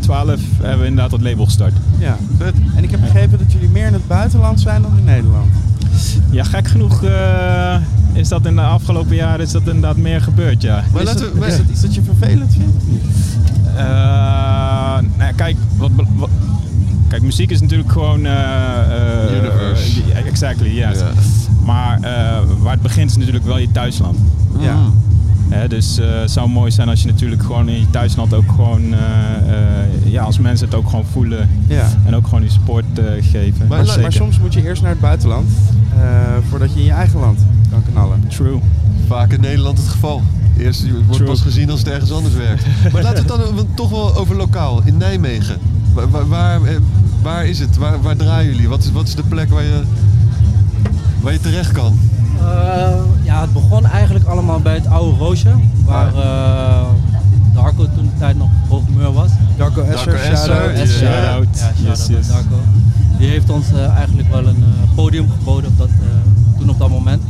12 0.00 0.40
hebben 0.60 0.80
we 0.80 0.86
inderdaad 0.86 1.10
het 1.12 1.20
label 1.20 1.44
gestart. 1.44 1.72
Ja. 1.98 2.16
En 2.76 2.82
ik 2.84 2.90
heb 2.90 3.00
begrepen 3.00 3.38
dat 3.38 3.52
jullie 3.52 3.68
meer 3.68 3.86
in 3.86 3.92
het 3.92 4.06
buitenland 4.06 4.60
zijn 4.60 4.82
dan 4.82 4.98
in 4.98 5.04
Nederland. 5.04 5.46
Ja, 6.30 6.44
gek 6.44 6.68
genoeg 6.68 7.02
eh, 7.04 7.74
is 8.12 8.28
dat 8.28 8.46
in 8.46 8.54
de 8.54 8.60
afgelopen 8.62 9.16
jaren 9.16 9.40
is 9.40 9.52
dat 9.52 9.62
inderdaad 9.62 9.96
meer 9.96 10.20
gebeurd, 10.20 10.62
ja. 10.62 10.84
Maar 10.92 11.02
is, 11.02 11.08
dat, 11.08 11.32
we... 11.32 11.46
is 11.46 11.56
dat 11.56 11.66
iets 11.70 11.80
dat 11.80 11.94
je 11.94 12.02
vervelend 12.02 12.52
vindt? 12.52 12.84
Eh, 13.76 13.82
nou, 15.18 15.32
kijk, 15.36 15.56
wat, 15.76 15.90
wat- 16.16 16.28
kijk, 17.10 17.22
muziek 17.22 17.50
is 17.50 17.60
natuurlijk 17.60 17.92
gewoon. 17.92 18.26
eh, 18.26 18.32
eh, 18.32 19.38
Universe. 19.38 20.00
eh, 20.12 20.26
exactly, 20.26 20.68
yes. 20.68 20.98
Ja. 20.98 21.10
Maar 21.64 21.94
eh, 22.00 22.38
waar 22.60 22.72
het 22.72 22.82
begint 22.82 23.10
is 23.10 23.16
natuurlijk 23.16 23.44
wel 23.44 23.58
je 23.58 23.70
thuisland. 23.70 24.18
Ja. 24.58 24.76
Hè, 25.48 25.68
dus 25.68 25.98
eh, 25.98 26.06
het 26.20 26.30
zou 26.30 26.48
mooi 26.48 26.70
zijn 26.70 26.88
als 26.88 27.02
je 27.02 27.08
natuurlijk 27.08 27.42
gewoon 27.42 27.68
in 27.68 27.80
je 27.80 27.90
thuisland 27.90 28.34
ook 28.34 28.50
gewoon, 28.52 28.82
eh, 28.92 28.98
eh, 28.98 30.12
ja, 30.12 30.22
als 30.22 30.38
mensen 30.38 30.66
het 30.66 30.74
ook 30.74 30.88
gewoon 30.88 31.04
voelen 31.12 31.48
ja. 31.66 31.88
en 32.06 32.14
ook 32.14 32.24
gewoon 32.24 32.40
die 32.40 32.50
support 32.50 32.84
eh, 32.98 33.04
geven. 33.20 33.66
Maar 33.66 33.84
Maar, 33.86 34.00
maar 34.00 34.12
soms 34.12 34.38
moet 34.40 34.54
je 34.54 34.62
eerst 34.64 34.82
naar 34.82 34.90
het 34.90 35.00
buitenland 35.00 35.48
eh, 35.94 36.00
voordat 36.48 36.72
je 36.72 36.78
in 36.78 36.84
je 36.84 36.92
eigen 36.92 37.20
land 37.20 37.38
kan 37.70 37.82
knallen. 37.92 38.22
True. 38.28 38.58
Vaak 39.06 39.32
in 39.32 39.40
Nederland 39.40 39.78
het 39.78 39.88
geval. 39.88 40.22
Eerst 40.60 40.82
je 40.82 40.92
wordt 40.92 41.12
True. 41.12 41.26
pas 41.26 41.40
gezien 41.40 41.70
als 41.70 41.78
het 41.78 41.88
ergens 41.88 42.12
anders 42.12 42.34
werkt. 42.34 42.64
Maar 42.92 43.02
laten 43.02 43.26
we 43.26 43.32
het 43.32 43.56
dan 43.56 43.66
toch 43.74 43.90
wel 43.90 44.16
over 44.16 44.36
lokaal, 44.36 44.82
in 44.84 44.96
Nijmegen. 44.96 45.58
Waar, 45.92 46.10
waar, 46.10 46.28
waar, 46.28 46.62
eh, 46.62 46.76
waar 47.22 47.46
is 47.46 47.58
het? 47.58 47.76
Waar, 47.76 48.02
waar 48.02 48.16
draaien 48.16 48.52
jullie? 48.52 48.68
Wat 48.68 48.82
is, 48.82 48.90
wat 48.92 49.06
is 49.06 49.14
de 49.14 49.22
plek 49.22 49.50
waar 49.50 49.62
je, 49.62 49.82
waar 51.20 51.32
je 51.32 51.40
terecht 51.40 51.72
kan? 51.72 51.98
Eh, 52.40 52.88
ja, 53.22 53.40
het 53.40 53.52
begon 53.52 53.86
eigenlijk 53.86 54.24
allemaal 54.24 54.60
bij 54.60 54.74
het 54.74 54.86
oude 54.86 55.16
Roosje, 55.18 55.50
waar 55.84 56.14
eh 56.14 56.82
Darko 57.54 57.84
toen 57.94 58.04
de 58.04 58.18
tijd 58.18 58.36
nog 58.36 58.48
programmeur 58.68 59.12
was. 59.12 59.30
Darko 59.56 59.82
Esser, 59.82 60.12
Darko 60.12 60.18
Esser, 60.18 60.38
shout-out. 60.38 60.76
ja. 60.76 60.80
Esser. 60.80 60.98
Shout-out. 60.98 61.46
Ja, 61.52 61.58
shout-out 61.60 61.98
Yes, 61.98 62.08
naar 62.08 62.16
yes. 62.18 62.26
Darko. 62.28 62.56
Die 63.18 63.28
heeft 63.28 63.50
ons 63.50 63.66
eigenlijk 63.96 64.28
wel 64.30 64.46
een 64.46 64.64
eh, 64.64 64.94
podium 64.94 65.26
geboden 65.38 65.70
op 65.70 65.78
dat, 65.78 65.88
eh, 65.88 66.58
toen 66.58 66.68
op 66.70 66.78
dat 66.78 66.88
moment. 66.88 67.22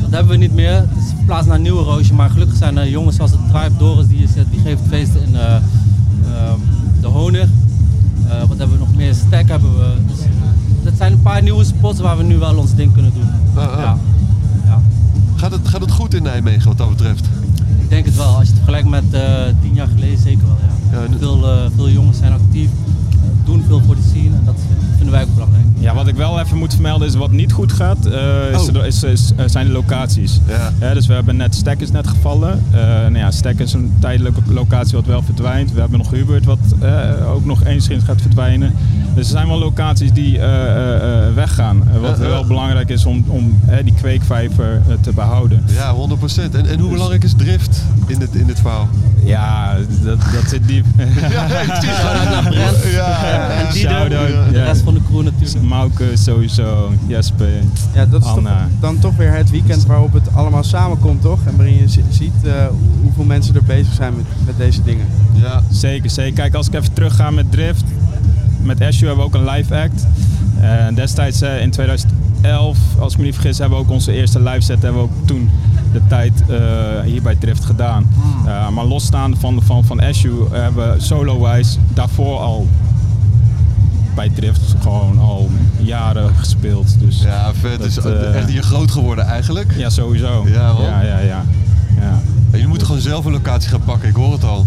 Dat 0.00 0.10
hebben 0.10 0.32
we 0.32 0.36
niet 0.36 0.54
meer. 0.54 0.72
Het 0.72 0.96
is 0.96 1.12
verplaatst 1.16 1.46
naar 1.46 1.56
een 1.56 1.62
nieuwe 1.62 1.82
Roosje, 1.82 2.14
maar 2.14 2.30
gelukkig 2.30 2.56
zijn 2.56 2.76
er 2.76 2.88
jongens 2.88 3.16
zoals 3.16 3.30
het 3.30 3.40
Tribe 3.48 3.76
Doris, 3.78 4.06
die, 4.06 4.22
is, 4.22 4.30
die 4.50 4.60
geeft 4.60 4.82
feesten 4.88 5.22
in 5.22 5.36
eh, 5.36 5.54
ehm, 5.54 6.58
de 7.00 7.06
Honig. 7.06 7.48
Eh, 8.28 8.38
wat 8.48 8.58
hebben 8.58 8.78
we 8.78 8.84
nog 8.84 8.94
meer? 8.94 9.14
Stack 9.14 9.48
hebben 9.48 9.78
we. 9.78 9.92
Dus, 10.06 10.18
eh, 10.18 10.26
dat 10.82 10.92
zijn 10.96 11.12
een 11.12 11.22
paar 11.22 11.42
nieuwe 11.42 11.64
spots 11.64 12.00
waar 12.00 12.16
we 12.16 12.22
nu 12.22 12.38
wel 12.38 12.56
ons 12.56 12.74
ding 12.74 12.92
kunnen 12.92 13.12
doen. 13.14 13.28
Ah, 13.54 13.72
ah. 13.72 13.78
Ja. 13.78 13.98
ja. 14.64 14.80
Gaat 15.36 15.50
het, 15.50 15.68
gaat 15.68 15.80
het 15.80 15.90
goed 15.90 16.14
in 16.14 16.22
Nijmegen 16.22 16.68
wat 16.68 16.78
dat 16.78 16.88
betreft? 16.88 17.28
Ik 17.84 17.90
denk 17.90 18.04
het 18.04 18.16
wel. 18.16 18.26
Als 18.26 18.42
je 18.42 18.46
het 18.54 18.54
vergelijkt 18.54 18.88
met 18.88 19.04
eh, 19.10 19.22
tien 19.62 19.74
jaar 19.74 19.88
geleden, 19.94 20.18
zeker 20.18 20.46
wel. 20.46 20.56
Ja. 20.90 20.98
Ja, 20.98 21.04
en- 21.04 21.18
veel, 21.18 21.48
eh, 21.48 21.56
veel 21.76 21.88
jongens 21.88 22.18
zijn 22.18 22.32
actief, 22.32 22.68
doen 23.44 23.64
veel 23.66 23.80
voor 23.86 23.94
de 23.94 24.02
scene 24.10 24.34
en 24.36 24.42
dat 24.44 24.54
vinden 24.96 25.10
wij 25.14 25.22
ook 25.22 25.34
belangrijk. 25.34 25.64
Ja, 25.78 25.94
wat 25.94 26.06
ik 26.06 26.14
wel 26.16 26.40
even 26.40 26.58
moet 26.58 26.72
vermelden 26.72 27.08
is 27.08 27.14
wat 27.14 27.30
niet 27.30 27.52
goed 27.52 27.72
gaat, 27.72 28.06
eh, 28.06 28.50
is, 28.54 28.68
Oh. 28.68 28.86
is, 28.86 29.02
is- 29.02 29.32
zijn 29.46 29.66
de 29.66 29.72
locaties. 29.72 30.40
Ja. 30.80 30.94
dus 30.94 31.06
we 31.06 31.12
hebben 31.12 31.36
net 31.36 31.54
Stek 31.54 31.80
is 31.80 31.90
net 31.90 32.06
gevallen. 32.06 32.62
Eh 32.70 32.80
nou 32.80 33.16
ja, 33.18 33.30
Stek 33.30 33.58
is 33.58 33.72
een 33.72 33.92
tijdelijke 33.98 34.40
locatie 34.48 34.96
wat 34.96 35.06
wel 35.06 35.22
verdwijnt. 35.22 35.72
We 35.72 35.80
hebben 35.80 35.98
nog 35.98 36.10
Hubert 36.10 36.44
wat 36.44 36.58
ook 37.32 37.44
nog 37.44 37.64
eens 37.64 37.88
gaat 38.04 38.20
verdwijnen. 38.20 38.72
Dus 39.14 39.24
er 39.26 39.32
zijn 39.32 39.48
wel 39.48 39.58
locaties 39.58 40.12
die 40.12 40.38
eh, 40.38 40.44
eh, 40.44 41.26
eh, 41.26 41.34
weggaan. 41.34 41.82
Wat 42.00 42.18
wel 42.18 42.44
belangrijk 42.46 42.88
is 42.88 43.04
om, 43.04 43.24
om 43.28 43.60
die 43.84 43.94
kweekvijver 43.94 44.82
te 45.00 45.12
behouden. 45.12 45.62
Ja, 45.74 45.94
100%. 45.94 46.54
En, 46.54 46.66
en 46.66 46.78
hoe 46.78 46.90
belangrijk 46.90 47.24
is 47.24 47.34
drift 47.36 47.73
in 48.06 48.18
dit, 48.18 48.34
in 48.34 48.46
dit 48.46 48.60
verhaal? 48.60 48.88
Ja, 49.24 49.74
dat, 50.02 50.18
dat 50.32 50.48
zit 50.48 50.68
diep. 50.68 50.84
Ja, 51.30 51.44
precies. 51.44 52.00
Brent. 52.48 52.92
Ja, 52.92 53.26
ja. 53.26 53.48
En 53.50 53.72
Shout-out, 53.74 54.52
de 54.52 54.64
rest 54.64 54.80
van 54.82 54.94
de 54.94 55.00
crew 55.08 55.22
natuurlijk. 55.22 55.62
Mauke 55.62 56.04
sowieso, 56.14 56.92
Jesper. 57.06 57.48
Ja, 57.94 58.06
dat 58.06 58.20
is 58.24 58.26
toch, 58.34 58.42
dan 58.80 58.98
toch 58.98 59.16
weer 59.16 59.32
het 59.34 59.50
weekend 59.50 59.86
waarop 59.86 60.12
het 60.12 60.34
allemaal 60.34 60.62
samenkomt, 60.64 61.22
toch? 61.22 61.38
En 61.46 61.56
waarin 61.56 61.76
je 61.76 61.88
zi- 61.88 62.04
ziet 62.10 62.32
eh, 62.44 62.52
hoeveel 63.02 63.24
mensen 63.24 63.54
er 63.54 63.62
bezig 63.64 63.92
zijn 63.94 64.16
met, 64.16 64.24
met 64.46 64.56
deze 64.56 64.82
dingen. 64.82 65.06
Ja. 65.32 65.62
Zeker, 65.70 66.10
zeker. 66.10 66.32
Kijk, 66.32 66.54
als 66.54 66.66
ik 66.66 66.74
even 66.74 66.92
terug 66.92 67.16
ga 67.16 67.30
met 67.30 67.52
Drift. 67.52 67.84
Met 68.62 68.80
Ashu 68.80 69.06
hebben 69.06 69.24
we 69.30 69.36
ook 69.38 69.46
een 69.46 69.50
live 69.54 69.74
act. 69.74 70.06
Destijds 70.94 71.40
eh, 71.40 71.60
in 71.60 71.70
2011, 71.70 72.78
als 72.98 73.12
ik 73.12 73.18
me 73.18 73.24
niet 73.24 73.34
vergis, 73.34 73.58
hebben 73.58 73.78
we 73.78 73.84
ook 73.84 73.90
onze 73.90 74.12
eerste 74.12 74.42
live 74.42 74.60
set 74.60 74.82
hebben 74.82 75.02
we 75.02 75.08
ook 75.08 75.26
toen 75.26 75.50
de 75.94 76.06
tijd 76.08 76.42
eh, 76.48 76.58
hier 77.04 77.22
bij 77.22 77.34
Drift 77.34 77.64
gedaan. 77.64 78.06
Eh, 78.46 78.68
maar 78.68 78.84
losstaande 78.84 79.36
van, 79.36 79.62
van, 79.62 79.84
van 79.84 80.00
Ashu 80.00 80.32
hebben 80.50 80.92
we 80.92 81.00
solo-wise 81.00 81.78
daarvoor 81.94 82.38
al 82.38 82.68
bij 84.14 84.28
Drift 84.28 84.74
gewoon 84.80 85.18
al 85.18 85.50
jaren 85.78 86.34
gespeeld. 86.34 87.00
Dus 87.00 87.22
ja, 87.22 87.28
Ja, 87.28 87.54
vet. 87.54 87.78
Dat, 87.78 87.86
is 87.86 87.96
eh, 87.96 88.34
echt 88.34 88.48
hier 88.48 88.62
groot 88.62 88.90
geworden 88.90 89.24
eigenlijk. 89.24 89.74
sowieso. 89.86 90.44
Ja, 90.48 90.72
man. 90.72 90.82
ja, 90.82 91.02
ja, 91.02 91.18
ja. 91.18 91.44
ja. 92.00 92.20
En 92.50 92.50
jullie 92.50 92.66
moeten 92.66 92.86
gewoon 92.86 93.02
zelf 93.02 93.24
een 93.24 93.32
locatie 93.32 93.68
gaan 93.70 93.84
pakken, 93.84 94.08
ik 94.08 94.14
hoor 94.14 94.32
het 94.32 94.44
al. 94.44 94.66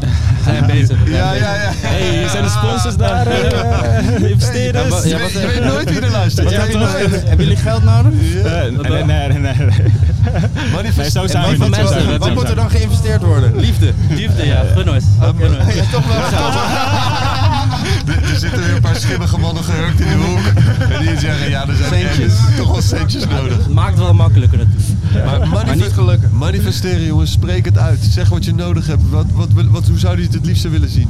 We 0.00 0.06
zijn 0.44 0.66
bezig. 0.66 0.98
we 1.04 1.10
zijn 1.10 1.16
Ja, 1.16 1.30
bezig. 1.30 1.46
ja, 1.46 1.54
ja. 1.54 1.70
Hey, 1.80 2.28
zijn 2.28 2.42
de 2.44 2.48
sponsors 2.50 2.96
daar? 2.96 3.26
eh, 3.26 4.30
investeerders? 4.30 5.02
Je 5.04 5.16
weet, 5.16 5.32
je 5.32 5.46
weet 5.46 5.64
nooit 5.64 5.90
wie 5.90 6.00
er 6.00 6.10
luistert. 6.10 6.50
Ja. 6.50 6.60
Hebben 6.60 7.36
jullie 7.36 7.56
geld 7.56 7.82
nodig? 7.84 8.12
Ja. 8.20 8.44
Eh, 8.44 8.70
nee, 8.90 9.04
nee, 9.04 9.28
nee, 9.28 9.38
nee. 9.38 11.10
Zo 11.10 11.26
zijn 11.26 11.58
wat 11.58 11.68
we 11.68 12.04
niet. 12.08 12.16
Wat 12.18 12.34
moet 12.34 12.48
er 12.48 12.54
dan 12.56 12.70
geïnvesteerd 12.70 13.22
worden? 13.22 13.56
Liefde. 13.56 13.92
Liefde, 14.10 14.46
ja. 14.46 14.62
Gun 14.74 14.90
ons. 14.90 15.04
Gun 15.20 15.56
ons. 15.60 15.74
Ja, 15.74 15.82
toch 15.92 16.06
wel. 16.06 16.20
Er, 18.32 18.38
zitten 18.38 18.60
weer 18.60 18.74
een 18.74 18.80
paar 18.80 18.96
schimmige 18.96 19.38
mannen 19.38 19.64
gehurkt 19.64 20.00
in 20.00 20.06
de 20.08 20.14
hoek. 20.14 20.64
En 20.90 21.00
die 21.06 21.18
zeggen, 21.18 21.50
ja, 21.50 21.68
er 21.68 21.76
zijn 21.76 22.04
Centjes. 22.04 22.32
toch 22.56 22.70
wel 22.70 22.82
centjes 22.82 23.26
nodig. 23.26 23.68
Maakt 23.68 23.90
het 23.90 23.98
wel 23.98 24.14
makkelijker 24.14 24.58
natuurlijk. 24.58 25.24
Maar, 25.24 25.48
Maar 25.48 25.76
niet 25.76 25.92
gelukkig. 25.92 26.30
manifesteren 26.30 27.04
jongens, 27.04 27.32
spreek 27.32 27.64
het 27.64 27.78
uit. 27.78 27.98
Zeg 28.10 28.28
wat 28.28 28.44
je 28.44 28.54
nodig 28.54 28.86
hebt. 28.86 29.02
Wat, 29.10 29.26
wat, 29.32 29.48
wat, 29.70 29.86
hoe 29.88 29.98
zou 29.98 30.16
je 30.16 30.22
het 30.24 30.34
het 30.34 30.46
liefste 30.46 30.68
willen 30.68 30.88
zien? 30.90 31.08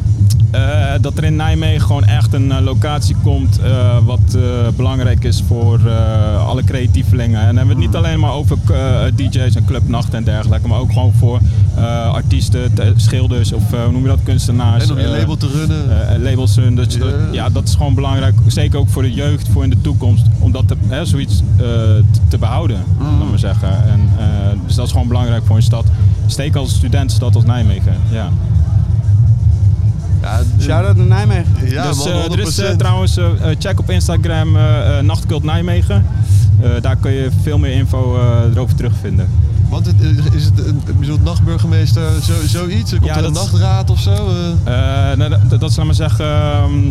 Eh, 0.50 0.60
dat 1.00 1.18
er 1.18 1.24
in 1.24 1.36
Nijmegen 1.36 1.86
gewoon 1.86 2.04
echt 2.04 2.32
een 2.32 2.52
eh, 2.52 2.60
locatie 2.60 3.16
komt 3.22 3.58
eh, 3.60 3.98
wat 4.04 4.36
belangrijk 4.76 5.24
is 5.24 5.42
voor 5.46 5.90
alle 6.46 6.64
creatievelingen. 6.64 7.40
En 7.40 7.46
dan 7.46 7.56
hebben 7.56 7.76
we 7.76 7.82
het 7.82 7.92
niet 7.92 7.96
alleen 8.04 8.20
maar 8.20 8.32
over 8.32 8.58
DJ's 9.14 9.54
en 9.54 9.64
clubnachten 9.64 10.14
en 10.18 10.24
dergelijke, 10.24 10.68
maar 10.68 10.78
ook 10.78 10.92
gewoon 10.92 11.12
voor 11.12 11.40
artiesten, 12.12 12.72
te- 12.74 12.92
schilders 12.96 13.52
of 13.52 13.62
hoe 13.70 13.92
noem 13.92 14.02
je 14.02 14.08
dat, 14.08 14.18
kunstenaars. 14.22 14.84
En 14.84 14.90
om 14.92 14.98
je 14.98 15.06
label 15.06 15.36
te 15.36 15.48
runnen. 15.48 16.22
labels 16.22 16.56
hun. 16.56 16.74
Dat 16.76 16.98
Ja. 17.32 17.48
dat 17.48 17.68
is 17.68 17.74
gewoon 17.74 17.94
belangrijk. 17.94 18.34
Zeker 18.46 18.78
ook 18.78 18.88
voor 18.88 19.02
de 19.02 19.12
jeugd, 19.12 19.48
voor 19.48 19.62
in 19.64 19.70
de 19.70 19.80
toekomst. 19.80 20.26
Om 20.38 20.52
dat 20.52 20.68
te, 20.68 20.76
hè, 20.88 21.04
zoiets 21.04 21.42
te, 22.28 22.38
behouden, 22.38 22.80
Mm. 22.98 23.18
laat 23.18 23.28
maar 23.28 23.38
zeggen. 23.38 23.68
En, 23.88 24.00
dus 24.66 24.74
dat 24.74 24.86
is 24.86 24.92
gewoon 24.92 25.08
belangrijk 25.08 25.42
voor 25.46 25.56
een 25.56 25.62
stad. 25.62 25.84
Steek 26.26 26.54
als 26.56 26.74
studentenstad 26.74 27.34
als 27.34 27.44
Nijmegen. 27.44 27.94
Ja. 28.10 28.28
Ja, 30.22 30.40
Shout-out 30.60 30.96
naar 30.96 31.06
Nijmegen. 31.06 31.70
ja 31.70 31.88
dus 31.88 31.96
man, 31.96 32.06
eh, 32.08 32.14
er 32.32 32.38
is 32.38 32.56
100%. 32.58 32.68
eh, 32.68 32.76
trouwens, 32.76 33.16
eh, 33.16 33.26
check 33.58 33.78
op 33.80 33.90
Instagram 33.90 34.52
Nachtcult 35.02 35.42
Nijmegen. 35.44 36.06
Eh, 36.62 36.70
daar 36.80 36.96
kun 36.96 37.12
je 37.12 37.28
veel 37.42 37.58
meer 37.58 37.72
info 37.72 38.16
eh, 38.18 38.54
erover 38.54 38.76
terugvinden. 38.76 39.28
Want 39.68 39.86
het, 39.86 39.94
is 40.34 40.44
het 40.44 40.66
een, 40.66 40.82
nachtburgemeester, 41.22 42.02
zo, 42.22 42.32
zoiets? 42.46 42.90
Komt 42.90 43.04
Ja, 43.04 43.16
er 43.16 43.24
een 43.24 43.32
nachtraad 43.32 43.90
of 43.90 44.00
zo? 44.00 44.32
nou, 45.16 45.28
dat, 45.30 45.60
dat 45.60 45.70
is, 45.70 45.76
laat 45.76 45.86
maar 45.86 45.94
zeggen, 45.94 46.24
ehm, 46.24 46.70
eh, 46.86 46.90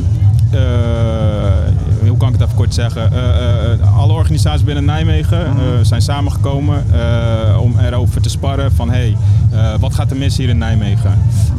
hoe 2.08 2.18
kan 2.18 2.28
ik 2.28 2.34
het 2.34 2.44
even 2.44 2.56
kort 2.56 2.74
zeggen? 2.74 3.12
Eh, 3.12 3.18
eh, 3.30 3.72
eh, 3.74 3.98
alle 3.98 4.14
organisaties 4.14 4.64
binnen 4.64 4.86
Nijmegen 4.86 5.46
eh, 5.46 5.54
zijn 5.82 6.02
samengekomen 6.02 6.84
eh, 6.94 7.62
om 7.62 7.80
erover 7.80 8.22
te 8.22 8.30
sparren 8.30 8.72
van 8.72 8.90
hey, 8.90 9.18
eh, 9.52 9.74
wat 9.80 9.94
gaat 9.94 10.12
er 10.12 10.18
mis 10.18 10.38
hier 10.38 10.50
in 10.50 10.58
Nijmegen? 10.58 11.14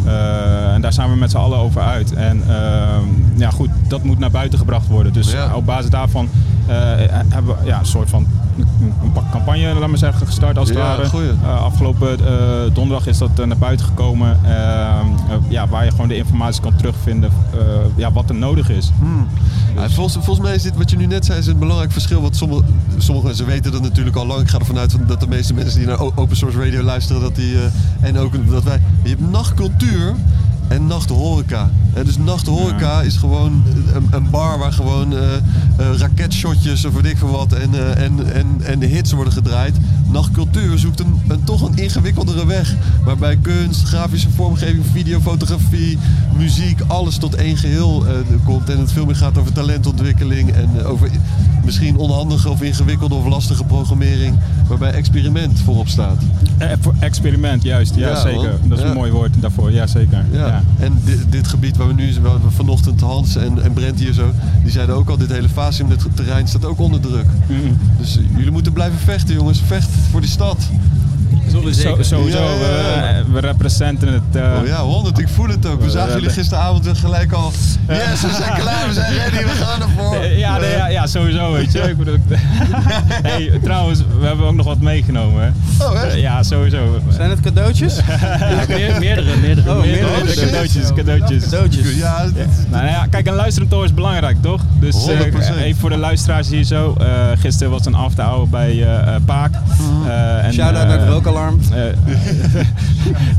Eh, 0.07 0.73
en 0.75 0.81
daar 0.81 0.93
zijn 0.93 1.11
we 1.11 1.17
met 1.17 1.31
z'n 1.31 1.37
allen 1.37 1.59
over 1.59 1.81
uit. 1.81 2.13
En 2.15 2.43
ehm, 2.49 3.05
ja, 3.37 3.51
goed, 3.51 3.69
dat 3.89 4.03
moet 4.05 4.19
naar 4.19 4.31
buiten 4.31 4.59
gebracht 4.59 4.87
worden. 4.89 5.13
Dus 5.13 5.33
Ja. 5.33 5.55
op 5.55 5.67
basis 5.67 5.91
daarvan 5.91 6.29
eh, 6.67 6.77
hebben 7.29 7.55
we 7.61 7.67
ja, 7.67 7.79
een 7.79 7.87
soort 7.87 8.11
van 8.11 8.27
een 9.03 9.13
pa- 9.13 9.23
campagne, 9.31 9.75
laat 9.79 9.89
maar 9.89 9.99
zeggen, 9.99 10.27
gestart 10.27 10.59
als 10.59 10.69
het 10.69 10.79
Ja, 10.79 10.85
ware. 10.85 11.09
goeie. 11.09 11.31
Eh, 11.45 11.63
afgelopen 11.65 12.09
eh, 12.27 12.35
donderdag 12.73 13.07
is 13.07 13.19
dat 13.19 13.31
eh, 13.39 13.47
naar 13.47 13.57
buiten 13.57 13.87
gekomen. 13.87 14.39
Ehm, 14.45 14.51
eh, 15.29 15.37
ja, 15.49 15.69
waar 15.69 15.85
je 15.85 15.91
gewoon 15.91 16.09
de 16.09 16.17
informatie 16.17 16.61
kan 16.63 16.77
terugvinden 16.77 17.31
eh, 17.53 17.59
ja, 17.97 18.13
wat 18.13 18.29
er 18.29 18.35
nodig 18.35 18.71
is. 18.71 18.80
Ja, 19.77 19.91
volgens, 19.91 20.25
volgens 20.25 20.47
mij 20.47 20.55
is 20.55 20.63
dit 20.63 20.77
wat 20.77 20.91
je 20.91 20.97
nu 20.97 21.07
net 21.07 21.25
zei 21.25 21.39
is 21.39 21.47
een 21.47 21.59
belangrijk 21.59 21.93
verschil. 21.93 22.21
Want 22.21 22.37
sommige, 22.37 22.63
sommige 22.99 23.27
mensen 23.27 23.47
weten 23.47 23.73
dat 23.73 23.83
natuurlijk 23.83 24.17
al 24.17 24.27
lang. 24.27 24.41
Ik 24.41 24.49
ga 24.49 24.59
ervan 24.59 24.79
uit 24.79 24.97
dat 25.07 25.21
de 25.21 25.29
meeste 25.29 25.55
mensen 25.55 25.79
die 25.79 25.89
naar 25.89 26.01
open 26.01 26.37
source 26.37 26.59
radio 26.59 26.83
luisteren, 26.83 27.23
dat 27.23 27.35
die, 27.35 27.55
eh, 27.55 27.65
en 28.01 28.19
ook 28.19 28.51
dat 28.51 28.63
wij. 28.63 28.81
Je 29.03 29.09
hebt 29.09 29.31
nachtcultuur 29.31 30.15
en 30.71 30.87
nachthoreca. 30.87 31.71
En 31.93 32.05
dus 32.05 32.19
nachthoreca 32.19 33.01
is 33.03 33.17
gewoon 33.17 33.63
een, 33.95 34.07
een 34.11 34.31
bar 34.31 34.59
waar 34.59 34.73
gewoon 34.73 35.13
eh, 35.17 35.35
eh, 35.35 35.41
raketshotjes 35.99 36.85
of 36.85 36.95
weet 36.95 37.05
ik 37.13 37.19
veel 37.19 37.31
wat 37.31 37.53
en, 37.53 37.75
eh, 37.75 38.05
en, 38.05 38.33
en, 38.35 38.47
en 38.65 38.79
de 38.79 38.87
hits 38.87 39.13
worden 39.13 39.33
gedraaid. 39.33 39.77
Nachtcultuur 40.11 40.79
zoekt 40.79 41.01
een, 41.01 41.21
een 41.29 41.45
toch 41.45 41.63
een 41.69 41.77
ingewikkeldere 41.77 42.47
weg. 42.47 42.75
Waarbij 43.05 43.37
kunst, 43.37 43.83
grafische 43.89 44.31
vormgeving, 44.31 44.85
video, 44.93 45.21
fotografie, 45.21 45.99
muziek, 46.37 46.81
alles 46.87 47.17
tot 47.17 47.35
één 47.35 47.57
geheel 47.57 48.07
eh, 48.07 48.13
komt. 48.45 48.71
En 48.71 48.79
het 48.79 48.93
veel 48.93 49.07
meer 49.07 49.17
gaat 49.17 49.39
over 49.39 49.53
talentontwikkeling 49.53 50.51
en 50.53 50.85
over 50.85 51.11
misschien 51.65 51.97
onhandige 51.97 52.49
of 52.49 52.63
ingewikkelde 52.63 53.15
of 53.15 53.27
lastige 53.27 53.65
programmering. 53.65 54.37
Waarbij 54.69 54.91
experiment 54.93 55.61
voorop 55.61 55.89
staat. 55.89 56.23
Experiment, 56.99 57.63
juist. 57.63 57.95
Ja, 57.95 58.09
Ja, 58.09 58.21
zeker. 58.21 58.59
man. 58.61 58.69
Dat 58.69 58.79
is 58.79 58.85
Ja. 58.85 58.91
een 58.91 58.97
mooi 58.97 59.11
woord 59.11 59.35
daarvoor. 59.41 59.73
Ja, 59.73 59.87
zeker. 59.87 60.25
Ja. 60.33 60.60
Ja. 60.79 60.85
En 60.85 60.99
dit, 61.05 61.25
dit 61.29 61.49
gebied 61.49 61.77
waar 61.77 61.87
we 61.87 61.95
nu 61.95 62.11
zijn, 62.13 62.25
waar 62.25 62.43
we 62.43 62.51
vanochtend 62.51 63.01
Hans 63.01 63.37
en, 63.37 63.63
en 63.63 63.73
Brent 63.73 63.99
hier 63.99 64.13
zo, 64.13 64.31
die 64.63 64.73
zeiden 64.73 64.95
ook 64.95 65.09
al, 65.09 65.17
dit 65.17 65.33
hele 65.33 65.49
Fasium, 65.49 65.89
dit 65.89 66.07
terrein 66.15 66.49
staat 66.49 66.65
ook 66.65 66.79
onder 66.81 67.01
druk. 67.01 67.27
Mm. 67.49 67.79
Dus 67.99 68.19
jullie 68.37 68.51
moeten 68.51 68.73
blijven 68.73 68.99
vechten 68.99 69.35
jongens, 69.35 69.63
vecht 69.67 69.91
voor 70.11 70.21
die 70.21 70.31
stad. 70.31 70.59
Zo, 71.51 71.97
sowieso, 72.01 72.39
Ja, 72.39 72.45
ja, 72.51 73.09
ja. 73.09 73.23
We, 73.27 73.33
we 73.33 73.41
representen 73.41 74.09
het. 74.13 74.43
eh, 74.43 74.59
Oh 74.61 74.67
ja, 74.67 74.81
100, 74.83 75.19
ik 75.19 75.29
voel 75.29 75.49
het 75.49 75.67
ook. 75.67 75.83
We 75.83 75.91
zagen 75.91 76.13
jullie 76.15 76.31
gisteravond 76.31 76.85
weer 76.85 76.97
gelijk 76.97 77.33
al, 77.33 77.53
yes, 77.89 78.21
we 78.23 78.31
zijn 78.39 78.55
klaar, 78.61 78.87
we 78.89 78.93
zijn 78.95 79.13
ready, 79.15 79.37
we 79.45 79.49
gaan 79.65 79.83
ervoor. 79.83 80.15
Eh, 80.15 80.39
Ja, 80.39 80.59
nee, 80.59 80.71
ja, 80.77 80.87
ja, 80.89 81.07
sowieso, 81.07 81.53
weet 81.53 81.73
je. 81.73 81.79
Ik 81.81 81.97
bedoel, 81.99 82.17
hey, 83.29 83.59
trouwens, 83.63 83.99
we 84.21 84.27
hebben 84.27 84.47
ook 84.47 84.55
nog 84.55 84.67
wat 84.67 84.81
meegenomen. 84.81 85.43
Hè. 85.43 85.85
Oh, 85.85 85.95
echt? 86.03 86.13
Eh, 86.15 86.21
Ja, 86.21 86.43
sowieso. 86.43 87.01
Zijn 87.09 87.31
het 87.31 87.41
cadeautjes? 87.41 87.97
Ja, 88.41 88.65
meer- 88.69 88.99
meerdere, 88.99 89.37
meerdere. 89.37 89.71
Oh, 89.71 89.81
Meerdere 89.81 90.11
meerdere 90.11 90.33
shit. 90.33 90.45
cadeautjes, 90.45 90.93
cadeautjes. 90.95 91.45
Cadeautjes. 91.45 91.95
Ja, 91.95 92.25
Nou 92.71 92.87
ja, 92.87 93.07
kijk, 93.11 93.27
een 93.27 93.35
luisterend 93.35 93.75
oor 93.75 93.85
is 93.85 93.95
belangrijk, 93.95 94.37
toch? 94.43 94.61
Dus 94.81 95.07
eh, 95.09 95.19
100%. 95.21 95.57
even 95.63 95.81
voor 95.81 95.91
de 95.91 95.97
luisteraars 95.97 96.49
hier 96.49 96.65
zo. 96.65 96.95
eh, 97.01 97.07
gisteren 97.39 97.71
was 97.73 97.87
een 97.87 97.95
after 97.95 98.25
hour 98.25 98.49
bij 98.49 98.87
Paak. 99.25 99.53
Eh, 100.07 100.45
en, 100.45 100.53
Shout-out 100.53 100.87
naar 100.87 100.99
het 100.99 101.09
rookalarm. 101.41 101.59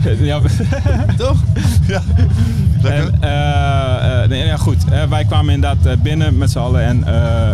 eh, 0.06 0.26
ja, 0.32 0.40
Toch? 1.18 1.38
lekker. 2.82 3.14
En, 3.14 3.22
eh, 3.22 4.23
eh, 4.23 4.30
nee, 4.30 4.45
ja, 4.45 4.57
goed. 4.57 4.84
Wij 5.10 5.26
kwamen 5.26 5.53
inderdaad 5.53 6.02
binnen 6.02 6.38
met 6.38 6.52
z'n 6.52 6.60
allen. 6.60 6.84
En 6.84 6.99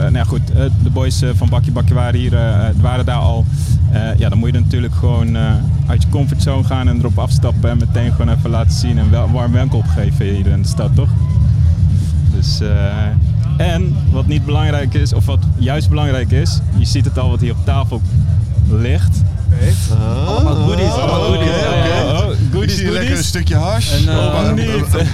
nou 0.02 0.14
ja, 0.14 0.24
goed, 0.24 0.48
de 0.84 0.90
boys 0.90 1.24
van 1.36 1.49
Bakje 1.49 1.72
Bakje 1.72 1.94
waren 1.94 2.19
hier, 2.19 2.38
waren 2.82 3.06
daar 3.06 3.15
al. 3.15 3.45
Ja, 4.18 4.30
dan 4.30 4.38
moet 4.38 4.53
je 4.53 4.60
natuurlijk 4.60 4.94
gewoon 4.95 5.38
uit 5.88 6.02
je 6.02 6.10
comfortzone 6.10 6.64
gaan 6.64 6.88
en 6.88 6.98
erop 6.98 7.19
afstappen. 7.19 7.69
En 7.69 7.78
meteen 7.78 8.11
gewoon 8.11 8.36
even 8.38 8.49
laten 8.49 8.74
zien 8.74 8.98
en 8.98 9.11
wel 9.11 9.32
warm 9.32 9.52
welkom 9.52 9.84
geven 9.84 10.26
hier 10.26 10.48
in 10.48 10.61
de 10.61 10.68
stad, 10.68 10.95
toch? 10.95 11.10
Dus, 12.36 12.61
en 13.57 13.95
wat 14.11 14.28
niet 14.28 14.45
belangrijk 14.45 14.94
is, 14.94 15.14
of 15.14 15.26
wat 15.26 15.40
juist 15.57 15.90
belangrijk 15.90 16.32
is, 16.32 16.60
je 16.78 16.86
ziet 16.86 17.06
het 17.06 17.19
al 17.19 17.30
wat 17.30 17.40
hier 17.40 17.52
op 17.52 17.65
tafel 17.65 18.02
ligt. 18.69 19.24
Allemaal 20.28 20.56
goodies, 20.56 20.91
allemaal 20.91 21.22
goodies. 22.52 22.76
zie 22.76 22.91
lekker 22.91 23.18
een 23.18 23.24
stukje 23.24 23.56
hash. 23.56 23.91
En, 23.91 24.10
eh, 24.10 24.18
Oh. 24.18 24.49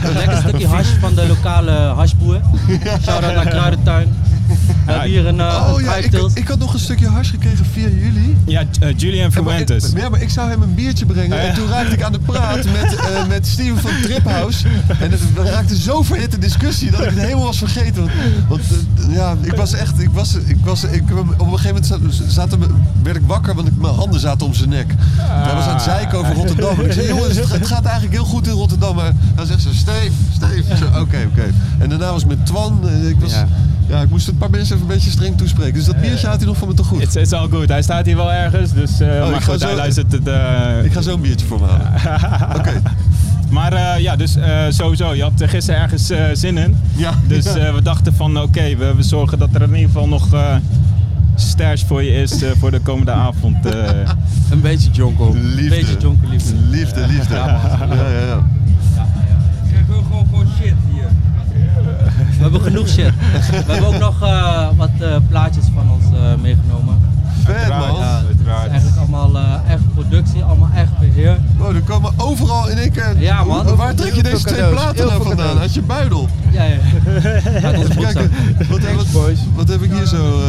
Een 0.04 0.14
lekker 0.18 0.38
stukje 0.38 0.68
hash 0.68 0.88
van 1.00 1.16
de 1.16 1.28
lokale 1.28 1.72
hashboer. 1.72 2.42
Shout-out 3.04 3.36
naar 3.36 3.48
Kruidentuin. 3.48 4.16
We 4.86 4.92
hebben 4.92 5.10
hier 5.10 5.28
een, 5.28 5.36
uh, 5.38 5.72
Oh 5.74 5.82
ja, 5.82 5.96
ik, 5.96 6.14
ik 6.34 6.48
had 6.48 6.60
nog 6.60 6.74
een 6.74 6.80
stukje 6.80 7.08
hash 7.08 7.30
gekregen 7.30 7.66
via 7.66 7.88
jullie. 7.88 8.38
Ja, 8.46 8.64
eh, 8.80 8.94
Julian 8.98 9.30
Ja, 9.34 9.42
maar, 9.42 9.60
ik, 9.60 9.68
Fuentes. 9.68 9.92
ja, 9.96 10.10
maar 10.10 10.22
ik 10.22 10.30
zou 10.30 10.50
hem 10.50 10.62
een 10.62 10.74
biertje 10.76 11.06
brengen. 11.06 11.40
En 11.40 11.54
toen 11.54 11.68
raakte 11.68 11.94
ik 11.94 12.02
aan 12.04 12.12
de 12.12 12.20
praat 12.20 12.64
met, 12.82 12.96
eh, 12.96 13.28
met 13.28 13.48
Steven 13.48 13.78
van 13.78 13.92
Triphouse. 14.02 14.68
En 15.00 15.12
het, 15.12 15.34
we 15.34 15.44
raakten 15.44 15.78
zo 15.78 16.02
verhitte 16.02 16.38
discussie 16.38 16.92
dat 16.92 17.00
ik 17.00 17.10
het 17.10 17.20
helemaal 17.20 17.44
was 17.46 17.58
vergeten. 17.58 18.02
Want, 18.02 18.12
want, 18.48 18.62
eh, 19.10 19.16
ja, 19.16 19.36
ik 19.42 19.54
was 19.56 19.74
echt... 19.74 20.00
Ik 20.02 20.10
was, 20.12 20.36
ik 20.36 20.58
was, 20.64 20.84
ik, 20.84 21.04
op 21.38 21.52
een 21.52 21.58
gegeven 21.60 21.84
moment 22.00 22.24
zaten, 22.28 22.60
werd 23.04 23.16
ik 23.16 23.24
wakker, 23.26 23.56
want 23.56 23.68
ik, 23.68 23.74
mijn 23.78 23.94
handen 23.94 24.20
zaten 24.20 24.46
om 24.46 24.54
zijn 24.54 24.70
nek. 24.70 24.94
Hij 25.18 25.54
was 25.56 25.66
aan 25.66 25.74
het 25.74 25.82
zeiken 25.84 26.18
over 26.18 26.34
Rotterdam. 26.34 26.80
En 26.80 26.86
ik 26.86 26.92
zei, 26.92 27.08
jongens, 27.08 27.36
het, 27.36 27.52
het 27.52 27.68
gaat 27.74 27.84
eigenlijk 27.86 28.14
heel 28.16 28.26
goed 28.26 28.48
in 28.48 28.54
Rotterdam. 28.54 28.96
Maar 28.96 29.12
hij 29.36 29.46
zegt 29.46 29.62
zo, 29.62 29.70
Steve, 29.74 30.12
Steve. 30.34 30.74
Ik 30.86 31.00
Oké, 31.00 31.28
oké. 31.32 31.52
En 31.80 31.90
daarna 31.90 32.12
was 32.12 32.22
het 32.22 32.30
met 32.38 32.46
Twan. 32.46 32.80
eh, 32.88 33.10
Ik, 33.10 33.20
was, 33.20 33.32
ja. 33.32 33.48
Ja. 33.88 34.02
ik 34.02 34.10
moest 34.10 34.26
een 34.34 34.40
paar 34.40 34.50
mensen 34.50 34.76
even 34.76 34.88
een 34.88 34.94
beetje 34.94 35.10
streng 35.12 35.38
toespreken. 35.38 35.74
Dus 35.74 35.86
dat 35.86 36.02
biertje 36.02 36.28
had 36.28 36.38
hij 36.38 36.46
nog 36.46 36.58
van 36.58 36.68
me 36.68 36.74
te 36.74 36.84
goed. 36.84 37.02
It's, 37.02 37.16
it's 37.16 37.32
all 37.32 37.48
good. 37.50 37.70
Hij 37.70 37.82
staat 37.82 38.06
hier 38.06 38.16
wel 38.16 38.32
ergens, 38.32 38.74
dus 38.74 39.00
eh, 39.00 39.16
ik 39.26 39.32
maar 39.32 39.42
ga 39.42 39.52
goed, 39.52 39.62
zo- 39.62 39.68
hij 39.68 39.76
luistert 39.76 40.12
het. 40.12 40.28
eh, 40.28 40.84
Ik 40.84 40.94
ga 40.94 41.02
zo 41.02 41.14
een 41.14 41.22
biertje 41.22 41.46
voor 41.48 41.60
me 41.60 41.66
halen. 41.68 42.58
Oké. 42.60 42.82
Maar 43.50 43.74
eh, 43.74 44.00
ja, 44.02 44.16
dus 44.16 44.36
eh, 44.36 44.58
sowieso, 44.70 45.14
je 45.16 45.22
had 45.22 45.42
er 45.42 45.50
gisteren 45.50 45.82
ergens 45.82 46.12
zin 46.34 46.58
in. 46.58 46.78
Ja. 46.96 47.12
Dus 47.28 47.46
eh, 47.46 47.74
we 47.74 47.82
dachten 47.82 48.14
van 48.16 48.42
oké, 48.42 48.76
we, 48.76 48.94
we 48.96 49.04
zorgen 49.04 49.38
dat 49.40 49.50
er 49.54 49.62
in 49.62 49.70
ieder 49.74 49.86
geval 49.86 50.08
nog 50.08 50.34
eh 50.34 50.56
stash 51.36 51.84
voor 51.84 52.04
je 52.04 52.12
is 52.22 52.42
eh, 52.44 52.50
voor 52.60 52.72
de 52.72 52.80
komende 52.80 53.12
avond. 53.12 53.66
eh. 53.66 53.90
Een 54.52 54.62
beetje 54.62 54.90
jonkel. 54.92 55.36
Liefde. 55.36 55.70
Beetje 55.76 55.98
jonker 56.00 56.28
liefde. 56.30 56.54
Liefde, 56.70 57.08
liefde. 57.08 57.34
Ja, 57.36 57.60
ja, 57.90 58.26
ja. 58.28 58.44
We 62.44 62.50
hebben 62.50 62.72
genoeg 62.72 62.88
shit. 62.88 63.14
We 63.66 63.72
hebben 63.72 63.88
ook 63.88 64.00
nog 64.00 64.22
eh, 64.22 64.68
wat 64.78 64.90
eh, 65.00 65.16
plaatjes 65.30 65.66
van 65.74 65.92
ons 65.92 66.06
eh, 66.16 66.42
meegenomen. 66.42 67.23
Vet 67.46 67.68
man. 67.70 67.96
Ja, 67.96 68.22
het 68.28 68.40
is 68.66 68.70
eigenlijk 68.70 68.98
allemaal 68.98 69.38
eh, 69.38 69.72
echt 69.74 69.94
productie, 69.94 70.44
allemaal 70.44 70.70
echt 70.76 71.00
beheer. 71.00 71.38
Oh, 71.60 71.76
er 71.76 71.82
komen 71.82 72.12
overal 72.18 72.70
in 72.70 72.78
één 72.78 72.92
keer. 72.92 73.14
Ja, 73.18 73.44
man. 73.44 73.68
Hoe- 73.68 73.76
Waar 73.76 73.96
trek 73.96 74.14
je 74.14 74.24
deze 74.24 74.44
twee 74.46 74.70
platen 74.70 75.08
nou 75.08 75.24
vandaan? 75.24 75.58
Uit 75.60 75.74
je 75.74 75.82
buidel. 75.82 76.28
Ja, 76.52 76.64
ja. 76.64 76.78
Uit 77.68 77.78
onze 77.78 77.88
Kijk, 77.88 77.88
broekzak. 77.98 78.30
wat, 78.70 78.82
heb, 78.82 78.96
wat, 78.96 79.12
boys. 79.12 79.40
wat 79.56 79.68
heb 79.68 79.82
ik 79.82 79.92
hier 79.92 80.06
zo? 80.06 80.40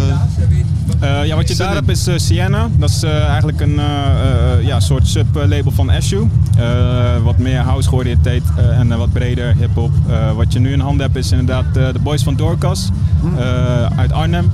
eh? 1.01 1.21
Eh, 1.21 1.27
ja, 1.27 1.37
wat 1.37 1.49
je 1.49 1.57
daar 1.57 1.75
hebt 1.75 1.89
is 1.89 2.09
Sienna. 2.27 2.69
Dat 2.77 2.89
is 2.91 3.03
eh, 3.03 3.25
eigenlijk 3.29 3.61
een 3.61 3.79
eh, 3.79 3.85
eh, 3.87 4.67
ja, 4.67 4.81
soort 4.81 5.07
sublabel 5.07 5.71
van 5.71 5.93
Issue. 5.93 6.29
Eh, 6.59 6.65
wat 7.23 7.39
meer 7.39 7.59
house 7.61 7.89
georiënteerd 7.89 8.43
en 8.79 8.99
wat 8.99 9.13
breder 9.13 9.55
hip-hop. 9.57 9.91
Eh, 10.09 10.33
wat 10.33 10.53
je 10.53 10.59
nu 10.59 10.73
in 10.73 10.81
handen 10.81 11.03
hebt 11.07 11.17
is 11.17 11.31
inderdaad 11.31 11.65
eh, 11.77 11.93
de 11.93 11.99
boys 11.99 12.23
van 12.23 12.37
Doorkas 12.37 12.89
eh, 13.39 13.99
uit 13.99 14.13
Arnhem. 14.13 14.53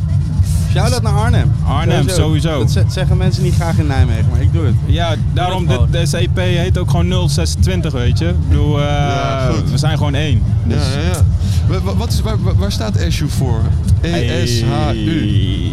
Shout-out 0.73 1.03
naar 1.03 1.13
Arnhem. 1.13 1.53
Arnhem, 1.67 2.09
sowieso. 2.09 2.59
Dat 2.59 2.71
ze- 2.71 2.85
zeggen 2.89 3.17
mensen 3.17 3.43
niet 3.43 3.55
graag 3.55 3.79
in 3.79 3.87
Nijmegen, 3.87 4.27
maar 4.31 4.41
ik 4.41 4.53
doe 4.53 4.65
het. 4.65 4.75
Ja, 4.87 5.15
daarom, 5.33 5.67
dit, 5.67 5.79
deze 5.91 6.17
EP 6.19 6.37
heet 6.37 6.79
ook 6.79 6.91
gewoon 6.91 7.29
026, 7.29 7.93
weet 7.93 8.19
je. 8.19 8.29
Ik 8.29 8.49
bedoel, 8.49 8.79
eh, 8.81 8.85
Ja, 8.87 9.49
goed. 9.53 9.71
we 9.71 9.79
zijn 9.79 9.97
gewoon 9.97 10.15
één. 10.15 10.43
Dus, 10.67 10.77
Ja, 10.95 11.01
ja, 11.01 11.07
ja. 11.07 11.23
Wa- 11.69 11.81
wa- 11.81 11.95
Wat 11.97 12.13
is, 12.13 12.21
waar, 12.57 12.73
staat 12.73 12.97
Eshu 12.97 13.29
voor? 13.29 13.61
E 14.01 14.09
E-S-H-U. 14.43 14.65
Hey. 14.65 15.73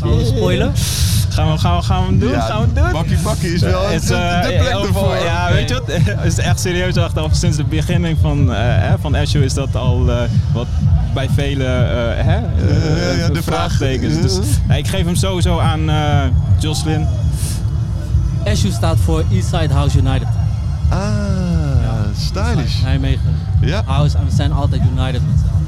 Gaan 0.00 0.16
we 0.16 0.24
spoilen? 0.24 0.72
Gaan 1.28 1.52
we, 1.52 1.58
gaan 1.58 1.76
we, 1.76 1.82
gaan 1.82 2.00
we 2.02 2.06
hem 2.08 2.18
doen? 2.18 2.30
Ja, 2.30 2.40
gaan 2.40 2.60
we 2.60 2.66
het 2.66 2.74
doen? 2.74 2.92
Bakkie 2.92 3.18
Bakkie 3.24 3.52
is 3.54 3.60
wel 3.60 3.88
Het 3.88 4.02
is, 4.02 4.08
de, 4.08 4.14
eh, 4.14 4.42
de 4.42 4.48
plek 4.58 4.84
ervoor. 4.86 5.16
Ja, 5.24 5.52
weet 5.52 5.68
je 5.68 5.74
wat? 5.74 5.86
Het 6.22 6.32
is 6.32 6.38
echt 6.38 6.60
serieus 6.60 6.96
achteraf. 6.96 7.34
Sinds 7.34 7.56
de 7.56 7.64
beginning 7.64 8.18
van, 8.20 8.52
eh 8.52 8.58
hè, 8.60 8.98
van 9.00 9.16
Azure 9.16 9.44
is 9.44 9.54
dat 9.54 9.76
al 9.76 10.10
eh, 10.10 10.16
wat 10.52 10.66
bij 11.16 11.28
velen 11.34 11.66
eh, 11.66 12.24
hè, 12.24 12.34
ja, 12.34 13.16
ja, 13.16 13.24
eh, 13.24 13.32
de 13.32 13.42
vraagtekens. 13.42 14.20
Dus 14.20 14.38
ik 14.76 14.88
geef 14.88 15.04
hem 15.04 15.14
sowieso 15.14 15.58
aan 15.58 15.90
eh 15.90 16.24
Jocelyn. 16.58 17.06
SU 18.52 18.70
staat 18.70 18.96
voor 18.98 19.24
Eastside 19.32 19.72
House 19.74 19.98
United. 19.98 20.28
Ah, 20.88 20.98
stylish. 22.18 22.82
Nijmegen. 22.82 23.34
Ja, 23.60 23.82
House 23.86 24.18
en 24.18 24.24
we 24.24 24.30
zijn 24.30 24.52
altijd 24.52 24.82
united 24.96 25.20
met 25.26 25.38
z'n 25.38 25.48
allen. 25.54 25.66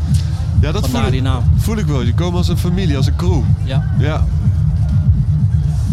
ja 0.60 0.72
dat 0.72 0.88
voel 0.88 1.12
ik, 1.12 1.22
naam. 1.22 1.42
voel 1.56 1.76
ik 1.76 1.86
wel. 1.86 2.02
Je 2.02 2.14
komen 2.14 2.38
als 2.38 2.48
een 2.48 2.58
familie, 2.58 2.96
als 2.96 3.06
een 3.06 3.16
crew. 3.16 3.40
Ja. 3.64 3.82
Ja. 3.98 4.24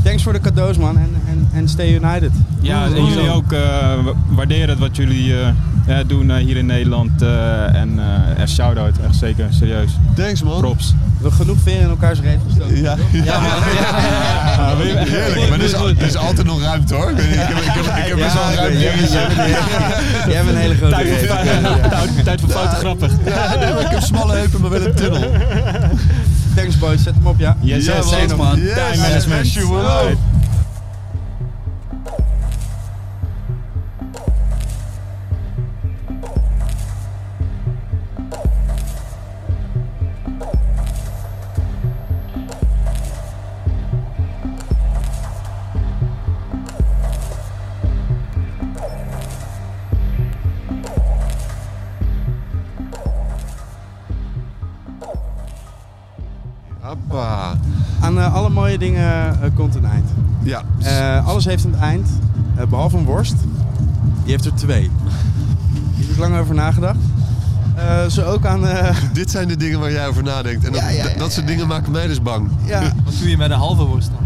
Thanks 0.05 0.23
voor 0.23 0.33
de 0.33 0.39
cadeaus, 0.39 0.77
man. 0.77 0.97
En, 0.97 1.15
en, 1.27 1.47
en 1.53 1.67
stay 1.69 1.93
united. 1.93 2.31
Ja, 2.59 2.85
en 2.85 3.05
jullie 3.05 3.29
ook 3.29 3.51
eh, 3.51 3.59
wa- 4.03 4.13
waarderen 4.27 4.69
het 4.69 4.79
wat 4.79 4.95
jullie 4.95 5.33
eh, 5.33 5.47
eh, 5.99 6.07
doen 6.07 6.35
hier 6.37 6.57
in 6.57 6.65
Nederland. 6.65 7.21
eh, 7.21 7.75
en 7.75 7.99
eh, 7.99 8.41
echt 8.41 8.49
shout-out, 8.51 8.97
echt 9.07 9.15
zeker, 9.15 9.45
serieus. 9.49 9.91
Thanks 10.15 10.43
man. 10.43 10.59
Props. 10.59 10.93
We 11.21 11.31
genoeg 11.31 11.57
veren 11.63 11.81
in 11.81 11.89
elkaars 11.89 12.19
reet 12.19 12.39
gestoken. 12.47 12.81
Ja, 12.81 12.95
Ja, 13.11 13.39
man. 13.39 13.49
Ja. 14.87 14.95
heerlijk. 15.05 15.49
Maar 15.49 15.57
er 15.59 15.65
is, 15.65 15.73
al- 15.73 15.89
er 15.89 16.01
is 16.05 16.15
altijd 16.15 16.47
nog 16.47 16.61
ruimte 16.61 16.95
hoor. 16.95 17.09
Ik, 17.09 17.15
weet 17.17 17.25
niet, 17.29 17.35
ik 17.35 17.41
heb, 17.41 17.57
ik 17.57 17.63
heb, 17.73 17.85
ik 17.85 18.05
heb 18.07 18.17
best 18.17 18.33
wel 18.33 18.51
jij, 20.31 20.43
bent- 20.43 20.49
een 20.49 20.61
hele 20.61 20.75
grote 20.75 20.95
Tijd 20.95 21.07
voor, 21.09 21.27
tijd- 21.89 22.23
tijd 22.25 22.39
voor 22.41 22.49
fouten 22.49 22.77
grappig. 22.77 23.11
Ja, 23.25 23.53
ik 23.79 23.87
heb 23.89 24.01
smalle 24.01 24.33
heupen, 24.35 24.61
maar 24.61 24.69
wel 24.69 24.85
een 24.85 24.93
tunnel. 24.95 25.21
Thanks 26.55 26.77
boys, 26.77 27.03
zet 27.03 27.13
hem 27.15 27.27
op 27.27 27.39
ja. 27.39 27.57
Yes, 27.61 27.85
yes, 27.85 27.95
man. 27.95 28.03
thanks, 28.03 28.35
man. 28.35 28.59
Yes, 28.59 28.73
Time 28.75 28.97
management. 28.97 29.45
yes, 29.53 30.34
Ja, 60.45 60.63
Eh, 60.81 61.27
alles 61.27 61.45
heeft 61.45 61.63
een 61.63 61.75
eind, 61.75 62.09
eh, 62.55 62.65
behalve 62.65 62.97
een 62.97 63.05
worst. 63.05 63.35
Die 64.23 64.31
heeft 64.31 64.45
er 64.45 64.53
twee. 64.53 64.81
Hier 65.95 66.05
heb 66.05 66.09
ik 66.09 66.17
lang 66.17 66.37
over 66.37 66.55
nagedacht. 66.55 66.97
Eh, 67.75 68.05
zo 68.05 68.21
ook 68.21 68.45
aan... 68.45 68.67
eh, 68.67 68.95
dit 69.13 69.31
zijn 69.31 69.47
de 69.47 69.57
dingen 69.57 69.79
waar 69.79 69.91
jij 69.91 70.07
over 70.07 70.23
nadenkt. 70.23 70.65
En 70.65 70.71
dat, 70.71 70.81
Ja, 70.81 70.89
ja, 70.89 71.03
ja, 71.09 71.17
dat 71.17 71.31
soort 71.31 71.47
dingen 71.47 71.67
maken 71.67 71.91
mij 71.91 72.07
dus 72.07 72.21
bang. 72.21 72.49
ja, 72.65 72.81
Wat 73.05 73.13
doe 73.19 73.29
je 73.29 73.37
met 73.37 73.51
een 73.51 73.57
halve 73.57 73.83
worst 73.83 74.09
dan? 74.17 74.23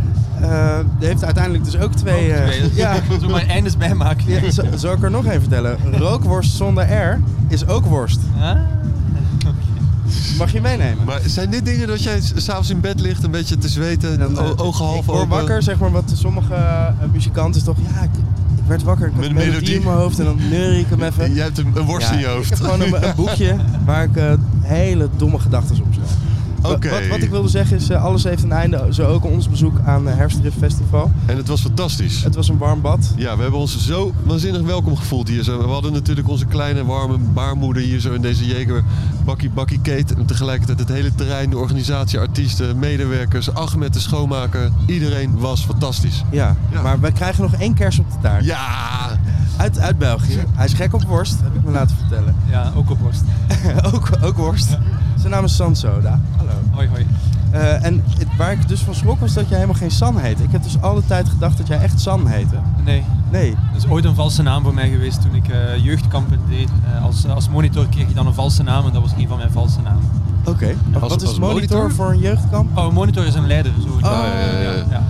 eh, 0.49 0.77
die 0.99 1.07
heeft 1.07 1.23
uiteindelijk 1.23 1.63
dus 1.63 1.77
ook 1.77 1.93
twee... 1.95 2.33
eh, 2.33 2.47
Twee. 2.47 2.71
ja, 2.83 2.95
Zo 3.21 3.29
maar 3.29 3.45
eindes 3.47 3.77
bijmaken. 3.77 4.23
ja, 4.31 4.51
zo- 4.51 4.63
zal 4.75 4.93
ik 4.93 5.03
er 5.03 5.11
nog 5.11 5.25
even 5.25 5.39
vertellen? 5.41 5.77
Rookworst 5.97 6.51
zonder 6.55 6.83
R 6.93 7.19
is 7.47 7.67
ook 7.67 7.85
worst. 7.85 8.19
Ah. 8.41 8.51
Mag 10.37 10.51
je 10.51 10.61
meenemen? 10.61 11.05
Maar 11.05 11.19
zijn 11.25 11.49
dit 11.49 11.65
dingen 11.65 11.87
dat 11.87 12.03
jij 12.03 12.21
s- 12.21 12.33
s'avonds 12.35 12.69
in 12.69 12.79
bed 12.79 12.99
ligt, 12.99 13.23
een 13.23 13.31
beetje 13.31 13.57
te 13.57 13.69
zweten, 13.69 14.19
Dan, 14.19 14.37
eh, 14.37 14.51
ogen 14.65 14.85
half 14.85 14.99
ik 14.99 15.05
word 15.05 15.17
open? 15.17 15.29
wakker, 15.29 15.63
zeg 15.63 15.79
maar, 15.79 15.91
wat 15.91 16.11
sommige 16.15 16.53
eh, 16.53 16.87
muzikanten 17.11 17.63
toch... 17.63 17.77
Ja, 17.93 18.01
ik, 18.01 18.09
ik 18.57 18.63
werd 18.67 18.83
wakker, 18.83 19.05
ik 19.07 19.11
had 19.13 19.21
Met 19.21 19.29
een 19.29 19.35
melodie 19.35 19.75
in 19.75 19.83
mijn 19.83 19.95
hoofd 19.97 20.19
en 20.19 20.25
dan 20.25 20.37
neurie 20.49 20.79
ik 20.79 20.89
hem 20.89 21.01
even. 21.09 21.33
Jij 21.33 21.43
hebt 21.43 21.57
een, 21.57 21.71
een 21.75 21.85
worst 21.85 22.07
Ja, 22.07 22.13
in 22.13 22.19
je 22.19 22.27
hoofd. 22.27 22.51
Ik 22.51 22.57
heb 22.57 22.59
gewoon 22.69 22.81
een, 22.81 23.07
een 23.07 23.15
boekje 23.15 23.55
waar 23.85 24.03
ik 24.03 24.15
eh, 24.15 24.33
hele 24.61 25.09
domme 25.17 25.39
gedachten 25.39 25.75
op 25.81 25.93
schrijf. 25.93 26.09
Wat, 26.61 27.07
wat 27.09 27.21
ik 27.21 27.29
wilde 27.29 27.47
zeggen 27.47 27.77
is, 27.77 27.89
eh, 27.89 28.03
alles 28.03 28.23
heeft 28.23 28.43
een 28.43 28.51
einde. 28.51 28.87
Zo 28.89 29.07
ook 29.07 29.25
ons 29.25 29.49
bezoek 29.49 29.79
aan 29.85 30.07
het 30.07 30.15
Herfstdrift 30.17 30.57
Festival. 30.57 31.11
En 31.25 31.37
het 31.37 31.47
was 31.47 31.61
fantastisch. 31.61 32.23
Het 32.23 32.35
was 32.35 32.49
een 32.49 32.57
warm 32.57 32.81
bad. 32.81 33.13
Ja, 33.15 33.35
we 33.35 33.41
hebben 33.41 33.59
ons 33.59 33.85
zo 33.85 34.13
waanzinnig 34.23 34.61
welkom 34.61 34.95
gevoeld 34.95 35.27
hier. 35.27 35.43
Zo. 35.43 35.57
We 35.57 35.67
hadden 35.67 35.93
natuurlijk 35.93 36.27
onze 36.27 36.45
kleine 36.45 36.85
warme 36.85 37.17
baarmoeder 37.17 37.83
hier 37.83 37.99
zo 37.99 38.13
in 38.13 38.21
deze 38.21 38.45
Jeger 38.45 38.83
Bakkie 39.25 39.49
Bakkie 39.49 39.79
Kate. 39.81 40.15
En 40.15 40.25
tegelijkertijd 40.25 40.79
het 40.79 40.89
hele 40.89 41.15
terrein, 41.15 41.49
de 41.49 41.57
organisatie, 41.57 42.19
artiesten, 42.19 42.79
medewerkers, 42.79 43.53
Ahmed 43.53 43.93
de 43.93 43.99
schoonmaker. 43.99 44.71
Iedereen 44.85 45.37
was 45.37 45.65
fantastisch. 45.65 46.23
Ja, 46.31 46.55
Ja. 46.71 46.81
maar 46.81 46.99
we 46.99 47.11
krijgen 47.11 47.43
nog 47.43 47.53
één 47.53 47.73
kers 47.73 47.99
op 47.99 48.11
de 48.11 48.17
taart. 48.21 48.45
Ja! 48.45 48.57
Uit, 49.57 49.79
uit 49.79 49.97
België. 49.97 50.43
Hij 50.55 50.65
is 50.65 50.73
gek 50.73 50.93
op 50.93 51.03
worst, 51.03 51.35
heb 51.43 51.55
ik 51.55 51.63
me 51.63 51.71
laten 51.71 51.95
vertellen. 51.95 52.35
Ja, 52.49 52.71
ook 52.75 52.89
op 52.89 52.99
worst. 52.99 53.21
ook, 53.93 54.09
ook 54.21 54.37
worst. 54.37 54.77
Zijn 55.19 55.31
naam 55.31 55.43
is 55.43 55.55
Sansoda. 55.55 56.19
Hallo. 56.37 56.51
Hoi 56.71 56.87
hoi. 56.87 57.05
Eh, 57.51 57.85
en 57.85 58.03
het, 58.17 58.27
waar 58.37 58.51
ik 58.51 58.67
dus 58.67 58.79
van 58.81 58.95
schrok 58.95 59.19
was 59.19 59.33
dat 59.33 59.43
jij 59.47 59.55
helemaal 59.57 59.79
geen 59.79 59.91
San 59.91 60.17
heette. 60.17 60.43
Ik 60.43 60.51
heb 60.51 60.63
dus 60.63 60.81
alle 60.81 61.01
tijd 61.05 61.29
gedacht 61.29 61.57
dat 61.57 61.67
jij 61.67 61.79
echt 61.79 61.99
San 62.01 62.27
heette. 62.27 62.55
Nee, 62.85 63.03
Nee. 63.31 63.55
dat 63.73 63.83
is 63.83 63.89
ooit 63.89 64.05
een 64.05 64.15
valse 64.15 64.41
naam 64.43 64.63
voor 64.63 64.73
mij 64.73 64.89
geweest 64.89 65.21
toen 65.21 65.35
ik 65.35 65.47
eh, 65.47 65.83
jeugdkampen 65.83 66.39
deed. 66.49 66.69
Eh, 66.95 67.03
als, 67.03 67.27
als 67.27 67.49
monitor 67.49 67.87
kreeg 67.89 68.07
je 68.07 68.13
dan 68.13 68.27
een 68.27 68.33
valse 68.33 68.63
naam 68.63 68.85
en 68.85 68.93
dat 68.93 69.01
was 69.01 69.11
een 69.17 69.27
van 69.27 69.37
mijn 69.37 69.51
valse 69.51 69.81
namen. 69.81 70.03
Oké. 70.45 70.75
Als- 70.99 71.09
Wat 71.09 71.21
is 71.21 71.39
monitor, 71.39 71.77
monitor? 71.77 71.91
voor 71.91 72.11
een 72.11 72.19
jeugdkamp? 72.19 72.77
Oh, 72.77 72.91
monitor 72.93 73.25
is 73.25 73.33
een 73.35 73.47
leider. 73.47 73.71
Zo. 73.81 73.87
Oh, 73.87 73.99
ja, 74.01 74.25
ja, 74.25 74.61
ja. 74.61 74.71
ja. 74.89 75.03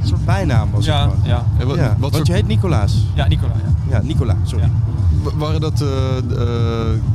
Een 0.00 0.08
soort 0.08 0.24
bijnaam 0.24 0.70
was 0.70 0.84
Ja, 0.84 1.02
het 1.02 1.10
gewoon. 1.10 1.26
ja. 1.28 1.42
En 1.58 1.66
wat, 1.66 1.76
Ja, 1.76 1.96
wat 1.98 2.12
want 2.12 2.26
je 2.26 2.32
heet 2.32 2.46
Nicolaas. 2.46 3.04
Ja, 3.14 3.26
Nicola, 3.26 3.52
ja. 3.64 3.96
Ja, 3.96 4.02
Nicola, 4.02 4.34
sorry. 4.42 4.70
Waren 5.36 5.60
dat 5.60 5.80
eh, 5.80 5.88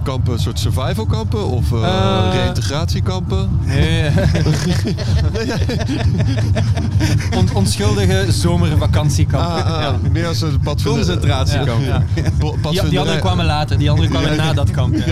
kampen, 0.04 0.34
een 0.34 0.40
soort 0.40 0.60
survival 0.60 1.06
kampen 1.06 1.46
of 1.48 1.72
eh 1.72 1.84
Eh, 1.84 2.34
reïntegratiekampen? 2.34 3.50
Nee. 3.66 4.10
On- 7.38 7.50
onschuldige 7.54 8.26
zomervakantiekampen. 8.32 9.66
Ah, 9.66 9.76
ah, 9.76 9.82
Ja. 9.82 9.96
meer 10.12 10.28
als 10.28 10.42
een 10.42 10.60
Concentratiekamp. 10.84 11.82
Ja, 11.86 12.04
ja. 12.16 12.24
po- 12.38 12.56
Die, 12.90 13.00
anderen 13.00 13.20
kwamen 13.20 13.46
later, 13.46 13.78
die 13.78 13.90
anderen 13.90 14.10
kwamen 14.12 14.36
na 14.38 14.54
dat 14.54 14.72
kamp. 14.72 14.96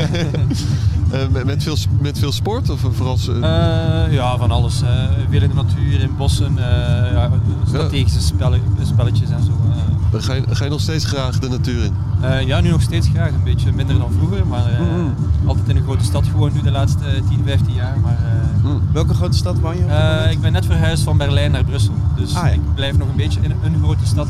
Met, 1.45 1.63
veel, 1.63 1.75
met 2.01 2.19
veel 2.19 2.31
sport 2.31 2.69
of 2.69 2.79
vooral... 2.91 3.17
ja 4.09 4.37
van 4.37 4.51
alles. 4.51 4.81
veel 5.29 5.41
in 5.41 5.49
de 5.49 5.55
natuur, 5.55 6.01
in 6.01 6.15
bossen, 6.17 6.55
ja, 7.13 7.29
strategische 7.67 8.21
spelle- 8.21 8.59
spelletjes 8.83 9.29
en 9.29 9.43
zo. 9.43 9.51
ga, 10.19 10.33
je, 10.33 10.43
ga 10.51 10.63
je 10.63 10.69
nog 10.69 10.81
steeds 10.81 11.05
graag 11.05 11.39
de 11.39 11.49
natuur 11.49 11.83
in? 11.83 11.93
Eh, 12.21 12.41
ja, 12.41 12.59
nu 12.61 12.69
nog 12.69 12.81
steeds 12.81 13.07
graag. 13.13 13.29
Een 13.29 13.43
beetje 13.43 13.71
minder 13.73 13.97
dan 13.97 14.11
vroeger, 14.17 14.47
maar 14.47 14.65
eh, 14.71 14.79
Mhm. 14.79 15.47
altijd 15.47 15.69
in 15.69 15.75
een 15.75 15.83
grote 15.83 16.03
stad 16.03 16.27
gewoond 16.27 16.53
nu 16.53 16.61
de 16.61 16.71
laatste 16.71 17.03
10, 17.29 17.41
15 17.45 17.73
jaar. 17.73 17.97
Maar, 18.03 18.11
eh, 18.63 18.71
Welke 18.91 19.13
grote 19.13 19.37
stad 19.37 19.59
woon 19.59 19.77
je? 19.77 19.85
eh, 19.85 20.31
ik 20.31 20.41
ben 20.41 20.51
net 20.51 20.65
verhuisd 20.65 21.03
van 21.03 21.17
Berlijn 21.17 21.51
naar 21.51 21.63
Brussel. 21.63 21.93
Dus 22.15 22.35
Ah, 22.35 22.43
ja. 22.45 22.49
ik 22.51 22.59
blijf 22.75 22.97
nog 22.97 23.07
een 23.09 23.15
beetje 23.15 23.39
in 23.41 23.51
een 23.63 23.79
grote 23.83 24.05
stad. 24.05 24.27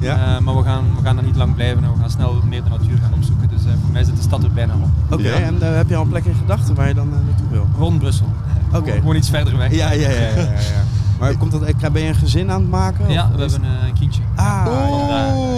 Ja. 0.00 0.36
Eh, 0.36 0.40
maar 0.40 0.56
we 0.56 0.62
gaan, 0.62 0.84
we 0.96 1.02
gaan 1.04 1.16
daar 1.16 1.24
niet 1.24 1.36
lang 1.36 1.54
blijven 1.54 1.84
en 1.84 1.92
we 1.92 1.98
gaan 2.00 2.10
snel 2.10 2.40
meer 2.48 2.62
de 2.64 2.70
natuur 2.70 2.98
gaan 3.02 3.12
opzoeken. 3.14 3.48
Dus 3.48 3.64
eh, 3.64 3.70
voor 3.82 3.92
mij 3.92 4.04
zit 4.04 4.16
de 4.16 4.22
stad 4.22 4.42
er 4.42 4.50
bijna 4.52 4.72
op. 4.74 5.12
Oké, 5.12 5.28
Ja. 5.28 5.34
en 5.34 5.62
eh, 5.62 5.76
heb 5.76 5.88
je 5.88 5.96
al 5.96 6.02
een 6.02 6.08
plek 6.08 6.24
in 6.24 6.34
gedachten 6.34 6.74
waar 6.74 6.88
je 6.88 6.94
dan 6.94 7.08
eh, 7.12 7.18
naartoe 7.26 7.46
wil? 7.50 7.66
Rond 7.78 7.98
Brussel. 7.98 8.26
Oké. 8.72 8.90
Gewoon 8.92 9.16
iets 9.16 9.30
verder 9.30 9.56
weg. 9.56 9.74
Ja, 9.74 9.90
ja, 9.92 10.08
ja. 10.10 10.16
ja, 10.20 10.26
ja, 10.36 10.42
ja. 10.42 10.82
Maar 11.20 11.36
komt 11.36 11.52
dat, 11.52 11.62
eh, 11.62 11.90
ben 11.92 12.02
je 12.02 12.08
een 12.08 12.14
gezin 12.14 12.50
aan 12.50 12.60
het 12.60 12.70
maken? 12.70 13.10
Ja, 13.10 13.22
of 13.24 13.34
we 13.34 13.40
hebben 13.40 13.64
een 13.64 13.88
eh, 13.88 13.94
kindje. 13.98 14.22
Ah, 14.34 14.64
Oh, 14.68 15.55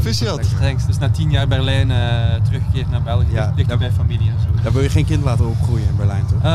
proficiat. 0.00 0.40
Thanks. 0.60 0.86
Dus 0.86 0.98
na 0.98 1.10
tien 1.10 1.30
jaar 1.30 1.48
Berlijn 1.48 1.90
eh, 1.90 1.98
teruggekeerd 2.44 2.90
naar 2.90 3.02
België. 3.02 3.32
Ja, 3.32 3.52
bij 3.78 3.90
familie 3.92 4.28
en 4.28 4.36
zo. 4.40 4.62
Daar 4.62 4.72
wil 4.72 4.82
je 4.82 4.88
geen 4.88 5.04
kind 5.04 5.24
laten 5.24 5.48
opgroeien 5.48 5.88
in 5.88 5.96
Berlijn, 5.96 6.26
toch? 6.26 6.42
Eh, 6.42 6.52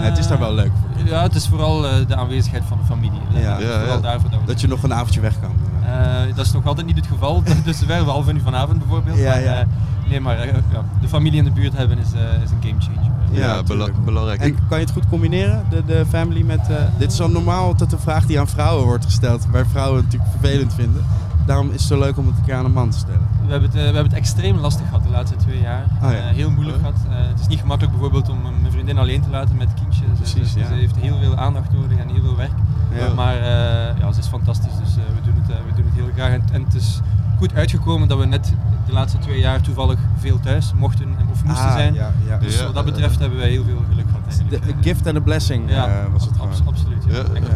Nee, 0.00 0.08
het 0.10 0.18
is 0.18 0.26
daar 0.28 0.38
wel 0.38 0.54
leuk 0.54 0.70
voor. 0.80 1.06
Ja, 1.06 1.22
het 1.22 1.34
is 1.34 1.46
vooral 1.46 1.86
eh, 1.88 2.06
de 2.06 2.16
aanwezigheid 2.16 2.62
van 2.68 2.78
de 2.78 2.84
familie. 2.84 3.20
Ja. 3.32 3.38
Ja, 3.40 3.58
Ja, 3.58 3.78
vooral 3.78 3.96
ja. 3.96 4.00
daarvoor 4.00 4.30
dat 4.30 4.40
we 4.40 4.46
Dat 4.46 4.60
je 4.60 4.68
nog 4.68 4.82
een 4.82 4.94
avondje 4.94 5.20
weg 5.20 5.40
kan. 5.40 5.50
Eh, 5.86 6.34
dat 6.36 6.46
is 6.46 6.52
nog 6.52 6.66
altijd 6.66 6.86
niet 6.86 6.96
het 6.96 7.06
geval. 7.06 7.42
dus 7.64 7.80
we 7.80 7.86
behalve 7.86 8.32
nu 8.32 8.40
vanavond 8.40 8.78
bijvoorbeeld. 8.78 9.18
Ja, 9.18 9.28
maar, 9.30 9.42
ja. 9.42 9.58
eh, 9.60 9.66
nee, 10.08 10.20
maar 10.20 10.46
ja, 10.46 10.52
de 11.00 11.08
familie 11.08 11.38
in 11.38 11.44
de 11.44 11.50
buurt 11.50 11.76
hebben 11.76 11.98
is, 11.98 12.12
eh, 12.12 12.42
is 12.42 12.50
een 12.50 12.62
game 12.68 12.80
changer. 12.80 13.10
Ja, 13.30 13.38
Ja, 13.38 13.62
bela- 13.62 13.62
tuurlijk. 13.84 14.04
belangrijk. 14.04 14.40
En 14.40 14.54
kan 14.68 14.78
je 14.78 14.84
het 14.84 14.92
goed 14.92 15.08
combineren, 15.08 15.64
de, 15.70 15.82
de 15.86 16.04
family 16.08 16.42
met... 16.42 16.60
eh, 16.68 16.76
dit 16.98 17.12
is 17.12 17.20
al 17.20 17.28
normaal 17.28 17.64
altijd 17.66 17.92
een 17.92 17.98
vraag 17.98 18.26
die 18.26 18.40
aan 18.40 18.48
vrouwen 18.48 18.84
wordt 18.84 19.04
gesteld, 19.04 19.46
waar 19.50 19.66
vrouwen 19.66 19.96
het 19.96 20.04
natuurlijk 20.04 20.30
vervelend 20.40 20.74
vinden. 20.74 21.04
Daarom 21.48 21.66
is 21.66 21.72
het 21.72 21.82
zo 21.92 21.98
leuk 21.98 22.16
om 22.18 22.26
het 22.26 22.36
een 22.38 22.44
keer 22.44 22.54
aan 22.54 22.64
een 22.64 22.72
man 22.72 22.90
te 22.90 22.98
stellen. 22.98 23.26
We 23.46 23.50
hebben, 23.50 23.68
het, 23.70 23.78
eh, 23.78 23.84
we 23.88 23.94
hebben 23.94 24.12
het 24.12 24.20
extreem 24.22 24.56
lastig 24.58 24.86
gehad 24.86 25.02
de 25.02 25.08
laatste 25.10 25.36
twee 25.36 25.60
jaar. 25.60 25.84
Oh, 26.02 26.10
ja. 26.10 26.16
Eh, 26.16 26.24
heel 26.26 26.50
moeilijk 26.50 26.76
Ja. 26.76 26.82
gehad. 26.82 27.00
Eh, 27.10 27.28
het 27.28 27.40
is 27.40 27.46
niet 27.46 27.60
gemakkelijk 27.60 27.92
bijvoorbeeld 27.98 28.28
om 28.28 28.38
mijn 28.60 28.72
vriendin 28.72 28.98
alleen 28.98 29.20
te 29.22 29.30
laten 29.30 29.56
met 29.56 29.68
kindje. 29.74 30.04
Ze- 30.04 30.12
Precies, 30.22 30.52
ze, 30.52 30.58
ja. 30.58 30.66
ze 30.66 30.72
heeft 30.74 30.96
heel 30.96 31.18
veel 31.18 31.36
aandacht 31.36 31.72
nodig 31.72 31.98
en 31.98 32.08
heel 32.08 32.22
veel 32.22 32.36
werk. 32.36 32.50
Ja. 32.94 33.14
Maar 33.14 33.34
eh, 33.36 33.98
ja, 34.00 34.12
ze 34.12 34.18
is 34.20 34.26
fantastisch, 34.26 34.72
dus 34.84 34.96
eh, 34.96 35.02
we, 35.14 35.20
doen 35.30 35.34
het, 35.42 35.50
eh, 35.50 35.56
we 35.68 35.74
doen 35.76 35.84
het 35.84 35.94
heel 35.94 36.08
graag. 36.14 36.30
En, 36.32 36.42
en 36.52 36.64
het 36.64 36.74
is 36.74 37.00
goed 37.38 37.54
uitgekomen 37.54 38.08
dat 38.08 38.18
we 38.18 38.24
net 38.26 38.52
de 38.86 38.92
laatste 38.92 39.18
twee 39.18 39.40
jaar 39.40 39.60
toevallig 39.60 39.98
veel 40.18 40.40
thuis 40.40 40.72
mochten 40.76 41.08
en 41.18 41.26
of 41.32 41.44
moesten 41.44 41.66
Ah, 41.66 41.72
zijn. 41.72 41.94
Ja, 41.94 42.10
ja. 42.26 42.38
Dus 42.38 42.58
Ja, 42.58 42.64
wat 42.64 42.74
dat 42.74 42.84
betreft 42.84 43.18
hebben 43.18 43.38
wij 43.38 43.48
heel 43.48 43.64
veel 43.64 43.82
geluk 43.90 44.04
gehad 44.06 44.22
De, 44.24 44.30
eigenlijk. 44.56 44.78
a 44.78 44.82
gift 44.82 45.06
and 45.06 45.16
a 45.16 45.20
blessing 45.20 45.70
ja, 45.70 45.88
was 46.12 46.24
het 46.24 46.34
gewoon. 46.36 46.52
absoluut. 46.66 47.04
Ja. 47.06 47.12
Ja, 47.12 47.18
Echt. 47.18 47.46
Ja, 47.46 47.52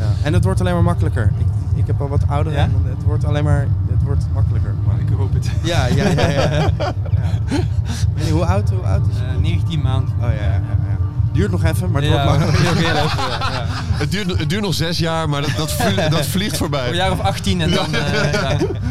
ja. 0.00 0.06
En 0.22 0.32
het 0.32 0.44
wordt 0.44 0.60
alleen 0.60 0.74
maar 0.74 0.82
makkelijker. 0.82 1.32
Ik, 1.38 1.46
ik 1.82 1.86
heb 1.88 2.00
al 2.00 2.08
wat 2.08 2.22
ouder 2.28 2.52
Ja? 2.52 2.58
en 2.58 2.72
het 2.84 3.02
wordt 3.04 3.24
alleen 3.24 3.44
maar 3.44 3.66
het 3.90 4.02
wordt 4.04 4.24
makkelijker. 4.34 4.74
Maar 4.86 4.94
Ik 5.00 5.08
hoop 5.16 5.32
het. 5.34 5.50
Ja, 5.62 5.86
ja, 5.86 6.08
ja. 6.08 6.28
ja. 6.30 6.70
je, 8.26 8.30
hoe 8.32 8.44
oud, 8.44 8.70
hoe 8.70 8.80
oud 8.84 9.06
is 9.10 9.16
Eh, 9.16 9.40
19 9.40 9.80
maanden. 9.80 10.14
Oh 10.20 10.20
ja, 10.20 10.28
ja, 10.44 10.52
ja. 10.52 10.60
Duurt 11.32 11.50
nog 11.50 11.64
even, 11.64 11.90
maar 11.90 12.02
het 12.02 12.10
Ja, 12.10 12.24
wordt 12.24 12.38
makkelijker. 12.46 13.10
Het, 13.98 14.10
duurt, 14.10 14.38
het 14.38 14.50
duurt 14.50 14.62
nog 14.62 14.74
zes 14.74 14.98
jaar, 14.98 15.28
maar 15.28 15.40
dat, 15.40 15.50
dat, 15.56 15.72
vlie- 15.72 16.08
dat 16.16 16.26
vliegt 16.26 16.56
voorbij. 16.56 16.88
Een 16.88 16.94
jaar 16.94 17.10
of 17.12 17.20
18 17.20 17.60
en 17.60 17.70
dan, 17.70 17.94
eh, 17.94 18.32
ja. 18.32 18.50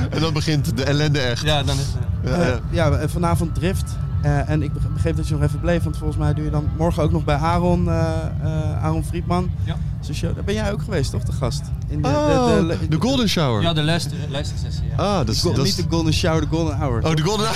En 0.10 0.20
dan 0.20 0.34
begint 0.34 0.78
de 0.78 0.84
ellende 0.84 1.20
echt. 1.20 1.42
ja, 1.44 1.64
dan 1.64 1.76
is 1.76 1.82
het. 1.82 2.32
Ja, 2.32 2.32
Eh, 2.42 2.48
ja. 2.48 2.60
ja, 2.70 2.90
eh, 2.98 3.08
vanavond 3.10 3.56
Drift. 3.56 3.98
Eh, 4.22 4.50
en 4.50 4.62
ik 4.64 4.74
beg- 4.74 4.94
begreep 4.94 5.16
dat 5.16 5.28
je 5.28 5.34
nog 5.34 5.44
even 5.44 5.60
bleef, 5.60 5.84
want 5.84 5.98
volgens 5.98 6.18
mij 6.20 6.34
doe 6.34 6.44
je 6.44 6.50
dan 6.52 6.70
morgen 6.78 7.04
ook 7.04 7.12
nog 7.12 7.24
bij 7.24 7.36
Aaron, 7.36 7.90
eh, 7.90 8.12
eh, 8.44 8.84
Aaron 8.84 9.04
Friedman. 9.04 9.50
Ja. 9.64 9.76
Zijn 10.00 10.18
show. 10.18 10.36
Daar 10.36 10.44
ben 10.44 10.54
jij 10.54 10.72
ook 10.72 10.82
geweest, 10.82 11.12
toch, 11.12 11.24
de 11.24 11.32
gast? 11.32 11.62
In 11.88 12.06
Oh, 12.06 12.58
de 12.90 12.98
Golden 13.00 13.30
Shower. 13.30 13.62
Ja, 13.62 13.74
de 13.74 13.84
luister, 13.84 14.18
luistersessie. 14.30 14.84
Ja. 14.98 15.04
Ah, 15.04 15.18
dat 15.18 15.30
is... 15.30 15.42
Dat 15.42 15.64
niet 15.64 15.76
de 15.76 15.86
Golden 15.90 16.14
Shower, 16.14 16.42
de 16.42 16.48
Golden 16.48 16.78
Hour. 16.78 17.04
Oh, 17.06 17.16
de 17.16 17.22
Golden 17.22 17.48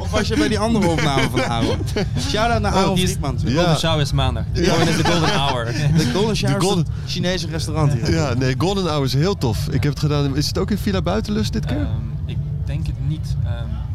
Of 0.00 0.10
was 0.10 0.28
je 0.28 0.36
bij 0.36 0.48
die 0.48 0.58
andere 0.58 0.86
opname 0.86 1.28
van 1.30 1.44
Aaron? 1.44 1.78
Shout-out 2.28 2.60
naar 2.62 2.72
Oh, 2.72 2.78
Aaron 2.78 2.96
is- 2.98 3.02
Friedman. 3.02 3.36
De 3.36 3.50
Ja. 3.50 3.56
Golden 3.58 3.78
Shower 3.78 4.00
is 4.00 4.12
maandag. 4.12 4.44
De 4.52 4.66
Golden 4.68 4.88
is 4.88 4.96
de 4.96 5.04
Golden 5.04 5.34
Hour. 5.34 5.64
De 5.96 6.10
Golden 6.14 6.36
Shower 6.36 6.58
De 6.58 6.64
Golden- 6.66 6.84
is 6.84 6.90
het 7.02 7.10
Chinese 7.12 7.46
restaurant 7.46 7.92
hier. 7.92 8.10
Ja, 8.10 8.34
nee, 8.34 8.54
Golden 8.58 8.84
Hour 8.84 9.04
is 9.04 9.12
heel 9.14 9.38
tof. 9.38 9.66
Ik 9.70 9.82
heb 9.82 9.92
het 9.92 9.98
gedaan. 10.00 10.36
Is 10.36 10.46
het 10.46 10.58
ook 10.58 10.70
in 10.70 10.78
Villa 10.78 11.02
Buitenlust 11.02 11.52
dit 11.52 11.64
keer? 11.64 11.76
Ehm, 11.76 11.86
ik 12.26 12.36
denk 12.64 12.86
het 12.86 13.08
niet. 13.08 13.36
Ehm 13.44 13.52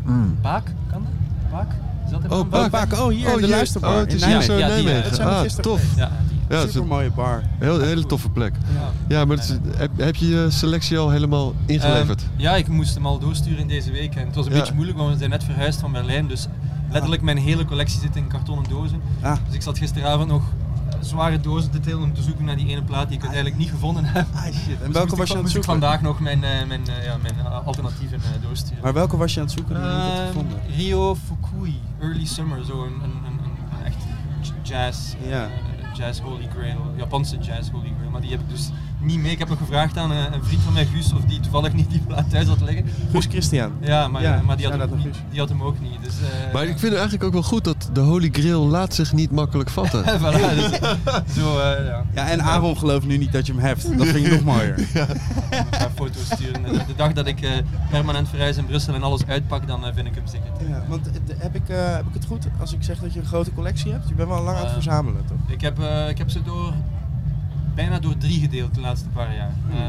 Mm. 0.09 0.37
Baak, 0.41 0.63
kan 0.91 1.01
dat? 1.03 1.51
Baak? 1.51 1.71
Is 2.05 2.11
dat 2.11 2.23
in 2.23 2.31
Oh. 2.31 2.69
Baak, 2.69 2.93
oh 2.93 3.07
hier, 3.07 3.27
Oh, 3.27 3.33
de 3.33 3.39
hier. 3.39 3.49
luisterbar 3.49 3.91
Oh, 3.93 3.97
het 3.97 4.09
in 4.09 4.15
is 4.15 4.25
hier 4.25 4.37
Nijmegen. 4.37 4.59
zo 4.59 4.67
in 4.67 4.75
die, 4.83 4.91
eh, 4.91 4.93
Nijmegen. 4.93 5.17
we 5.17 5.23
Ah, 5.23 5.43
tof. 5.43 5.81
Ja. 5.95 6.11
Ja, 6.49 6.59
Super 6.65 6.81
een 6.81 6.87
mooie 6.87 7.11
bar. 7.11 7.43
heel, 7.59 7.79
hele 7.79 8.05
toffe 8.05 8.29
plek. 8.29 8.53
Ja. 8.73 9.15
Ja, 9.17 9.25
maar 9.25 9.37
is- 9.37 9.53
heb, 9.77 9.91
heb 9.97 10.15
je 10.15 10.27
je 10.27 10.45
selectie 10.49 10.97
al 10.97 11.09
helemaal 11.09 11.53
ingeleverd? 11.65 12.21
Ehm, 12.21 12.29
ja, 12.41 12.55
ik 12.55 12.67
moest 12.67 12.93
hem 12.93 13.05
al 13.05 13.19
doorsturen 13.19 13.59
in 13.59 13.67
deze 13.67 13.91
week. 13.91 14.15
En 14.15 14.25
het 14.25 14.35
was 14.35 14.45
een 14.45 14.51
Ja. 14.51 14.57
beetje 14.59 14.73
moeilijk, 14.73 14.97
want 14.97 15.11
we 15.11 15.17
zijn 15.17 15.29
net 15.29 15.43
verhuisd 15.43 15.79
van 15.79 15.91
Berlijn. 15.91 16.27
Dus 16.27 16.47
letterlijk 16.91 17.21
mijn 17.21 17.37
hele 17.37 17.65
collectie 17.65 17.99
zit 17.99 18.15
in 18.15 18.27
kartonnen 18.27 18.69
dozen. 18.69 19.01
Ah. 19.21 19.35
Dus 19.45 19.55
ik 19.55 19.61
zat 19.61 19.77
gisteravond 19.77 20.27
nog 20.29 20.43
zware 21.01 21.39
dozen 21.39 21.71
te 21.71 21.79
tillen 21.79 22.03
om 22.03 22.13
te 22.13 22.21
zoeken 22.21 22.45
naar 22.45 22.55
die 22.55 22.67
ene 22.67 22.83
plaat 22.83 23.07
die 23.07 23.17
ik 23.17 23.23
uiteindelijk 23.23 23.61
niet 23.61 23.69
gevonden 23.69 24.05
heb. 24.05 24.25
Ah, 24.35 24.43
shit. 24.43 24.53
En 24.81 24.85
Dus 24.85 24.93
welke 24.93 25.15
was 25.15 25.27
je 25.27 25.33
aan 25.35 25.43
het 25.43 25.53
moest 25.53 25.55
ik 25.55 25.63
zoeken? 25.63 25.63
vandaag 25.63 26.01
nog 26.01 26.19
mijn, 26.19 26.43
eh, 26.43 26.65
mijn, 26.67 26.87
eh, 26.87 27.03
ja, 27.05 27.17
mijn 27.17 27.33
eh, 27.39 27.65
alternatieven 27.67 28.19
doorsturen. 28.41 28.83
Maar 28.83 28.93
welke 28.93 29.17
was 29.17 29.33
je 29.33 29.39
aan 29.39 29.45
het 29.45 29.55
zoeken? 29.55 29.75
Gevonden. 30.27 30.59
Rio 30.75 31.15
Fukui, 31.15 31.79
Early 32.01 32.25
Summer, 32.25 32.65
zo 32.65 32.83
een, 32.83 32.93
een, 33.03 33.23
een, 33.25 33.85
echt 33.85 34.03
jazz, 34.61 35.13
Ja. 35.27 35.47
jazz 35.93 36.19
holy 36.19 36.47
grail, 36.55 36.93
Japanse 36.97 37.37
jazz 37.37 37.69
holy 37.69 37.91
grail. 37.97 38.09
Maar 38.11 38.21
die 38.21 38.29
heb 38.31 38.39
ik 38.39 38.49
dus 38.49 38.69
niet 39.01 39.19
mee. 39.19 39.31
Ik 39.31 39.39
heb 39.39 39.49
nog 39.49 39.57
gevraagd 39.57 39.97
aan 39.97 40.11
een, 40.11 40.33
een 40.33 40.43
vriend 40.43 40.61
van 40.61 40.73
mij, 40.73 40.85
Guus, 40.85 41.13
of 41.13 41.21
die 41.21 41.39
toevallig 41.39 41.73
niet 41.73 41.89
die 41.89 41.99
plaat 41.99 42.29
thuis 42.29 42.47
had 42.47 42.61
liggen. 42.61 42.85
Guus 43.11 43.25
Christian. 43.25 43.71
Ja, 43.81 44.07
maar, 44.07 44.21
Ja, 44.21 44.41
maar 44.45 44.57
die, 44.57 44.67
had 44.67 44.79
hem, 44.89 44.97
niet- 44.97 45.15
die 45.29 45.39
had 45.39 45.49
hem 45.49 45.63
ook 45.63 45.79
niet. 45.79 45.97
Dus, 46.03 46.13
eh, 46.21 46.53
Maar 46.53 46.61
ik 46.63 46.69
vind 46.69 46.81
het 46.81 46.93
eigenlijk 46.93 47.23
ook 47.23 47.33
wel 47.33 47.43
goed 47.43 47.63
dat 47.63 47.89
de 47.93 47.99
Holy 47.99 48.29
Grail 48.31 48.65
laat 48.67 48.93
zich 48.95 49.13
niet 49.13 49.31
makkelijk 49.31 49.69
vatten. 49.69 50.03
voilà, 50.19 50.55
dus, 50.55 50.79
zo, 51.35 51.59
eh, 51.59 51.85
ja. 51.85 52.03
Ja, 52.13 52.29
en 52.29 52.41
Aaron 52.41 52.77
gelooft 52.77 53.05
nu 53.05 53.17
niet 53.17 53.31
dat 53.31 53.45
je 53.45 53.53
hem 53.53 53.61
hebt. 53.61 53.97
Dat 53.97 54.07
vind 54.07 54.25
je 54.25 54.31
nog 54.31 54.43
mooier. 54.43 54.77
een 55.49 55.69
paar 55.69 55.91
foto's 55.95 56.25
sturen. 56.25 56.63
De, 56.63 56.71
de 56.87 56.95
dag 56.95 57.13
dat 57.13 57.27
ik 57.27 57.41
eh, 57.41 57.51
permanent 57.89 58.29
verhuis 58.29 58.57
in 58.57 58.65
Brussel 58.65 58.93
en 58.93 59.03
alles 59.03 59.25
uitpak, 59.27 59.67
dan 59.67 59.85
eh, 59.85 59.93
vind 59.95 60.07
ik 60.07 60.15
hem 60.15 60.27
zeker. 60.27 60.69
Ja, 60.69 60.83
want 60.87 61.07
eh, 61.07 61.13
heb 61.37 61.55
ik, 61.55 61.69
eh, 61.69 61.77
heb 61.95 62.05
ik 62.07 62.13
het 62.13 62.25
goed 62.25 62.47
als 62.59 62.73
ik 62.73 62.83
zeg 62.83 62.99
dat 62.99 63.13
je 63.13 63.19
een 63.19 63.25
grote 63.25 63.53
collectie 63.53 63.91
hebt? 63.91 64.07
Je 64.07 64.13
bent 64.13 64.27
wel 64.29 64.37
lang 64.43 64.49
aan 64.55 64.61
het 64.61 64.67
Eh, 64.67 64.73
verzamelen, 64.73 65.25
toch? 65.25 65.37
Ik 65.47 65.61
heb, 65.61 65.79
eh, 65.79 66.09
ik 66.09 66.17
heb 66.17 66.29
ze 66.29 66.41
door, 66.43 66.73
bijna 67.75 67.99
door 67.99 68.17
drie 68.17 68.39
gedeeld 68.39 68.73
de 68.75 68.81
laatste 68.81 69.07
paar 69.09 69.35
jaar. 69.35 69.53
Hmm. 69.69 69.77
Eh, 69.79 69.85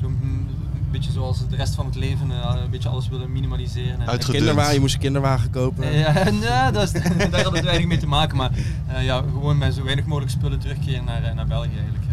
Zo'n 0.00 0.18
een 0.22 0.90
beetje 0.90 1.12
zoals 1.12 1.48
de 1.48 1.56
rest 1.56 1.74
van 1.74 1.86
het 1.86 1.94
leven, 1.94 2.30
eh, 2.30 2.54
een 2.64 2.70
beetje 2.70 2.88
alles 2.88 3.08
willen 3.08 3.32
minimaliseren. 3.32 4.00
En- 4.00 4.08
Uitgedund. 4.08 4.36
Kinderwagen, 4.36 4.74
je 4.74 4.80
moest 4.80 4.94
een 4.94 5.00
kinderwagen 5.00 5.50
kopen. 5.50 5.92
Ja, 5.92 6.12
nou, 6.48 6.72
dat 6.72 6.82
is, 6.82 7.02
daar 7.30 7.42
had 7.42 7.52
het 7.52 7.64
weinig 7.64 7.86
mee 7.86 7.98
te 7.98 8.06
maken, 8.06 8.36
maar 8.36 8.50
eh, 8.86 9.04
ja, 9.04 9.22
gewoon 9.32 9.58
met 9.58 9.74
zo 9.74 9.82
weinig 9.84 10.04
mogelijk 10.06 10.32
spullen 10.32 10.58
terugkeren 10.58 11.04
naar, 11.04 11.34
naar 11.34 11.46
België 11.46 11.74
eigenlijk. 11.74 12.04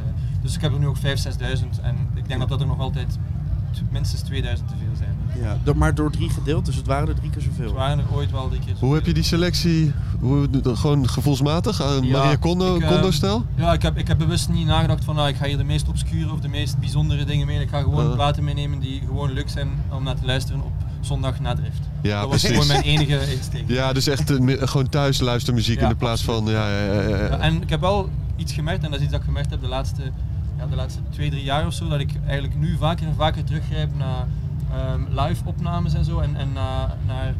Dus 0.41 0.55
ik 0.55 0.61
heb 0.61 0.73
er 0.73 0.79
nu 0.79 0.87
ook 0.87 0.97
5.000, 0.97 1.01
6.000 1.01 1.81
en 1.81 1.95
ik 2.13 2.27
denk 2.27 2.39
dat 2.39 2.49
dat 2.49 2.61
er 2.61 2.67
nog 2.67 2.79
altijd 2.79 3.17
minstens 3.91 4.21
2000 4.21 4.69
te 4.69 4.75
veel 4.79 4.95
zijn. 4.95 5.15
Ja, 5.65 5.73
maar 5.73 5.95
door 5.95 6.11
drie 6.11 6.29
gedeeld, 6.29 6.65
dus 6.65 6.75
het 6.75 6.85
waren 6.87 7.07
er 7.07 7.15
drie 7.15 7.29
keer 7.29 7.41
zoveel. 7.41 7.65
Het 7.65 7.73
waren 7.73 7.99
er 7.99 8.05
ooit 8.13 8.31
wel 8.31 8.49
drie 8.49 8.59
keer 8.65 8.75
Hoe 8.79 8.93
heb 8.95 9.05
je 9.05 9.13
die 9.13 9.23
selectie, 9.23 9.93
hoe, 10.19 10.47
gewoon 10.63 11.09
gevoelsmatig, 11.09 11.81
aan 11.81 12.03
Ja, 12.03 12.17
Maria 12.17 12.35
Kondo, 12.35 12.75
ik, 12.75 12.81
eh, 12.81 12.89
Kondo-stijl? 12.89 13.45
Ja, 13.55 13.73
ik 13.73 13.81
heb, 13.81 13.97
ik 13.97 14.07
heb 14.07 14.17
bewust 14.17 14.49
niet 14.49 14.65
nagedacht 14.65 15.03
van 15.03 15.15
nou, 15.15 15.27
ik 15.27 15.35
ga 15.35 15.45
hier 15.45 15.57
de 15.57 15.63
meest 15.63 15.87
obscure 15.87 16.31
of 16.31 16.39
de 16.39 16.47
meest 16.47 16.79
bijzondere 16.79 17.25
dingen 17.25 17.45
mee. 17.45 17.61
Ik 17.61 17.69
ga 17.69 17.81
gewoon 17.81 18.13
platen 18.13 18.43
meenemen 18.43 18.79
die 18.79 19.01
gewoon 19.07 19.33
leuk 19.33 19.49
zijn 19.49 19.69
om 19.91 20.03
naar 20.03 20.15
te 20.15 20.25
luisteren 20.25 20.61
op 20.61 20.71
zondag 21.01 21.39
na 21.39 21.53
drift. 21.53 21.79
Ja, 22.01 22.21
dat 22.21 22.29
was 22.29 22.41
precies. 22.41 22.57
gewoon 22.57 22.67
mijn 22.67 22.83
enige 22.83 23.31
insteek. 23.35 23.63
Ja, 23.67 23.93
dus 23.93 24.07
echt 24.07 24.31
eh, 24.31 24.67
gewoon 24.67 24.89
thuis 24.89 25.19
luistermuziek 25.19 25.77
Ja, 25.77 25.83
in 25.83 25.89
de 25.89 25.95
plaats 25.95 26.23
van... 26.23 26.45
Ja, 26.45 26.69
ja, 26.69 26.93
ja, 26.93 27.01
ja, 27.01 27.09
ja. 27.09 27.17
Ja, 27.17 27.39
en 27.39 27.61
ik 27.61 27.69
heb 27.69 27.79
wel 27.79 28.09
iets 28.35 28.53
gemerkt, 28.53 28.83
en 28.83 28.89
dat 28.89 28.99
is 28.99 29.03
iets 29.03 29.11
dat 29.11 29.21
ik 29.21 29.27
gemerkt 29.27 29.49
heb 29.49 29.61
de 29.61 29.67
laatste, 29.67 30.01
ja, 30.57 30.65
de 30.65 30.75
laatste 30.75 30.99
twee, 31.09 31.29
drie 31.29 31.43
jaar 31.43 31.65
of 31.65 31.73
zo, 31.73 31.87
dat 31.87 31.99
ik 31.99 32.11
eigenlijk 32.25 32.59
nu 32.59 32.77
vaker 32.77 33.07
en 33.07 33.15
vaker 33.15 33.43
teruggrijp 33.43 33.89
naar 33.97 34.27
ehm, 34.73 35.19
live 35.19 35.41
opnames 35.45 35.93
en 35.93 36.05
zo, 36.05 36.19
en, 36.19 36.35
en 36.35 36.53
naar, 36.53 36.97
naar, 37.05 37.35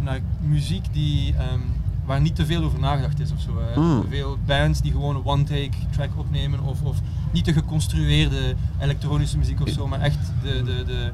naar 0.00 0.20
muziek 0.40 0.84
die, 0.92 1.34
ehm, 1.34 1.60
waar 2.08 2.20
niet 2.20 2.36
te 2.36 2.46
veel 2.46 2.62
over 2.64 2.78
nagedacht 2.78 3.20
is 3.20 3.32
of 3.32 3.40
zo. 3.40 3.50
hè. 3.60 3.80
Mm. 3.80 4.04
Veel 4.08 4.38
bands 4.46 4.80
die 4.80 4.92
gewoon 4.92 5.16
een 5.16 5.24
one-take 5.24 5.76
track 5.90 6.10
opnemen, 6.16 6.60
of, 6.60 6.82
of 6.82 6.96
niet 7.32 7.44
de 7.44 7.52
geconstrueerde 7.52 8.54
elektronische 8.80 9.38
muziek 9.38 9.60
of 9.60 9.68
zo, 9.68 9.86
maar 9.86 10.00
echt 10.00 10.18
de, 10.42 10.62
de, 10.62 10.84
de, 10.84 11.10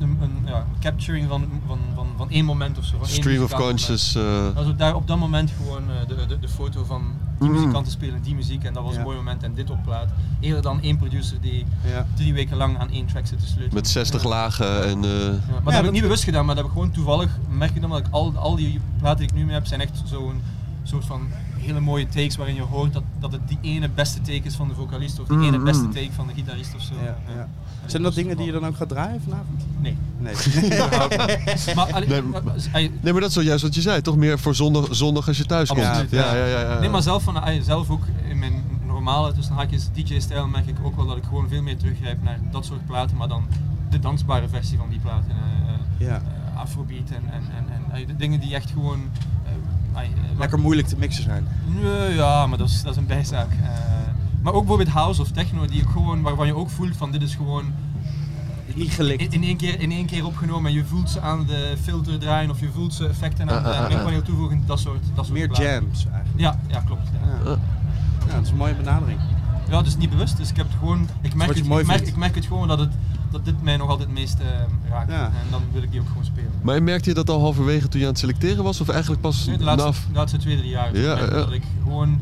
een, 0.00 0.18
een, 0.20 0.36
ja, 0.46 0.66
capturing 0.80 1.28
van, 1.28 1.48
van, 1.66 1.78
van, 1.94 2.06
van 2.16 2.30
één 2.30 2.44
moment 2.44 2.78
of 2.78 2.84
zo. 2.84 2.96
Van 2.98 3.06
Stream 3.06 3.42
of 3.42 3.52
conscious. 3.54 4.14
eh, 4.14 4.56
Also 4.56 4.76
daar 4.76 4.94
op 4.94 5.06
dat 5.06 5.18
moment 5.18 5.50
gewoon 5.56 5.82
eh, 5.90 6.08
de, 6.08 6.26
de, 6.26 6.38
de 6.38 6.48
foto 6.48 6.84
van 6.84 7.02
die 7.44 7.52
Mhm. 7.52 7.60
muzikanten 7.60 7.92
spelen 7.92 8.22
die 8.22 8.34
muziek 8.34 8.64
en 8.64 8.72
dat 8.72 8.82
was 8.82 8.92
Ja. 8.92 8.98
een 8.98 9.04
mooi 9.04 9.16
moment 9.16 9.42
en 9.42 9.54
dit 9.54 9.70
op 9.70 9.82
plaat. 9.82 10.08
Eerder 10.40 10.62
dan 10.62 10.80
één 10.82 10.96
producer 10.96 11.40
die 11.40 11.66
Ja. 11.86 12.06
drie 12.14 12.32
weken 12.34 12.56
lang 12.56 12.78
aan 12.78 12.90
één 12.90 13.06
track 13.06 13.26
zit 13.26 13.38
te 13.40 13.46
sleutelen. 13.46 13.74
met 13.74 13.88
60 13.88 14.22
Ja. 14.22 14.28
lagen 14.28 14.84
en... 14.84 15.04
eh, 15.04 15.10
Ja, 15.10 15.30
maar 15.52 15.64
dat 15.64 15.72
heb 15.74 15.84
ik 15.84 15.90
niet 15.90 16.02
bewust 16.02 16.24
gedaan, 16.24 16.44
maar 16.46 16.54
dat 16.54 16.64
heb 16.64 16.72
ik 16.72 16.78
gewoon 16.78 16.94
toevallig, 16.94 17.38
merk 17.50 17.74
ik 17.74 17.80
dan 17.80 17.90
dat 17.90 17.98
ik 17.98 18.06
al, 18.10 18.32
al 18.36 18.56
die 18.56 18.80
platen 18.98 19.18
die 19.18 19.26
ik 19.28 19.34
nu 19.34 19.44
mee 19.44 19.54
heb, 19.54 19.66
zijn 19.66 19.80
echt 19.80 20.02
zo'n 20.04 20.40
soort 20.82 21.04
van 21.04 21.20
hele 21.58 21.80
mooie 21.80 22.06
takes 22.08 22.36
waarin 22.36 22.54
je 22.54 22.62
hoort 22.62 22.92
dat, 22.92 23.02
dat 23.18 23.32
het 23.32 23.48
die 23.48 23.58
ene 23.62 23.88
beste 23.88 24.20
take 24.20 24.42
is 24.42 24.54
van 24.54 24.68
de 24.68 24.74
vocalist 24.74 25.20
of 25.20 25.26
die 25.26 25.38
ene 25.40 25.56
Mhm. 25.56 25.64
beste 25.64 25.88
take 25.88 26.12
van 26.12 26.26
de 26.26 26.32
gitarist 26.34 26.74
of 26.74 26.80
zo. 26.82 26.94
Ja, 27.04 27.16
ja. 27.36 27.48
Zijn 27.86 28.02
dat 28.02 28.14
dingen 28.14 28.36
die 28.36 28.46
je 28.46 28.52
dan 28.52 28.66
ook 28.66 28.76
gaat 28.76 28.88
draaien 28.88 29.20
vanavond? 29.22 29.66
Nee. 29.80 29.96
Nee. 30.18 30.34
maar, 31.76 31.92
allee, 31.92 32.08
Nee, 32.08 32.22
maar- 32.22 32.42
Nee, 33.00 33.12
dat 33.12 33.28
is 33.28 33.34
wel 33.34 33.44
juist 33.44 33.62
wat 33.62 33.74
je 33.74 33.80
zei, 33.80 34.00
toch? 34.00 34.16
Meer 34.16 34.38
voor 34.38 34.54
zondag, 34.54 34.86
zondag 34.90 35.28
als 35.28 35.36
je 35.36 35.44
thuis 35.46 35.68
komt. 35.68 35.84
Absoluut, 35.84 36.10
ja, 36.10 36.34
ja, 36.34 36.44
ja, 36.46 36.60
ja. 36.60 36.78
Nee, 36.80 36.88
maar 36.88 37.02
zelf, 37.02 37.22
van, 37.22 37.42
zelf 37.62 37.90
ook 37.90 38.02
in 38.28 38.38
mijn 38.38 38.62
normale 38.86 39.32
tussen 39.32 39.54
haakjes 39.54 39.88
DJ-stijl 39.92 40.46
merk 40.46 40.66
ik 40.66 40.76
ook 40.82 40.96
wel 40.96 41.06
dat 41.06 41.16
ik 41.16 41.24
gewoon 41.24 41.48
veel 41.48 41.62
meer 41.62 41.76
teruggrijp 41.76 42.22
naar 42.22 42.38
dat 42.50 42.64
soort 42.64 42.86
platen, 42.86 43.16
maar 43.16 43.28
dan 43.28 43.46
de 43.90 43.98
dansbare 43.98 44.48
versie 44.48 44.78
van 44.78 44.88
die 44.90 44.98
platen. 45.00 45.30
eh, 45.30 46.06
Ja. 46.06 46.14
eh, 46.54 46.60
Afrobeat 46.60 47.08
en, 47.10 47.22
en, 47.32 47.42
en, 47.56 47.64
en 47.74 48.00
ah, 48.00 48.06
de 48.06 48.16
dingen 48.16 48.40
die 48.40 48.54
echt 48.54 48.70
gewoon... 48.70 49.00
eh, 49.94 50.00
eh, 50.02 50.08
Lekker 50.38 50.58
moeilijk 50.58 50.88
te 50.88 50.96
mixen 50.98 51.22
zijn. 51.24 51.46
Nee, 51.82 52.14
ja, 52.14 52.46
maar 52.46 52.58
dat 52.58 52.68
is, 52.68 52.82
dat 52.82 52.90
is 52.92 52.96
een 52.98 53.06
bijzaak. 53.06 53.48
Maar 54.44 54.52
ook 54.52 54.60
bijvoorbeeld 54.60 54.88
house 54.96 55.20
of 55.20 55.30
techno, 55.30 55.66
die 55.66 55.82
ook 55.84 55.90
gewoon, 55.90 56.22
waarvan 56.22 56.46
je 56.46 56.54
ook 56.56 56.70
voelt 56.70 56.96
van 56.96 57.10
dit 57.10 57.22
is 57.22 57.34
gewoon 57.34 57.64
Niet 58.74 58.90
gelikt. 58.90 59.22
in, 59.22 59.32
in, 59.32 59.42
één 59.42 59.56
keer, 59.56 59.80
in 59.80 59.90
één 59.90 60.06
keer 60.06 60.26
opgenomen 60.26 60.70
en 60.70 60.76
je 60.76 60.84
voelt 60.84 61.10
ze 61.10 61.20
aan 61.20 61.46
de 61.46 61.74
filter 61.82 62.18
draaien 62.18 62.50
of 62.50 62.60
je 62.60 62.68
voelt 62.74 62.94
ze 62.94 63.06
effecten 63.08 63.50
aan 63.50 63.56
Ah, 63.58 63.64
ah, 63.64 63.78
de 63.78 63.84
ah, 63.84 63.88
mengpaneel 63.88 64.22
toevoegen, 64.22 64.62
dat 64.66 64.80
soort, 64.80 65.02
dat 65.14 65.24
soort 65.26 65.38
Meer 65.38 65.46
platen. 65.46 65.64
jams 65.64 66.06
eigenlijk. 66.12 66.40
Ja, 66.40 66.58
ja 66.66 66.80
klopt. 66.80 67.08
Ja. 67.22 67.50
Ja. 67.50 67.58
Ja, 68.28 68.34
dat 68.34 68.42
is 68.44 68.50
een 68.50 68.56
mooie 68.56 68.74
benadering. 68.74 69.20
Ja, 69.68 69.82
dus 69.82 69.96
niet 69.96 70.10
bewust. 70.10 70.36
Dus 70.36 70.50
ik 70.50 70.56
heb 70.56 70.66
het 70.66 70.76
gewoon. 70.78 71.08
Ik 71.20 71.34
merk, 71.34 71.48
het, 71.48 71.58
ik, 71.58 71.66
merk, 71.66 71.86
vindt. 71.86 72.06
ik 72.06 72.16
merk 72.16 72.34
het 72.34 72.46
gewoon 72.46 72.68
dat, 72.68 72.78
het, 72.78 72.92
dat 73.30 73.44
dit 73.44 73.62
mij 73.62 73.76
nog 73.76 73.88
altijd 73.88 74.08
het 74.08 74.18
meest 74.18 74.38
eh, 74.38 74.46
raakt. 74.90 75.10
Ja. 75.10 75.24
En 75.24 75.50
dan 75.50 75.62
wil 75.72 75.82
ik 75.82 75.90
die 75.90 76.00
ook 76.00 76.08
gewoon 76.08 76.24
spelen. 76.24 76.50
Maar 76.62 76.82
merkte 76.82 77.08
je 77.08 77.14
dat 77.14 77.30
al 77.30 77.40
halverwege 77.40 77.88
toen 77.88 78.00
je 78.00 78.06
aan 78.06 78.12
het 78.12 78.20
selecteren 78.20 78.64
was? 78.64 78.80
Of 78.80 78.88
eigenlijk 78.88 79.20
pas 79.20 79.46
Nu, 79.46 79.56
de 79.56 79.64
laatste, 79.64 79.90
na... 79.90 80.12
de 80.12 80.18
laatste 80.18 80.38
twee, 80.38 80.56
drie 80.56 80.68
jaar. 80.70 80.96
Ja, 80.96 81.18
ja. 81.18 81.26
Dat 81.26 81.52
ik 81.52 81.62
gewoon 81.82 82.20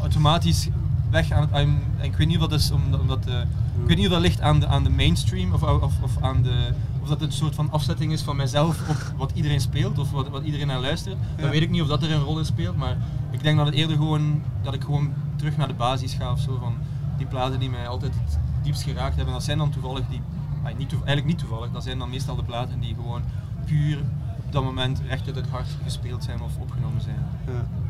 automatisch 0.00 0.68
weg 1.10 1.30
aan 1.30 1.40
het. 1.40 1.50
en 1.50 1.82
ik 2.00 2.16
weet 2.16 2.26
niet 2.26 2.36
of 2.36 2.48
dat 2.48 2.60
is 2.60 2.70
omdat. 2.70 3.00
omdat 3.00 3.26
eh, 3.26 3.40
ik 3.80 3.86
weet 3.86 3.96
niet 3.96 4.06
of 4.06 4.12
dat 4.12 4.20
ligt 4.20 4.40
aan 4.40 4.60
de, 4.60 4.66
aan 4.66 4.84
de 4.84 4.90
mainstream 4.90 5.52
of, 5.52 5.62
of, 5.62 5.92
of 6.02 6.16
aan 6.20 6.42
de. 6.42 6.72
Of 7.02 7.08
dat 7.08 7.20
het 7.20 7.30
een 7.30 7.36
soort 7.36 7.54
van 7.54 7.70
afzetting 7.70 8.12
is 8.12 8.22
van 8.22 8.36
mijzelf 8.36 8.88
op 8.88 9.12
wat 9.16 9.32
iedereen 9.34 9.60
speelt 9.60 9.98
of 9.98 10.10
wat, 10.10 10.28
wat 10.28 10.42
iedereen 10.44 10.66
naar 10.66 10.80
luistert. 10.80 11.16
Ja. 11.36 11.42
Dan 11.42 11.50
weet 11.50 11.62
ik 11.62 11.70
niet 11.70 11.82
of 11.82 11.88
dat 11.88 12.02
er 12.02 12.12
een 12.12 12.22
rol 12.22 12.38
in 12.38 12.44
speelt, 12.44 12.76
maar 12.76 12.96
ik 13.30 13.42
denk 13.42 13.56
dat 13.56 13.66
het 13.66 13.74
eerder 13.74 13.96
gewoon 13.96 14.42
dat 14.62 14.74
ik 14.74 14.82
gewoon 14.82 15.12
terug 15.36 15.56
naar 15.56 15.68
de 15.68 15.74
basis 15.74 16.14
ga 16.14 16.32
of 16.32 16.40
zo 16.40 16.58
van 16.60 16.74
die 17.16 17.26
platen 17.26 17.60
die 17.60 17.70
mij 17.70 17.88
altijd 17.88 18.12
het 18.24 18.38
diepst 18.62 18.82
geraakt 18.82 19.16
hebben. 19.16 19.34
Dat 19.34 19.44
zijn 19.44 19.58
dan 19.58 19.70
toevallig 19.70 20.02
die, 20.10 20.20
ah, 20.62 20.78
niet 20.78 20.92
eigenlijk 20.92 21.26
niet 21.26 21.38
toevallig, 21.38 21.70
dat 21.70 21.82
zijn 21.82 21.98
dan 21.98 22.10
meestal 22.10 22.36
de 22.36 22.42
platen 22.42 22.80
die 22.80 22.94
gewoon 22.94 23.22
puur 23.64 23.98
op 24.46 24.52
dat 24.52 24.64
moment 24.64 25.00
recht 25.08 25.26
uit 25.26 25.36
het 25.36 25.48
hart 25.48 25.66
gespeeld 25.84 26.24
zijn 26.24 26.40
of 26.40 26.56
opgenomen 26.60 27.00
zijn. 27.02 27.26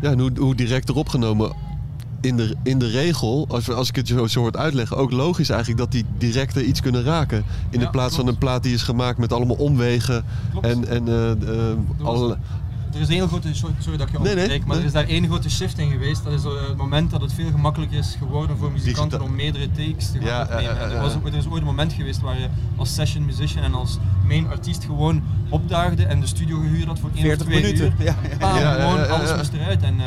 Ja, 0.01 0.11
en 0.11 0.19
hoe, 0.19 0.31
hoe 0.39 0.55
direct 0.55 0.89
erop 0.89 1.09
genomen. 1.09 1.53
In 2.27 2.37
de, 2.37 2.55
in 2.63 2.79
de 2.79 2.87
regel, 2.89 3.47
als, 3.49 3.67
we- 3.67 3.75
als 3.75 3.89
ik 3.89 3.97
het 3.97 4.09
zo, 4.09 4.27
zo 4.27 4.41
hoort 4.41 4.57
uitleggen, 4.57 4.97
ook 4.97 5.11
logisch 5.11 5.49
eigenlijk 5.49 5.81
dat 5.81 5.93
die 5.93 6.05
directer 6.19 6.63
iets 6.63 6.81
kunnen 6.81 7.03
raken. 7.03 7.45
In 7.71 7.79
Ja, 7.79 7.85
de 7.85 7.91
plaats 7.91 8.15
van 8.17 8.27
een 8.27 8.39
plaat 8.39 8.63
die 8.63 8.75
is 8.75 8.83
gemaakt 8.83 9.19
met 9.19 9.33
allemaal 9.33 9.57
omwegen 9.57 10.25
Klopt. 10.51 10.67
en, 10.67 10.89
en 10.89 11.09
eh, 11.09 11.31
eh, 11.31 11.77
alle- 12.03 12.39
er 12.95 13.03
is 13.03 13.09
één 13.09 13.17
heel 13.19 13.27
grote, 13.29 13.55
sorry, 13.55 13.75
sorry 13.79 13.99
dat 13.99 14.07
ik 14.09 14.13
je 14.13 14.19
Nee, 14.23 14.35
maar 14.37 14.69
nee. 14.69 14.79
er 14.79 14.85
is 14.85 14.93
daar 14.93 15.05
één 15.09 15.27
grote 15.27 15.51
shift 15.51 15.79
in 15.79 15.91
geweest. 15.91 16.25
Dat 16.25 16.33
is 16.33 16.45
eh, 16.45 16.51
het 16.69 16.77
moment 16.77 17.11
dat 17.11 17.21
het 17.21 17.33
veel 17.33 17.51
gemakkelijker 17.51 17.99
is 17.99 18.15
geworden 18.19 18.57
voor 18.59 18.73
muzikanten 18.73 19.19
Digita- 19.19 19.31
om 19.31 19.37
meerdere 19.37 19.71
takes 19.71 20.11
te 20.11 20.19
gaan 20.19 20.27
Ja, 20.27 20.43
opnemen. 20.43 20.79
eh, 20.79 20.85
eh, 20.87 20.93
er, 20.93 21.01
was, 21.01 21.15
ook- 21.15 21.27
er 21.27 21.35
is 21.35 21.47
ooit 21.49 21.61
een 21.61 21.67
moment 21.67 21.93
geweest 21.93 22.21
waar 22.21 22.39
je 22.39 22.47
als 22.77 22.95
session 22.95 23.25
musician 23.25 23.65
en 23.65 23.75
als 23.75 23.99
main 24.29 24.49
artiest 24.49 24.85
gewoon 24.85 25.23
opdaagde 25.49 26.05
en 26.07 26.21
de 26.21 26.27
studio 26.27 26.59
gehuurd 26.61 26.87
had 26.87 26.99
voor 26.99 27.11
één 27.15 27.23
40 27.23 27.47
of 27.47 27.53
twee 27.53 27.63
minuten. 27.63 27.85
uur. 27.99 28.05
Ja, 28.07 28.17
ja. 28.31 28.37
Bam, 28.39 28.55
Ja, 28.55 28.61
ja, 28.61 28.73
gewoon 28.83 28.99
ja, 28.99 29.05
ja, 29.07 29.11
alles 29.13 29.31
ja. 29.31 29.37
moest 29.37 29.53
eruit. 29.53 29.83
En, 29.83 30.01
eh, 30.01 30.07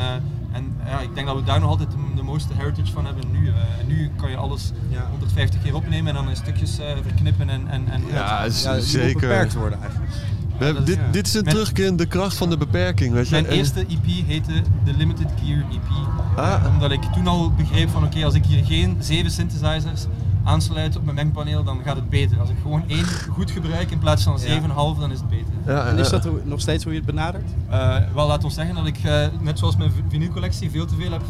en 0.52 0.64
ja, 0.86 1.00
ik 1.00 1.14
denk 1.14 1.26
dat 1.26 1.36
we 1.36 1.44
daar 1.44 1.60
nog 1.60 1.68
altijd 1.70 1.88
mooiste 2.30 2.52
heritage 2.56 2.92
van 2.92 3.04
hebben 3.06 3.24
nu. 3.32 3.48
eh. 3.48 3.54
en 3.80 3.86
nu 3.86 4.10
kan 4.16 4.30
je 4.30 4.36
alles 4.36 4.72
Ja. 4.88 5.06
150 5.10 5.62
keer 5.62 5.74
opnemen 5.74 6.08
en 6.08 6.14
dan 6.14 6.28
in 6.30 6.36
stukjes 6.36 6.78
eh, 6.78 6.86
verknippen 7.02 7.48
en, 7.48 7.68
en, 7.68 7.82
en 7.88 8.02
Ja, 8.12 8.48
zeker. 8.80 9.12
beperkt 9.20 9.54
worden 9.54 9.78
eigenlijk. 9.80 10.12
We 10.58 10.64
hebben, 10.66 10.84
dit, 10.84 10.94
ja. 10.96 11.10
dit 11.10 11.26
is 11.26 11.34
een 11.34 11.44
terugkerende 11.44 12.06
kracht 12.06 12.36
van 12.36 12.50
de 12.50 12.56
beperking, 12.56 13.12
weet 13.12 13.28
je. 13.28 13.34
Mijn 13.34 13.46
En- 13.46 13.52
eerste 13.52 13.80
EP 13.80 14.26
heette 14.26 14.52
de 14.84 14.92
Limited 14.96 15.28
Gear 15.44 15.58
EP. 15.58 15.88
Ah. 16.36 16.64
Omdat 16.72 16.90
ik 16.90 17.02
toen 17.02 17.26
al 17.26 17.50
begreep 17.52 17.88
van 17.90 18.04
oké, 18.04 18.24
als 18.24 18.34
ik 18.34 18.44
hier 18.44 18.64
geen 18.64 18.96
zeven 19.00 19.30
synthesizers 19.30 20.06
aansluit 20.44 20.96
op 20.96 21.04
mijn 21.04 21.16
mengpaneel, 21.16 21.64
dan 21.64 21.80
gaat 21.84 21.96
het 21.96 22.08
beter. 22.10 22.40
Als 22.40 22.50
ik 22.50 22.56
gewoon 22.62 22.82
één 22.86 23.04
goed 23.30 23.50
gebruik 23.50 23.90
in 23.90 23.98
plaats 23.98 24.22
van 24.22 24.38
Ja. 24.40 24.60
7,5, 24.60 24.98
dan 25.00 25.10
is 25.12 25.18
het 25.18 25.28
beter. 25.28 25.52
Ja, 25.66 25.86
En 25.86 25.98
is 25.98 26.08
dat 26.08 26.28
nog 26.44 26.60
steeds 26.60 26.84
hoe 26.84 26.92
je 26.92 26.98
het 26.98 27.06
benadert? 27.06 27.50
Eh, 27.68 27.96
wel, 28.14 28.26
laat 28.26 28.44
ons 28.44 28.54
zeggen 28.54 28.74
dat 28.74 28.86
ik, 28.86 28.98
eh, 29.04 29.26
net 29.40 29.58
zoals 29.58 29.76
mijn 29.76 29.90
vinylcollectie, 30.08 30.70
veel 30.70 30.86
te 30.86 30.94
veel 30.94 31.10
heb 31.12 31.20
eh, 31.22 31.28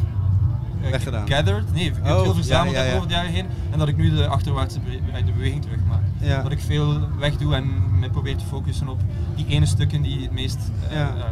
Weggedaan. 0.91 1.29
gathered. 1.29 1.73
Nee, 1.75 1.93
heel 2.03 2.17
Oh, 2.17 2.23
veel 2.23 2.35
verzameld 2.35 2.75
ja, 2.75 2.79
ja, 2.79 2.85
heb 2.85 2.91
ja. 2.91 2.97
over 2.97 3.09
de 3.09 3.15
jaren 3.15 3.31
heen. 3.31 3.47
En 3.71 3.79
dat 3.79 3.89
ik 3.89 3.97
nu 3.97 4.11
de 4.17 4.27
achterwaartse 4.27 4.81
be- 4.81 5.23
de 5.25 5.33
beweging 5.33 5.63
terug 5.63 5.79
maak. 5.89 6.43
Dat 6.43 6.53
ik 6.53 6.61
veel 6.61 7.01
wegdoe 7.19 7.55
en 7.55 7.99
me 7.99 8.11
probeer 8.11 8.37
te 8.37 8.45
focussen 8.45 8.89
op 8.89 9.01
die 9.37 9.47
ene 9.49 9.67
stukken 9.67 10.03
die 10.03 10.23
het 10.23 10.33
meest 10.33 10.59
eh, 10.89 10.95
Ja. 10.97 11.09
eh, 11.09 11.25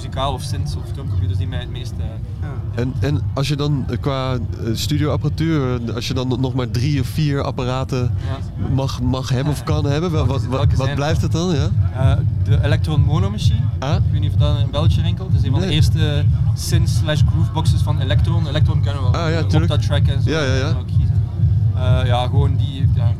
muzikaal 0.00 0.32
of 0.32 0.42
synths 0.42 0.76
of 0.76 0.82
drumcomputers 0.92 1.38
die 1.38 1.46
mij 1.48 1.58
het 1.58 1.70
meest... 1.70 1.92
eh, 1.98 2.04
Ja. 2.40 2.80
En, 2.82 2.92
en 3.00 3.20
als 3.34 3.48
je 3.48 3.56
dan 3.56 3.84
eh, 3.90 3.96
qua 4.00 4.32
eh, 4.34 4.38
studioapparatuur, 4.72 5.80
als 5.94 6.08
je 6.08 6.14
dan 6.14 6.36
nog 6.40 6.54
maar 6.54 6.70
drie 6.70 7.00
of 7.00 7.06
vier 7.06 7.42
apparaten 7.42 7.98
ja. 8.58 8.64
mag, 8.74 9.00
mag 9.02 9.28
hebben 9.28 9.52
of 9.52 9.64
kan 9.64 9.84
hebben, 9.84 10.10
wel- 10.10 10.26
wat, 10.26 10.44
wat, 10.44 10.72
wat 10.74 10.94
blijft 10.94 11.22
het 11.22 11.32
dan? 11.32 11.54
Ja? 11.54 11.68
Eh, 11.94 12.16
de 12.44 12.64
Electron 12.64 13.00
Mono 13.00 13.30
Machine. 13.30 13.60
Ah? 13.78 13.94
Ik 13.94 14.00
weet 14.12 14.20
niet 14.20 14.32
of 14.32 14.38
dat 14.38 14.58
in 14.58 14.70
België 14.70 15.00
rinkelt. 15.00 15.28
Het 15.32 15.40
is 15.40 15.46
een 15.46 15.52
van 15.52 15.60
de 15.60 15.68
eerste 15.70 16.24
synth 16.54 16.88
slash 16.88 17.22
grooveboxes 17.30 17.80
van 17.82 18.00
Electron. 18.00 18.46
Electron 18.46 18.80
kennen 18.80 19.02
we 19.04 19.10
wel. 19.10 19.20
Ah, 19.20 19.30
ja, 19.30 19.40
Op 19.60 19.68
dat 19.68 19.82
track 19.82 20.06
en 20.06 20.22
zo. 20.22 20.30
Ja, 20.30 20.42
ja, 20.42 20.54
ja. 20.54 20.68
kan 20.72 20.80
ook 20.80 20.86
kiezen. 20.86 21.22
Eh, 21.74 22.06
ja, 22.06 22.22
gewoon 22.24 22.56
die, 22.56 22.88
ja, 22.94 23.12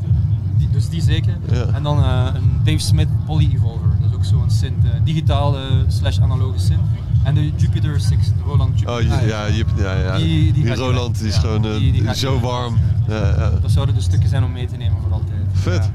die. 0.56 0.68
Dus 0.72 0.88
die 0.88 1.02
zeker. 1.02 1.36
Ja. 1.52 1.64
En 1.72 1.82
dan 1.82 1.98
eh, 1.98 2.26
een 2.34 2.50
Dave 2.64 2.78
Smith 2.78 3.08
Poly 3.26 3.50
Evolver. 3.54 3.88
Ook 4.20 4.26
zo'n 4.26 4.50
synth. 4.50 4.84
eh, 4.84 4.90
digitale 5.04 5.58
slash 5.88 6.18
analoge 6.18 6.58
synth. 6.58 6.80
En 7.22 7.34
de 7.34 7.52
Jupiter 7.56 8.00
6, 8.00 8.08
de 8.26 8.32
Roland 8.46 8.78
Jupiter. 8.80 8.94
Oh, 8.94 9.00
je- 9.20 9.26
ja, 9.28 9.46
je, 9.46 9.64
ja, 9.76 9.92
ja. 9.94 10.16
Die- 10.16 10.74
Roland 10.74 11.18
die 11.18 11.28
is 11.28 11.34
Ja, 11.34 11.40
gewoon 11.40 11.64
eh, 11.64 11.78
die- 11.78 11.92
die 11.92 12.02
gaat 12.04 12.16
zo 12.16 12.40
warm. 12.40 12.76
Ja, 13.08 13.16
ja. 13.16 13.50
Dat 13.62 13.70
zouden 13.70 13.94
de 13.94 14.00
stukken 14.00 14.28
zijn 14.28 14.44
om 14.44 14.52
mee 14.52 14.66
te 14.66 14.76
nemen 14.76 14.98
voor 15.02 15.12
altijd. 15.12 15.38
Vet. 15.52 15.90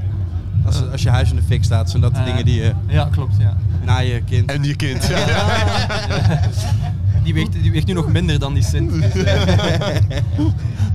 Als, 0.65 0.91
als 0.91 1.01
je 1.03 1.09
huis 1.09 1.29
in 1.29 1.35
de 1.35 1.41
fik 1.41 1.63
staat, 1.63 1.89
zijn 1.89 2.01
dat 2.01 2.13
de 2.13 2.19
Eh, 2.19 2.25
dingen 2.25 2.45
die 2.45 2.55
je 2.61 2.73
Ja, 2.87 3.07
klopt. 3.11 3.35
Ja. 3.37 3.57
na 3.85 3.97
je 3.99 4.21
kind... 4.25 4.51
En 4.51 4.63
je 4.63 4.75
kind. 4.75 5.09
Die, 7.23 7.33
weegt, 7.33 7.51
die 7.61 7.71
weegt 7.71 7.87
nu 7.87 7.93
nog 7.93 8.07
minder 8.11 8.39
dan 8.39 8.53
die 8.53 8.63
eh, 8.63 8.73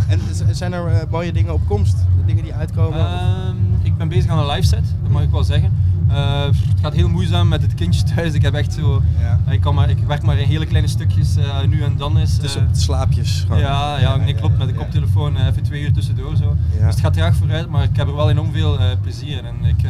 En 0.09 0.21
zijn 0.51 0.73
er 0.73 0.87
eh, 0.87 0.97
mooie 1.11 1.33
dingen 1.33 1.53
op 1.53 1.61
komst? 1.69 1.97
Dingen 2.27 2.43
die 2.45 2.55
uitkomen? 2.55 2.99
Ehm, 2.99 3.57
ik 3.83 3.97
ben 3.97 4.09
bezig 4.09 4.31
aan 4.31 4.39
een 4.39 4.47
live 4.55 4.67
set, 4.67 4.85
dat 5.03 5.11
mag 5.11 5.23
ik 5.23 5.31
wel 5.31 5.45
zeggen. 5.45 5.73
Eh, 6.11 6.45
het 6.45 6.81
gaat 6.83 6.95
heel 6.95 7.09
moeizaam 7.09 7.49
met 7.49 7.63
het 7.63 7.75
kindje 7.75 8.03
thuis. 8.03 8.33
Ik 8.33 8.43
heb 8.43 8.55
echt 8.55 8.73
zo. 8.73 9.03
Ja. 9.21 9.53
Ik, 9.53 9.61
kan 9.61 9.75
maar, 9.75 9.91
ik 9.91 9.99
werk 9.99 10.23
maar 10.23 10.39
in 10.39 10.49
hele 10.49 10.67
kleine 10.67 10.89
stukjes 10.89 11.37
eh, 11.37 11.63
nu 11.69 11.83
en 11.83 11.97
dan 11.97 12.19
is. 12.19 12.39
Dus 12.39 12.57
eh, 12.57 12.63
slaapjes 12.73 13.45
gewoon. 13.47 13.63
ja, 13.63 13.99
ja, 13.99 14.17
nee, 14.17 14.35
klopt. 14.35 14.59
Met 14.59 14.69
de 14.69 14.75
koptelefoon 14.75 15.37
even 15.37 15.63
twee 15.63 15.83
uur 15.83 15.93
tussendoor 15.93 16.37
zo. 16.37 16.57
Dus 16.73 16.81
het 16.81 17.01
gaat 17.01 17.17
graag 17.17 17.37
vooruit, 17.37 17.69
maar 17.69 17.83
ik 17.83 17.97
heb 17.97 18.09
er 18.09 18.15
wel 18.17 18.31
enorm 18.31 18.53
veel 18.53 18.79
plezier 19.03 19.39
in. 19.39 19.45
En 19.45 19.65
ik, 19.65 19.83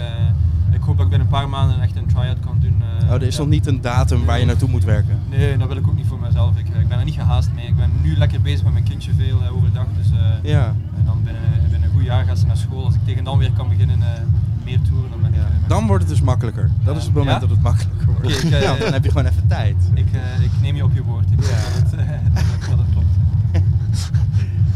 ik 0.70 0.80
hoop 0.82 0.96
dat 0.96 1.04
ik 1.04 1.10
binnen 1.10 1.20
een 1.20 1.32
paar 1.32 1.48
maanden 1.48 1.80
echt 1.82 1.96
een 1.96 2.06
try-out 2.06 2.40
kan 2.40 2.56
doen. 2.60 2.82
Oh, 3.04 3.12
er 3.14 3.22
is 3.22 3.38
nog 3.38 3.48
niet 3.48 3.66
een 3.66 3.80
datum 3.80 4.24
waar 4.24 4.38
je 4.38 4.44
naartoe 4.44 4.68
moet 4.68 4.84
werken. 4.84 5.18
Nee, 5.30 5.56
dat 5.56 5.68
wil 5.68 5.76
ik 5.76 5.88
ook 5.88 5.96
niet 5.96 6.06
voor 6.06 6.18
mezelf. 6.20 6.58
Ik, 6.58 6.68
ik 6.68 6.88
ben 6.88 6.98
er 6.98 7.04
niet 7.04 7.14
gehaast 7.14 7.50
mee. 7.54 7.66
Ik 7.66 7.76
ben 7.76 7.90
nu 8.02 8.16
lekker 8.16 8.40
bezig 8.40 8.62
met 8.62 8.72
mijn 8.72 8.84
kindje 8.84 9.12
veel 9.16 9.38
overdag. 9.54 9.86
Dus, 9.96 10.06
Ja. 10.42 10.74
En 10.96 11.04
dan 11.04 11.20
binnen, 11.24 11.42
binnen 11.70 11.88
een 11.88 11.94
goed 11.94 12.04
jaar 12.04 12.24
gaat 12.24 12.38
ze 12.38 12.46
naar 12.46 12.56
school. 12.56 12.84
Als 12.84 12.94
ik 12.94 13.00
tegen 13.04 13.24
dan 13.24 13.38
weer 13.38 13.52
kan 13.52 13.68
beginnen 13.68 13.98
meer 14.64 14.80
toeren, 14.80 15.19
dan 15.70 15.86
wordt 15.86 16.02
het 16.02 16.12
dus 16.12 16.22
makkelijker. 16.22 16.70
Dat 16.84 16.96
is 16.96 17.04
het 17.04 17.12
moment 17.14 17.32
Ja? 17.34 17.38
dat 17.40 17.50
het 17.50 17.62
makkelijker 17.62 18.06
wordt. 18.06 18.44
Ik, 18.44 18.50
eh, 18.50 18.62
ja, 18.66 18.76
dan 18.76 18.92
heb 18.92 19.04
je 19.04 19.10
gewoon 19.10 19.26
even 19.26 19.46
tijd. 19.46 19.76
Ik, 19.94 20.06
eh, 20.12 20.44
ik 20.44 20.50
neem 20.62 20.76
je 20.76 20.84
op 20.84 20.94
je 20.94 21.02
woord. 21.02 21.24
Ik 21.30 21.38
hoop 21.44 21.90
dat, 21.90 22.00
eh, 22.00 22.06
dat, 22.34 22.76
dat 22.76 22.86
klopt. 22.92 23.06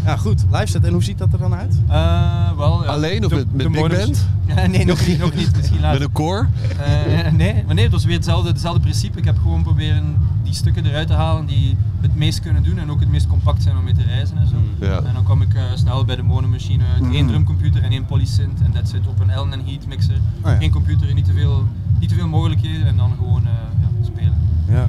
Ja, 0.07 0.17
goed. 0.17 0.45
Live 0.51 0.67
set. 0.67 0.85
En 0.85 0.93
hoe 0.93 1.03
ziet 1.05 1.19
dat 1.19 1.33
er 1.33 1.39
dan 1.39 1.55
uit? 1.55 1.75
Eh, 1.89 2.57
wel, 2.57 2.85
ja, 2.85 2.91
Alleen 2.91 3.25
of 3.25 3.31
de- 3.31 3.37
met- 3.37 3.53
met 3.53 3.63
de 3.67 3.71
big 3.71 3.81
modus- 3.81 3.99
band? 3.99 4.27
Ja, 4.57 4.67
nee, 4.67 4.85
nog 4.85 5.07
niet, 5.07 5.19
nog 5.19 5.35
niet. 5.35 5.57
Misschien 5.57 5.81
later. 5.81 5.99
Met 5.99 6.09
een 6.09 6.13
koor? 6.15 6.49
Eh, 6.85 7.33
nee, 7.33 7.63
maar 7.67 7.75
nee, 7.75 7.85
het 7.85 7.93
was 7.93 8.05
weer 8.05 8.15
hetzelfde, 8.17 8.49
hetzelfde 8.49 8.81
principe. 8.81 9.19
Ik 9.19 9.25
heb 9.25 9.37
gewoon 9.39 9.63
proberen 9.63 10.17
die 10.55 10.63
stukken 10.63 10.87
eruit 10.87 11.07
te 11.07 11.13
halen 11.13 11.47
die 11.47 11.77
het 12.01 12.15
meest 12.17 12.41
kunnen 12.41 12.63
doen 12.63 12.79
en 12.79 12.91
ook 12.91 13.01
het 13.01 13.09
meest 13.09 13.27
compact 13.27 13.63
zijn 13.63 13.77
om 13.77 13.85
mee 13.85 13.95
te 13.95 14.03
reizen 14.03 14.37
en 14.39 14.47
zo. 14.49 14.57
Ja. 14.81 14.97
En 15.03 15.15
dan 15.15 15.25
kwam 15.25 15.43
ik 15.43 15.55
eh, 15.55 15.63
snel 15.75 16.05
bij 16.05 16.17
de 16.17 16.23
monomachine, 16.23 16.85
Mm. 17.01 17.13
één 17.13 17.27
drumcomputer 17.27 17.83
en 17.83 17.91
één 17.91 18.05
polysynth 18.05 18.61
en 18.63 18.73
dat 18.73 18.89
zit 18.89 19.07
op 19.07 19.21
een 19.21 19.31
Allen 19.33 19.61
Heat 19.67 19.87
mixer. 19.87 20.15
Oh 20.43 20.51
ja. 20.51 20.57
Geen 20.57 20.71
computer, 20.71 21.15
niet 21.15 21.25
te, 21.25 21.33
veel, 21.33 21.67
niet 22.01 22.09
te 22.09 22.15
veel 22.15 22.29
mogelijkheden 22.29 22.87
en 22.87 22.97
dan 22.97 23.11
gewoon 23.19 23.43
eh, 23.47 23.53
ja, 23.81 24.07
spelen. 24.07 24.35
Ja. 24.69 24.89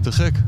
Te 0.00 0.12
gek. 0.12 0.42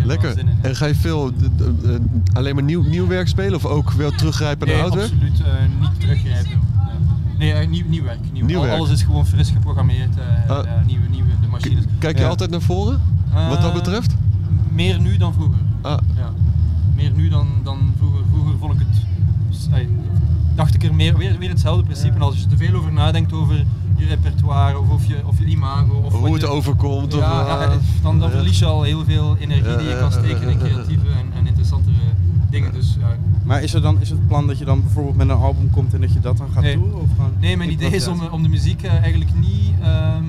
Er 0.00 0.06
Lekker. 0.06 0.32
zin 0.32 0.48
in, 0.48 0.56
ja. 0.62 0.68
En 0.68 0.76
ga 0.76 0.86
je 0.86 0.94
veel 0.94 1.30
eh, 1.32 1.90
alleen 2.32 2.54
maar 2.54 2.64
nieuw, 2.64 2.82
nieuw 2.82 3.06
werk 3.06 3.28
spelen 3.28 3.54
of 3.54 3.64
ook 3.64 3.90
wel 3.90 4.10
teruggrijpen 4.10 4.66
naar 4.66 4.76
Nee, 4.76 4.84
oud 4.84 4.94
werk? 4.94 5.10
absoluut 5.12 5.40
eh, 5.40 5.46
niet 5.80 6.00
teruggrijpen. 6.00 6.60
Nee, 7.38 7.66
nieuw, 7.68 7.84
nieuw 7.88 8.04
werk. 8.04 8.18
Nieuw. 8.32 8.44
Nieuw 8.46 8.60
werk. 8.60 8.72
Alles 8.78 8.90
is 8.90 9.02
gewoon 9.02 9.26
fris 9.26 9.50
geprogrammeerd, 9.50 10.14
ja, 10.48 10.82
nieuwe, 10.86 11.08
nieuwe 11.10 11.28
de 11.40 11.46
machines. 11.46 11.84
Kijk 11.98 12.16
je 12.16 12.22
Ja. 12.22 12.28
altijd 12.28 12.50
naar 12.50 12.60
voren? 12.60 13.00
Wat 13.48 13.60
dat 13.60 13.70
Eh, 13.70 13.74
betreft? 13.74 14.16
Meer 14.72 15.00
nu 15.00 15.16
dan 15.16 15.32
vroeger. 15.32 15.58
Ah, 15.80 15.98
Ja. 16.16 16.32
Meer 16.94 17.10
nu 17.14 17.28
dan, 17.28 17.46
dan 17.62 17.78
vroeger. 17.98 18.20
Vroeger 18.32 18.54
vond 18.58 18.72
ik 18.72 18.78
het. 18.78 19.02
dacht 20.54 20.74
ik 20.74 20.82
er 20.84 20.94
meer, 20.94 21.16
weer, 21.16 21.38
weer 21.38 21.48
hetzelfde 21.48 21.82
principe. 21.84 22.14
En 22.14 22.22
als 22.22 22.38
je 22.38 22.46
te 22.46 22.56
veel 22.56 22.74
over 22.74 22.92
nadenkt 22.92 23.32
over 23.32 23.64
je 23.96 24.06
repertoire 24.06 24.78
of, 24.78 24.88
of, 24.90 25.06
je, 25.06 25.16
of 25.26 25.38
je 25.38 25.44
imago. 25.44 25.94
Of 26.04 26.12
hoe 26.12 26.20
wat 26.22 26.32
het 26.32 26.40
je- 26.40 26.46
overkomt? 26.46 27.14
Of, 27.14 27.20
Ja, 27.20 27.46
ja, 27.46 27.76
dan, 28.02 28.18
dan 28.18 28.30
verlies 28.30 28.58
je 28.58 28.64
al 28.64 28.82
heel 28.82 29.04
veel 29.04 29.36
energie 29.36 29.76
die 29.76 29.88
je 29.88 29.96
kan 30.00 30.12
steken 30.12 30.48
in 30.50 30.58
creatieve 30.58 31.06
en, 31.08 31.26
en 31.38 31.46
interessantere 31.46 31.94
dingen. 32.50 32.72
Dus, 32.72 32.96
ja. 33.00 33.06
Maar 33.44 33.62
is, 33.62 33.74
er 33.74 33.80
dan, 33.82 34.00
is 34.00 34.10
het 34.10 34.26
plan 34.26 34.46
dat 34.46 34.58
je 34.58 34.64
dan 34.64 34.80
bijvoorbeeld 34.82 35.16
met 35.16 35.28
een 35.28 35.36
album 35.36 35.70
komt 35.70 35.94
en 35.94 36.00
dat 36.00 36.12
je 36.12 36.20
dat 36.20 36.36
dan 36.36 36.48
gaat 36.52 36.62
Nee. 36.62 36.74
doen? 36.74 36.94
Of 36.94 37.08
Nee, 37.40 37.56
mijn 37.56 37.70
idee 37.72 37.90
is 37.90 38.06
om 38.30 38.42
de 38.42 38.48
muziek 38.48 38.82
eh, 38.82 38.92
eigenlijk 38.92 39.30
niet, 39.40 39.72
ehm, 39.82 40.24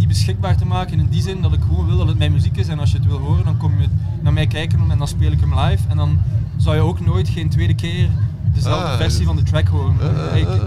niet 0.00 0.08
beschikbaar 0.08 0.56
te 0.56 0.66
maken 0.66 0.98
in 0.98 1.06
die 1.10 1.22
zin 1.22 1.40
dat 1.42 1.52
ik 1.52 1.60
gewoon 1.62 1.86
wil 1.86 1.96
dat 1.96 2.08
het 2.08 2.18
mijn 2.18 2.32
muziek 2.32 2.56
is 2.56 2.68
en 2.68 2.78
als 2.78 2.90
je 2.90 2.96
het 2.96 3.06
wil 3.06 3.18
horen 3.18 3.44
dan 3.44 3.56
kom 3.56 3.72
je 3.80 3.86
naar 4.22 4.32
mij 4.32 4.46
kijken 4.46 4.90
en 4.90 4.98
dan 4.98 5.08
speel 5.08 5.32
ik 5.32 5.40
hem 5.40 5.58
live 5.60 5.82
en 5.88 5.96
dan 5.96 6.18
zou 6.56 6.76
je 6.76 6.82
ook 6.82 7.00
nooit 7.00 7.28
geen 7.28 7.48
tweede 7.48 7.74
keer 7.74 8.08
dezelfde 8.54 8.84
Ah, 8.86 8.96
versie 8.96 9.26
van 9.26 9.36
de 9.36 9.42
track 9.42 9.68
horen. 9.68 9.94
Eh, 10.00 10.40
Ik- 10.40 10.48
eh, 10.48 10.54
eh. 10.54 10.62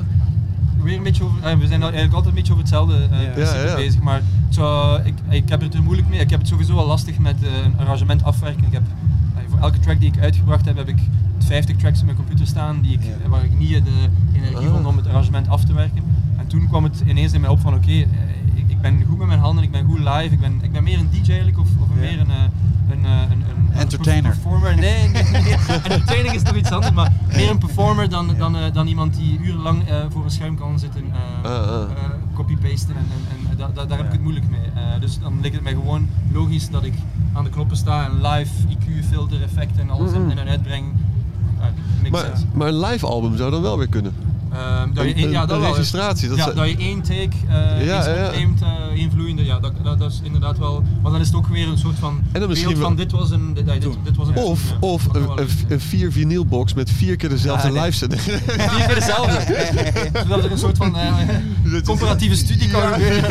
weer 0.83 0.97
een 0.97 1.03
beetje 1.03 1.23
over, 1.23 1.37
eh, 1.43 1.57
we 1.57 1.67
zijn 1.67 1.81
eigenlijk 1.81 2.13
altijd 2.13 2.25
een 2.29 2.33
beetje 2.33 2.51
over 2.53 2.63
hetzelfde 2.65 2.95
eh, 3.11 3.23
Ja. 3.23 3.29
principe 3.29 3.57
Ja, 3.59 3.65
ja. 3.69 3.75
bezig, 3.75 4.01
maar 4.01 4.15
het 4.45 4.53
zou- 4.55 5.01
ik, 5.03 5.13
ik 5.29 5.49
heb 5.49 5.61
het 5.61 5.73
er 5.73 5.83
moeilijk 5.83 6.09
mee. 6.09 6.19
Ik 6.19 6.29
heb 6.29 6.39
het 6.39 6.47
sowieso 6.47 6.75
al 6.77 6.87
lastig 6.87 7.17
met 7.19 7.35
eh, 7.43 7.49
een 7.65 7.77
arrangement 7.77 8.23
afwerken. 8.23 8.65
Ik 8.65 8.71
heb, 8.71 8.83
voor 9.49 9.59
elke 9.59 9.79
track 9.79 9.99
die 9.99 10.11
ik 10.13 10.19
uitgebracht 10.21 10.65
heb, 10.65 10.77
heb 10.77 10.87
ik 10.87 10.99
50 11.37 11.75
tracks 11.77 11.99
op 11.99 12.05
mijn 12.05 12.17
computer 12.17 12.47
staan 12.47 12.81
die 12.81 12.91
ik, 12.93 13.03
Ja. 13.03 13.29
waar 13.29 13.43
ik 13.43 13.57
niet 13.57 13.69
de 13.69 13.91
energie 14.33 14.57
Ah. 14.67 14.73
vond 14.73 14.85
om 14.85 14.97
het 14.97 15.07
arrangement 15.07 15.47
af 15.47 15.63
te 15.65 15.73
werken. 15.73 16.03
En 16.37 16.47
toen 16.47 16.67
kwam 16.67 16.83
het 16.83 17.03
ineens 17.07 17.33
in 17.33 17.41
mij 17.41 17.49
op 17.49 17.59
van 17.59 17.73
oké, 17.73 18.05
ben 18.83 19.03
goed 19.09 19.17
met 19.17 19.27
mijn 19.27 19.39
handen, 19.39 19.63
ik 19.63 19.71
ben 19.71 19.85
goed 19.85 19.99
live, 19.99 20.29
ik 20.33 20.39
ben, 20.39 20.59
ik 20.61 20.71
ben 20.71 20.83
meer 20.83 20.99
een 20.99 21.09
DJ 21.11 21.27
eigenlijk 21.29 21.59
of, 21.59 21.67
of 21.79 21.89
een 21.89 21.99
meer 21.99 22.19
een, 22.19 22.29
eh, 22.29 22.35
een, 22.89 23.05
eh, 23.05 23.11
een, 23.31 23.43
een 23.49 23.73
Entertainer. 23.79 24.31
performer. 24.31 24.75
Nee, 24.75 25.07
nee, 25.09 25.23
nee. 25.23 25.55
entertaining 25.83 26.35
is 26.35 26.41
toch 26.43 26.55
iets 26.55 26.71
anders, 26.71 26.93
maar 26.93 27.11
meer 27.27 27.49
een 27.49 27.57
performer 27.57 28.09
dan, 28.09 28.35
dan, 28.37 28.55
eh, 28.57 28.73
dan 28.73 28.87
iemand 28.87 29.15
die 29.15 29.39
urenlang 29.39 29.83
voor 30.09 30.23
een 30.23 30.31
scherm 30.31 30.57
kan 30.57 30.79
zitten, 30.79 31.03
Ah, 31.43 31.51
ah. 31.53 31.89
copy-pasten 32.33 32.95
en, 32.95 33.05
en, 33.11 33.49
en 33.51 33.57
da- 33.57 33.67
da- 33.73 33.85
daar 33.85 33.97
heb 33.97 34.05
ik 34.05 34.11
het 34.11 34.21
moeilijk 34.21 34.45
mee. 34.49 34.59
Dus 34.99 35.19
dan 35.19 35.33
lijkt 35.41 35.55
het 35.55 35.63
mij 35.63 35.73
gewoon 35.73 36.07
logisch 36.31 36.69
dat 36.69 36.83
ik 36.83 36.93
aan 37.33 37.43
de 37.43 37.49
knoppen 37.49 37.77
sta 37.77 38.05
en 38.05 38.21
live 38.27 38.51
IQ, 38.69 39.05
filter, 39.09 39.41
effecten 39.43 39.81
en 39.81 39.89
alles 39.89 40.11
in, 40.11 40.31
in 40.31 40.37
en 40.37 40.47
uitbreng. 40.47 40.85
Uh, 41.57 41.63
makes 42.01 42.11
Maar, 42.11 42.31
maar 42.53 42.67
een 42.67 42.79
live 42.79 43.05
album 43.05 43.37
zou 43.37 43.51
dan 43.51 43.61
wel 43.61 43.77
weer 43.77 43.87
kunnen. 43.89 44.13
Ehm, 44.53 44.93
dat 44.93 45.03
je, 45.05 45.23
Een- 45.23 45.29
ja, 45.31 45.45
dat 45.45 45.61
registratie, 45.61 46.29
dat 46.29 46.37
ja, 46.37 46.51
dat 46.51 46.69
je 46.69 46.77
één 46.77 47.01
take, 47.01 47.29
eh 47.47 47.85
Ja, 47.85 48.05
ja, 48.05 48.15
ja. 48.15 48.27
opneemt, 48.27 48.61
eh, 48.61 48.67
één 48.99 49.11
vloeiende, 49.11 49.45
ja, 49.45 49.59
dat, 49.59 49.71
dat, 49.83 49.99
dat 49.99 50.11
is 50.11 50.19
inderdaad 50.23 50.57
wel... 50.57 50.83
Maar 51.01 51.11
dan 51.11 51.21
is 51.21 51.27
het 51.27 51.35
ook 51.35 51.47
weer 51.47 51.67
een 51.67 51.77
soort 51.77 51.99
van 51.99 52.21
En 52.31 52.39
dan 52.39 52.49
misschien 52.49 52.71
beeld 52.71 52.83
van 52.83 52.95
dit 52.95 53.11
was 53.11 53.31
een... 53.31 53.53
Dit, 53.53 53.65
dit, 53.65 53.81
dit 54.03 54.15
was 54.15 54.27
een 54.27 54.35
Of, 54.35 54.61
ja. 54.69 54.75
of 54.79 55.05
een, 55.13 55.29
een, 55.35 55.47
een 55.67 55.79
vier 55.79 56.11
vinylbox 56.11 56.73
met 56.73 56.89
vier 56.91 57.15
keer 57.15 57.29
dezelfde 57.29 57.71
live 57.71 57.91
set. 57.91 58.15
Vier 58.21 58.85
keer 58.87 58.95
dezelfde. 58.95 59.39
Zodat 60.13 60.43
er 60.43 60.51
een 60.51 60.57
soort 60.57 60.77
van 60.77 60.97
eh, 60.97 61.13
comparatieve 61.85 62.35
studie 62.35 62.67
kan 62.69 62.81
gebeuren. 62.93 63.29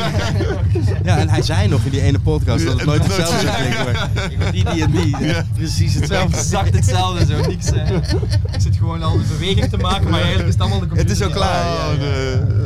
Ja, 1.05 1.17
en 1.19 1.29
hij 1.29 1.43
zei 1.43 1.69
nog 1.69 1.85
in 1.85 1.91
die 1.91 2.01
ene 2.03 2.19
podcast 2.19 2.65
dat 2.65 2.75
het 2.75 2.85
nooit 2.87 3.05
hetzelfde 3.05 3.41
zou 3.47 3.57
klinken. 3.57 4.53
Die, 4.53 4.65
die 4.65 4.83
en 4.83 4.91
die. 4.91 5.17
Precies 5.55 5.95
hetzelfde. 5.95 6.37
Exact 6.37 6.75
hetzelfde, 6.75 7.27
zo 7.27 7.47
niks. 7.49 7.73
eh. 7.73 7.91
ik 8.53 8.61
zit 8.61 8.77
gewoon 8.77 9.03
al 9.03 9.15
een 9.15 9.25
beweging 9.39 9.69
te 9.71 9.77
maken, 9.77 10.11
maar 10.11 10.19
eigenlijk 10.21 10.49
is 10.49 10.53
het 10.55 10.63
allemaal 10.63 10.81
de 10.81 10.87
computer. 10.87 11.11
Het 11.13 11.21
is 11.21 11.27
al 11.27 11.33
klaar. 11.33 11.65
Oh, 11.65 11.95
ja, 12.01 12.07
ja. 12.07 12.37
nee. 12.37 12.61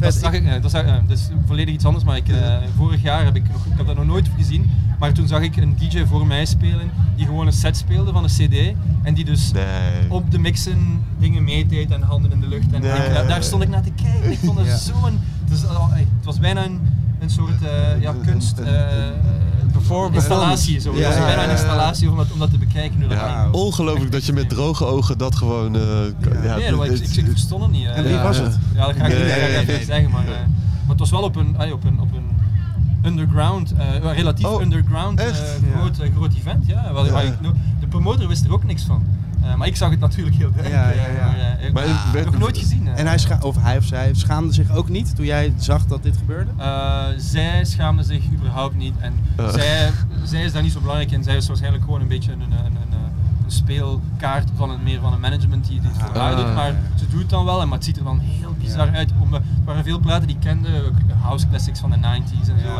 Dat 0.00 0.14
zag 0.14 0.32
ik, 0.32 0.42
nee, 0.44 0.60
dat, 0.60 0.70
zag, 0.70 0.82
eh, 0.84 0.94
dat 1.06 1.18
is 1.18 1.28
volledig 1.46 1.74
iets 1.74 1.84
anders, 1.84 2.04
maar 2.04 2.16
ik, 2.16 2.28
eh, 2.28 2.56
vorig 2.76 3.02
jaar 3.02 3.24
heb 3.24 3.36
ik, 3.36 3.42
nog, 3.52 3.64
ik 3.66 3.72
heb 3.76 3.86
dat 3.86 3.96
nog 3.96 4.06
nooit 4.06 4.28
gezien, 4.36 4.70
maar 4.98 5.12
toen 5.12 5.26
zag 5.28 5.40
ik 5.40 5.56
een 5.56 5.76
DJ 5.78 6.04
voor 6.06 6.26
mij 6.26 6.44
spelen 6.46 6.90
die 7.16 7.26
gewoon 7.26 7.46
een 7.46 7.52
set 7.52 7.76
speelde 7.76 8.12
van 8.12 8.24
een 8.24 8.30
CD 8.30 8.74
en 9.02 9.14
die 9.14 9.24
dus 9.24 9.52
Nee. 9.52 9.64
op 10.08 10.30
de 10.30 10.38
mixen 10.38 11.00
dingen 11.18 11.44
meedeed 11.44 11.90
en 11.90 12.02
handen 12.02 12.32
in 12.32 12.40
de 12.40 12.48
lucht. 12.48 12.72
En 12.72 12.80
Nee. 12.80 12.90
ik- 12.92 13.14
daar- 13.14 13.26
daar 13.28 13.42
stond 13.42 13.62
ik 13.62 13.68
naar 13.68 13.82
te 13.82 13.92
kijken. 14.02 14.30
Ik 14.32 14.38
vond 14.44 14.58
het 14.58 14.66
Ja. 14.66 14.76
zo'n. 14.76 15.20
Het, 15.48 15.60
het 16.16 16.24
was 16.24 16.38
bijna 16.38 16.64
een, 16.64 16.80
een 17.20 17.30
soort 17.30 17.62
eh, 17.62 18.00
ja, 18.02 18.14
kunst. 18.24 18.58
Eh, 20.08 20.14
installatie. 20.14 20.80
Zo. 20.80 20.90
Ja, 20.92 20.96
het 20.98 21.06
was 21.06 21.16
ja, 21.16 21.24
bijna 21.24 21.44
een 21.44 21.50
installatie 21.50 22.10
om 22.10 22.16
dat, 22.16 22.26
om 22.32 22.38
dat 22.38 22.50
te 22.50 22.58
bekijken. 22.58 23.00
Dat 23.08 23.18
ging. 23.18 23.52
ongelooflijk 23.52 24.12
dat 24.12 24.24
je 24.24 24.32
met 24.32 24.48
droge 24.48 24.84
ogen 24.84 25.18
dat 25.18 25.36
gewoon... 25.36 25.74
eh, 25.76 25.80
kan- 26.20 26.42
ja, 26.42 26.56
nee, 26.56 26.70
dat- 26.70 26.84
ik, 26.86 26.92
ik, 26.98 27.16
ik 27.16 27.26
verstond 27.30 27.62
het 27.62 27.70
niet. 27.70 27.86
eh. 27.86 27.96
En 27.96 28.02
wie 28.04 28.12
Ja, 28.12 28.22
was 28.22 28.36
het? 28.38 28.58
Ja, 28.74 28.86
dat 28.86 28.96
ga 28.96 29.04
ik 29.06 29.12
Nee, 29.66 29.76
niet, 29.78 29.86
zeggen, 29.86 30.10
maar, 30.10 30.22
eh, 30.24 30.28
maar 30.28 30.88
het 30.88 30.98
was 30.98 31.10
wel 31.10 31.22
op 31.22 31.36
een, 31.36 31.48
op 31.72 31.84
een, 31.84 32.00
op 32.00 32.08
een 32.12 32.36
underground, 33.04 33.72
eh, 33.72 34.12
relatief 34.14 34.46
Oh, 34.46 34.62
underground 34.62 35.20
eh, 35.20 35.26
groot, 35.74 35.96
groot 36.16 36.34
event. 36.34 36.66
Ja, 36.66 36.90
no- 37.40 37.52
de 37.80 37.86
promotor 37.86 38.28
wist 38.28 38.44
er 38.44 38.52
ook 38.52 38.64
niks 38.64 38.82
van. 38.82 39.02
Eh, 39.48 39.54
maar 39.54 39.66
ik 39.66 39.76
zag 39.76 39.90
het 39.90 40.00
natuurlijk 40.00 40.36
heel 40.36 40.52
duidelijk. 40.52 40.82
Ja, 40.84 41.02
ja, 41.02 41.08
ja. 41.08 41.24
Maar, 41.26 41.38
eh, 41.58 41.66
ik 41.66 41.72
Maar 41.72 41.82
heb 41.82 41.92
het 41.92 42.02
het 42.04 42.12
werd- 42.12 42.24
nog 42.30 42.38
nooit 42.38 42.58
gezien. 42.58 42.88
eh. 42.88 42.98
En 42.98 43.06
hij, 43.06 43.18
scha 43.18 43.38
of 43.42 43.56
hij 43.62 43.76
of 43.76 43.84
zij 43.84 44.10
schaamde 44.14 44.52
zich 44.52 44.70
ook 44.74 44.88
niet 44.88 45.16
toen 45.16 45.24
jij 45.26 45.52
zag 45.58 45.86
dat 45.86 46.02
dit 46.02 46.16
gebeurde? 46.16 46.50
Eh, 46.56 47.04
zij 47.16 47.64
schaamde 47.64 48.02
zich 48.02 48.24
überhaupt 48.32 48.76
niet. 48.76 48.94
En 48.98 49.12
Uh. 49.40 49.48
zij, 49.48 49.90
zij 50.24 50.44
is 50.44 50.52
daar 50.52 50.62
niet 50.62 50.72
zo 50.72 50.80
belangrijk 50.80 51.10
in. 51.10 51.22
Zij 51.22 51.36
is 51.36 51.46
waarschijnlijk 51.46 51.84
gewoon 51.84 52.00
een 52.00 52.08
beetje 52.08 52.32
een, 52.32 52.40
een 52.40 52.87
speelkaart 53.52 54.48
van 54.56 54.70
een, 54.70 54.82
meer 54.82 55.00
van 55.00 55.12
een 55.12 55.20
management 55.20 55.66
die 55.68 55.80
dit 55.80 55.90
voor 55.94 56.20
haar 56.20 56.32
Ah. 56.32 56.36
doet. 56.36 56.54
Maar 56.54 56.74
ze 56.98 57.06
doet 57.08 57.20
het 57.20 57.30
dan 57.30 57.44
wel, 57.44 57.60
en, 57.60 57.68
maar 57.68 57.76
het 57.76 57.86
ziet 57.86 57.96
er 57.96 58.04
dan 58.04 58.18
heel 58.18 58.54
bizar 58.60 58.90
uit. 58.94 59.10
Om, 59.20 59.34
er 59.34 59.42
waren 59.64 59.84
veel 59.84 59.98
platen 59.98 60.26
die 60.26 60.36
ik 60.36 60.42
kende, 60.42 60.68
ook 60.86 60.94
house 61.22 61.48
classics 61.48 61.80
van 61.80 61.90
de 61.90 61.96
90s 61.96 62.48
en 62.48 62.58
zo. 62.64 62.74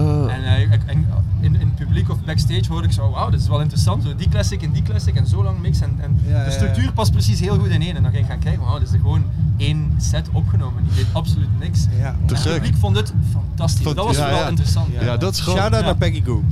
Oh. 0.00 0.32
En, 0.32 0.44
eh, 0.44 0.72
en 0.86 1.06
in, 1.40 1.54
in 1.54 1.66
het 1.66 1.74
publiek 1.74 2.10
of 2.10 2.24
backstage 2.24 2.64
hoorde 2.68 2.86
ik 2.86 2.92
zo, 2.92 3.10
wauw, 3.10 3.30
dit 3.30 3.40
is 3.40 3.48
wel 3.48 3.60
interessant. 3.60 4.02
Zo, 4.02 4.14
die 4.14 4.28
classic 4.28 4.62
en 4.62 4.70
die 4.72 4.82
classic 4.82 5.14
en 5.14 5.26
zo 5.26 5.42
lang 5.42 5.60
mix. 5.60 5.80
En, 5.80 5.96
en 6.00 6.20
de 6.44 6.50
structuur 6.50 6.92
past 6.92 7.12
precies 7.12 7.40
heel 7.40 7.58
goed 7.58 7.68
in 7.68 7.82
één. 7.82 7.96
En 7.96 8.02
dan 8.02 8.10
ging 8.12 8.24
ik 8.24 8.30
gaan 8.30 8.38
kijken, 8.40 8.62
wauw, 8.62 8.78
dit 8.78 8.88
is 8.88 8.94
er 8.94 9.00
gewoon 9.00 9.24
één 9.56 9.94
set 9.98 10.28
opgenomen. 10.32 10.82
Die 10.84 10.94
deed 10.94 11.06
absoluut 11.12 11.58
niks. 11.60 11.86
Ja. 11.98 12.14
Te 12.26 12.34
En 12.34 12.40
het 12.42 12.52
publiek 12.52 12.76
vond 12.76 12.96
het 12.96 13.12
fantastisch. 13.32 13.84
Dat 13.84 13.96
was 13.96 14.16
ja, 14.16 14.22
vooral 14.22 14.42
ja. 14.42 14.48
interessant. 14.48 14.86
Ja, 15.00 15.16
dat 15.16 15.32
is 15.32 15.40
gewoon... 15.40 15.58
Shout-out 15.58 15.80
Ja. 15.80 15.86
naar 15.86 15.96
Peggy 15.96 16.22
Goo. 16.24 16.42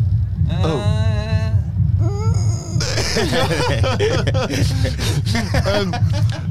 Eh, 0.47 0.65
Oh. 0.65 0.75
Ehm, 5.53 5.93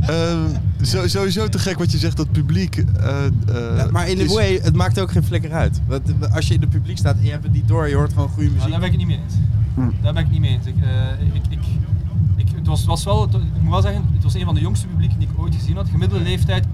ehm, 0.01 0.47
zo- 0.81 1.07
sowieso 1.07 1.47
te 1.49 1.59
gek 1.59 1.77
wat 1.77 1.91
je 1.91 1.97
zegt, 1.97 2.17
dat 2.17 2.31
publiek... 2.31 2.75
eh, 2.77 3.25
eh, 3.25 3.31
Ja, 3.77 3.87
maar 3.91 4.09
in 4.09 4.17
is- 4.19 4.33
way, 4.33 4.59
het 4.63 4.75
maakt 4.75 4.99
ook 4.99 5.11
geen 5.11 5.23
flikker 5.23 5.51
uit. 5.51 5.81
Want 5.87 6.31
als 6.33 6.47
je 6.47 6.53
in 6.53 6.61
het 6.61 6.69
publiek 6.69 6.97
staat 6.97 7.15
en 7.17 7.23
je 7.23 7.31
hebt 7.31 7.43
het 7.43 7.53
niet 7.53 7.67
door, 7.67 7.87
je 7.89 7.95
hoort 7.95 8.13
gewoon 8.13 8.29
goede 8.29 8.49
muziek. 8.49 8.69
daar 8.69 8.79
ben 8.79 8.91
ik 8.91 8.99
het 8.99 9.07
niet 9.07 9.17
mee 9.17 9.19
eens. 9.25 9.33
Hm. 9.73 9.81
Daar 10.03 10.13
ben 10.13 10.23
ik 10.23 10.29
het 10.29 10.31
niet 10.31 10.39
mee 10.41 10.51
eens. 10.51 10.65
Ik, 10.65 10.75
eh, 10.81 11.25
ik, 11.35 11.41
ik, 11.49 11.59
ik, 12.35 12.47
het 12.55 12.67
was, 12.67 12.85
was 12.85 13.03
wel, 13.03 13.21
het- 13.21 13.33
ik 13.33 13.61
moet 13.61 13.71
wel 13.71 13.81
zeggen, 13.81 14.03
het 14.13 14.23
was 14.23 14.33
een 14.33 14.45
van 14.45 14.55
de 14.55 14.61
jongste 14.61 14.87
publieken 14.87 15.19
die 15.19 15.27
ik 15.27 15.39
ooit 15.39 15.55
gezien 15.55 15.75
had. 15.75 15.89
Gemiddelde 15.89 16.23
leeftijd 16.23 16.65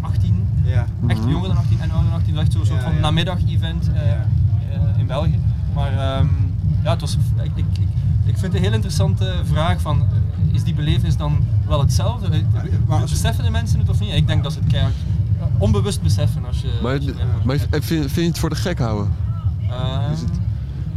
18, 0.00 0.46
Ja. 0.64 0.86
echt 1.06 1.20
Mhm. 1.20 1.30
jonger 1.30 1.48
dan 1.48 1.56
18 1.56 1.80
en 1.80 1.90
ouder 1.90 2.10
dan 2.10 2.18
18. 2.18 2.34
Dat 2.34 2.42
is 2.42 2.48
echt 2.48 2.56
zo'n 2.56 2.66
soort 2.66 2.78
Ja, 2.80 2.84
van 2.86 2.94
ja. 2.94 3.00
namiddag-event 3.00 3.88
eh, 3.94 4.06
Ja. 4.06 4.26
eh, 4.72 4.98
in 4.98 5.06
België. 5.06 5.38
Maar 5.74 5.92
ehm, 5.92 6.26
ja, 6.82 6.90
het 6.90 7.00
was, 7.00 7.16
ik, 7.42 7.50
ik, 7.54 7.64
ik, 8.24 8.38
vind 8.38 8.42
het 8.42 8.54
een 8.54 8.62
heel 8.62 8.72
interessante 8.72 9.32
vraag 9.44 9.80
van, 9.80 10.00
eh, 10.00 10.54
is 10.54 10.62
die 10.64 10.74
belevenis 10.74 11.16
dan 11.16 11.44
wel 11.66 11.80
hetzelfde? 11.80 12.26
Eh, 12.88 13.00
als- 13.00 13.10
beseffen 13.10 13.44
de 13.44 13.50
mensen 13.50 13.78
het 13.78 13.88
of 13.88 14.00
niet? 14.00 14.12
Ik 14.14 14.26
denk 14.26 14.42
dat 14.42 14.52
ze 14.52 14.58
het 14.58 14.68
keihard 14.68 14.94
eh, 15.38 15.44
onbewust 15.58 16.02
beseffen 16.02 16.44
als 16.46 16.60
je... 16.60 16.78
Maar, 16.82 16.94
als 16.94 17.04
je 17.04 17.14
maar 17.44 17.58
vind, 17.70 17.82
vind 17.86 18.14
je 18.14 18.22
het 18.22 18.38
voor 18.38 18.48
de 18.50 18.56
gek 18.56 18.78
houden? 18.78 19.12
Ehm, 19.70 20.12
Is 20.12 20.20
het- 20.20 20.38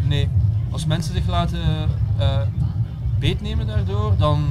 Nee. 0.08 0.30
Als 0.70 0.86
mensen 0.86 1.14
zich 1.14 1.28
laten 1.28 1.60
eh 2.18 2.40
beetnemen 3.20 3.68
daardoor, 3.68 4.14
dan 4.18 4.46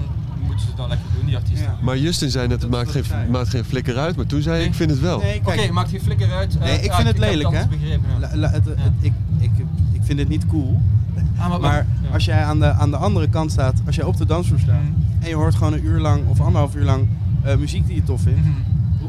moeten 0.46 0.66
ze 0.66 0.74
dat 0.76 0.88
lekker 0.88 1.06
doen, 1.16 1.26
die 1.26 1.36
artiesten. 1.36 1.66
Ja. 1.66 1.78
Maar 1.82 1.98
Justin 1.98 2.30
zei 2.30 2.48
net, 2.48 2.62
het 2.62 2.70
maakt 2.70 2.90
geen, 2.90 3.04
zei. 3.04 3.30
maakt 3.30 3.48
geen 3.48 3.64
flikker 3.64 3.96
uit, 3.98 4.16
maar 4.16 4.26
toen 4.26 4.42
zei 4.42 4.58
Nee. 4.58 4.66
ik 4.66 4.74
vind 4.74 4.90
het 4.90 5.00
wel. 5.00 5.18
Nee, 5.18 5.40
Oké, 5.44 5.72
maakt 5.72 5.90
geen 5.90 6.00
flikker 6.00 6.32
uit. 6.32 6.54
Eh, 6.58 6.60
nee, 6.64 6.78
ik 6.78 6.84
ja, 6.84 6.94
vind 6.96 7.08
het 7.08 7.16
ik 7.16 7.22
heb 7.22 7.32
lelijk, 7.32 7.54
hè? 7.54 7.60
ja. 7.60 8.48
Het- 8.50 8.64
het- 8.64 8.76
ik, 9.00 9.12
ik, 9.38 9.50
ik 9.92 10.00
vind 10.02 10.18
het 10.18 10.28
niet 10.28 10.46
cool. 10.46 10.80
Ah, 11.38 11.48
maar, 11.48 11.60
Maar 11.60 11.86
ja. 12.02 12.08
als 12.12 12.24
jij 12.24 12.44
aan 12.44 12.58
de, 12.58 12.72
aan 12.72 12.90
de 12.90 12.96
andere 12.96 13.28
kant 13.28 13.52
staat, 13.52 13.80
als 13.86 13.96
jij 13.96 14.04
op 14.04 14.16
de 14.16 14.26
dansvloer 14.26 14.58
staat 14.58 14.82
Mhm. 14.82 15.22
en 15.22 15.28
je 15.28 15.34
hoort 15.34 15.54
gewoon 15.54 15.72
een 15.72 15.84
uur 15.84 16.00
lang 16.00 16.26
of 16.28 16.40
anderhalf 16.40 16.74
uur 16.74 16.84
lang 16.84 17.06
eh, 17.42 17.56
muziek 17.56 17.86
die 17.86 17.94
je 17.96 18.02
tof 18.02 18.20
vindt, 18.22 18.40
Mhm. 18.40 18.50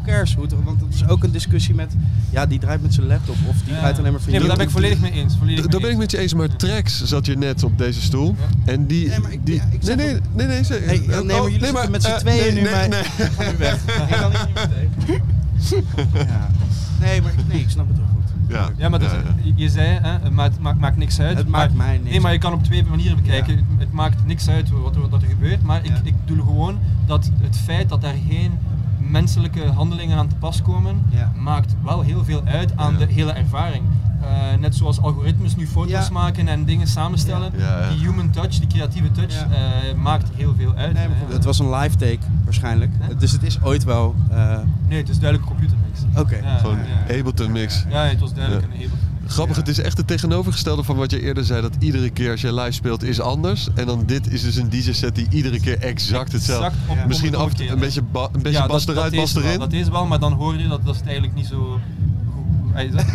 cares? 0.06 0.34
Hoe 0.36 0.44
het- 0.44 0.54
want 0.64 0.80
dat 0.80 0.90
is 0.94 1.08
ook 1.08 1.24
een 1.24 1.32
discussie 1.32 1.76
met, 1.76 1.94
ja, 2.30 2.46
die 2.46 2.60
draait 2.60 2.82
met 2.82 2.94
zijn 2.94 3.08
laptop 3.08 3.36
of 3.48 3.56
die 3.64 3.74
Ja. 3.74 3.80
draait 3.80 3.98
alleen 4.00 4.12
maar 4.12 4.22
van 4.22 4.30
Nee, 4.32 4.40
maar 4.40 4.48
daar 4.48 4.58
ben 4.58 4.66
ik 4.66 4.72
volledig 4.72 5.00
mee 5.00 5.12
eens. 5.12 5.36
Volledig 5.38 5.62
Daar 5.62 5.72
mee 5.72 5.82
ben 5.82 5.92
ik 5.92 5.98
met 5.98 6.12
je 6.12 6.18
eens, 6.18 6.34
maar 6.34 6.56
Trax 6.56 7.04
zat 7.04 7.26
hier 7.26 7.38
net 7.38 7.64
op 7.64 7.78
deze 7.78 8.02
stoel. 8.02 8.36
Ja. 8.66 8.72
En 8.72 8.86
die... 8.88 9.08
Nee, 9.08 9.20
maar 9.20 9.32
ik- 9.32 9.46
die 9.46 9.56
ja, 9.56 9.64
ik 9.72 9.84
nee, 9.84 9.96
nee, 9.96 10.20
nee, 10.36 10.48
nee, 10.48 10.64
zeg- 10.64 10.86
Nee, 10.86 11.00
nee, 11.00 11.24
maar 11.24 11.42
oh, 11.42 11.50
jullie 11.50 11.66
zitten 11.66 11.92
met 11.92 12.04
z'n 12.04 12.10
eh, 12.10 12.16
tweeën 12.16 12.54
nee, 12.54 12.64
nu 12.64 12.70
nee, 12.70 12.88
nee. 12.88 13.00
Ik 13.00 13.32
ga 13.38 13.52
nu 13.52 13.58
weg. 13.58 13.74
ik 13.76 14.18
kan 14.20 14.32
hier 14.32 14.48
niet 14.48 14.56
meteen. 14.56 15.24
Ja. 16.28 16.48
Nee, 17.00 17.22
maar 17.22 17.32
ik, 17.38 17.48
nee, 17.48 17.60
ik 17.62 17.70
snap 17.70 17.88
het 17.88 17.98
ook. 18.00 18.06
Ja, 18.48 18.70
Ja, 18.78 18.90
maar 18.90 19.00
dat, 19.00 19.12
ja, 19.12 19.18
ja. 19.44 19.52
je 19.56 19.70
zei, 19.70 19.88
hè, 20.02 20.10
het 20.10 20.32
maakt, 20.32 20.60
maakt, 20.60 20.80
maakt 20.80 20.98
niks 20.98 21.20
uit. 21.20 21.38
Het 21.38 21.48
maar, 21.48 21.60
maakt 21.60 21.74
mij 21.74 21.98
niks 21.98 22.10
Nee, 22.10 22.20
maar 22.22 22.32
je 22.32 22.38
kan 22.40 22.54
op 22.54 22.64
twee 22.64 22.84
manieren 22.84 23.18
bekijken. 23.18 23.56
Ja. 23.56 23.62
Het, 23.78 23.92
maakt 23.92 24.26
niks 24.26 24.50
uit 24.50 24.70
wat 24.70 24.96
er, 24.96 25.10
wat 25.10 25.22
er 25.22 25.28
gebeurt, 25.28 25.62
maar 25.64 25.80
ik, 25.86 25.92
Ja. 25.92 26.00
ik 26.04 26.14
bedoel 26.26 26.46
gewoon 26.46 26.80
dat 27.06 27.32
het 27.42 27.58
feit 27.58 27.90
dat 27.90 28.02
daar 28.02 28.16
geen 28.30 28.52
menselijke 29.10 29.66
handelingen 29.66 30.18
aan 30.18 30.28
te 30.28 30.36
pas 30.36 30.62
komen, 30.62 31.06
Ja. 31.10 31.32
maakt 31.40 31.76
wel 31.84 32.02
heel 32.02 32.24
veel 32.24 32.42
uit 32.46 32.72
aan 32.78 32.92
Ja. 32.98 33.06
de 33.06 33.14
hele 33.14 33.32
ervaring. 33.32 33.84
Eh, 34.22 34.60
net 34.60 34.76
zoals 34.76 35.02
algoritmes 35.02 35.56
nu 35.56 35.68
foto's 35.68 35.92
Ja. 36.08 36.10
maken 36.12 36.48
en 36.48 36.66
dingen 36.66 36.88
samenstellen, 36.88 37.52
Ja, 37.58 37.80
ja. 37.82 37.90
die 37.90 38.00
human 38.00 38.30
touch, 38.30 38.60
die 38.60 38.68
creatieve 38.68 39.12
touch, 39.12 39.34
Ja. 39.34 39.48
eh, 39.56 39.96
maakt 39.96 40.30
heel 40.36 40.54
veel 40.58 40.74
uit. 40.76 40.94
Nee, 40.94 41.04
Eh, 41.06 41.12
het 41.34 41.44
was 41.44 41.60
een 41.60 41.70
live 41.76 41.96
take 41.96 42.18
waarschijnlijk. 42.44 42.92
Dus 43.20 43.32
het 43.32 43.44
is 43.44 43.62
ooit 43.62 43.84
wel. 43.84 44.16
eh, 44.30 44.58
nee, 44.88 44.98
het 44.98 45.10
is 45.10 45.20
duidelijk 45.20 45.50
een 45.50 45.56
computermix. 45.58 46.00
Oké. 46.18 46.36
Ja, 46.36 46.58
Gewoon 46.58 46.78
ja. 47.08 47.18
Ableton 47.20 47.52
mix. 47.52 47.86
Ja, 47.90 48.04
het 48.04 48.20
was 48.20 48.34
duidelijk 48.34 48.66
Ja. 48.66 48.72
een 48.72 48.76
Ableton. 48.86 49.07
Grappig, 49.28 49.56
Ja. 49.56 49.62
het 49.62 49.70
is 49.72 49.80
echt 49.80 49.98
het 49.98 50.08
tegenovergestelde 50.08 50.84
van 50.84 50.96
wat 50.96 51.12
je 51.12 51.22
eerder 51.22 51.44
zei. 51.44 51.62
Dat 51.62 51.76
iedere 51.80 52.10
keer 52.10 52.32
als 52.32 52.42
je 52.42 52.54
live 52.54 52.72
speelt 52.72 53.04
is 53.04 53.20
anders. 53.20 53.68
En 53.76 53.86
dan 53.86 54.04
dit 54.06 54.32
is 54.32 54.42
dus 54.42 54.56
een 54.56 54.70
DJ-set 54.70 55.16
die 55.16 55.28
iedere 55.30 55.60
keer 55.60 55.78
exact 55.80 56.32
hetzelfde. 56.32 56.66
Exact 56.66 56.90
op 56.90 56.96
Ja. 56.98 57.06
Misschien 57.06 57.36
af, 57.36 57.52
een 57.60 57.80
beetje, 57.80 58.02
ba- 58.02 58.30
een 58.34 58.42
beetje 58.42 58.60
Ja, 58.60 58.66
bas 58.68 58.86
dat- 58.86 58.96
eruit, 58.96 59.12
dat 59.12 59.20
bas 59.22 59.30
is 59.30 59.36
wel, 59.36 59.44
erin. 59.46 59.60
Dat 59.60 59.74
is 59.74 59.90
wel, 59.90 60.06
maar 60.06 60.20
dan 60.20 60.34
hoor 60.34 60.58
je 60.58 60.68
dat, 60.68 60.86
dat 60.86 60.96
het 60.96 61.06
eigenlijk 61.06 61.36
niet 61.36 61.46
zo 61.48 61.80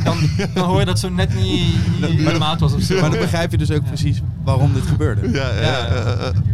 Dan, 0.04 0.16
dan 0.54 0.64
hoor 0.64 0.78
je 0.78 0.84
dat 0.84 0.98
zo 0.98 1.08
net 1.10 1.34
niet, 1.34 1.74
niet 2.00 2.10
in 2.18 2.24
de 2.24 2.38
maat 2.38 2.60
was 2.60 2.72
of 2.72 2.82
zo. 2.82 3.00
maar 3.00 3.10
dan 3.10 3.18
begrijp 3.20 3.50
je 3.50 3.58
dus 3.58 3.70
ook 3.70 3.84
precies 3.84 4.20
waarom 4.44 4.72
dit 4.74 4.82
gebeurde. 4.86 5.30
Ja, 5.30 5.48
ja, 5.60 5.86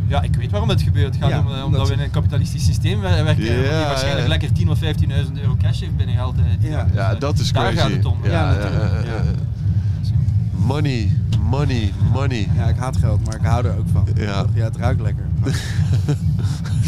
Ja. 0.08 0.22
ik 0.22 0.36
weet 0.36 0.50
waarom 0.50 0.68
het 0.68 0.82
gebeurt. 0.82 1.14
Het 1.14 1.22
gaat 1.22 1.30
Ja, 1.30 1.38
om, 1.38 1.44
eh, 1.46 1.50
omdat 1.52 1.64
omdat 1.64 1.88
we 1.88 1.94
in 1.94 2.00
een 2.00 2.10
kapitalistisch 2.10 2.64
systeem 2.64 3.00
wer- 3.00 3.24
werken. 3.24 3.42
Die 3.44 3.52
waarschijnlijk 3.70 4.22
ja. 4.22 4.28
lekker 4.28 4.52
10.000 4.52 4.70
of 4.70 4.78
15.000 4.78 5.38
euro 5.40 5.56
cash 5.62 5.80
heeft 5.80 5.96
binnengehaald. 5.96 6.34
eh, 6.60 6.70
Ja. 6.70 6.86
Ja, 6.94 7.14
dat 7.14 7.38
is 7.38 7.52
Daar 7.52 7.62
crazy. 7.72 7.78
gaat 7.88 7.90
het 7.96 8.04
om. 8.04 8.18
Ja, 8.22 8.30
Ja, 8.30 8.52
ja, 8.52 8.58
natuurlijk. 8.58 9.38
Money, 10.66 11.12
money, 11.50 11.92
money. 12.12 12.48
Ja, 12.54 12.64
ik 12.68 12.76
haat 12.76 12.96
geld, 12.96 13.24
maar 13.24 13.34
ik 13.34 13.44
hou 13.46 13.66
er 13.66 13.78
ook 13.78 13.88
van. 13.92 14.04
Ja. 14.14 14.44
Ja, 14.54 14.64
het 14.64 14.76
ruikt 14.76 15.00
lekker. 15.00 15.24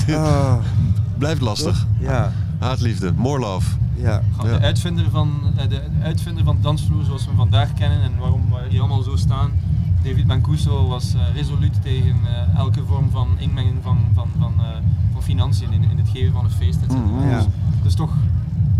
Ah, 0.09 0.55
Blijft 1.19 1.41
lastig. 1.41 1.87
ja, 1.99 2.33
Haatliefde, 2.59 3.13
more 3.17 3.39
love. 3.39 3.71
ja. 3.97 4.23
Gewoon 4.37 4.51
Ja. 4.53 4.59
De, 4.59 4.65
uitvinder 4.65 5.11
van, 5.11 5.31
eh, 5.57 5.69
de 5.69 5.81
uitvinder 6.03 6.45
van 6.45 6.59
dansvloer 6.61 7.05
zoals 7.05 7.23
we 7.23 7.29
hem 7.29 7.37
vandaag 7.37 7.73
kennen 7.75 8.03
en 8.03 8.13
waarom 8.19 8.43
we 8.51 8.57
hier 8.69 8.81
allemaal 8.81 9.03
zo 9.03 9.17
staan. 9.17 9.51
David 10.03 10.27
Mancuso 10.27 10.89
was 10.89 11.15
eh, 11.15 11.21
resoluut 11.35 11.83
tegen 11.83 12.17
eh, 12.27 12.59
elke 12.59 12.81
vorm 12.87 13.11
van 13.11 13.29
inmenging 13.39 13.77
van, 13.83 13.99
van, 14.15 14.29
van, 14.39 14.53
eh, 14.59 14.67
van 15.13 15.23
financiën 15.23 15.73
in, 15.73 15.83
in 15.91 15.99
het 15.99 16.09
geven 16.09 16.33
van 16.33 16.45
een 16.45 16.51
feest. 16.51 16.79
et 16.83 16.91
cetera. 16.93 17.31
Ja. 17.31 17.37
Dus 17.37 17.47
dat 17.79 17.87
is 17.87 17.95
toch 17.95 18.11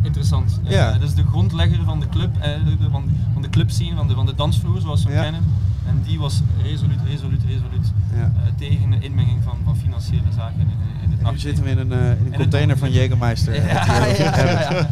interessant. 0.03 0.61
Eh, 0.65 0.71
Ja. 0.71 0.93
dat 0.93 1.03
is 1.09 1.15
de 1.15 1.25
grondlegger 1.31 1.79
van 1.85 2.01
de 2.01 2.09
club, 2.09 2.31
eh, 2.41 2.51
van, 2.91 3.05
van 3.33 3.43
de 3.43 3.49
clubscene, 3.51 3.97
van 3.97 4.09
de, 4.09 4.15
van 4.15 4.27
de 4.27 4.35
dansvloer 4.35 4.81
zoals 4.81 5.03
we 5.05 5.09
hem 5.09 5.17
Ja. 5.17 5.23
kennen. 5.23 5.41
En 5.89 6.03
die 6.07 6.19
was 6.19 6.41
resoluut, 6.63 6.99
resoluut, 7.07 7.41
resoluut 7.47 7.93
Ja. 8.15 8.21
eh, 8.21 8.53
tegen 8.59 8.91
de 8.91 8.99
inmenging 9.01 9.39
van, 9.45 9.57
van 9.65 9.77
financiële 9.77 10.31
zaken 10.37 10.61
in, 10.61 10.69
in 11.05 11.11
het 11.19 11.31
Nu 11.33 11.39
zitten 11.39 11.65
we 11.65 11.71
in 11.71 11.79
een, 11.79 11.93
eh, 11.93 12.11
in 12.11 12.33
een 12.33 12.39
container 12.39 12.79
van 12.79 12.91
Jägermeister. 12.91 13.55
Ja, 13.55 14.07
ja. 14.07 14.89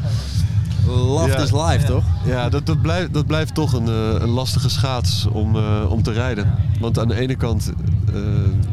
Love 0.86 1.28
Ja. 1.30 1.36
is 1.38 1.50
life, 1.52 1.78
Ja. 1.80 1.84
toch? 1.86 2.04
Ja, 2.24 2.48
dat, 2.48 2.66
dat, 2.66 2.82
blijft, 2.82 3.12
dat 3.14 3.26
blijft 3.26 3.54
toch 3.54 3.72
een, 3.72 3.86
eh, 3.88 4.20
een 4.22 4.28
lastige 4.28 4.68
schaats 4.68 5.26
om, 5.26 5.56
eh, 5.56 5.90
om 5.90 6.02
te 6.02 6.12
rijden. 6.12 6.54
Want 6.80 6.98
aan 6.98 7.08
de 7.08 7.14
ene 7.20 7.34
kant... 7.34 7.72
eh, 8.08 8.14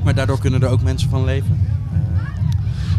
Maar 0.04 0.16
daardoor 0.16 0.40
kunnen 0.40 0.62
er 0.64 0.70
ook 0.70 0.82
mensen 0.82 1.10
van 1.10 1.24
leven. 1.24 1.60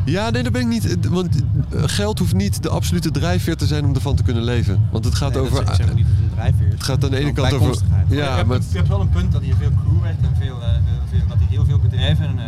Ja, 0.06 0.30
nee, 0.30 0.42
dat 0.42 0.52
ben 0.52 0.60
ik 0.62 0.66
niet. 0.68 0.86
eh, 1.04 1.10
Want 1.10 1.28
eh, 1.70 1.82
geld 1.86 2.18
hoeft 2.18 2.34
niet 2.34 2.62
de 2.62 2.68
absolute 2.68 3.10
drijfveer 3.10 3.56
te 3.56 3.66
zijn 3.66 3.84
om 3.84 3.94
ervan 3.94 4.16
te 4.16 4.22
kunnen 4.22 4.42
leven. 4.42 4.80
Want 4.90 5.04
het 5.04 5.14
gaat 5.14 5.32
Nee, 5.34 5.42
dat 5.42 5.50
over... 5.52 5.64
zeg- 5.66 5.78
ik 5.78 5.84
zeg 5.84 5.94
niet 5.94 6.06
dat 6.06 6.16
het 6.16 6.24
een 6.30 6.34
drijfveer 6.36 6.66
is. 6.66 6.72
Het 6.72 6.82
gaat 6.82 7.04
aan 7.04 7.10
de 7.10 7.16
ene 7.16 7.32
kant 7.32 7.52
over... 7.52 7.82
je, 8.08 8.14
Ja, 8.16 8.34
hebt, 8.36 8.48
maar... 8.48 8.58
je 8.70 8.76
hebt 8.76 8.88
wel 8.88 9.00
een 9.00 9.08
punt 9.08 9.32
dat 9.32 9.42
hier 9.42 9.54
veel 9.58 9.70
crew 9.84 10.02
werkt 10.02 10.20
en 10.22 10.36
veel, 10.40 10.62
eh, 10.62 10.68
veel, 10.68 11.18
veel- 11.18 11.28
dat 11.28 11.36
hier 11.38 11.48
heel 11.48 11.64
veel 11.64 11.78
bedrijven 11.78 12.38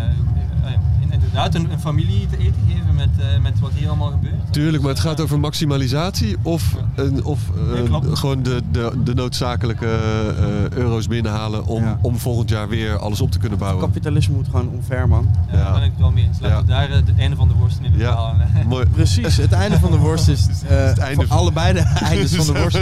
inderdaad 1.44 1.54
een, 1.54 1.72
een 1.72 1.80
familie 1.80 2.26
te 2.30 2.36
eten 2.38 2.54
geven 2.68 2.94
met, 2.94 3.08
eh, 3.18 3.42
met 3.42 3.60
wat 3.60 3.70
hier 3.74 3.88
allemaal 3.88 4.10
gebeurt. 4.10 4.34
Tuurlijk, 4.52 4.82
maar 4.82 4.92
het 4.92 5.00
gaat 5.00 5.20
over 5.20 5.40
maximalisatie 5.40 6.36
of, 6.42 6.74
een, 6.96 7.24
of 7.24 7.40
eh, 7.74 7.90
Ja, 7.90 8.00
gewoon 8.16 8.42
de, 8.42 8.62
de, 8.70 8.92
de 9.04 9.14
noodzakelijke 9.14 9.86
eh, 9.86 10.76
euro's 10.78 11.06
binnenhalen 11.06 11.66
om, 11.66 11.82
Ja. 11.84 11.98
om 12.02 12.18
volgend 12.18 12.50
jaar 12.50 12.68
weer 12.68 12.98
alles 12.98 13.20
op 13.20 13.30
te 13.30 13.38
kunnen 13.38 13.58
bouwen. 13.58 13.80
Kapitalisme 13.84 14.34
moet 14.34 14.46
gewoon 14.50 14.68
onver, 14.68 15.08
man. 15.08 15.28
Ja, 15.50 15.56
Ja. 15.58 15.64
daar 15.64 15.72
ben 15.72 15.82
ik 15.82 15.90
het 15.90 16.00
wel 16.00 16.10
mee 16.10 16.24
eens. 16.24 16.38
Laten 16.40 16.66
we 16.66 16.72
Ja. 16.72 16.78
daar 16.86 16.96
het 16.96 17.10
einde 17.18 17.36
van 17.36 17.48
de 17.48 17.54
worst 17.54 17.78
in 17.82 17.84
het 17.92 18.00
Ja. 18.00 18.32
Mooi. 18.68 18.86
Precies, 18.98 19.36
het 19.36 19.52
einde 19.52 19.78
van 19.78 19.90
de 19.90 19.96
worst 19.96 20.28
is 20.28 20.46
eh, 20.68 20.76
Het 20.84 20.98
einde 20.98 21.26
van- 21.26 21.38
allebei 21.38 21.72
de 21.72 21.80
eindes 22.10 22.34
van 22.34 22.46
de 22.54 22.60
worst. 22.60 22.78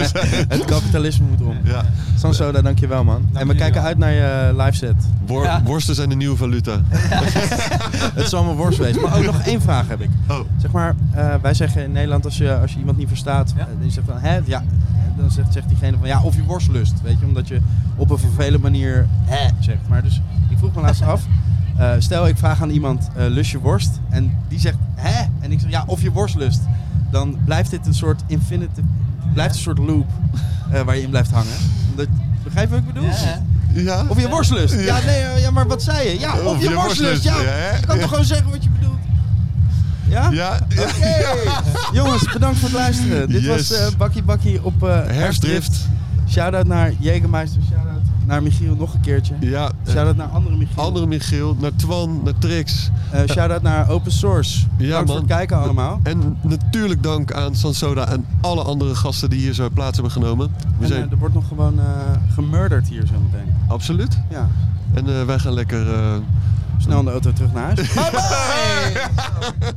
Het 0.49 0.65
kapitalisme 0.65 1.27
moet 1.31 1.41
om. 1.41 1.57
Ja. 1.65 1.85
Sansoda, 2.19 2.63
dankjewel 2.63 3.05
man. 3.05 3.29
en 3.33 3.49
we 3.49 3.55
kijken 3.55 3.83
uit 3.83 3.99
naar 3.99 4.13
je 4.13 4.55
live 4.57 4.73
set. 4.77 4.95
Wor- 5.27 5.45
Ja. 5.45 5.63
Worsten 5.65 5.95
zijn 5.95 6.09
de 6.09 6.15
nieuwe 6.17 6.37
valuta. 6.37 6.81
Het 8.15 8.29
zal 8.29 8.45
Maar 8.55 9.17
ook 9.17 9.25
nog 9.33 9.41
één 9.41 9.63
vraag 9.63 9.89
heb 9.89 10.01
ik. 10.01 10.09
Oh. 10.29 10.39
Zeg 10.57 10.71
maar, 10.73 10.95
eh, 11.13 11.35
wij 11.43 11.55
zeggen 11.55 11.85
in 11.85 11.93
Nederland 11.93 12.25
als 12.25 12.37
je, 12.37 12.57
als 12.57 12.73
je 12.73 12.79
iemand 12.79 12.99
niet 12.99 13.09
verstaat, 13.09 13.53
Ja. 13.57 13.61
eh, 13.63 13.67
die 13.81 13.91
zegt 13.91 14.07
van 14.07 14.19
hè, 14.19 14.39
ja. 14.45 14.63
Dan 15.17 15.31
zegt, 15.31 15.53
zegt 15.53 15.69
diegene 15.69 15.97
van 15.99 16.07
ja, 16.09 16.23
of 16.23 16.35
je 16.35 16.45
worstlust. 16.45 17.03
Weet 17.03 17.19
je, 17.21 17.27
omdat 17.27 17.49
je 17.49 17.61
op 17.97 18.11
een 18.11 18.19
vervelende 18.19 18.59
manier 18.59 19.07
hè 19.25 19.49
zegt. 19.61 19.89
Maar 19.89 20.03
dus 20.03 20.21
ik 20.49 20.59
vroeg 20.59 20.75
me 20.75 20.81
laatst 20.81 21.03
af. 21.03 21.23
eh, 21.79 21.91
stel 21.99 22.27
ik 22.27 22.37
vraag 22.39 22.63
aan 22.63 22.71
iemand, 22.71 23.09
lust 23.15 23.51
je 23.51 23.59
worst? 23.59 24.01
En 24.09 24.37
die 24.49 24.59
zegt 24.59 24.77
hè? 24.95 25.25
En 25.41 25.53
ik 25.53 25.61
zeg 25.61 25.71
ja, 25.71 25.83
of 25.87 26.03
je 26.03 26.13
worstlust. 26.13 26.61
Dan 27.11 27.37
blijft 27.45 27.71
dit 27.71 27.87
een 27.87 27.95
soort 27.95 28.23
infinite, 28.27 28.81
blijft 29.33 29.55
een 29.55 29.61
soort 29.61 29.79
loop 29.79 30.07
waar 30.85 30.97
je 30.97 31.03
in 31.03 31.11
blijft 31.11 31.31
hangen. 31.31 31.57
Omdat, 31.91 32.07
begrijp 32.45 32.69
je 32.69 32.75
wat 32.75 32.85
ik 32.85 32.93
bedoel? 32.95 33.09
Ja, 33.09 33.43
Ja? 33.85 34.05
Of 34.09 34.21
je 34.21 34.29
worstlust. 34.29 34.75
Ja, 34.75 34.99
nee, 35.07 35.41
ja, 35.41 35.51
maar 35.51 35.67
wat 35.67 35.83
zei 35.83 36.09
je? 36.09 36.19
Ja, 36.19 36.39
of, 36.39 36.63
je, 36.63 36.75
worstlust. 36.75 37.23
Ja, 37.23 37.37
je 37.41 37.87
kan 37.87 37.99
toch 37.99 38.09
gewoon 38.09 38.25
zeggen 38.25 38.51
wat 38.51 38.65
je 38.65 38.71
bedoelt? 38.71 38.99
Ja? 40.09 40.29
Ja. 40.31 40.59
Oké. 40.79 41.15
Jongens, 41.93 42.33
bedankt 42.33 42.59
voor 42.59 42.69
het 42.69 42.79
luisteren. 42.79 43.29
Dit 43.29 43.47
was 43.47 43.73
eh 43.73 43.87
Bakkie 43.99 44.23
Bakkie 44.23 44.65
op 44.65 44.89
eh 44.89 45.01
Herfstdrift. 45.07 45.77
Shout-out 46.31 46.67
naar 46.67 46.91
Jägermeister. 46.91 47.61
Shout-out 47.71 47.86
naar 48.27 48.43
Michiel 48.43 48.75
nog 48.75 48.95
een 48.95 49.01
keertje. 49.01 49.35
Ja, 49.41 49.71
eh, 49.85 49.93
Shout-out 49.93 50.17
naar 50.17 50.27
andere 50.27 50.57
Michiel. 50.57 50.83
andere 50.83 51.07
Michiel, 51.07 51.57
naar 51.61 51.75
Twan, 51.77 52.21
naar 52.25 52.39
Trix. 52.39 52.91
Eh, 53.11 53.21
shout-out 53.31 53.63
naar 53.63 53.89
Open 53.91 54.13
Source. 54.13 54.67
Bedankt 54.77 54.97
man. 55.07 55.07
voor 55.07 55.17
het 55.27 55.37
kijken 55.37 55.59
allemaal. 55.59 56.01
En 56.03 56.37
natuurlijk 56.43 57.03
dank 57.03 57.33
aan 57.33 57.55
Sansoda 57.55 58.09
en 58.09 58.25
alle 58.41 58.63
andere 58.63 58.95
gasten 58.95 59.31
die 59.31 59.41
hier 59.41 59.55
zo 59.55 59.69
plaats 59.71 59.95
hebben 59.95 60.13
genomen. 60.13 60.51
We 60.79 60.83
En, 60.85 60.89
zijn 60.89 61.05
eh, 61.05 61.11
er 61.11 61.19
wordt 61.19 61.35
nog 61.35 61.49
gewoon 61.49 61.79
eh 61.79 61.85
gemurderd 62.35 62.89
hier 62.89 63.07
zo 63.07 63.15
meteen. 63.31 63.55
absoluut. 63.69 64.19
Ja. 64.31 64.49
En 64.95 65.27
wij 65.27 65.39
gaan 65.39 65.53
lekker. 65.53 65.87
Snel 66.79 66.99
in 66.99 67.05
de 67.05 67.11
auto 67.11 67.33
terug 67.33 67.53
naar 67.53 67.63
huis. 67.65 67.93
Bye 67.95 68.11
bye! 68.11 69.73